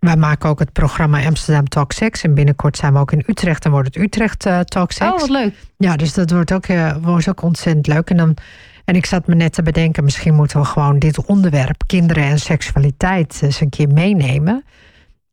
wij 0.05 0.15
maken 0.15 0.49
ook 0.49 0.59
het 0.59 0.71
programma 0.71 1.25
Amsterdam 1.25 1.67
Talk 1.67 1.91
Sex. 1.91 2.21
En 2.21 2.33
binnenkort 2.33 2.77
zijn 2.77 2.93
we 2.93 2.99
ook 2.99 3.11
in 3.11 3.23
Utrecht 3.27 3.65
en 3.65 3.71
wordt 3.71 3.87
het 3.87 4.03
Utrecht 4.03 4.45
uh, 4.45 4.59
Talk 4.59 4.91
Sex. 4.91 5.11
Oh, 5.11 5.19
wat 5.19 5.29
leuk. 5.29 5.53
Ja, 5.77 5.95
dus 5.95 6.13
dat 6.13 6.31
wordt 6.31 6.53
ook, 6.53 6.65
wordt 7.01 7.29
ook 7.29 7.41
ontzettend 7.41 7.87
leuk. 7.87 8.09
En 8.09 8.17
dan 8.17 8.37
en 8.85 8.95
ik 8.95 9.05
zat 9.05 9.27
me 9.27 9.35
net 9.35 9.53
te 9.53 9.63
bedenken, 9.63 10.03
misschien 10.03 10.33
moeten 10.33 10.59
we 10.59 10.65
gewoon 10.65 10.99
dit 10.99 11.25
onderwerp, 11.25 11.83
kinderen 11.87 12.23
en 12.23 12.39
seksualiteit, 12.39 13.39
eens 13.41 13.61
een 13.61 13.69
keer 13.69 13.87
meenemen. 13.87 14.63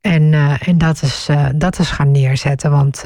En, 0.01 0.23
uh, 0.23 0.69
en 0.69 0.79
dat, 0.79 1.03
is, 1.03 1.29
dat 1.55 1.79
is 1.79 1.91
gaan 1.91 2.11
neerzetten. 2.11 2.71
Want 2.71 3.03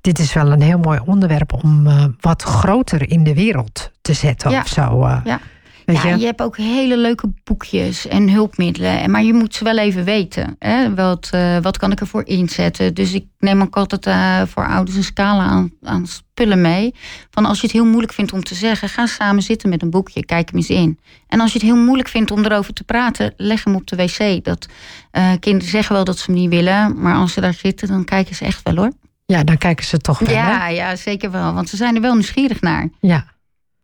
dit 0.00 0.18
is 0.18 0.32
wel 0.32 0.52
een 0.52 0.62
heel 0.62 0.78
mooi 0.78 1.00
onderwerp 1.04 1.52
om 1.64 1.88
wat 2.20 2.42
groter 2.42 3.10
in 3.10 3.24
de 3.24 3.34
wereld 3.34 3.90
te 4.00 4.12
zetten 4.12 4.50
ja. 4.50 4.60
of 4.60 4.68
zo. 4.68 5.08
ja. 5.24 5.40
Weet 5.84 6.02
ja, 6.02 6.08
je? 6.08 6.18
je? 6.18 6.24
hebt 6.24 6.42
ook 6.42 6.56
hele 6.56 6.96
leuke 6.96 7.32
boekjes 7.44 8.06
en 8.06 8.30
hulpmiddelen. 8.30 9.10
Maar 9.10 9.22
je 9.22 9.32
moet 9.32 9.54
ze 9.54 9.64
wel 9.64 9.78
even 9.78 10.04
weten. 10.04 10.56
Hè? 10.58 10.94
Wat, 10.94 11.30
uh, 11.34 11.58
wat 11.58 11.76
kan 11.76 11.92
ik 11.92 12.00
ervoor 12.00 12.26
inzetten? 12.26 12.94
Dus 12.94 13.12
ik 13.12 13.26
neem 13.38 13.62
ook 13.62 13.76
altijd 13.76 14.06
uh, 14.06 14.42
voor 14.46 14.66
ouders 14.66 14.96
een 14.96 15.04
scala 15.04 15.42
aan, 15.42 15.70
aan 15.82 16.06
spullen 16.06 16.60
mee. 16.60 16.94
Van 17.30 17.44
als 17.44 17.60
je 17.60 17.66
het 17.66 17.76
heel 17.76 17.86
moeilijk 17.86 18.12
vindt 18.12 18.32
om 18.32 18.42
te 18.42 18.54
zeggen, 18.54 18.88
ga 18.88 19.06
samen 19.06 19.42
zitten 19.42 19.68
met 19.68 19.82
een 19.82 19.90
boekje. 19.90 20.24
Kijk 20.24 20.48
hem 20.48 20.58
eens 20.58 20.68
in. 20.68 20.98
En 21.28 21.40
als 21.40 21.52
je 21.52 21.58
het 21.58 21.66
heel 21.66 21.76
moeilijk 21.76 22.08
vindt 22.08 22.30
om 22.30 22.44
erover 22.44 22.72
te 22.72 22.84
praten, 22.84 23.34
leg 23.36 23.64
hem 23.64 23.74
op 23.74 23.86
de 23.86 23.96
wc. 23.96 24.44
Dat, 24.44 24.66
uh, 25.12 25.32
kinderen 25.40 25.70
zeggen 25.70 25.94
wel 25.94 26.04
dat 26.04 26.18
ze 26.18 26.30
hem 26.30 26.40
niet 26.40 26.50
willen. 26.50 27.00
Maar 27.00 27.14
als 27.14 27.32
ze 27.32 27.40
daar 27.40 27.54
zitten, 27.54 27.88
dan 27.88 28.04
kijken 28.04 28.34
ze 28.34 28.44
echt 28.44 28.60
wel 28.62 28.76
hoor. 28.76 28.92
Ja, 29.26 29.44
dan 29.44 29.58
kijken 29.58 29.84
ze 29.84 29.98
toch 29.98 30.18
wel. 30.18 30.34
Ja, 30.34 30.58
hè? 30.58 30.68
ja 30.68 30.96
zeker 30.96 31.30
wel. 31.30 31.52
Want 31.52 31.68
ze 31.68 31.76
zijn 31.76 31.94
er 31.94 32.00
wel 32.00 32.14
nieuwsgierig 32.14 32.60
naar. 32.60 32.88
Ja. 33.00 33.26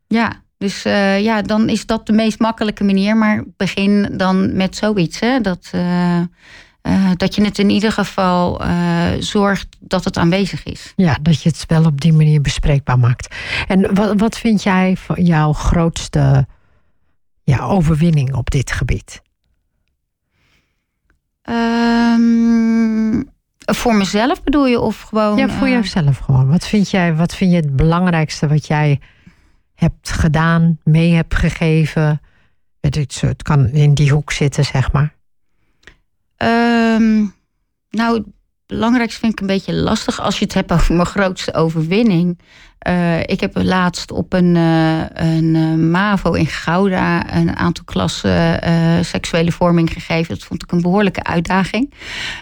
Ja. 0.07 0.43
Dus 0.61 0.87
uh, 0.87 1.21
ja, 1.21 1.43
dan 1.43 1.69
is 1.69 1.87
dat 1.87 2.07
de 2.07 2.13
meest 2.13 2.39
makkelijke 2.39 2.85
manier. 2.85 3.17
Maar 3.17 3.45
begin 3.57 4.09
dan 4.17 4.57
met 4.57 4.77
zoiets. 4.77 5.21
Hè? 5.21 5.41
Dat, 5.41 5.71
uh, 5.75 6.19
uh, 6.83 7.11
dat 7.17 7.35
je 7.35 7.45
het 7.45 7.59
in 7.59 7.71
ieder 7.71 7.93
geval 7.93 8.63
zorgt 9.19 9.67
dat 9.79 10.05
het 10.05 10.17
aanwezig 10.17 10.65
is. 10.65 10.93
Ja, 10.97 11.19
dat 11.23 11.43
je 11.43 11.49
het 11.49 11.65
wel 11.67 11.85
op 11.85 12.01
die 12.01 12.13
manier 12.13 12.41
bespreekbaar 12.41 12.99
maakt. 12.99 13.35
En 13.69 13.95
wat, 13.95 14.21
wat 14.21 14.39
vind 14.39 14.63
jij 14.63 14.97
van 14.97 15.25
jouw 15.25 15.53
grootste 15.53 16.47
ja, 17.45 17.59
overwinning 17.59 18.35
op 18.35 18.51
dit 18.51 18.73
gebied? 18.73 19.23
Um, 21.51 23.31
voor 23.57 23.95
mezelf 23.95 24.43
bedoel 24.43 24.67
je? 24.67 24.81
Of 24.81 25.01
gewoon. 25.01 25.37
Ja, 25.37 25.49
voor 25.49 25.69
jezelf 25.69 26.19
gewoon. 26.19 26.49
Wat 26.49 26.67
vind 26.67 26.91
jij, 26.91 27.15
wat 27.15 27.35
vind 27.35 27.51
je 27.51 27.57
het 27.57 27.77
belangrijkste 27.77 28.49
wat 28.49 28.67
jij 28.67 29.01
hebt 29.81 30.11
gedaan, 30.11 30.79
mee 30.85 31.13
hebt 31.13 31.35
gegeven? 31.35 32.21
Het, 32.81 33.43
kan 33.43 33.69
in 33.69 33.95
die 33.95 34.11
hoek 34.13 34.33
zitten, 34.33 34.65
zeg 34.65 34.93
maar. 34.93 35.15
Um, 36.37 37.35
nou, 37.91 38.25
belangrijkste 38.71 39.21
vind 39.21 39.33
ik 39.33 39.41
een 39.41 39.47
beetje 39.47 39.75
lastig 39.75 40.21
als 40.21 40.39
je 40.39 40.45
het 40.45 40.55
hebt 40.55 40.73
over 40.73 40.95
mijn 40.95 41.07
grootste 41.07 41.55
overwinning. 41.55 42.39
Uh, 42.89 43.21
ik 43.21 43.41
heb 43.41 43.53
laatst 43.55 44.11
op 44.11 44.33
een, 44.33 44.55
uh, 44.55 45.01
een 45.13 45.55
uh, 45.55 45.75
MAVO 45.75 46.33
in 46.33 46.47
Gouda 46.47 47.35
een 47.35 47.57
aantal 47.57 47.85
klassen 47.85 48.61
seksuele 49.05 49.53
vorming 49.53 49.93
gegeven. 49.93 50.35
Dat 50.35 50.45
vond 50.45 50.63
ik 50.63 50.73
een 50.73 50.83
behoorlijke 50.83 51.23
uitdaging. 51.23 51.93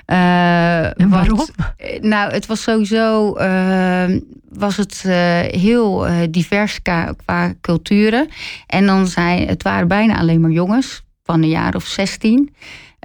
en 0.05 1.09
waarom? 1.09 1.37
Want, 1.37 1.53
nou, 2.01 2.33
het 2.33 2.47
was 2.47 2.63
sowieso 2.63 3.35
ehm, 3.35 4.21
was 4.49 4.77
het 4.77 5.03
heel 5.51 6.07
divers 6.31 6.83
qua, 6.83 7.15
qua, 7.25 7.55
culturen. 7.61 8.29
En 8.67 8.87
dan 8.87 9.07
zijn 9.07 9.49
het 9.49 9.63
waren 9.63 9.89
bijna 9.89 10.19
alleen 10.19 10.41
maar 10.41 10.51
jongens 10.51 11.03
van 11.25 11.43
een 11.43 11.49
jaar 11.49 11.75
of 11.75 11.85
16. 11.85 12.55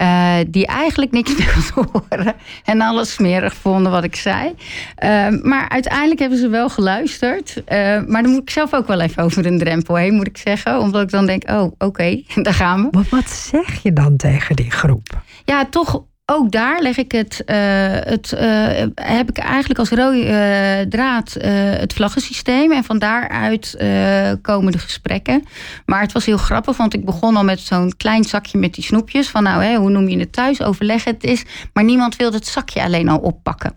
Uh, 0.01 0.35
die 0.47 0.67
eigenlijk 0.67 1.11
niks 1.11 1.35
wilden 1.73 1.91
horen. 1.91 2.35
En 2.63 2.81
alles 2.81 3.13
smerig 3.13 3.53
vonden 3.53 3.91
wat 3.91 4.03
ik 4.03 4.15
zei. 4.15 4.47
Uh, 5.03 5.27
maar 5.41 5.69
uiteindelijk 5.69 6.19
hebben 6.19 6.37
ze 6.37 6.47
wel 6.47 6.69
geluisterd. 6.69 7.55
Uh, 7.57 7.63
maar 8.07 8.23
dan 8.23 8.31
moet 8.31 8.41
ik 8.41 8.49
zelf 8.49 8.73
ook 8.73 8.87
wel 8.87 8.99
even 8.99 9.23
over 9.23 9.45
een 9.45 9.57
drempel 9.57 9.95
heen, 9.95 10.13
moet 10.13 10.27
ik 10.27 10.37
zeggen. 10.37 10.79
Omdat 10.79 11.01
ik 11.01 11.09
dan 11.09 11.25
denk, 11.25 11.49
oh, 11.49 11.61
oké, 11.61 11.85
okay, 11.85 12.25
daar 12.41 12.53
gaan 12.53 12.81
we. 12.81 12.87
Maar 12.91 13.07
wat 13.09 13.29
zeg 13.29 13.83
je 13.83 13.93
dan 13.93 14.17
tegen 14.17 14.55
die 14.55 14.71
groep? 14.71 15.21
Ja, 15.45 15.65
toch 15.65 16.03
ook 16.25 16.51
daar 16.51 16.81
leg 16.81 16.97
ik 16.97 17.11
het, 17.11 17.43
uh, 17.45 17.55
het 17.89 18.33
uh, 18.35 18.41
heb 18.95 19.29
ik 19.29 19.37
eigenlijk 19.37 19.79
als 19.79 19.89
rode 19.89 20.25
uh, 20.25 20.89
draad 20.89 21.33
het 21.33 21.93
vlaggensysteem. 21.93 22.71
En 22.71 22.83
van 22.83 22.99
daaruit 22.99 23.75
komen 24.41 24.71
de 24.71 24.77
gesprekken. 24.77 25.43
Maar 25.85 26.01
het 26.01 26.11
was 26.11 26.25
heel 26.25 26.37
grappig, 26.37 26.77
want 26.77 26.93
ik 26.93 27.05
begon 27.05 27.35
al 27.35 27.43
met 27.43 27.59
zo'n 27.59 27.93
klein 27.97 28.23
zakje 28.23 28.57
met 28.57 28.73
die 28.73 28.83
snoepjes. 28.83 29.29
Van 29.29 29.43
nou, 29.43 29.63
hè, 29.63 29.75
hoe 29.75 29.89
noem 29.89 30.09
je 30.09 30.19
het 30.19 30.33
thuis? 30.33 30.61
Overleg 30.61 31.03
het 31.03 31.23
is. 31.23 31.43
Maar 31.73 31.83
niemand 31.83 32.15
wilde 32.15 32.37
het 32.37 32.47
zakje 32.47 32.83
alleen 32.83 33.09
al 33.09 33.17
oppakken. 33.17 33.73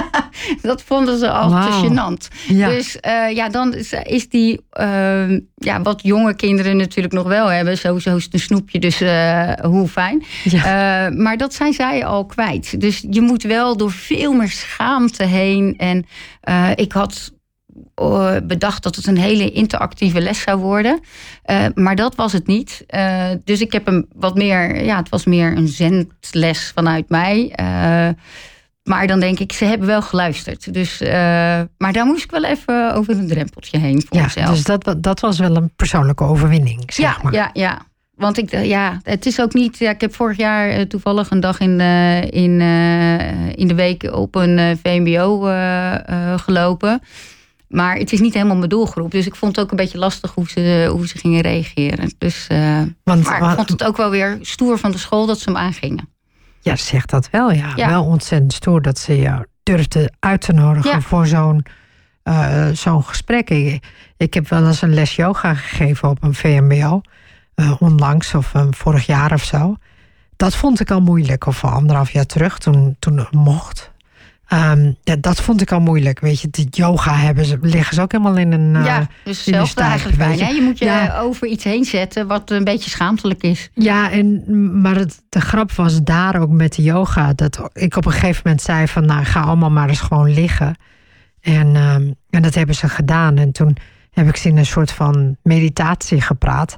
dat 0.62 0.82
vonden 0.82 1.18
ze 1.18 1.30
al 1.30 1.50
wow. 1.50 1.62
te 1.62 1.86
gênant. 1.86 2.36
Ja. 2.46 2.68
Dus 2.68 2.98
ja, 3.34 3.48
dan 3.48 3.74
is, 3.74 3.92
is 3.92 4.28
die, 4.28 4.60
ehm, 4.70 5.40
ja, 5.54 5.82
wat 5.82 6.00
jonge 6.02 6.34
kinderen 6.34 6.76
natuurlijk 6.76 7.14
nog 7.14 7.26
wel 7.26 7.46
hebben. 7.46 7.78
Sowieso 7.78 8.16
is 8.16 8.24
het 8.24 8.32
een 8.32 8.40
snoepje, 8.40 8.78
dus 8.78 8.98
hoe 9.62 9.88
fijn. 9.88 10.24
Ja. 10.44 11.10
maar 11.10 11.36
dat 11.36 11.54
zijn 11.54 11.73
zij 11.74 12.04
al 12.04 12.26
kwijt. 12.26 12.80
Dus 12.80 13.04
je 13.10 13.20
moet 13.20 13.42
wel 13.42 13.76
door 13.76 13.92
veel 13.92 14.32
meer 14.32 14.50
schaamte 14.50 15.24
heen. 15.24 15.74
En 15.76 16.06
uh, 16.48 16.70
ik 16.74 16.92
had 16.92 17.32
uh, 18.02 18.36
bedacht 18.44 18.82
dat 18.82 18.96
het 18.96 19.06
een 19.06 19.18
hele 19.18 19.50
interactieve 19.50 20.20
les 20.20 20.40
zou 20.40 20.58
worden. 20.58 21.00
Uh, 21.46 21.66
maar 21.74 21.96
dat 21.96 22.14
was 22.14 22.32
het 22.32 22.46
niet. 22.46 22.84
dus 23.44 23.60
ik 23.60 23.72
heb 23.72 23.86
hem 23.86 24.06
wat 24.14 24.34
meer, 24.34 24.84
ja, 24.84 24.96
het 24.96 25.08
was 25.08 25.24
meer 25.24 25.56
een 25.56 25.68
zendles 25.68 26.72
vanuit 26.74 27.08
mij. 27.08 27.52
maar 28.82 29.06
dan 29.06 29.20
denk 29.20 29.38
ik, 29.38 29.52
ze 29.52 29.64
hebben 29.64 29.86
wel 29.86 30.02
geluisterd. 30.02 30.74
Dus, 30.74 30.98
maar 31.78 31.92
daar 31.92 32.06
moest 32.06 32.24
ik 32.24 32.30
wel 32.30 32.44
even 32.44 32.94
over 32.94 33.18
een 33.18 33.28
drempeltje 33.28 33.78
heen 33.78 34.02
voor 34.08 34.16
ja, 34.16 34.22
mezelf. 34.22 34.50
Dus 34.50 34.64
dat, 34.64 34.94
dat 34.98 35.20
was 35.20 35.38
wel 35.38 35.56
een 35.56 35.72
persoonlijke 35.76 36.24
overwinning, 36.24 36.82
zeg 36.86 37.16
ja, 37.16 37.22
maar. 37.22 37.32
Ja, 37.32 37.50
ja. 37.52 37.86
Want 38.16 38.38
ik, 38.38 38.50
ja, 38.64 38.98
het 39.02 39.26
is 39.26 39.40
ook 39.40 39.54
niet. 39.54 39.78
Ja, 39.78 39.90
ik 39.90 40.00
heb 40.00 40.14
vorig 40.14 40.36
jaar 40.36 40.78
uh, 40.78 40.80
toevallig 40.80 41.30
een 41.30 41.40
dag 41.40 41.60
in, 41.60 41.80
uh, 41.80 42.22
in, 42.22 42.60
in 43.54 43.68
de 43.68 43.74
week 43.74 44.02
op 44.12 44.34
een 44.34 44.78
VMBO 44.82 45.40
gelopen. 46.36 47.02
Maar 47.68 47.96
het 47.96 48.12
is 48.12 48.20
niet 48.20 48.34
helemaal 48.34 48.56
mijn 48.56 48.68
doelgroep. 48.68 49.10
Dus 49.10 49.26
ik 49.26 49.34
vond 49.34 49.56
het 49.56 49.64
ook 49.64 49.70
een 49.70 49.76
beetje 49.76 49.98
lastig 49.98 50.34
hoe 50.34 50.48
ze, 50.48 50.88
hoe 50.90 51.06
ze 51.06 51.18
gingen 51.18 51.40
reageren. 51.40 52.10
Dus, 52.18 52.46
Want, 53.04 53.24
maar 53.24 53.50
ik 53.50 53.56
vond 53.56 53.68
het 53.68 53.84
ook 53.84 53.96
wel 53.96 54.10
weer 54.10 54.38
stoer 54.40 54.78
van 54.78 54.90
de 54.90 54.98
school 54.98 55.26
dat 55.26 55.38
ze 55.38 55.50
hem 55.50 55.58
aangingen. 55.58 56.08
Ja, 56.60 56.76
zegt 56.76 57.10
dat 57.10 57.30
wel. 57.30 57.52
Ja. 57.52 57.72
ja. 57.76 57.88
Wel 57.88 58.04
ontzettend 58.04 58.52
stoer 58.52 58.82
dat 58.82 58.98
ze 58.98 59.18
jou 59.18 59.44
durfden 59.62 60.16
uit 60.18 60.40
te 60.40 60.52
nodigen 60.52 60.90
ja. 60.90 61.00
voor 61.00 61.26
zo'n 61.26 61.64
zo'n 62.72 63.04
gesprek. 63.04 63.50
Ik, 63.50 63.84
ik 64.16 64.34
heb 64.34 64.48
wel 64.48 64.66
eens 64.66 64.82
een 64.82 64.94
les 64.94 65.16
yoga 65.16 65.54
gegeven 65.54 66.08
op 66.08 66.22
een 66.22 66.34
VMBO 66.34 67.00
uh, 67.56 67.74
onlangs 67.78 68.34
of 68.34 68.54
um, 68.54 68.74
vorig 68.74 69.06
jaar 69.06 69.32
of 69.32 69.44
zo. 69.44 69.76
Dat 70.36 70.56
vond 70.56 70.80
ik 70.80 70.90
al 70.90 71.00
moeilijk, 71.00 71.46
of 71.46 71.64
anderhalf 71.64 72.10
jaar 72.10 72.26
terug, 72.26 72.58
toen, 72.58 72.96
toen 72.98 73.18
het 73.18 73.32
mocht. 73.32 73.92
Um, 74.52 74.96
ja, 75.02 75.16
dat 75.16 75.40
vond 75.40 75.60
ik 75.60 75.72
al 75.72 75.80
moeilijk. 75.80 76.20
Weet 76.20 76.40
je, 76.40 76.48
de 76.50 76.66
yoga 76.70 77.14
hebben 77.14 77.44
ze, 77.44 77.58
liggen 77.60 77.94
ze 77.94 78.02
ook 78.02 78.12
helemaal 78.12 78.36
in 78.36 78.52
een. 78.52 78.74
Uh, 78.74 78.84
ja, 78.84 79.06
dus 79.24 79.44
zelfs 79.44 79.74
eigenlijk 79.74 80.18
bijna. 80.18 80.48
Je. 80.48 80.54
je 80.54 80.62
moet 80.62 80.78
je 80.78 80.84
ja. 80.84 81.18
over 81.18 81.46
iets 81.46 81.64
heen 81.64 81.84
zetten 81.84 82.26
wat 82.26 82.50
een 82.50 82.64
beetje 82.64 82.90
schaamtelijk 82.90 83.42
is. 83.42 83.70
Ja, 83.74 84.10
en, 84.10 84.80
maar 84.80 84.94
het, 84.94 85.22
de 85.28 85.40
grap 85.40 85.72
was 85.72 86.02
daar 86.02 86.40
ook 86.40 86.50
met 86.50 86.74
de 86.74 86.82
yoga. 86.82 87.32
Dat 87.32 87.70
ik 87.72 87.96
op 87.96 88.06
een 88.06 88.12
gegeven 88.12 88.42
moment 88.44 88.62
zei: 88.62 88.88
van 88.88 89.04
nou, 89.06 89.24
ga 89.24 89.40
allemaal 89.40 89.70
maar 89.70 89.88
eens 89.88 90.00
gewoon 90.00 90.34
liggen. 90.34 90.76
En, 91.40 91.76
um, 91.76 92.14
en 92.30 92.42
dat 92.42 92.54
hebben 92.54 92.74
ze 92.74 92.88
gedaan. 92.88 93.36
En 93.36 93.52
toen 93.52 93.76
heb 94.10 94.28
ik 94.28 94.36
ze 94.36 94.48
in 94.48 94.56
een 94.56 94.66
soort 94.66 94.92
van 94.92 95.36
meditatie 95.42 96.20
gepraat 96.20 96.76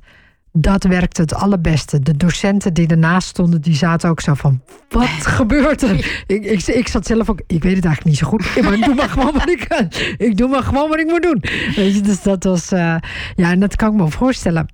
dat 0.58 0.84
werkte 0.84 1.20
het 1.20 1.34
allerbeste. 1.34 2.00
De 2.00 2.16
docenten 2.16 2.74
die 2.74 2.86
ernaast 2.86 3.28
stonden, 3.28 3.60
die 3.60 3.74
zaten 3.74 4.10
ook 4.10 4.20
zo 4.20 4.34
van... 4.34 4.60
Wat 4.88 5.08
gebeurt 5.08 5.82
er? 5.82 6.22
Ik, 6.26 6.44
ik, 6.44 6.66
ik 6.66 6.88
zat 6.88 7.06
zelf 7.06 7.30
ook... 7.30 7.40
Ik 7.46 7.62
weet 7.62 7.76
het 7.76 7.84
eigenlijk 7.84 8.04
niet 8.04 8.16
zo 8.16 8.26
goed. 8.26 8.44
Maar 8.64 8.74
ik 8.74 8.84
doe 8.84 8.94
maar 8.94 9.08
gewoon 9.08 9.32
wat 9.32 9.48
ik 9.48 9.64
kan. 9.68 9.88
Ik 10.16 10.36
doe 10.36 10.48
maar 10.48 10.62
gewoon 10.62 10.88
wat 10.88 10.98
ik 10.98 11.06
moet 11.06 11.22
doen. 11.22 11.42
Weet 11.76 11.94
je, 11.94 12.00
dus 12.00 12.22
dat 12.22 12.44
was... 12.44 12.72
Uh, 12.72 12.78
ja, 13.34 13.50
en 13.50 13.60
dat 13.60 13.76
kan 13.76 13.92
ik 13.92 14.00
me 14.00 14.10
voorstellen. 14.10 14.66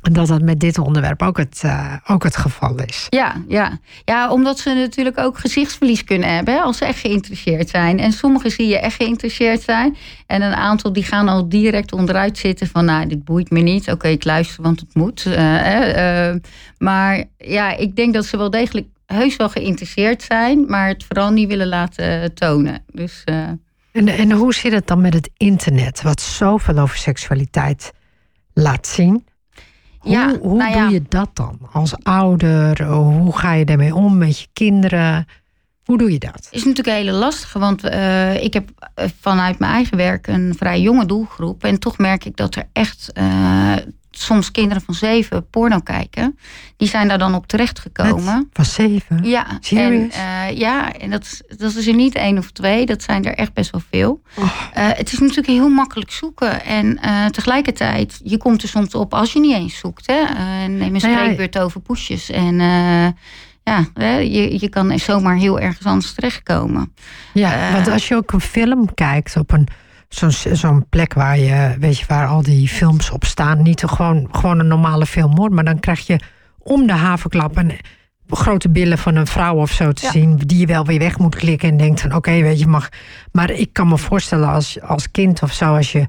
Dat 0.00 0.26
dat 0.26 0.42
met 0.42 0.60
dit 0.60 0.78
onderwerp 0.78 1.22
ook 1.22 1.36
het, 1.36 1.62
uh, 1.64 1.94
ook 2.06 2.22
het 2.22 2.36
geval 2.36 2.76
is. 2.76 3.06
Ja, 3.08 3.34
ja. 3.48 3.78
ja, 4.04 4.30
omdat 4.30 4.58
ze 4.58 4.72
natuurlijk 4.74 5.18
ook 5.18 5.38
gezichtsverlies 5.38 6.04
kunnen 6.04 6.34
hebben 6.34 6.62
als 6.62 6.76
ze 6.76 6.84
echt 6.84 6.98
geïnteresseerd 6.98 7.68
zijn. 7.68 7.98
En 7.98 8.12
sommigen 8.12 8.50
zie 8.50 8.66
je 8.66 8.78
echt 8.78 8.96
geïnteresseerd 8.96 9.62
zijn. 9.62 9.96
En 10.26 10.42
een 10.42 10.54
aantal 10.54 10.92
die 10.92 11.02
gaan 11.02 11.28
al 11.28 11.48
direct 11.48 11.92
onderuit 11.92 12.38
zitten 12.38 12.66
van 12.66 12.84
nou, 12.84 13.06
dit 13.06 13.24
boeit 13.24 13.50
me 13.50 13.60
niet. 13.60 13.90
Oké, 13.90 14.08
ik 14.08 14.24
luister, 14.24 14.62
want 14.62 14.80
het 14.80 14.94
moet. 14.94 15.24
Uh, 15.26 16.28
uh, 16.28 16.34
maar 16.78 17.24
ja, 17.38 17.76
ik 17.76 17.96
denk 17.96 18.14
dat 18.14 18.26
ze 18.26 18.36
wel 18.36 18.50
degelijk 18.50 18.86
heus 19.06 19.36
wel 19.36 19.48
geïnteresseerd 19.48 20.22
zijn, 20.22 20.64
maar 20.66 20.88
het 20.88 21.04
vooral 21.04 21.30
niet 21.30 21.48
willen 21.48 21.68
laten 21.68 22.34
tonen. 22.34 22.84
Dus, 22.92 23.24
en, 23.92 24.08
en 24.08 24.32
hoe 24.32 24.54
zit 24.54 24.72
het 24.72 24.86
dan 24.86 25.00
met 25.00 25.14
het 25.14 25.30
internet, 25.36 26.02
wat 26.02 26.20
zoveel 26.20 26.78
over 26.78 26.96
seksualiteit 26.96 27.92
laat 28.52 28.86
zien? 28.86 29.28
Hoe, 30.00 30.12
ja, 30.12 30.38
hoe 30.38 30.56
nou 30.56 30.70
ja. 30.70 30.82
doe 30.82 30.92
je 30.92 31.02
dat 31.08 31.30
dan 31.32 31.58
als 31.72 31.94
ouder? 32.02 32.84
Hoe 32.84 33.36
ga 33.36 33.52
je 33.52 33.64
daarmee 33.64 33.94
om 33.94 34.18
met 34.18 34.40
je 34.40 34.46
kinderen? 34.52 35.26
Hoe 35.84 35.98
doe 35.98 36.12
je 36.12 36.18
dat? 36.18 36.48
is 36.50 36.64
natuurlijk 36.64 36.88
een 36.88 37.04
hele 37.04 37.18
lastige, 37.18 37.58
want 37.58 37.84
uh, 37.84 38.42
ik 38.42 38.52
heb 38.52 38.70
vanuit 39.20 39.58
mijn 39.58 39.72
eigen 39.72 39.96
werk 39.96 40.26
een 40.26 40.54
vrij 40.56 40.80
jonge 40.80 41.06
doelgroep. 41.06 41.64
En 41.64 41.78
toch 41.78 41.98
merk 41.98 42.24
ik 42.24 42.36
dat 42.36 42.54
er 42.54 42.68
echt 42.72 43.10
uh, 43.14 43.76
soms 44.10 44.50
kinderen 44.50 44.82
van 44.82 44.94
zeven 44.94 45.48
porno 45.50 45.78
kijken. 45.78 46.38
Die 46.76 46.88
zijn 46.88 47.08
daar 47.08 47.18
dan 47.18 47.34
op 47.34 47.46
terechtgekomen. 47.46 48.48
Van 48.52 48.64
zeven? 48.64 49.24
Ja. 49.24 49.46
Serious? 49.60 50.14
En, 50.14 50.50
uh, 50.50 50.58
ja, 50.58 50.92
en 50.92 51.10
dat, 51.10 51.22
is, 51.22 51.42
dat 51.58 51.74
is 51.74 51.86
er 51.86 51.94
niet 51.94 52.14
één 52.14 52.38
of 52.38 52.50
twee. 52.50 52.86
Dat 52.86 53.02
zijn 53.02 53.24
er 53.24 53.34
echt 53.34 53.52
best 53.52 53.70
wel 53.70 53.82
veel. 53.90 54.22
Oh. 54.36 54.44
Uh, 54.44 54.50
het 54.72 55.12
is 55.12 55.18
natuurlijk 55.18 55.46
heel 55.46 55.68
makkelijk 55.68 56.10
zoeken. 56.10 56.64
En 56.64 56.98
uh, 57.04 57.26
tegelijkertijd, 57.26 58.20
je 58.24 58.36
komt 58.36 58.62
er 58.62 58.68
soms 58.68 58.94
op 58.94 59.14
als 59.14 59.32
je 59.32 59.40
niet 59.40 59.54
eens 59.54 59.78
zoekt. 59.78 60.06
Hè? 60.06 60.24
neem 60.66 60.94
een 60.94 61.00
spreekbeurt 61.00 61.36
nou 61.36 61.48
ja, 61.50 61.60
over 61.60 61.80
poesjes. 61.80 62.30
En 62.30 62.54
ja, 63.64 63.84
je, 64.18 64.60
je 64.60 64.68
kan 64.68 64.98
zomaar 64.98 65.36
heel 65.36 65.60
ergens 65.60 65.86
anders 65.86 66.12
terechtkomen. 66.12 66.94
Ja, 67.32 67.72
want 67.72 67.88
als 67.88 68.08
je 68.08 68.16
ook 68.16 68.32
een 68.32 68.40
film 68.40 68.94
kijkt 68.94 69.36
op 69.36 69.52
een 69.52 69.68
zo'n 70.14 70.56
zo'n 70.56 70.86
plek 70.88 71.14
waar 71.14 71.38
je, 71.38 71.76
weet 71.78 71.98
je, 71.98 72.04
waar 72.08 72.26
al 72.26 72.42
die 72.42 72.68
films 72.68 73.10
op 73.10 73.24
staan. 73.24 73.62
Niet 73.62 73.84
gewoon, 73.84 74.28
gewoon 74.30 74.58
een 74.58 74.66
normale 74.66 75.06
film 75.06 75.36
hoor, 75.36 75.52
maar 75.52 75.64
dan 75.64 75.80
krijg 75.80 76.06
je 76.06 76.20
om 76.58 76.86
de 76.86 76.92
havenklap 76.92 77.56
een 77.56 77.72
grote 78.26 78.70
billen 78.70 78.98
van 78.98 79.16
een 79.16 79.26
vrouw 79.26 79.56
of 79.56 79.70
zo 79.70 79.92
te 79.92 80.04
ja. 80.04 80.10
zien, 80.10 80.36
die 80.36 80.58
je 80.58 80.66
wel 80.66 80.84
weer 80.84 80.98
weg 80.98 81.18
moet 81.18 81.34
klikken 81.34 81.68
en 81.68 81.76
denkt 81.76 82.00
van 82.00 82.08
oké, 82.10 82.18
okay, 82.18 82.42
weet 82.42 82.58
je, 82.58 82.66
mag. 82.66 82.88
Maar 83.32 83.50
ik 83.50 83.72
kan 83.72 83.88
me 83.88 83.98
voorstellen 83.98 84.48
als, 84.48 84.80
als 84.80 85.10
kind 85.10 85.42
of 85.42 85.52
zo, 85.52 85.76
als 85.76 85.92
je, 85.92 86.06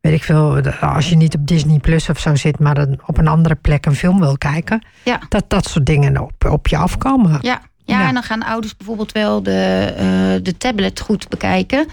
weet 0.00 0.12
ik 0.12 0.22
veel, 0.22 0.60
als 0.80 1.08
je 1.08 1.16
niet 1.16 1.34
op 1.34 1.46
Disney 1.46 1.78
Plus 1.78 2.08
of 2.08 2.18
zo 2.18 2.34
zit, 2.34 2.58
maar 2.58 2.74
dan 2.74 3.00
op 3.06 3.18
een 3.18 3.28
andere 3.28 3.54
plek 3.54 3.86
een 3.86 3.94
film 3.94 4.20
wil 4.20 4.38
kijken, 4.38 4.84
ja. 5.04 5.20
dat 5.28 5.44
dat 5.48 5.68
soort 5.68 5.86
dingen 5.86 6.20
op, 6.22 6.44
op 6.44 6.66
je 6.66 6.76
afkomen. 6.76 7.38
Ja. 7.40 7.60
Ja, 7.88 8.00
ja, 8.00 8.08
en 8.08 8.14
dan 8.14 8.22
gaan 8.22 8.42
ouders 8.42 8.76
bijvoorbeeld 8.76 9.12
wel 9.12 9.42
de, 9.42 9.94
uh, 9.98 10.44
de 10.44 10.56
tablet 10.56 11.00
goed 11.00 11.28
bekijken. 11.28 11.86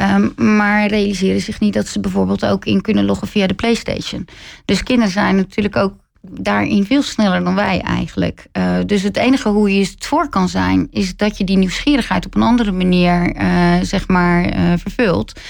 Um, 0.00 0.56
maar 0.56 0.86
realiseren 0.86 1.40
zich 1.40 1.60
niet 1.60 1.74
dat 1.74 1.86
ze 1.86 2.00
bijvoorbeeld 2.00 2.46
ook 2.46 2.64
in 2.64 2.80
kunnen 2.80 3.04
loggen 3.04 3.28
via 3.28 3.46
de 3.46 3.54
PlayStation. 3.54 4.28
Dus 4.64 4.82
kinderen 4.82 5.12
zijn 5.12 5.36
natuurlijk 5.36 5.76
ook 5.76 5.92
daarin 6.20 6.84
veel 6.84 7.02
sneller 7.02 7.44
dan 7.44 7.54
wij 7.54 7.80
eigenlijk. 7.80 8.46
Uh, 8.52 8.76
dus 8.86 9.02
het 9.02 9.16
enige 9.16 9.48
hoe 9.48 9.74
je 9.74 9.80
het 9.80 10.06
voor 10.06 10.28
kan 10.28 10.48
zijn, 10.48 10.88
is 10.90 11.16
dat 11.16 11.38
je 11.38 11.44
die 11.44 11.58
nieuwsgierigheid 11.58 12.26
op 12.26 12.34
een 12.34 12.42
andere 12.42 12.72
manier, 12.72 13.36
uh, 13.36 13.74
zeg 13.82 14.08
maar, 14.08 14.52
vervult. 14.78 15.40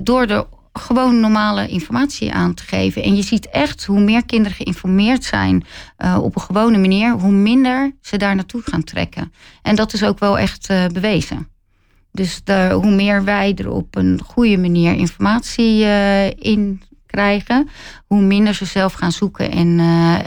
door 0.00 0.26
de 0.26 0.46
gewoon 0.72 1.20
normale 1.20 1.68
informatie 1.68 2.32
aan 2.32 2.54
te 2.54 2.62
geven. 2.62 3.02
En 3.02 3.16
je 3.16 3.22
ziet 3.22 3.48
echt 3.48 3.84
hoe 3.84 4.00
meer 4.00 4.26
kinderen 4.26 4.56
geïnformeerd 4.56 5.24
zijn 5.24 5.64
uh, 5.98 6.18
op 6.22 6.34
een 6.34 6.42
gewone 6.42 6.78
manier, 6.78 7.12
hoe 7.12 7.32
minder 7.32 7.92
ze 8.00 8.16
daar 8.16 8.34
naartoe 8.34 8.62
gaan 8.64 8.84
trekken. 8.84 9.32
En 9.62 9.74
dat 9.74 9.92
is 9.92 10.04
ook 10.04 10.18
wel 10.18 10.38
echt 10.38 10.70
uh, 10.70 10.86
bewezen. 10.86 11.48
Dus 12.12 12.40
de, 12.44 12.70
hoe 12.72 12.94
meer 12.94 13.24
wij 13.24 13.54
er 13.54 13.70
op 13.70 13.96
een 13.96 14.20
goede 14.26 14.56
manier 14.56 14.94
informatie 14.94 15.80
uh, 15.80 16.30
in 16.30 16.82
krijgen, 17.06 17.68
hoe 18.06 18.20
minder 18.20 18.54
ze 18.54 18.64
zelf 18.64 18.92
gaan 18.92 19.12
zoeken 19.12 19.50
en 19.50 19.78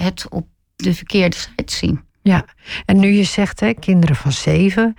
het 0.01 0.25
op 0.29 0.47
de 0.75 0.93
verkeerde 0.93 1.35
site 1.35 1.73
zien. 1.73 2.01
Ja, 2.21 2.45
en 2.85 2.99
nu 2.99 3.11
je 3.11 3.23
zegt, 3.23 3.59
hè, 3.59 3.73
kinderen 3.73 4.15
van 4.15 4.31
zeven, 4.31 4.95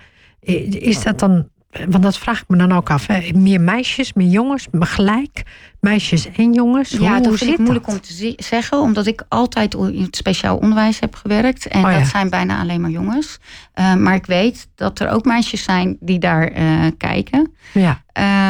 is 0.69 1.03
dat 1.03 1.19
dan 1.19 1.49
want 1.89 2.03
dat 2.03 2.17
vraag 2.17 2.41
ik 2.41 2.47
me 2.47 2.57
dan 2.57 2.71
ook 2.71 2.89
af. 2.89 3.07
Hè. 3.07 3.31
Meer 3.33 3.61
meisjes, 3.61 4.13
meer 4.13 4.27
jongens, 4.27 4.67
maar 4.71 4.87
gelijk? 4.87 5.43
Meisjes 5.79 6.31
en 6.31 6.53
jongens? 6.53 6.89
Ja, 6.89 6.97
hoe, 6.97 7.09
dat 7.09 7.25
hoe 7.25 7.37
vind 7.37 7.51
ik 7.51 7.57
moeilijk 7.57 7.85
dat? 7.85 7.95
om 7.95 8.01
te 8.01 8.33
zeggen. 8.37 8.79
Omdat 8.79 9.07
ik 9.07 9.23
altijd 9.27 9.73
in 9.73 10.01
het 10.01 10.15
speciaal 10.15 10.57
onderwijs 10.57 10.99
heb 10.99 11.15
gewerkt. 11.15 11.67
En 11.67 11.85
Oh 11.85 11.91
ja. 11.91 11.97
dat 11.99 12.07
zijn 12.07 12.29
bijna 12.29 12.59
alleen 12.59 12.81
maar 12.81 12.89
jongens. 12.89 13.39
Uh, 13.75 13.95
maar 13.95 14.15
ik 14.15 14.25
weet 14.25 14.67
dat 14.75 14.99
er 14.99 15.09
ook 15.09 15.25
meisjes 15.25 15.63
zijn 15.63 15.97
die 15.99 16.19
daar 16.19 16.57
uh, 16.57 16.85
kijken. 16.97 17.53
Ja. 17.73 18.01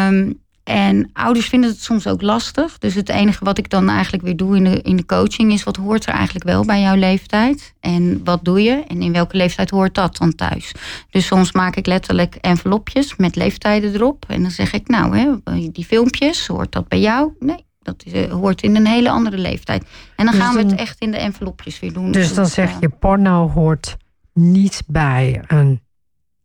Um, 0.07 0.43
en 0.65 1.09
ouders 1.13 1.47
vinden 1.47 1.69
het 1.69 1.81
soms 1.81 2.07
ook 2.07 2.21
lastig. 2.21 2.77
Dus 2.77 2.93
het 2.93 3.09
enige 3.09 3.43
wat 3.43 3.57
ik 3.57 3.69
dan 3.69 3.89
eigenlijk 3.89 4.23
weer 4.23 4.35
doe 4.35 4.55
in 4.55 4.63
de, 4.63 4.81
in 4.81 4.95
de 4.95 5.05
coaching 5.05 5.51
is: 5.51 5.63
wat 5.63 5.75
hoort 5.75 6.05
er 6.05 6.13
eigenlijk 6.13 6.45
wel 6.45 6.65
bij 6.65 6.81
jouw 6.81 6.95
leeftijd? 6.95 7.73
En 7.79 8.21
wat 8.23 8.45
doe 8.45 8.61
je? 8.61 8.83
En 8.87 9.01
in 9.01 9.11
welke 9.11 9.37
leeftijd 9.37 9.69
hoort 9.69 9.95
dat 9.95 10.17
dan 10.17 10.35
thuis? 10.35 10.71
Dus 11.09 11.25
soms 11.25 11.51
maak 11.51 11.75
ik 11.75 11.85
letterlijk 11.85 12.35
envelopjes 12.35 13.15
met 13.15 13.35
leeftijden 13.35 13.93
erop. 13.93 14.25
En 14.27 14.41
dan 14.41 14.51
zeg 14.51 14.73
ik: 14.73 14.87
Nou, 14.87 15.17
hè, 15.17 15.33
die 15.71 15.85
filmpjes, 15.85 16.47
hoort 16.47 16.71
dat 16.71 16.87
bij 16.87 16.99
jou? 16.99 17.31
Nee, 17.39 17.65
dat 17.81 18.03
is, 18.05 18.11
eh, 18.11 18.31
hoort 18.31 18.61
in 18.61 18.75
een 18.75 18.87
hele 18.87 19.09
andere 19.09 19.37
leeftijd. 19.37 19.85
En 20.15 20.25
dan 20.25 20.35
Dus 20.35 20.43
gaan 20.43 20.55
we 20.55 20.61
het 20.61 20.75
echt 20.75 20.99
in 20.99 21.11
de 21.11 21.17
envelopjes 21.17 21.79
weer 21.79 21.93
doen. 21.93 22.11
Dus 22.11 22.33
dan 22.33 22.47
zeg 22.47 22.69
eh, 22.69 22.77
je, 22.79 22.89
porno 22.89 23.49
hoort 23.49 23.97
niet 24.33 24.83
bij 24.87 25.43
een 25.47 25.81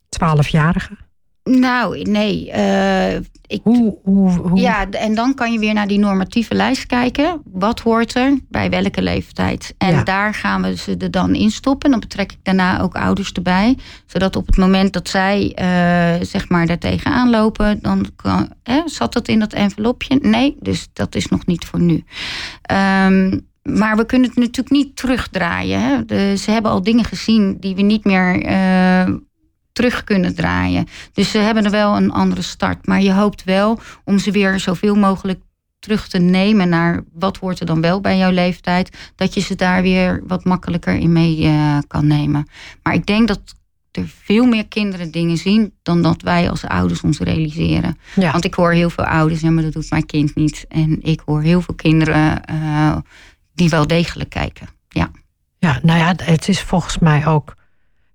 12-jarige. 0.09 0.97
Nou, 1.45 2.03
nee. 2.03 2.51
eh, 2.51 3.15
ik, 3.47 3.61
Hoe, 3.63 3.99
hoe, 4.03 4.31
hoe? 4.31 4.61
Ja, 4.61 4.91
en 4.91 5.15
dan 5.15 5.35
kan 5.35 5.53
je 5.53 5.59
weer 5.59 5.75
naar 5.75 5.87
die 5.87 5.99
normatieve 5.99 6.55
lijst 6.55 6.87
kijken. 6.87 7.43
Wat 7.45 7.81
hoort 7.81 8.15
er 8.15 8.39
bij 8.49 8.71
welke 8.71 9.03
leeftijd? 9.03 9.75
En 9.79 9.91
Ja. 9.95 10.03
daar 10.03 10.35
gaan 10.35 10.63
we 10.63 10.77
ze 10.77 10.97
er 10.97 11.11
dan 11.11 11.35
in 11.35 11.51
stoppen. 11.51 11.91
Dan 11.91 12.01
betrek 12.01 12.33
ik 12.33 12.39
daarna 12.43 12.81
ook 12.81 12.95
ouders 12.95 13.33
erbij. 13.33 13.77
Zodat 14.07 14.37
op 14.37 14.47
het 14.47 14.57
moment 14.57 14.93
dat 14.93 15.09
zij 15.09 15.53
eh, 15.55 16.27
zeg 16.27 16.49
maar 16.49 16.67
daar 16.67 16.79
tegenaan 16.79 17.31
lopen... 17.31 17.79
dan 17.83 18.07
kan, 18.17 18.53
hè, 18.63 18.81
zat 18.85 19.13
dat 19.13 19.29
in 19.29 19.39
dat 19.39 19.53
envelopje? 19.53 20.19
Nee, 20.23 20.57
dus 20.61 20.89
dat 20.93 21.15
is 21.15 21.29
nog 21.29 21.47
niet 21.47 21.65
voor 21.65 21.81
nu. 21.81 22.05
Ehm, 22.63 23.39
maar 23.63 23.97
we 23.97 24.07
kunnen 24.07 24.29
het 24.29 24.39
natuurlijk 24.39 24.71
niet 24.71 24.97
terugdraaien. 24.97 25.81
Hè? 25.81 26.05
De- 26.05 26.37
ze 26.37 26.51
hebben 26.51 26.71
al 26.71 26.83
dingen 26.83 27.05
gezien 27.05 27.57
die 27.61 27.75
we 27.75 27.83
niet 27.83 28.05
meer 28.05 28.43
eh, 28.43 29.15
terug 29.81 30.05
kunnen 30.05 30.35
draaien. 30.35 30.87
Dus 31.13 31.31
ze 31.31 31.39
hebben 31.39 31.65
er 31.65 31.71
wel 31.71 31.97
een 31.97 32.13
andere 32.13 32.43
start. 32.43 32.87
Maar 32.87 33.03
je 33.03 33.13
hoopt 33.13 33.45
wel 33.45 33.81
om 34.05 34.19
ze 34.19 34.31
weer 34.31 34.61
zoveel 34.61 34.95
mogelijk 34.95 35.41
terug 35.79 36.09
te 36.09 36.19
nemen 36.19 36.69
naar 36.69 37.05
wat 37.13 37.37
hoort 37.37 37.61
er 37.61 37.67
dan 37.67 37.81
wel 37.81 38.01
bij 38.01 38.19
jouw 38.19 38.31
leeftijd. 38.31 39.13
Dat 39.17 39.35
je 39.35 39.41
ze 39.41 39.55
daar 39.55 39.83
weer 39.83 40.23
wat 40.27 40.45
makkelijker 40.45 40.95
in 40.95 41.13
mee 41.13 41.45
eh, 41.45 41.79
kan 41.87 42.07
nemen. 42.07 42.49
Maar 42.83 42.95
ik 42.95 43.07
denk 43.07 43.29
dat 43.29 43.41
er 43.91 44.09
veel 44.23 44.47
meer 44.47 44.69
kinderen 44.69 45.11
dingen 45.11 45.37
zien 45.37 45.73
dan 45.83 46.03
dat 46.03 46.23
wij 46.23 46.51
als 46.51 46.65
ouders 46.65 47.01
ons 47.01 47.19
realiseren. 47.19 47.99
Ja. 48.15 48.33
Want 48.33 48.45
ik 48.45 48.55
hoor 48.55 48.73
heel 48.73 48.91
veel 48.91 49.05
ouders, 49.05 49.41
ja, 49.41 49.51
maar 49.51 49.63
dat 49.63 49.73
doet 49.73 49.91
mijn 49.91 50.07
kind 50.07 50.35
niet. 50.35 50.65
En 50.69 51.03
ik 51.03 51.23
hoor 51.25 51.43
heel 51.43 51.61
veel 51.61 51.75
kinderen 51.75 52.45
eh, 52.45 52.97
die 53.55 53.69
wel 53.69 53.87
degelijk 53.87 54.31
kijken. 54.31 54.69
Ja. 54.89 55.11
Ja, 55.59 55.81
nou 55.83 55.99
ja, 55.99 56.15
het 56.25 56.49
is 56.49 56.61
volgens 56.61 56.99
mij 56.99 57.27
ook. 57.27 57.55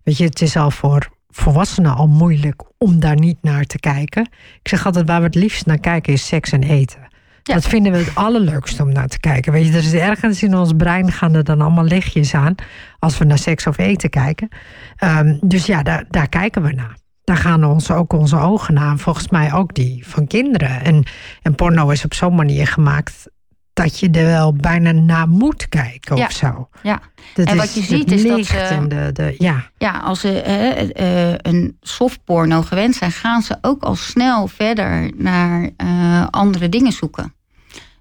Weet 0.04 0.18
je, 0.18 0.24
het 0.24 0.42
is 0.42 0.56
al 0.56 0.72
voor 0.72 1.14
volwassenen 1.36 1.96
al 1.96 2.08
moeilijk 2.08 2.64
om 2.78 3.00
daar 3.00 3.16
niet 3.16 3.38
naar 3.42 3.64
te 3.64 3.80
kijken. 3.80 4.30
Ik 4.62 4.68
zeg 4.68 4.86
altijd, 4.86 5.08
waar 5.08 5.20
we 5.20 5.26
het 5.26 5.36
liefst 5.36 5.66
naar 5.66 5.80
kijken 5.80 6.14
is 6.14 6.28
seks 6.28 6.52
en 6.52 6.64
eten. 6.64 7.08
Ja. 7.44 7.54
Dat 7.54 7.68
vinden 7.68 7.92
we 7.92 7.98
het 7.98 8.16
allerleukste 8.16 8.84
om 8.84 8.92
naar 8.92 9.08
te 9.08 9.20
kijken. 9.20 9.52
Weet 9.52 9.66
je, 9.66 9.72
er 9.72 9.78
is 9.78 9.94
ergens 9.94 10.44
in 10.44 10.56
ons 10.56 10.74
brein 10.78 11.12
gaan 11.12 11.34
er 11.34 11.44
dan 11.44 11.62
allemaal 11.62 11.84
lichtjes 11.84 12.34
aan 12.34 12.56
als 13.00 13.18
we 13.18 13.26
naar 13.26 13.38
seks 13.38 13.68
of 13.68 13.78
eten 13.78 14.10
kijken. 14.10 14.48
Ehm, 14.96 15.38
dus 15.42 15.66
ja, 15.66 15.84
daar, 15.84 16.06
daar 16.10 16.30
kijken 16.30 16.62
we 16.62 16.72
naar. 16.72 16.98
Daar 17.24 17.38
gaan 17.38 17.64
ons 17.64 17.92
ook 17.92 18.14
onze 18.14 18.38
ogen 18.38 18.74
naar. 18.74 18.98
Volgens 18.98 19.30
mij 19.30 19.54
ook 19.54 19.74
die 19.74 20.08
van 20.08 20.28
kinderen. 20.28 20.84
En, 20.84 21.04
en 21.42 21.56
porno 21.56 21.90
is 21.90 22.06
op 22.06 22.14
zo'n 22.14 22.36
manier 22.36 22.68
gemaakt 22.68 23.28
dat 23.76 24.00
je 24.00 24.10
er 24.10 24.26
wel 24.26 24.54
bijna 24.54 24.92
naar 24.92 25.28
moet 25.30 25.70
kijken 25.70 26.16
Ja. 26.16 26.26
of 26.26 26.32
zo. 26.32 26.70
Ja. 26.84 27.00
Dat 27.34 27.48
En 27.48 27.58
wat 27.58 27.74
je 27.74 27.82
ziet 27.82 28.12
is 28.12 28.24
dat 28.24 28.46
ze- 28.46 28.58
en 28.58 28.90
de, 28.90 29.10
de, 29.14 29.36
ja, 29.38 29.70
Ja, 29.78 29.92
als 30.00 30.20
ze 30.20 30.42
eh, 30.42 31.30
eh, 31.32 31.36
een 31.42 31.78
softporno 31.82 32.62
gewend 32.62 32.96
zijn, 32.96 33.12
gaan 33.12 33.42
ze 33.42 33.58
ook 33.62 33.84
al 33.84 33.96
snel 33.96 34.48
verder 34.48 35.12
naar 35.16 35.70
eh, 35.78 36.28
andere 36.30 36.70
dingen 36.70 36.92
zoeken. 36.92 37.34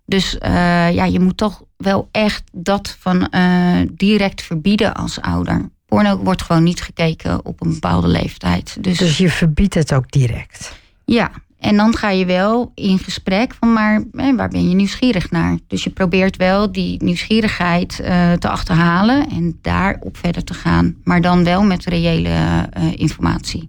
Dus 0.07 0.39
eh, 0.39 0.93
ja, 0.93 1.05
je 1.05 1.21
moet 1.21 1.37
toch 1.37 1.63
wel 1.77 2.09
echt 2.11 2.43
dat 2.53 2.97
van 3.01 3.29
eh, 3.29 3.77
direct 3.93 4.43
verbieden 4.43 4.95
als 4.95 5.21
ouder. 5.21 5.69
Porno 5.87 6.17
wordt 6.19 6.43
gewoon 6.43 6.63
niet 6.63 6.83
gekeken 6.83 7.45
op 7.45 7.61
een 7.63 7.73
bepaalde 7.73 8.09
leeftijd. 8.09 8.77
Dus, 8.81 8.99
dus 8.99 9.19
je 9.19 9.29
verbiedt 9.31 9.75
het 9.75 9.93
ook 9.95 10.11
direct. 10.11 10.73
ja, 11.05 11.31
en 11.65 11.77
dan 11.77 11.97
ga 11.97 12.11
je 12.11 12.27
wel 12.27 12.73
in 12.75 12.99
gesprek 12.99 13.55
van, 13.59 13.73
maar 13.73 14.03
waar 14.13 14.49
ben 14.49 14.69
je 14.69 14.75
nieuwsgierig 14.75 15.31
naar? 15.31 15.59
Dus 15.67 15.85
je 15.85 15.91
probeert 15.91 16.37
wel 16.37 16.73
die 16.73 17.03
nieuwsgierigheid 17.03 18.01
eh, 18.01 18.33
te 18.33 18.49
achterhalen 18.49 19.29
en 19.31 19.59
daarop 19.63 20.17
verder 20.17 20.45
te 20.45 20.55
gaan. 20.55 20.97
Maar 21.05 21.21
dan 21.21 21.45
wel 21.45 21.63
met 21.63 21.85
reële 21.85 22.29
eh, 22.29 22.83
informatie. 22.97 23.69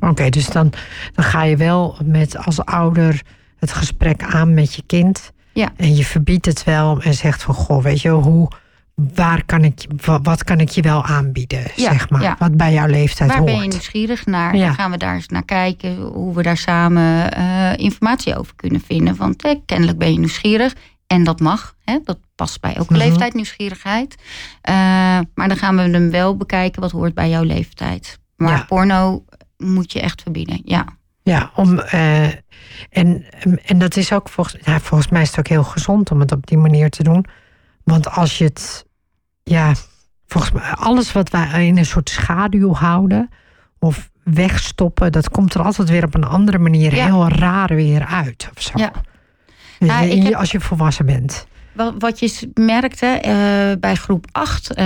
Oké, 0.00 0.28
dus 0.28 0.46
dan, 0.46 0.72
dan 1.12 1.24
ga 1.24 1.42
je 1.42 1.56
wel 1.56 1.96
met 2.04 2.44
als 2.44 2.64
ouder 2.64 3.22
het 3.58 3.72
gesprek 3.72 4.22
aan 4.22 4.54
met 4.54 4.74
je 4.74 4.82
kind. 4.86 5.32
Ja. 5.52 5.72
En 5.76 5.96
je 5.96 6.04
verbiedt 6.04 6.46
het 6.46 6.64
wel 6.64 7.00
en 7.00 7.14
zegt 7.14 7.42
van 7.42 7.54
goh, 7.54 7.82
weet 7.82 8.00
je, 8.00 8.08
hoe, 8.08 8.48
waar 9.14 9.44
kan 9.44 9.64
ik, 9.64 9.86
wat 10.22 10.44
kan 10.44 10.60
ik 10.60 10.68
je 10.68 10.82
wel 10.82 11.04
aanbieden, 11.04 11.62
Ja, 11.74 11.92
zeg 11.92 12.10
maar. 12.10 12.22
ja. 12.22 12.36
Wat 12.38 12.56
bij 12.56 12.72
jouw 12.72 12.86
leeftijd 12.86 13.28
Waar 13.30 13.38
hoort. 13.38 13.50
ben 13.52 13.62
je 13.62 13.68
nieuwsgierig 13.68 14.26
naar? 14.26 14.56
Ja. 14.56 14.66
Dan 14.66 14.74
gaan 14.74 14.90
we 14.90 14.96
daar 14.96 15.14
eens 15.14 15.28
naar 15.28 15.44
kijken 15.44 15.96
hoe 15.96 16.34
we 16.34 16.42
daar 16.42 16.56
samen 16.56 17.32
eh, 17.32 17.76
informatie 17.76 18.36
over 18.38 18.52
kunnen 18.56 18.80
vinden. 18.80 19.16
Want 19.16 19.42
eh, 19.42 19.54
kennelijk 19.66 19.98
ben 19.98 20.12
je 20.12 20.18
nieuwsgierig 20.18 20.74
en 21.06 21.24
dat 21.24 21.40
mag. 21.40 21.74
Hè? 21.84 21.98
Dat 22.04 22.18
past 22.34 22.60
bij 22.60 22.74
elke 22.74 22.92
Mhm. 22.92 23.02
leeftijd, 23.02 23.34
nieuwsgierigheid. 23.34 24.14
Eh, 24.60 24.74
maar 25.34 25.48
dan 25.48 25.56
gaan 25.56 25.76
we 25.76 25.82
hem 25.82 26.10
wel 26.10 26.36
bekijken 26.36 26.80
wat 26.80 26.90
hoort 26.90 27.14
bij 27.14 27.28
jouw 27.28 27.42
leeftijd. 27.42 28.18
Maar 28.36 28.66
porno 28.66 29.24
moet 29.56 29.92
je 29.92 30.00
echt 30.00 30.22
verbieden, 30.22 30.60
ja. 30.64 30.84
Ja, 31.22 31.50
om, 31.54 31.78
en, 32.90 33.24
en 33.64 33.78
dat 33.78 33.96
is 33.96 34.12
ook 34.12 34.28
volgens, 34.28 34.56
ja, 34.64 34.80
volgens 34.80 35.10
mij 35.10 35.22
is 35.22 35.28
het 35.30 35.38
ook 35.38 35.48
heel 35.48 35.64
gezond 35.64 36.10
om 36.10 36.20
het 36.20 36.32
op 36.32 36.46
die 36.46 36.58
manier 36.58 36.90
te 36.90 37.02
doen. 37.02 37.24
Want 37.84 38.10
als 38.10 38.38
je 38.38 38.44
het, 38.44 38.85
ja, 39.50 39.74
volgens 40.26 40.52
mij, 40.52 40.62
alles 40.70 41.12
wat 41.12 41.30
wij 41.30 41.66
in 41.66 41.78
een 41.78 41.86
soort 41.86 42.10
schaduw 42.10 42.74
houden 42.74 43.28
of 43.78 44.10
wegstoppen, 44.24 45.12
dat 45.12 45.28
komt 45.30 45.54
er 45.54 45.62
altijd 45.62 45.88
weer 45.88 46.04
op 46.04 46.14
een 46.14 46.24
andere 46.24 46.58
manier 46.58 46.94
Ja. 46.94 47.04
heel 47.04 47.28
raar 47.28 47.74
weer 47.74 48.04
uit 48.06 48.48
of 48.56 48.62
zo. 48.62 48.72
Ja. 48.78 48.92
Je, 49.78 49.92
heb- 49.92 50.34
Als 50.34 50.50
je 50.50 50.60
volwassen 50.60 51.06
bent. 51.06 51.46
Wat, 51.98 52.20
je 52.20 52.50
merkte 52.54 53.06
eh, 53.06 53.32
bij 53.80 53.94
groep 53.94 54.26
8, 54.32 54.70
eh, 54.74 54.84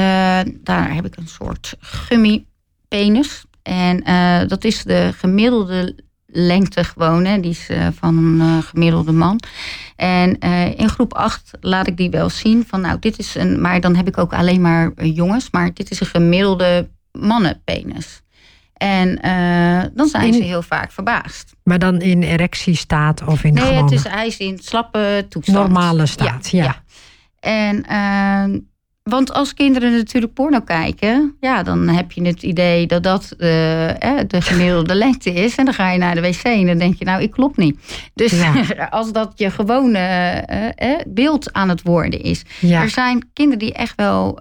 daar 0.55 0.95
heb 0.95 1.05
ik 1.07 1.17
een 1.17 1.29
soort 1.29 1.75
gummipenis. 1.81 3.45
En 3.63 4.03
eh, 4.03 4.49
dat 4.49 4.65
is 4.65 4.83
de 4.83 5.13
gemiddelde 5.17 5.99
lengte 6.33 6.85
gewoon, 6.85 7.25
hè, 7.25 7.41
die 7.41 7.51
is 7.51 7.69
eh, 7.69 7.87
van 7.99 8.17
een 8.17 8.41
eh, 8.41 8.65
gemiddelde 8.65 9.13
man. 9.13 9.41
En 9.97 10.39
eh, 10.39 10.79
in 10.79 10.89
groep 10.89 11.15
8 11.15 11.51
laat 11.61 11.87
ik 11.87 11.97
die 11.97 12.11
wel 12.11 12.31
zien 12.31 12.65
van 12.69 12.81
nou, 12.81 12.99
dit 12.99 13.19
is 13.19 13.35
een, 13.35 13.61
maar 13.61 13.81
dan 13.81 13.97
heb 13.97 14.09
ik 14.09 14.19
ook 14.19 14.33
alleen 14.33 14.61
maar 14.61 15.05
jongens, 15.05 15.49
maar 15.51 15.75
dit 15.75 15.91
is 15.91 16.01
een 16.01 16.07
gemiddelde 16.07 16.89
mannenpenis. 17.13 18.21
En 18.75 19.15
dan 19.95 20.07
zijn 20.09 20.27
In- 20.27 20.33
ze 20.35 20.43
heel 20.43 20.63
vaak 20.63 20.93
verbaasd. 20.93 21.53
Maar 21.65 21.79
dan 21.79 22.01
in 22.01 22.23
erectiestaat 22.23 23.23
of 23.27 23.45
in 23.45 23.55
Nee, 23.55 23.63
gewone 23.65 23.83
het 23.83 23.93
is, 23.93 24.05
hij 24.05 24.27
is 24.27 24.37
in 24.39 24.59
slappe 24.63 25.27
toestand. 25.29 25.59
normale 25.69 26.07
staat. 26.07 26.49
Ja, 26.51 26.83
En, 27.41 27.85
eh, 27.87 28.61
want 29.03 29.33
als 29.33 29.55
kinderen 29.55 29.93
natuurlijk 29.93 30.33
porno 30.33 30.61
kijken, 30.61 31.37
ja, 31.41 31.63
dan 31.63 31.89
heb 31.89 32.13
je 32.13 32.23
het 32.23 32.43
idee 32.43 32.87
dat 32.87 33.03
dat 33.03 33.35
eh, 33.39 33.89
eh, 34.03 34.29
de 34.29 34.43
gemiddelde 34.43 34.95
lengte 35.05 35.33
is. 35.33 35.55
En 35.55 35.65
dan 35.65 35.75
ga 35.75 35.91
je 35.91 35.99
naar 35.99 36.15
de 36.15 36.21
wc 36.21 36.43
en 36.43 36.67
dan 36.67 36.79
denk 36.79 36.99
je, 36.99 37.05
nou, 37.05 37.23
ik 37.23 37.31
klopt 37.31 37.57
niet. 37.57 37.79
Dus 38.15 38.41
Ja. 38.41 38.85
als 38.91 39.13
dat 39.13 39.33
je 39.37 39.51
gewone 39.51 39.99
eh, 39.99 40.93
eh, 40.93 41.01
beeld 41.09 41.53
aan 41.53 41.69
het 41.69 41.83
worden 41.83 42.21
is. 42.23 42.43
ja. 42.61 42.83
Er 42.83 42.91
zijn 42.91 43.31
kinderen 43.33 43.59
die 43.59 43.73
echt 43.73 43.95
wel 43.97 44.39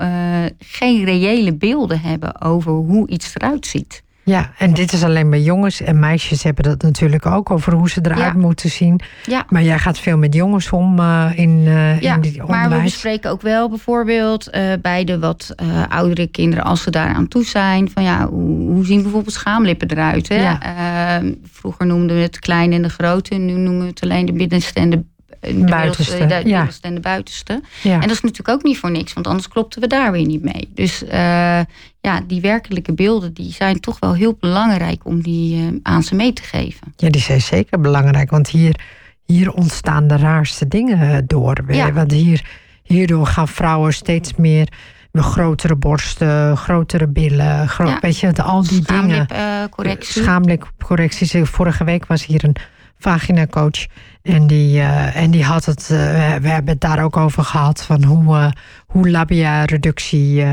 geen 0.60 1.04
reële 1.06 1.54
beelden 1.54 2.02
hebben 2.02 2.42
over 2.42 2.72
hoe 2.72 3.08
iets 3.10 3.36
eruit 3.36 3.66
ziet. 3.66 4.04
Ja, 4.30 4.52
en 4.58 4.74
dit 4.74 4.94
is 4.94 5.04
alleen 5.04 5.30
bij 5.30 5.42
jongens. 5.42 5.82
En 5.82 6.00
meisjes 6.00 6.44
hebben 6.44 6.64
dat 6.64 6.82
natuurlijk 6.82 7.26
ook 7.26 7.52
over 7.52 7.74
hoe 7.74 7.90
ze 7.90 8.00
eruit 8.04 8.20
Ja. 8.20 8.34
moeten 8.34 8.70
zien. 8.70 9.00
Ja. 9.26 9.46
Maar 9.50 9.64
jij 9.64 9.80
gaat 9.80 10.00
veel 10.00 10.18
met 10.18 10.34
jongens 10.34 10.70
om 10.70 11.00
eh, 11.00 11.30
in, 11.36 11.64
eh 11.68 12.00
Ja, 12.02 12.16
in 12.16 12.22
die 12.22 12.38
maar 12.38 12.48
we 12.48 12.54
onderwijs. 12.54 12.84
bespreken 12.84 13.32
ook 13.32 13.42
wel 13.42 13.70
bijvoorbeeld 13.70 14.50
eh, 14.50 14.64
bij 14.82 15.04
de 15.04 15.20
wat 15.20 15.56
oudere 15.90 16.28
kinderen, 16.28 16.66
als 16.66 16.82
ze 16.84 16.90
daar 16.92 17.14
aan 17.14 17.28
toe 17.28 17.44
zijn, 17.46 17.90
van 17.94 18.04
ja, 18.04 18.28
hoe, 18.28 18.72
hoe 18.72 18.86
zien 18.86 19.02
bijvoorbeeld 19.02 19.34
schaamlippen 19.34 19.88
eruit? 19.92 20.28
Hè? 20.30 20.36
Ja. 20.42 21.22
Vroeger 21.52 21.86
noemden 21.86 22.16
we 22.16 22.22
het 22.22 22.40
kleine 22.40 22.76
en 22.76 22.82
de 22.82 22.90
grote, 22.90 23.36
nu 23.36 23.54
noemen 23.54 23.82
we 23.82 23.88
het 23.88 24.02
alleen 24.02 24.26
de 24.26 24.34
binnenste 24.34 24.80
en 24.80 24.90
de, 24.90 25.04
de 25.40 25.54
Buitenste, 25.54 26.26
de 26.26 26.42
ja. 26.46 26.58
middelste 26.58 26.88
en 26.88 26.94
de 26.96 27.00
buitenste. 27.00 27.62
ja. 27.84 27.94
En 27.94 28.02
dat 28.02 28.10
is 28.10 28.22
natuurlijk 28.22 28.50
ook 28.50 28.64
niet 28.64 28.78
voor 28.78 28.92
niks, 28.92 29.14
want 29.14 29.28
anders 29.28 29.48
klopten 29.48 29.82
we 29.82 29.88
daar 29.88 30.12
weer 30.12 30.26
niet 30.26 30.44
mee. 30.44 30.70
Dus 30.74 31.04
eh, 31.04 31.60
ja, 32.02 32.22
die 32.28 32.42
werkelijke 32.42 32.94
beelden 32.94 33.34
die 33.34 33.52
zijn 33.52 33.80
toch 33.80 34.00
wel 34.00 34.16
heel 34.16 34.38
belangrijk 34.40 35.06
om 35.06 35.22
die 35.22 35.68
eh, 35.68 35.74
aan 35.84 36.04
ze 36.04 36.16
mee 36.16 36.34
te 36.34 36.44
geven. 36.44 36.94
ja, 36.96 37.10
die 37.10 37.22
zijn 37.22 37.42
zeker 37.42 37.80
belangrijk. 37.80 38.30
Want 38.30 38.50
hier, 38.50 38.80
hier 39.26 39.52
ontstaan 39.52 40.08
de 40.08 40.18
raarste 40.18 40.68
dingen 40.68 41.12
eh, 41.12 41.18
door. 41.28 41.64
Ja. 41.68 41.94
Want 41.94 42.12
hier, 42.12 42.46
hierdoor 42.84 43.26
gaan 43.26 43.48
vrouwen 43.48 43.94
steeds 43.94 44.36
meer 44.36 44.68
grotere 45.14 45.76
borsten, 45.76 46.58
grotere 46.58 47.08
billen. 47.08 47.68
Gro 47.68 47.88
Ja. 47.88 47.98
Weet 48.02 48.20
je, 48.20 48.44
al 48.44 48.64
die 48.64 48.82
dingen. 48.82 49.28
Schaamlipcorrectie. 49.30 50.22
Schaamlijkcorrecties. 50.22 51.36
Vorige 51.44 51.84
week 51.84 52.06
was 52.06 52.26
hier 52.26 52.44
een 52.44 52.56
vagina-coach. 53.00 53.86
En 54.22 54.48
die, 54.48 54.80
eh, 54.80 55.16
en 55.16 55.32
die 55.32 55.44
had 55.44 55.66
het, 55.66 55.82
eh, 55.82 56.36
we 56.36 56.48
hebben 56.48 56.68
het 56.68 56.82
daar 56.82 57.04
ook 57.04 57.18
over 57.18 57.44
gehad 57.44 57.84
van 57.84 58.04
hoe, 58.04 58.36
uh, 58.36 58.52
hoe 58.86 59.10
labia-reductie 59.10 60.46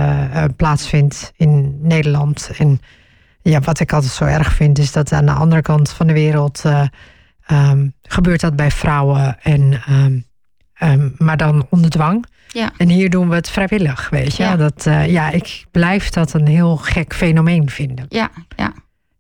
plaatsvindt 0.57 1.33
in 1.37 1.79
Nederland. 1.83 2.51
En 2.59 2.81
ja, 3.43 3.61
wat 3.61 3.81
ik 3.81 3.93
altijd 3.93 4.13
zo 4.13 4.25
erg 4.25 4.53
vind, 4.53 4.79
is 4.79 4.93
dat 4.93 5.13
aan 5.13 5.27
de 5.27 5.33
andere 5.33 5.63
kant 5.63 5.91
van 5.91 6.07
de 6.07 6.13
wereld 6.13 6.63
um, 7.53 7.95
gebeurt 8.03 8.41
dat 8.41 8.57
bij 8.57 8.71
vrouwen. 8.71 9.37
En, 9.43 9.83
um, 9.91 10.25
um, 10.83 11.15
maar 11.19 11.37
dan 11.37 11.67
onder 11.71 11.91
dwang. 11.91 12.27
Ja. 12.49 12.73
En 12.77 12.89
hier 12.89 13.11
doen 13.11 13.29
we 13.29 13.35
het 13.35 13.51
vrijwillig, 13.51 14.11
weet 14.11 14.37
je. 14.37 14.43
Ja. 14.43 14.57
Dat, 14.57 14.85
ja, 15.07 15.31
ik 15.31 15.65
blijf 15.71 16.11
dat 16.11 16.33
een 16.33 16.47
heel 16.47 16.77
gek 16.77 17.15
fenomeen 17.15 17.71
vinden. 17.71 18.07
Ja, 18.09 18.31
ja. 18.57 18.73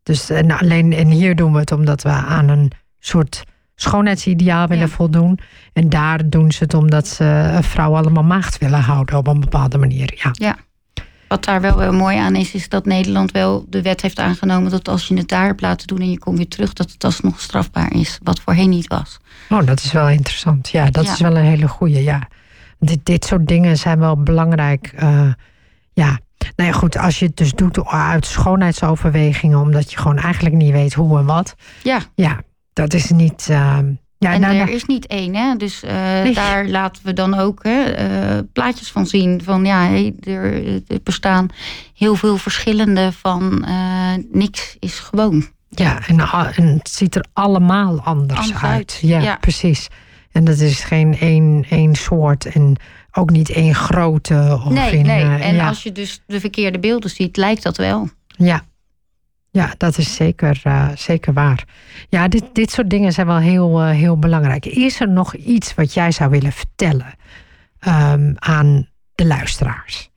Dus 0.02 0.30
en 0.30 0.50
alleen, 0.50 0.92
en 0.92 1.08
hier 1.08 1.36
doen 1.36 1.52
we 1.52 1.58
het 1.58 1.72
omdat 1.72 2.02
we 2.02 2.08
aan 2.08 2.48
een 2.48 2.72
soort 2.98 3.44
schoonheidsideaal 3.76 4.66
willen 4.66 4.86
Ja. 4.88 4.92
voldoen. 4.94 5.38
En 5.72 5.88
daar 5.88 6.28
doen 6.28 6.52
ze 6.52 6.62
het 6.64 6.74
omdat 6.74 7.06
ze 7.08 7.58
vrouwen 7.60 8.00
allemaal 8.00 8.22
maagd 8.24 8.58
willen 8.58 8.80
houden 8.80 9.16
op 9.16 9.26
een 9.26 9.40
bepaalde 9.40 9.78
manier. 9.78 10.30
Ja. 10.38 10.56
Wat 11.28 11.44
daar 11.44 11.60
wel, 11.60 11.76
wel 11.76 11.92
mooi 11.92 12.16
aan 12.16 12.34
is, 12.36 12.52
is 12.54 12.68
dat 12.68 12.86
Nederland 12.86 13.30
wel 13.30 13.66
de 13.68 13.82
wet 13.82 14.00
heeft 14.02 14.18
aangenomen 14.18 14.70
dat 14.70 14.88
als 14.88 15.08
je 15.08 15.16
het 15.16 15.28
daar 15.28 15.46
hebt 15.46 15.60
laten 15.60 15.86
doen 15.86 16.00
en 16.00 16.10
je 16.10 16.18
komt 16.18 16.36
weer 16.36 16.48
terug, 16.48 16.72
dat 16.72 16.90
het 16.90 17.04
alsnog 17.04 17.40
strafbaar 17.40 17.92
is. 17.94 18.18
Wat 18.22 18.40
voorheen 18.40 18.68
niet 18.70 18.86
was. 18.86 19.18
Oh, 19.48 19.66
dat 19.66 19.78
is 19.82 19.92
wel 19.92 20.08
interessant. 20.08 20.68
Ja, 20.68 20.90
dat 20.90 21.04
Ja. 21.04 21.12
is 21.12 21.20
wel 21.20 21.36
een 21.36 21.44
hele 21.44 21.68
goeie. 21.68 22.02
Ja. 22.02 22.28
Dit, 22.78 22.98
dit 23.02 23.24
soort 23.24 23.46
dingen 23.46 23.76
zijn 23.76 23.98
wel 23.98 24.22
belangrijk. 24.22 24.92
eh, 24.96 25.28
ja. 25.92 26.18
Nou 26.56 26.70
ja, 26.70 26.76
goed, 26.76 26.96
als 26.96 27.18
je 27.18 27.26
het 27.26 27.36
dus 27.36 27.52
doet 27.52 27.86
uit 27.86 28.26
schoonheidsoverwegingen, 28.26 29.58
omdat 29.58 29.90
je 29.90 29.98
gewoon 29.98 30.18
eigenlijk 30.18 30.54
niet 30.54 30.72
weet 30.72 30.94
hoe 30.94 31.18
en 31.18 31.24
wat. 31.24 31.54
Ja, 31.82 31.98
Ja, 32.14 32.40
dat 32.76 32.94
is 32.94 33.10
niet. 33.10 33.46
eh, 33.50 33.78
ja, 34.18 34.32
en 34.32 34.40
nou, 34.40 34.52
er 34.54 34.64
nou, 34.64 34.70
is 34.70 34.84
niet 34.84 35.06
één, 35.06 35.34
hè? 35.34 35.56
Dus 35.56 35.82
eh, 35.82 36.22
Nee. 36.22 36.34
daar 36.34 36.68
laten 36.68 37.04
we 37.04 37.12
dan 37.12 37.34
ook 37.34 37.64
hè, 37.64 37.82
eh, 37.82 38.38
plaatjes 38.52 38.90
van 38.90 39.06
zien. 39.06 39.42
Van 39.44 39.64
ja, 39.64 39.90
er, 40.20 40.64
er 40.88 41.00
bestaan 41.02 41.48
heel 41.94 42.14
veel 42.14 42.36
verschillende 42.36 43.12
van 43.12 43.64
niks 44.32 44.76
is 44.78 44.98
gewoon. 44.98 45.46
Ja, 45.68 46.06
en, 46.06 46.18
het 46.66 46.88
ziet 46.90 47.14
er 47.14 47.24
allemaal 47.32 48.00
anders, 48.00 48.40
Anders 48.40 48.62
uit. 48.62 48.72
uit, 48.72 48.98
Ja, 49.02 49.20
ja. 49.20 49.36
precies. 49.36 49.88
En 50.32 50.44
dat 50.44 50.58
is 50.58 50.80
geen 50.84 51.18
één, 51.18 51.66
één 51.70 51.94
soort 51.94 52.46
en 52.46 52.76
ook 53.12 53.30
niet 53.30 53.50
één 53.50 53.74
grootte. 53.74 54.60
Of 54.64 54.72
nee, 54.72 54.96
in, 54.96 55.06
nee. 55.06 55.24
En 55.24 55.54
ja, 55.54 55.68
als 55.68 55.82
je 55.82 55.92
dus 55.92 56.22
de 56.26 56.40
verkeerde 56.40 56.78
beelden 56.78 57.10
ziet, 57.10 57.36
lijkt 57.36 57.62
dat 57.62 57.76
wel. 57.76 58.08
ja. 58.36 58.62
Ja, 59.56 59.74
dat 59.76 59.98
is 59.98 60.14
zeker, 60.14 60.60
eh, 60.62 60.88
zeker 60.94 61.32
waar. 61.32 61.64
Ja, 62.08 62.28
dit, 62.28 62.44
dit 62.52 62.70
soort 62.70 62.90
dingen 62.90 63.12
zijn 63.12 63.26
wel 63.26 63.38
heel, 63.38 63.80
eh, 63.80 63.90
heel 63.90 64.18
belangrijk. 64.18 64.66
Is 64.66 65.00
er 65.00 65.08
nog 65.08 65.34
iets 65.34 65.74
wat 65.74 65.94
jij 65.94 66.10
zou 66.12 66.30
willen 66.30 66.52
vertellen 66.52 67.14
ehm, 67.78 68.32
aan 68.34 68.88
de 69.14 69.26
luisteraars? 69.26 70.10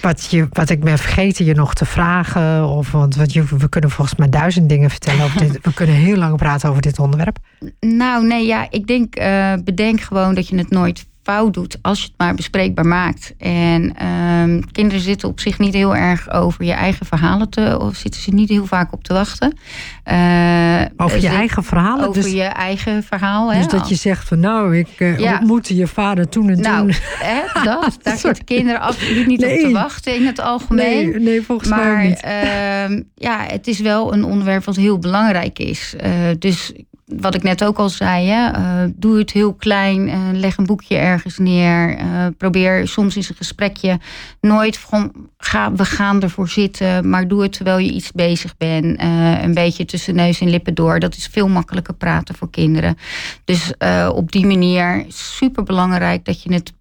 Wat, 0.00 0.30
je, 0.30 0.46
wat 0.50 0.70
ik 0.70 0.80
ben 0.80 0.98
vergeten 0.98 1.44
je 1.44 1.54
nog 1.54 1.74
te 1.74 1.84
vragen. 1.84 2.68
Of, 2.68 2.90
want 2.90 3.16
wat 3.16 3.32
je, 3.32 3.44
we 3.44 3.68
kunnen 3.68 3.90
volgens 3.90 4.18
mij 4.18 4.28
duizend 4.28 4.68
dingen 4.68 4.90
vertellen 4.90 5.24
over 5.24 5.38
dit. 5.38 5.58
We 5.66 5.74
kunnen 5.74 5.96
heel 5.96 6.16
lang 6.16 6.36
praten 6.36 6.68
over 6.68 6.82
dit 6.82 6.98
onderwerp. 6.98 7.38
Nou, 7.80 8.26
nee, 8.26 8.46
ja, 8.46 8.66
ik 8.70 8.86
denk, 8.86 9.14
eh, 9.14 9.54
bedenk 9.64 10.00
gewoon 10.00 10.34
dat 10.34 10.48
je 10.48 10.56
het 10.56 10.70
nooit 10.70 11.06
fout 11.22 11.54
doet 11.54 11.78
als 11.82 11.98
je 12.00 12.04
het 12.06 12.14
maar 12.16 12.34
bespreekbaar 12.34 12.86
maakt. 12.86 13.34
En 13.38 13.96
ehm, 13.96 14.60
kinderen 14.72 15.00
zitten 15.02 15.28
op 15.28 15.40
zich 15.40 15.58
niet 15.58 15.74
heel 15.74 15.96
erg 15.96 16.30
over 16.30 16.64
je 16.64 16.72
eigen 16.72 17.06
verhalen 17.06 17.48
te, 17.50 17.78
of 17.80 17.96
zitten 17.96 18.20
ze 18.20 18.30
niet 18.30 18.48
heel 18.48 18.66
vaak 18.66 18.92
op 18.92 19.04
te 19.04 19.12
wachten. 19.12 19.56
Eh, 20.04 20.80
Over 20.96 21.20
je 21.20 21.28
eigen 21.28 21.64
verhalen. 21.64 22.08
Over 22.08 22.22
dus 22.22 22.32
je 22.32 22.42
eigen 22.42 23.02
verhaal. 23.02 23.52
Hè? 23.52 23.58
dus 23.58 23.68
dat 23.68 23.88
je 23.88 23.94
zegt 23.94 24.28
van 24.28 24.40
nou, 24.40 24.76
ik 24.78 24.88
eh, 24.98 25.18
Ja. 25.18 25.38
ontmoette 25.38 25.76
je 25.76 25.86
vader 25.86 26.28
toen 26.28 26.48
en 26.50 26.60
nou, 26.60 26.80
toen. 26.92 27.00
hè, 27.18 27.40
dat, 27.70 27.98
daar 28.02 28.16
zitten 28.16 28.44
kinderen 28.44 28.80
absoluut 28.80 29.26
niet 29.26 29.42
op 29.44 29.48
te 29.50 29.70
wachten 29.72 30.14
in 30.14 30.26
het 30.26 30.40
algemeen. 30.40 31.10
Nee, 31.10 31.20
nee, 31.20 31.42
volgens 31.42 31.68
mij 31.68 31.78
Maar 31.78 32.04
niet. 32.04 32.20
ehm, 32.20 33.02
ja, 33.14 33.44
het 33.50 33.66
is 33.66 33.78
wel 33.80 34.12
een 34.12 34.24
onderwerp 34.24 34.64
wat 34.64 34.76
heel 34.76 34.98
belangrijk 34.98 35.58
is. 35.58 35.94
Eh, 35.98 36.10
dus 36.38 36.72
wat 37.18 37.34
ik 37.34 37.42
net 37.42 37.64
ook 37.64 37.78
al 37.78 37.88
zei, 37.88 38.26
hè, 38.26 38.50
eh, 38.50 38.90
doe 38.94 39.18
het 39.18 39.30
heel 39.30 39.54
klein. 39.54 40.08
eh, 40.08 40.18
leg 40.32 40.56
een 40.56 40.66
boekje 40.66 40.96
ergens 40.96 41.38
neer. 41.38 41.96
eh, 41.96 42.26
probeer 42.38 42.88
soms 42.88 43.16
in 43.16 43.24
een 43.28 43.36
gesprekje 43.36 43.98
nooit 44.40 44.78
van 44.78 45.12
ga, 45.38 45.72
we 45.72 45.84
gaan 45.84 46.22
ervoor 46.22 46.48
zitten. 46.48 47.08
Maar 47.08 47.28
doe 47.28 47.42
het 47.42 47.52
terwijl 47.52 47.78
je 47.78 47.92
iets 47.92 48.12
bezig 48.12 48.56
bent. 48.56 49.00
een 49.42 49.54
beetje 49.54 49.84
tussen 49.84 50.14
neus 50.14 50.40
en 50.40 50.50
lippen 50.50 50.74
door. 50.74 50.98
Dat 50.98 51.16
is 51.16 51.26
veel 51.26 51.48
makkelijker 51.48 51.94
praten 51.94 52.34
voor 52.34 52.50
kinderen. 52.50 52.96
Dus 53.44 53.72
op 54.12 54.32
die 54.32 54.46
manier 54.46 55.04
super 55.08 55.62
belangrijk 55.62 56.24
dat 56.24 56.42
je 56.42 56.52
het 56.52 56.72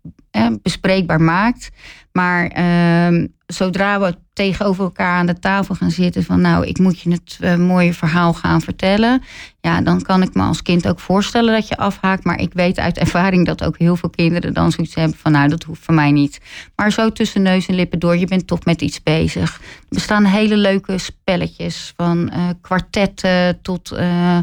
bespreekbaar 0.62 1.22
maakt. 1.22 1.70
Maar 2.12 2.48
ehm, 2.48 3.26
zodra 3.54 4.00
we 4.00 4.16
tegenover 4.34 4.84
elkaar 4.84 5.18
aan 5.18 5.26
de 5.26 5.40
tafel 5.40 5.76
gaan 5.76 5.92
zitten 5.92 6.24
van 6.24 6.42
nou, 6.42 6.66
ik 6.66 6.80
moet 6.80 7.00
je 7.00 7.12
het 7.12 7.38
eh, 7.40 7.56
mooie 7.56 7.94
verhaal 7.94 8.34
gaan 8.34 8.62
vertellen. 8.62 9.24
Ja, 9.62 9.82
dan 9.82 10.02
kan 10.02 10.22
ik 10.22 10.34
me 10.34 10.42
als 10.42 10.62
kind 10.62 10.88
ook 10.88 11.00
voorstellen 11.00 11.54
dat 11.54 11.68
je 11.68 11.78
afhaakt. 11.78 12.24
Maar 12.24 12.40
ik 12.40 12.54
weet 12.54 12.80
uit 12.80 12.98
ervaring 12.98 13.46
dat 13.46 13.64
ook 13.64 13.78
heel 13.78 13.96
veel 13.96 14.10
kinderen 14.10 14.54
dan 14.54 14.72
zoiets 14.72 14.96
hebben 14.96 15.18
van 15.18 15.32
nou, 15.32 15.50
dat 15.50 15.64
hoeft 15.64 15.84
voor 15.84 15.94
mij 15.94 16.12
niet. 16.12 16.40
Maar 16.76 16.92
zo 16.92 17.12
tussen 17.12 17.42
neus 17.42 17.68
en 17.68 17.76
lippen 17.76 18.00
door, 18.00 18.18
je 18.18 18.28
bent 18.28 18.48
toch 18.48 18.66
met 18.66 18.82
iets 18.82 19.04
bezig. 19.04 19.56
Er 19.62 19.86
bestaan 19.90 20.26
hele 20.26 20.58
leuke 20.58 20.98
spelletjes 20.98 21.94
van 21.96 22.30
eh, 22.30 22.50
kwartetten 22.62 23.62
tot 23.62 23.92
eh, 23.92 24.40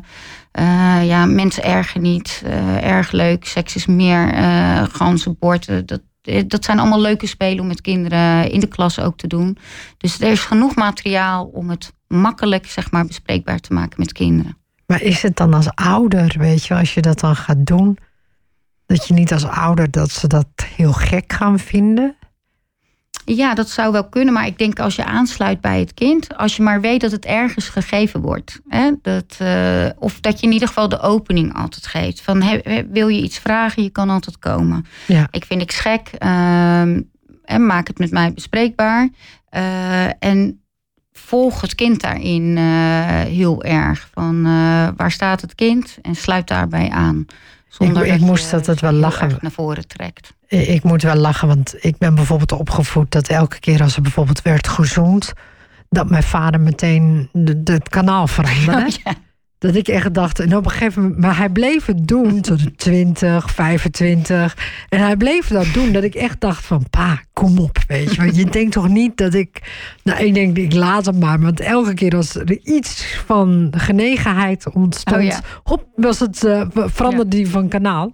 ja, 1.02 1.26
mensen 1.26 1.64
ergen 1.64 2.02
niet. 2.02 2.42
erg 2.80 3.10
leuk. 3.10 3.44
Seks 3.44 3.76
is 3.76 3.86
meer. 3.86 4.34
ganzenbord. 4.90 5.88
dat, 5.88 6.00
dat 6.46 6.64
zijn 6.64 6.78
allemaal 6.78 7.00
leuke 7.00 7.26
spelen 7.26 7.60
om 7.60 7.66
met 7.66 7.80
kinderen 7.80 8.50
in 8.50 8.60
de 8.60 8.66
klas 8.66 9.00
ook 9.00 9.16
te 9.16 9.26
doen. 9.26 9.58
Dus 9.98 10.20
er 10.20 10.30
is 10.30 10.40
genoeg 10.40 10.74
materiaal 10.74 11.44
om 11.44 11.70
het 11.70 11.92
makkelijk 12.08 12.66
zeg 12.66 12.90
maar, 12.90 13.06
bespreekbaar 13.06 13.60
te 13.60 13.72
maken 13.72 14.00
met 14.00 14.12
kinderen. 14.12 14.56
Maar 14.86 15.02
is 15.02 15.22
het 15.22 15.36
dan 15.36 15.54
als 15.54 15.74
ouder, 15.74 16.34
weet 16.38 16.66
je, 16.66 16.74
als 16.74 16.94
je 16.94 17.00
dat 17.00 17.20
dan 17.20 17.36
gaat 17.36 17.66
doen, 17.66 17.98
dat 18.86 19.06
je 19.06 19.14
niet 19.14 19.32
als 19.32 19.44
ouder 19.44 19.90
dat 19.90 20.10
ze 20.10 20.26
dat 20.26 20.48
heel 20.76 20.92
gek 20.92 21.32
gaan 21.32 21.58
vinden? 21.58 22.16
Ja, 23.28 23.54
dat 23.54 23.70
zou 23.70 23.92
wel 23.92 24.08
kunnen, 24.08 24.34
maar 24.34 24.46
ik 24.46 24.58
denk 24.58 24.78
als 24.78 24.96
je 24.96 25.04
aansluit 25.04 25.60
bij 25.60 25.78
het 25.80 25.94
kind, 25.94 26.36
als 26.36 26.56
je 26.56 26.62
maar 26.62 26.80
weet 26.80 27.00
dat 27.00 27.10
het 27.10 27.24
ergens 27.24 27.68
gegeven 27.68 28.20
wordt, 28.20 28.60
hè, 28.68 28.90
dat, 29.02 29.36
eh, 29.38 29.86
of 29.98 30.20
dat 30.20 30.40
je 30.40 30.46
in 30.46 30.52
ieder 30.52 30.68
geval 30.68 30.88
de 30.88 31.00
opening 31.00 31.54
altijd 31.54 31.86
geeft. 31.86 32.20
Van 32.20 32.42
he- 32.42 32.86
wil 32.90 33.08
je 33.08 33.22
iets 33.22 33.38
vragen, 33.38 33.82
je 33.82 33.90
kan 33.90 34.10
altijd 34.10 34.38
komen. 34.38 34.86
Ja. 35.06 35.28
Ik 35.30 35.44
vind 35.44 35.60
niks 35.60 35.78
gek, 35.80 36.08
ehm, 36.18 37.00
en 37.44 37.66
maak 37.66 37.86
het 37.88 37.98
met 37.98 38.10
mij 38.10 38.32
bespreekbaar. 38.32 39.08
eh, 39.48 40.04
en 40.24 40.60
volg 41.12 41.60
het 41.60 41.74
kind 41.74 42.00
daarin 42.00 42.54
eh, 42.56 42.64
heel 43.20 43.64
erg. 43.64 44.08
Van 44.12 44.42
waar 44.96 45.10
staat 45.10 45.40
het 45.40 45.54
kind 45.54 45.98
en 46.02 46.14
sluit 46.14 46.48
daarbij 46.48 46.88
aan. 46.90 47.26
Zonder 47.78 48.06
Ik- 48.06 48.12
ik 48.12 48.18
dat 48.18 48.28
moest 48.28 48.50
je 48.50 48.56
altijd 48.56 48.78
ze 48.78 48.84
wel 48.84 48.94
lachen. 48.94 49.38
naar 49.40 49.50
voren 49.50 49.86
trekt. 49.88 50.32
Ik 50.48 50.82
moet 50.82 51.02
wel 51.02 51.14
lachen, 51.16 51.48
want 51.48 51.74
ik 51.80 51.98
ben 51.98 52.14
bijvoorbeeld 52.14 52.52
opgevoed 52.52 53.10
dat 53.10 53.28
elke 53.28 53.58
keer 53.60 53.82
als 53.82 53.96
er 53.96 54.02
bijvoorbeeld 54.02 54.42
werd 54.42 54.68
gezoend, 54.68 55.32
dat 55.88 56.10
mijn 56.10 56.22
vader 56.22 56.60
meteen 56.60 57.28
het 57.64 57.88
kanaal 57.88 58.26
veranderde. 58.26 58.90
Ja. 59.04 59.14
Dat 59.58 59.74
ik 59.74 59.88
echt 59.88 60.14
dacht, 60.14 60.40
en 60.40 60.56
op 60.56 60.64
een 60.64 60.70
gegeven 60.70 61.02
moment, 61.02 61.20
maar 61.20 61.36
hij 61.36 61.48
bleef 61.48 61.86
het 61.86 62.06
doen 62.08 62.40
tot 62.40 62.62
de 62.62 62.74
20, 62.74 63.50
25. 63.50 64.56
En 64.88 65.00
hij 65.00 65.16
bleef 65.16 65.48
dat 65.48 65.66
doen, 65.72 65.92
dat 65.92 66.02
ik 66.02 66.14
echt 66.14 66.40
dacht 66.40 66.64
van, 66.66 66.86
pa, 66.90 67.20
kom 67.40 67.58
op, 67.58 67.78
weet 67.86 68.14
je. 68.14 68.22
Want 68.22 68.36
je 68.36 68.44
denkt 68.44 68.72
toch 68.72 68.88
niet 68.88 69.16
dat 69.16 69.34
ik, 69.34 69.62
nou, 70.02 70.24
ik 70.24 70.34
denk, 70.34 70.56
ik 70.56 70.72
laat 70.72 71.06
hem 71.06 71.18
maar. 71.18 71.40
Want 71.40 71.60
elke 71.60 71.94
keer 71.94 72.16
als 72.16 72.34
er 72.34 72.58
iets 72.62 73.04
van 73.26 73.72
genegenheid 73.76 74.66
ontstond, 74.72 75.16
Oh 75.16 75.22
ja. 75.22 75.40
hop, 75.62 75.86
was 75.96 76.18
het, 76.18 76.44
eh, 76.44 76.62
veranderde 76.72 77.36
die 77.36 77.48
van 77.48 77.68
kanaal. 77.68 78.12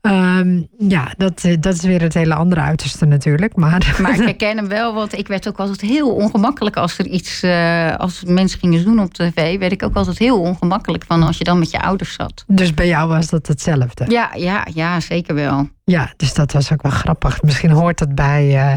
Ehm, 0.00 0.62
ja, 0.78 1.14
dat, 1.16 1.44
eh, 1.44 1.56
dat 1.60 1.74
is 1.74 1.82
weer 1.82 2.02
het 2.02 2.14
hele 2.14 2.34
andere 2.34 2.60
uiterste 2.60 3.04
natuurlijk. 3.04 3.56
Maar, 3.56 3.94
Maar 4.02 4.14
ik 4.14 4.20
herken 4.20 4.56
hem 4.56 4.68
wel, 4.68 4.94
want 4.94 5.18
ik 5.18 5.28
werd 5.28 5.48
ook 5.48 5.58
altijd 5.58 5.80
heel 5.80 6.14
ongemakkelijk 6.14 6.76
als 6.76 6.98
er 6.98 7.06
iets, 7.06 7.42
eh, 7.42 7.96
als 7.96 8.24
mensen 8.24 8.58
gingen 8.58 8.84
doen 8.84 9.00
op 9.00 9.14
tv, 9.14 9.58
werd 9.58 9.72
ik 9.72 9.82
ook 9.82 9.94
altijd 9.94 10.18
heel 10.18 10.40
ongemakkelijk 10.40 11.04
van 11.06 11.22
als 11.22 11.38
je 11.38 11.44
dan 11.44 11.58
met 11.58 11.70
je 11.70 11.80
ouders 11.80 12.12
zat. 12.14 12.44
dus 12.46 12.74
bij 12.74 12.86
jou 12.86 13.08
was 13.08 13.28
dat 13.28 13.46
hetzelfde. 13.46 14.04
Ja, 14.08 14.30
ja, 14.34 14.66
ja, 14.74 15.00
zeker 15.00 15.34
wel. 15.34 15.68
Ja, 15.90 16.12
dus 16.16 16.34
dat 16.34 16.52
was 16.52 16.72
ook 16.72 16.82
wel 16.82 16.92
grappig. 16.92 17.42
Misschien 17.42 17.70
hoort 17.70 17.98
dat 17.98 18.14
bij, 18.14 18.56
eh, 18.56 18.74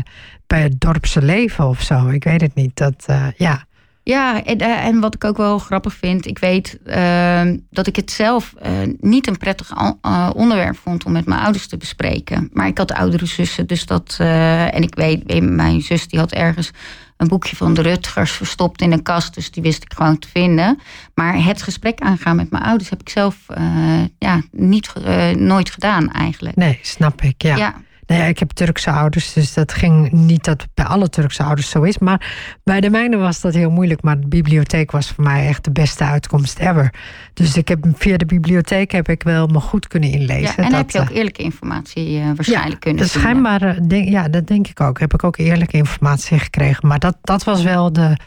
bij 0.48 0.62
het 0.62 0.80
dorpse 0.80 1.22
leven 1.22 1.68
of 1.68 1.82
zo. 1.82 2.08
Ik 2.08 2.24
weet 2.24 2.42
het 2.42 2.56
niet. 2.56 2.76
Dat, 2.76 3.04
eh, 3.06 3.28
ja. 3.38 3.66
Ja, 4.04 4.44
en, 4.44 4.58
eh, 4.58 4.86
en 4.86 5.00
wat 5.00 5.16
ik 5.16 5.24
ook 5.24 5.38
wel 5.38 5.58
grappig 5.58 5.94
vind, 5.94 6.26
ik 6.26 6.40
weet 6.40 6.80
ehm, 6.86 7.58
dat 7.70 7.88
ik 7.88 7.96
het 7.96 8.12
zelf 8.12 8.54
niet 9.00 9.28
een 9.28 9.38
prettig 9.38 9.72
onderwerp 10.36 10.78
vond 10.78 11.06
om 11.06 11.12
met 11.12 11.26
mijn 11.26 11.42
ouders 11.42 11.68
te 11.68 11.78
bespreken. 11.78 12.50
Maar 12.54 12.68
ik 12.68 12.78
had 12.78 12.92
oudere 12.94 13.26
zussen, 13.26 13.68
dus 13.68 13.86
dat. 13.86 14.16
en 14.20 14.82
ik 14.82 14.96
weet, 14.96 15.42
mijn 15.42 15.82
zus 15.82 16.08
die 16.08 16.20
had 16.20 16.32
ergens 16.32 16.72
een 17.18 17.28
boekje 17.28 17.56
van 17.56 17.74
de 17.74 17.82
Rutgers 17.82 18.32
verstopt 18.32 18.82
in 18.82 18.92
een 18.92 19.04
kast. 19.04 19.34
Dus 19.34 19.52
die 19.52 19.64
wist 19.64 19.84
ik 19.84 19.94
gewoon 19.94 20.20
te 20.20 20.28
vinden. 20.28 20.80
Maar 21.14 21.44
het 21.44 21.62
gesprek 21.62 22.00
aangaan 22.00 22.36
met 22.36 22.52
mijn 22.52 22.64
ouders 22.64 22.90
heb 22.90 23.02
ik 23.02 23.10
zelf 23.10 23.36
ja, 24.18 24.42
niet, 24.52 24.94
nooit 25.36 25.72
gedaan 25.72 26.12
eigenlijk. 26.12 26.56
Nee, 26.56 26.80
snap 26.82 27.22
ik. 27.22 27.42
ja. 27.42 27.56
ja. 27.56 27.76
Nee, 28.06 28.30
ik 28.30 28.40
heb 28.40 28.52
Turkse 28.52 28.92
ouders, 28.92 29.34
dus 29.34 29.54
dat 29.54 29.74
ging 29.74 30.12
niet 30.12 30.44
dat 30.44 30.68
bij 30.74 30.86
alle 30.86 31.10
Turkse 31.10 31.44
ouders 31.44 31.70
zo 31.70 31.82
is. 31.82 31.98
Maar 31.98 32.36
bij 32.64 32.82
de 32.82 32.90
mijne 32.90 33.18
was 33.18 33.42
dat 33.42 33.54
heel 33.54 33.72
moeilijk. 33.72 34.02
Maar 34.02 34.20
de 34.20 34.28
bibliotheek 34.28 34.92
was 34.92 35.12
voor 35.12 35.24
mij 35.24 35.48
echt 35.48 35.64
de 35.64 35.72
beste 35.72 36.04
uitkomst 36.04 36.60
ever. 36.60 36.94
Dus 37.34 37.58
ik 37.58 37.68
heb, 37.68 37.86
via 37.96 38.18
de 38.18 38.26
bibliotheek 38.26 38.92
heb 38.92 39.10
ik 39.10 39.24
wel 39.24 39.48
me 39.48 39.60
goed 39.60 39.88
kunnen 39.88 40.10
inlezen. 40.10 40.54
Ja, 40.58 40.64
en 40.64 40.70
dat, 40.70 40.80
heb 40.80 40.90
je 40.90 41.00
ook 41.00 41.10
eh, 41.10 41.16
eerlijke 41.16 41.44
informatie 41.44 42.20
uh, 42.20 42.26
waarschijnlijk 42.26 42.74
ja, 42.74 42.80
kunnen 42.80 43.08
vinden. 43.08 43.22
Schijnbaar, 43.22 43.88
denk, 43.88 44.10
ja, 44.10 44.28
dat 44.28 44.48
denk 44.48 44.68
ik 44.68 44.82
ook. 44.82 45.00
Heb 45.00 45.14
ik 45.14 45.24
ook 45.24 45.38
eerlijke 45.38 45.78
informatie 45.78 46.40
gekregen. 46.40 46.88
Maar 46.88 47.00
dat, 47.00 47.18
dat 47.22 47.44
was 47.44 47.64
wel 47.64 47.94
de 47.94 48.18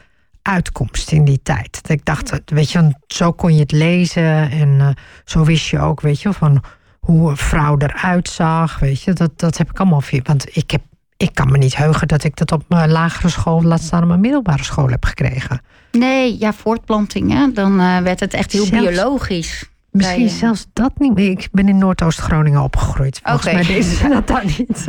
uitkomst 0.42 1.12
in 1.12 1.24
die 1.24 1.40
tijd. 1.42 1.80
Ik 1.86 2.04
dacht, 2.04 2.40
weet 2.44 2.70
je, 2.70 2.94
zo 3.06 3.32
kon 3.32 3.54
je 3.54 3.60
het 3.60 3.72
lezen. 3.72 4.50
En 4.50 4.68
uh, 4.68 4.88
zo 5.24 5.44
wist 5.44 5.68
je 5.68 5.78
ook, 5.78 6.00
weet 6.00 6.20
je, 6.20 6.32
van 6.32 6.62
hoe 7.06 7.30
een 7.30 7.36
vrouw 7.36 7.76
eruit 7.78 8.28
zag. 8.28 8.78
Weet 8.78 9.02
je, 9.02 9.12
dat, 9.12 9.30
dat 9.38 9.58
heb 9.58 9.70
ik 9.70 9.78
allemaal. 9.78 10.02
Want 10.22 10.56
ik, 10.56 10.70
heb, 10.70 10.82
ik 11.16 11.34
kan 11.34 11.50
me 11.50 11.58
niet 11.58 11.76
heugen 11.76 12.08
dat 12.08 12.24
ik 12.24 12.36
dat 12.36 12.52
op 12.52 12.64
mijn 12.68 12.90
lagere 12.90 13.28
school, 13.28 13.62
laat 13.62 13.82
staan 13.82 14.02
op 14.02 14.08
mijn 14.08 14.20
middelbare 14.20 14.64
school 14.64 14.88
heb 14.88 15.04
gekregen. 15.04 15.60
Nee, 15.92 16.36
ja, 16.38 16.52
voortplanting. 16.52 17.32
Hè? 17.32 17.52
Dan 17.52 17.80
uh, 17.80 17.98
werd 17.98 18.20
het 18.20 18.34
echt 18.34 18.52
heel 18.52 18.70
biologisch. 18.70 19.70
Misschien 19.96 20.28
zelfs 20.28 20.66
dat 20.72 20.92
niet 20.98 21.14
meer. 21.14 21.30
Ik 21.30 21.48
ben 21.52 21.68
in 21.68 21.78
Noordoost-Groningen 21.78 22.62
opgegroeid. 22.62 23.20
Volgens 23.22 23.46
okay. 23.46 23.54
mij 23.54 23.74
deze 23.74 24.08
dat 24.08 24.26
dan 24.26 24.40
niet. 24.58 24.84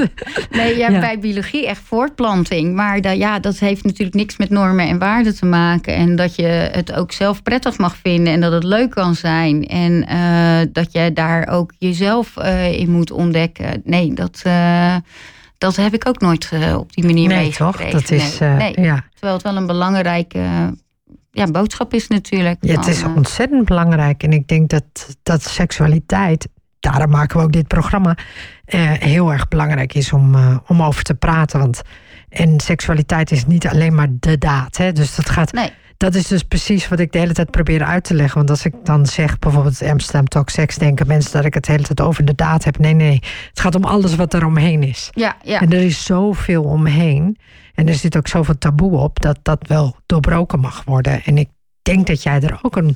Nee, 0.52 0.78
ja, 0.78 1.00
bij 1.00 1.20
biologie 1.20 1.68
echt 1.68 1.82
voortplanting. 1.84 2.76
Maar 2.76 3.02
dat, 3.02 3.18
ja, 3.18 3.40
dat 3.40 3.60
heeft 3.60 3.84
natuurlijk 3.84 4.16
niks 4.16 4.38
met 4.38 4.50
normen 4.50 4.88
en 4.88 5.00
waarden 5.00 5.36
te 5.36 5.46
maken. 5.46 5.96
En 5.96 6.16
dat 6.16 6.36
je 6.36 6.70
het 6.72 6.94
ook 6.94 7.12
zelf 7.12 7.44
prettig 7.44 7.78
mag 7.78 7.96
vinden. 7.96 8.34
En 8.34 8.42
dat 8.42 8.52
het 8.52 8.64
leuk 8.64 8.90
kan 8.90 9.16
zijn. 9.16 9.66
En 9.68 10.06
uh, 10.12 10.72
dat 10.72 10.92
je 10.92 11.14
daar 11.14 11.48
ook 11.48 11.74
jezelf 11.78 12.34
uh, 12.38 12.80
in 12.80 12.92
moet 12.92 13.12
ontdekken. 13.12 13.82
Nee, 13.84 14.14
dat... 14.14 14.42
Uh, 14.48 14.96
dat 15.58 15.76
heb 15.76 15.94
ik 15.94 16.08
ook 16.08 16.20
nooit 16.20 16.52
op 16.76 16.94
die 16.94 17.06
manier 17.06 17.28
nee, 17.28 17.38
meegekregen. 17.38 17.92
Toch? 17.92 18.02
Dat 18.02 18.12
is, 18.12 18.40
nee. 18.40 18.50
nee. 18.56 18.74
Ja. 18.86 19.04
Terwijl 19.12 19.34
het 19.34 19.44
wel 19.44 19.56
een 19.56 19.68
belangrijke 19.68 20.40
ja, 21.38 21.52
boodschap 21.52 21.94
is 21.94 22.08
natuurlijk. 22.08 22.58
Ja, 22.62 22.76
het 22.76 22.88
is 22.88 23.02
eh, 23.02 23.16
ontzettend 23.16 23.66
belangrijk. 23.66 24.24
En 24.24 24.32
ik 24.32 24.48
denk 24.48 24.70
dat, 24.70 25.18
dat 25.24 25.42
seksualiteit, 25.44 26.48
daarom 26.80 27.10
maken 27.10 27.38
we 27.38 27.44
ook 27.44 27.52
dit 27.52 27.68
programma, 27.68 28.18
eh, 28.66 28.92
heel 28.92 29.32
erg 29.32 29.48
belangrijk 29.48 29.94
is 29.94 30.14
om, 30.14 30.36
uh, 30.36 30.58
om 30.68 30.82
over 30.82 31.04
te 31.04 31.14
praten. 31.14 31.60
Want 31.60 31.82
en 32.30 32.60
seksualiteit 32.60 33.32
is 33.32 33.46
niet 33.46 33.68
alleen 33.68 33.96
maar 33.96 34.08
de 34.10 34.38
daad. 34.38 34.78
Hè? 34.78 34.92
Dus 34.92 35.16
dat 35.16 35.30
gaat. 35.30 35.52
Nee. 35.52 35.72
Dat 35.98 36.16
is 36.16 36.28
dus 36.28 36.44
precies 36.44 36.88
wat 36.88 37.00
ik 37.00 37.12
de 37.12 37.18
hele 37.18 37.34
tijd 37.34 37.52
probeer 37.52 37.84
uit 37.84 38.04
te 38.04 38.14
leggen. 38.14 38.38
Want 38.38 38.50
als 38.50 38.66
ik 38.66 38.74
dan 38.84 39.06
zeg, 39.06 39.40
bijvoorbeeld 39.40 39.82
Amsterdam 39.82 40.28
Talk 40.28 40.50
Seks, 40.50 40.76
denken 40.76 41.08
mensen 41.08 41.32
dat 41.32 41.46
ik 41.46 41.54
het 41.54 41.66
de 41.66 41.72
hele 41.72 41.84
tijd 41.84 42.02
over 42.02 42.26
de 42.26 42.36
daad 42.36 42.64
heb. 42.64 42.78
Nee, 42.78 42.94
nee. 42.94 43.20
Het 43.50 43.60
gaat 43.60 43.76
om 43.76 43.84
alles 43.84 44.16
wat 44.16 44.34
er 44.34 44.46
omheen 44.46 44.84
is. 44.84 45.10
Ja, 45.14 45.38
ja. 45.44 45.62
En 45.62 45.74
er 45.74 45.82
is 45.82 46.06
zoveel 46.06 46.64
omheen. 46.64 47.38
En 47.74 47.88
er 47.88 47.94
zit 47.94 48.18
ook 48.18 48.28
zoveel 48.28 48.58
taboe 48.58 48.98
op 48.98 49.20
dat 49.20 49.40
dat 49.42 49.68
wel 49.68 49.96
doorbroken 50.06 50.60
mag 50.60 50.84
worden. 50.84 51.24
En 51.24 51.38
ik 51.38 51.50
denk 51.82 52.08
dat 52.08 52.24
jij 52.24 52.42
er 52.42 52.60
ook 52.62 52.76
een, 52.76 52.96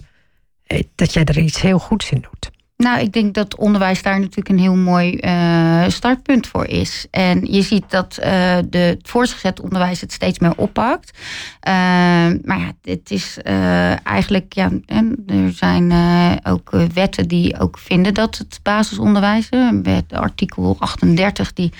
eh, 0.63 0.83
dat 0.95 1.13
jij 1.13 1.23
er 1.23 1.37
iets 1.37 1.61
heel 1.61 1.79
goeds 1.79 2.11
in 2.11 2.25
doet. 2.31 2.51
Nou, 2.81 2.99
ik 2.99 3.13
denk 3.13 3.33
dat 3.33 3.55
onderwijs 3.55 4.01
daar 4.01 4.19
natuurlijk 4.19 4.49
een 4.49 4.59
heel 4.59 4.75
mooi 4.75 5.17
uh, 5.21 5.83
startpunt 5.87 6.47
voor 6.47 6.65
is. 6.65 7.07
En 7.11 7.45
je 7.45 7.61
ziet 7.61 7.83
dat 7.87 8.17
uh, 8.19 8.25
de, 8.69 8.77
het 8.77 9.09
voortgezet 9.09 9.59
onderwijs 9.59 10.01
het 10.01 10.11
steeds 10.11 10.39
meer 10.39 10.53
oppakt. 10.55 11.17
Uh, 11.17 11.73
maar 12.43 12.59
ja, 12.59 12.71
het 12.81 13.11
is 13.11 13.37
eigenlijk, 14.03 14.53
ja, 14.53 14.69
er 15.27 15.51
zijn 15.51 15.93
ook 16.43 16.69
wetten 16.93 17.27
die 17.27 17.59
ook 17.59 17.77
vinden 17.77 18.13
dat 18.13 18.37
het 18.37 18.59
basisonderwijs, 18.63 19.49
wet 19.83 20.13
artikel 20.13 20.75
38, 20.79 21.53
die 21.53 21.71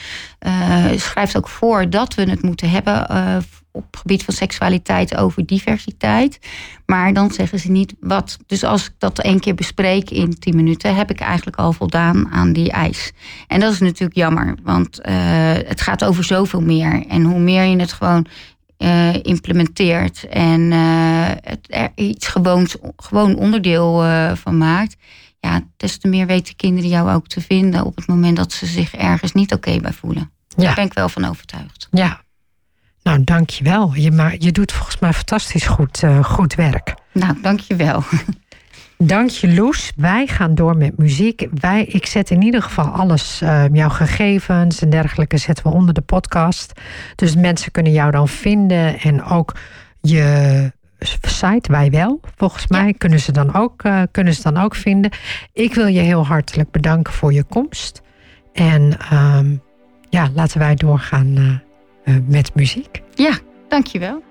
schrijft 0.96 1.38
ook 1.38 1.50
voor 1.50 1.90
dat 1.90 2.14
we 2.14 2.30
het 2.30 2.42
moeten 2.42 2.70
hebben 2.70 3.08
op 3.72 3.86
het 3.92 4.00
gebied 4.00 4.24
van 4.24 4.34
seksualiteit 4.34 5.16
over 5.16 5.46
diversiteit. 5.46 6.40
Maar 6.86 7.14
dan 7.14 7.32
zeggen 7.32 7.60
ze 7.60 7.72
niet 7.72 7.94
wat. 8.00 8.38
Dus 8.48 8.64
als 8.64 8.86
ik 8.86 8.94
dat 8.98 9.20
één 9.20 9.40
keer 9.40 9.56
bespreek 9.56 10.10
in 10.10 10.40
tien 10.40 10.56
minuten, 10.56 10.96
heb 10.96 11.10
ik 11.10 11.20
eigenlijk 11.20 11.58
al 11.58 11.74
voldaan 11.74 12.30
aan 12.32 12.54
die 12.54 12.72
eis. 12.72 13.12
En 13.48 13.60
dat 13.60 13.74
is 13.74 13.80
natuurlijk 13.80 14.16
jammer, 14.16 14.56
want 14.64 15.00
uh, 15.00 15.14
het 15.54 15.82
gaat 15.82 16.04
over 16.04 16.24
zoveel 16.24 16.62
meer. 16.62 17.06
En 17.08 17.24
hoe 17.24 17.40
meer 17.40 17.64
je 17.64 17.80
het 17.80 17.94
gewoon 17.94 18.26
uh, 18.78 19.14
implementeert 19.14 20.28
en 20.28 20.62
uh, 20.62 21.28
het 21.42 21.66
er 21.68 21.92
iets 21.96 22.28
gewoons, 22.28 22.76
gewoon 22.96 23.36
onderdeel 23.36 24.04
van 24.36 24.58
maakt. 24.58 24.96
Ja, 25.40 25.62
des 25.78 25.98
te 25.98 26.08
meer 26.08 26.26
weten 26.26 26.56
kinderen 26.56 26.90
jou 26.90 27.12
ook 27.12 27.28
te 27.28 27.42
vinden 27.42 27.86
op 27.86 27.96
het 27.96 28.08
moment 28.08 28.38
dat 28.38 28.52
ze 28.52 28.66
zich 28.66 28.94
ergens 28.94 29.32
niet 29.32 29.54
oké 29.54 29.80
bij 29.80 29.94
voelen. 29.94 30.32
Ja. 30.48 30.64
Daar 30.64 30.76
ben 30.76 30.86
ik 30.86 30.94
wel 30.94 31.10
van 31.10 31.26
overtuigd. 31.26 31.88
Ja, 31.92 32.22
nou, 33.04 33.24
dankjewel. 33.24 33.94
Je, 33.94 34.12
maar, 34.12 34.36
je 34.38 34.52
doet 34.52 34.72
volgens 34.72 35.00
mij 35.00 35.14
fantastisch 35.14 35.68
goed, 35.68 36.04
uh, 36.04 36.24
goed 36.24 36.56
werk. 36.56 36.96
Nou, 37.12 37.42
dankjewel. 37.42 38.04
Dank 39.04 39.30
je, 39.30 39.54
Loes. 39.54 39.92
Wij 39.96 40.28
gaan 40.28 40.56
door 40.56 40.78
met 40.78 40.98
muziek. 40.98 41.48
Wij, 41.54 41.86
ik 41.86 42.06
zet 42.06 42.30
in 42.30 42.42
ieder 42.42 42.62
geval 42.62 42.86
alles, 42.86 43.42
uh, 43.44 43.64
jouw 43.72 43.90
gegevens 43.90 44.82
en 44.82 44.90
dergelijke, 44.90 45.38
zetten 45.38 45.64
we 45.68 45.74
onder 45.74 45.94
de 45.94 46.02
podcast. 46.02 46.74
Dus 47.16 47.36
mensen 47.36 47.72
kunnen 47.72 47.92
jou 47.92 48.12
dan 48.12 48.28
vinden 48.28 49.00
en 49.00 49.24
ook 49.24 49.56
je 50.02 50.72
site, 51.22 51.72
wij 51.72 51.90
wel, 51.90 52.20
volgens 52.36 52.68
mij, 52.68 52.94
kunnen, 52.94 53.20
ze 53.20 53.32
dan 53.32 53.54
ook, 53.54 53.84
uh, 53.84 54.02
kunnen 54.12 54.34
ze 54.34 54.42
dan 54.42 54.58
ook 54.58 54.76
vinden. 54.76 55.12
Ik 55.54 55.74
wil 55.74 55.88
je 55.88 56.00
heel 56.00 56.26
hartelijk 56.26 56.72
bedanken 56.72 57.14
voor 57.14 57.34
je 57.34 57.44
komst. 57.44 58.02
En 58.54 58.98
um, 59.14 59.62
ja, 60.10 60.30
laten 60.34 60.60
wij 60.60 60.76
doorgaan 60.76 61.62
met 62.28 62.56
muziek. 62.56 63.02
Ja, 63.16 63.38
dankjewel. 63.68 64.24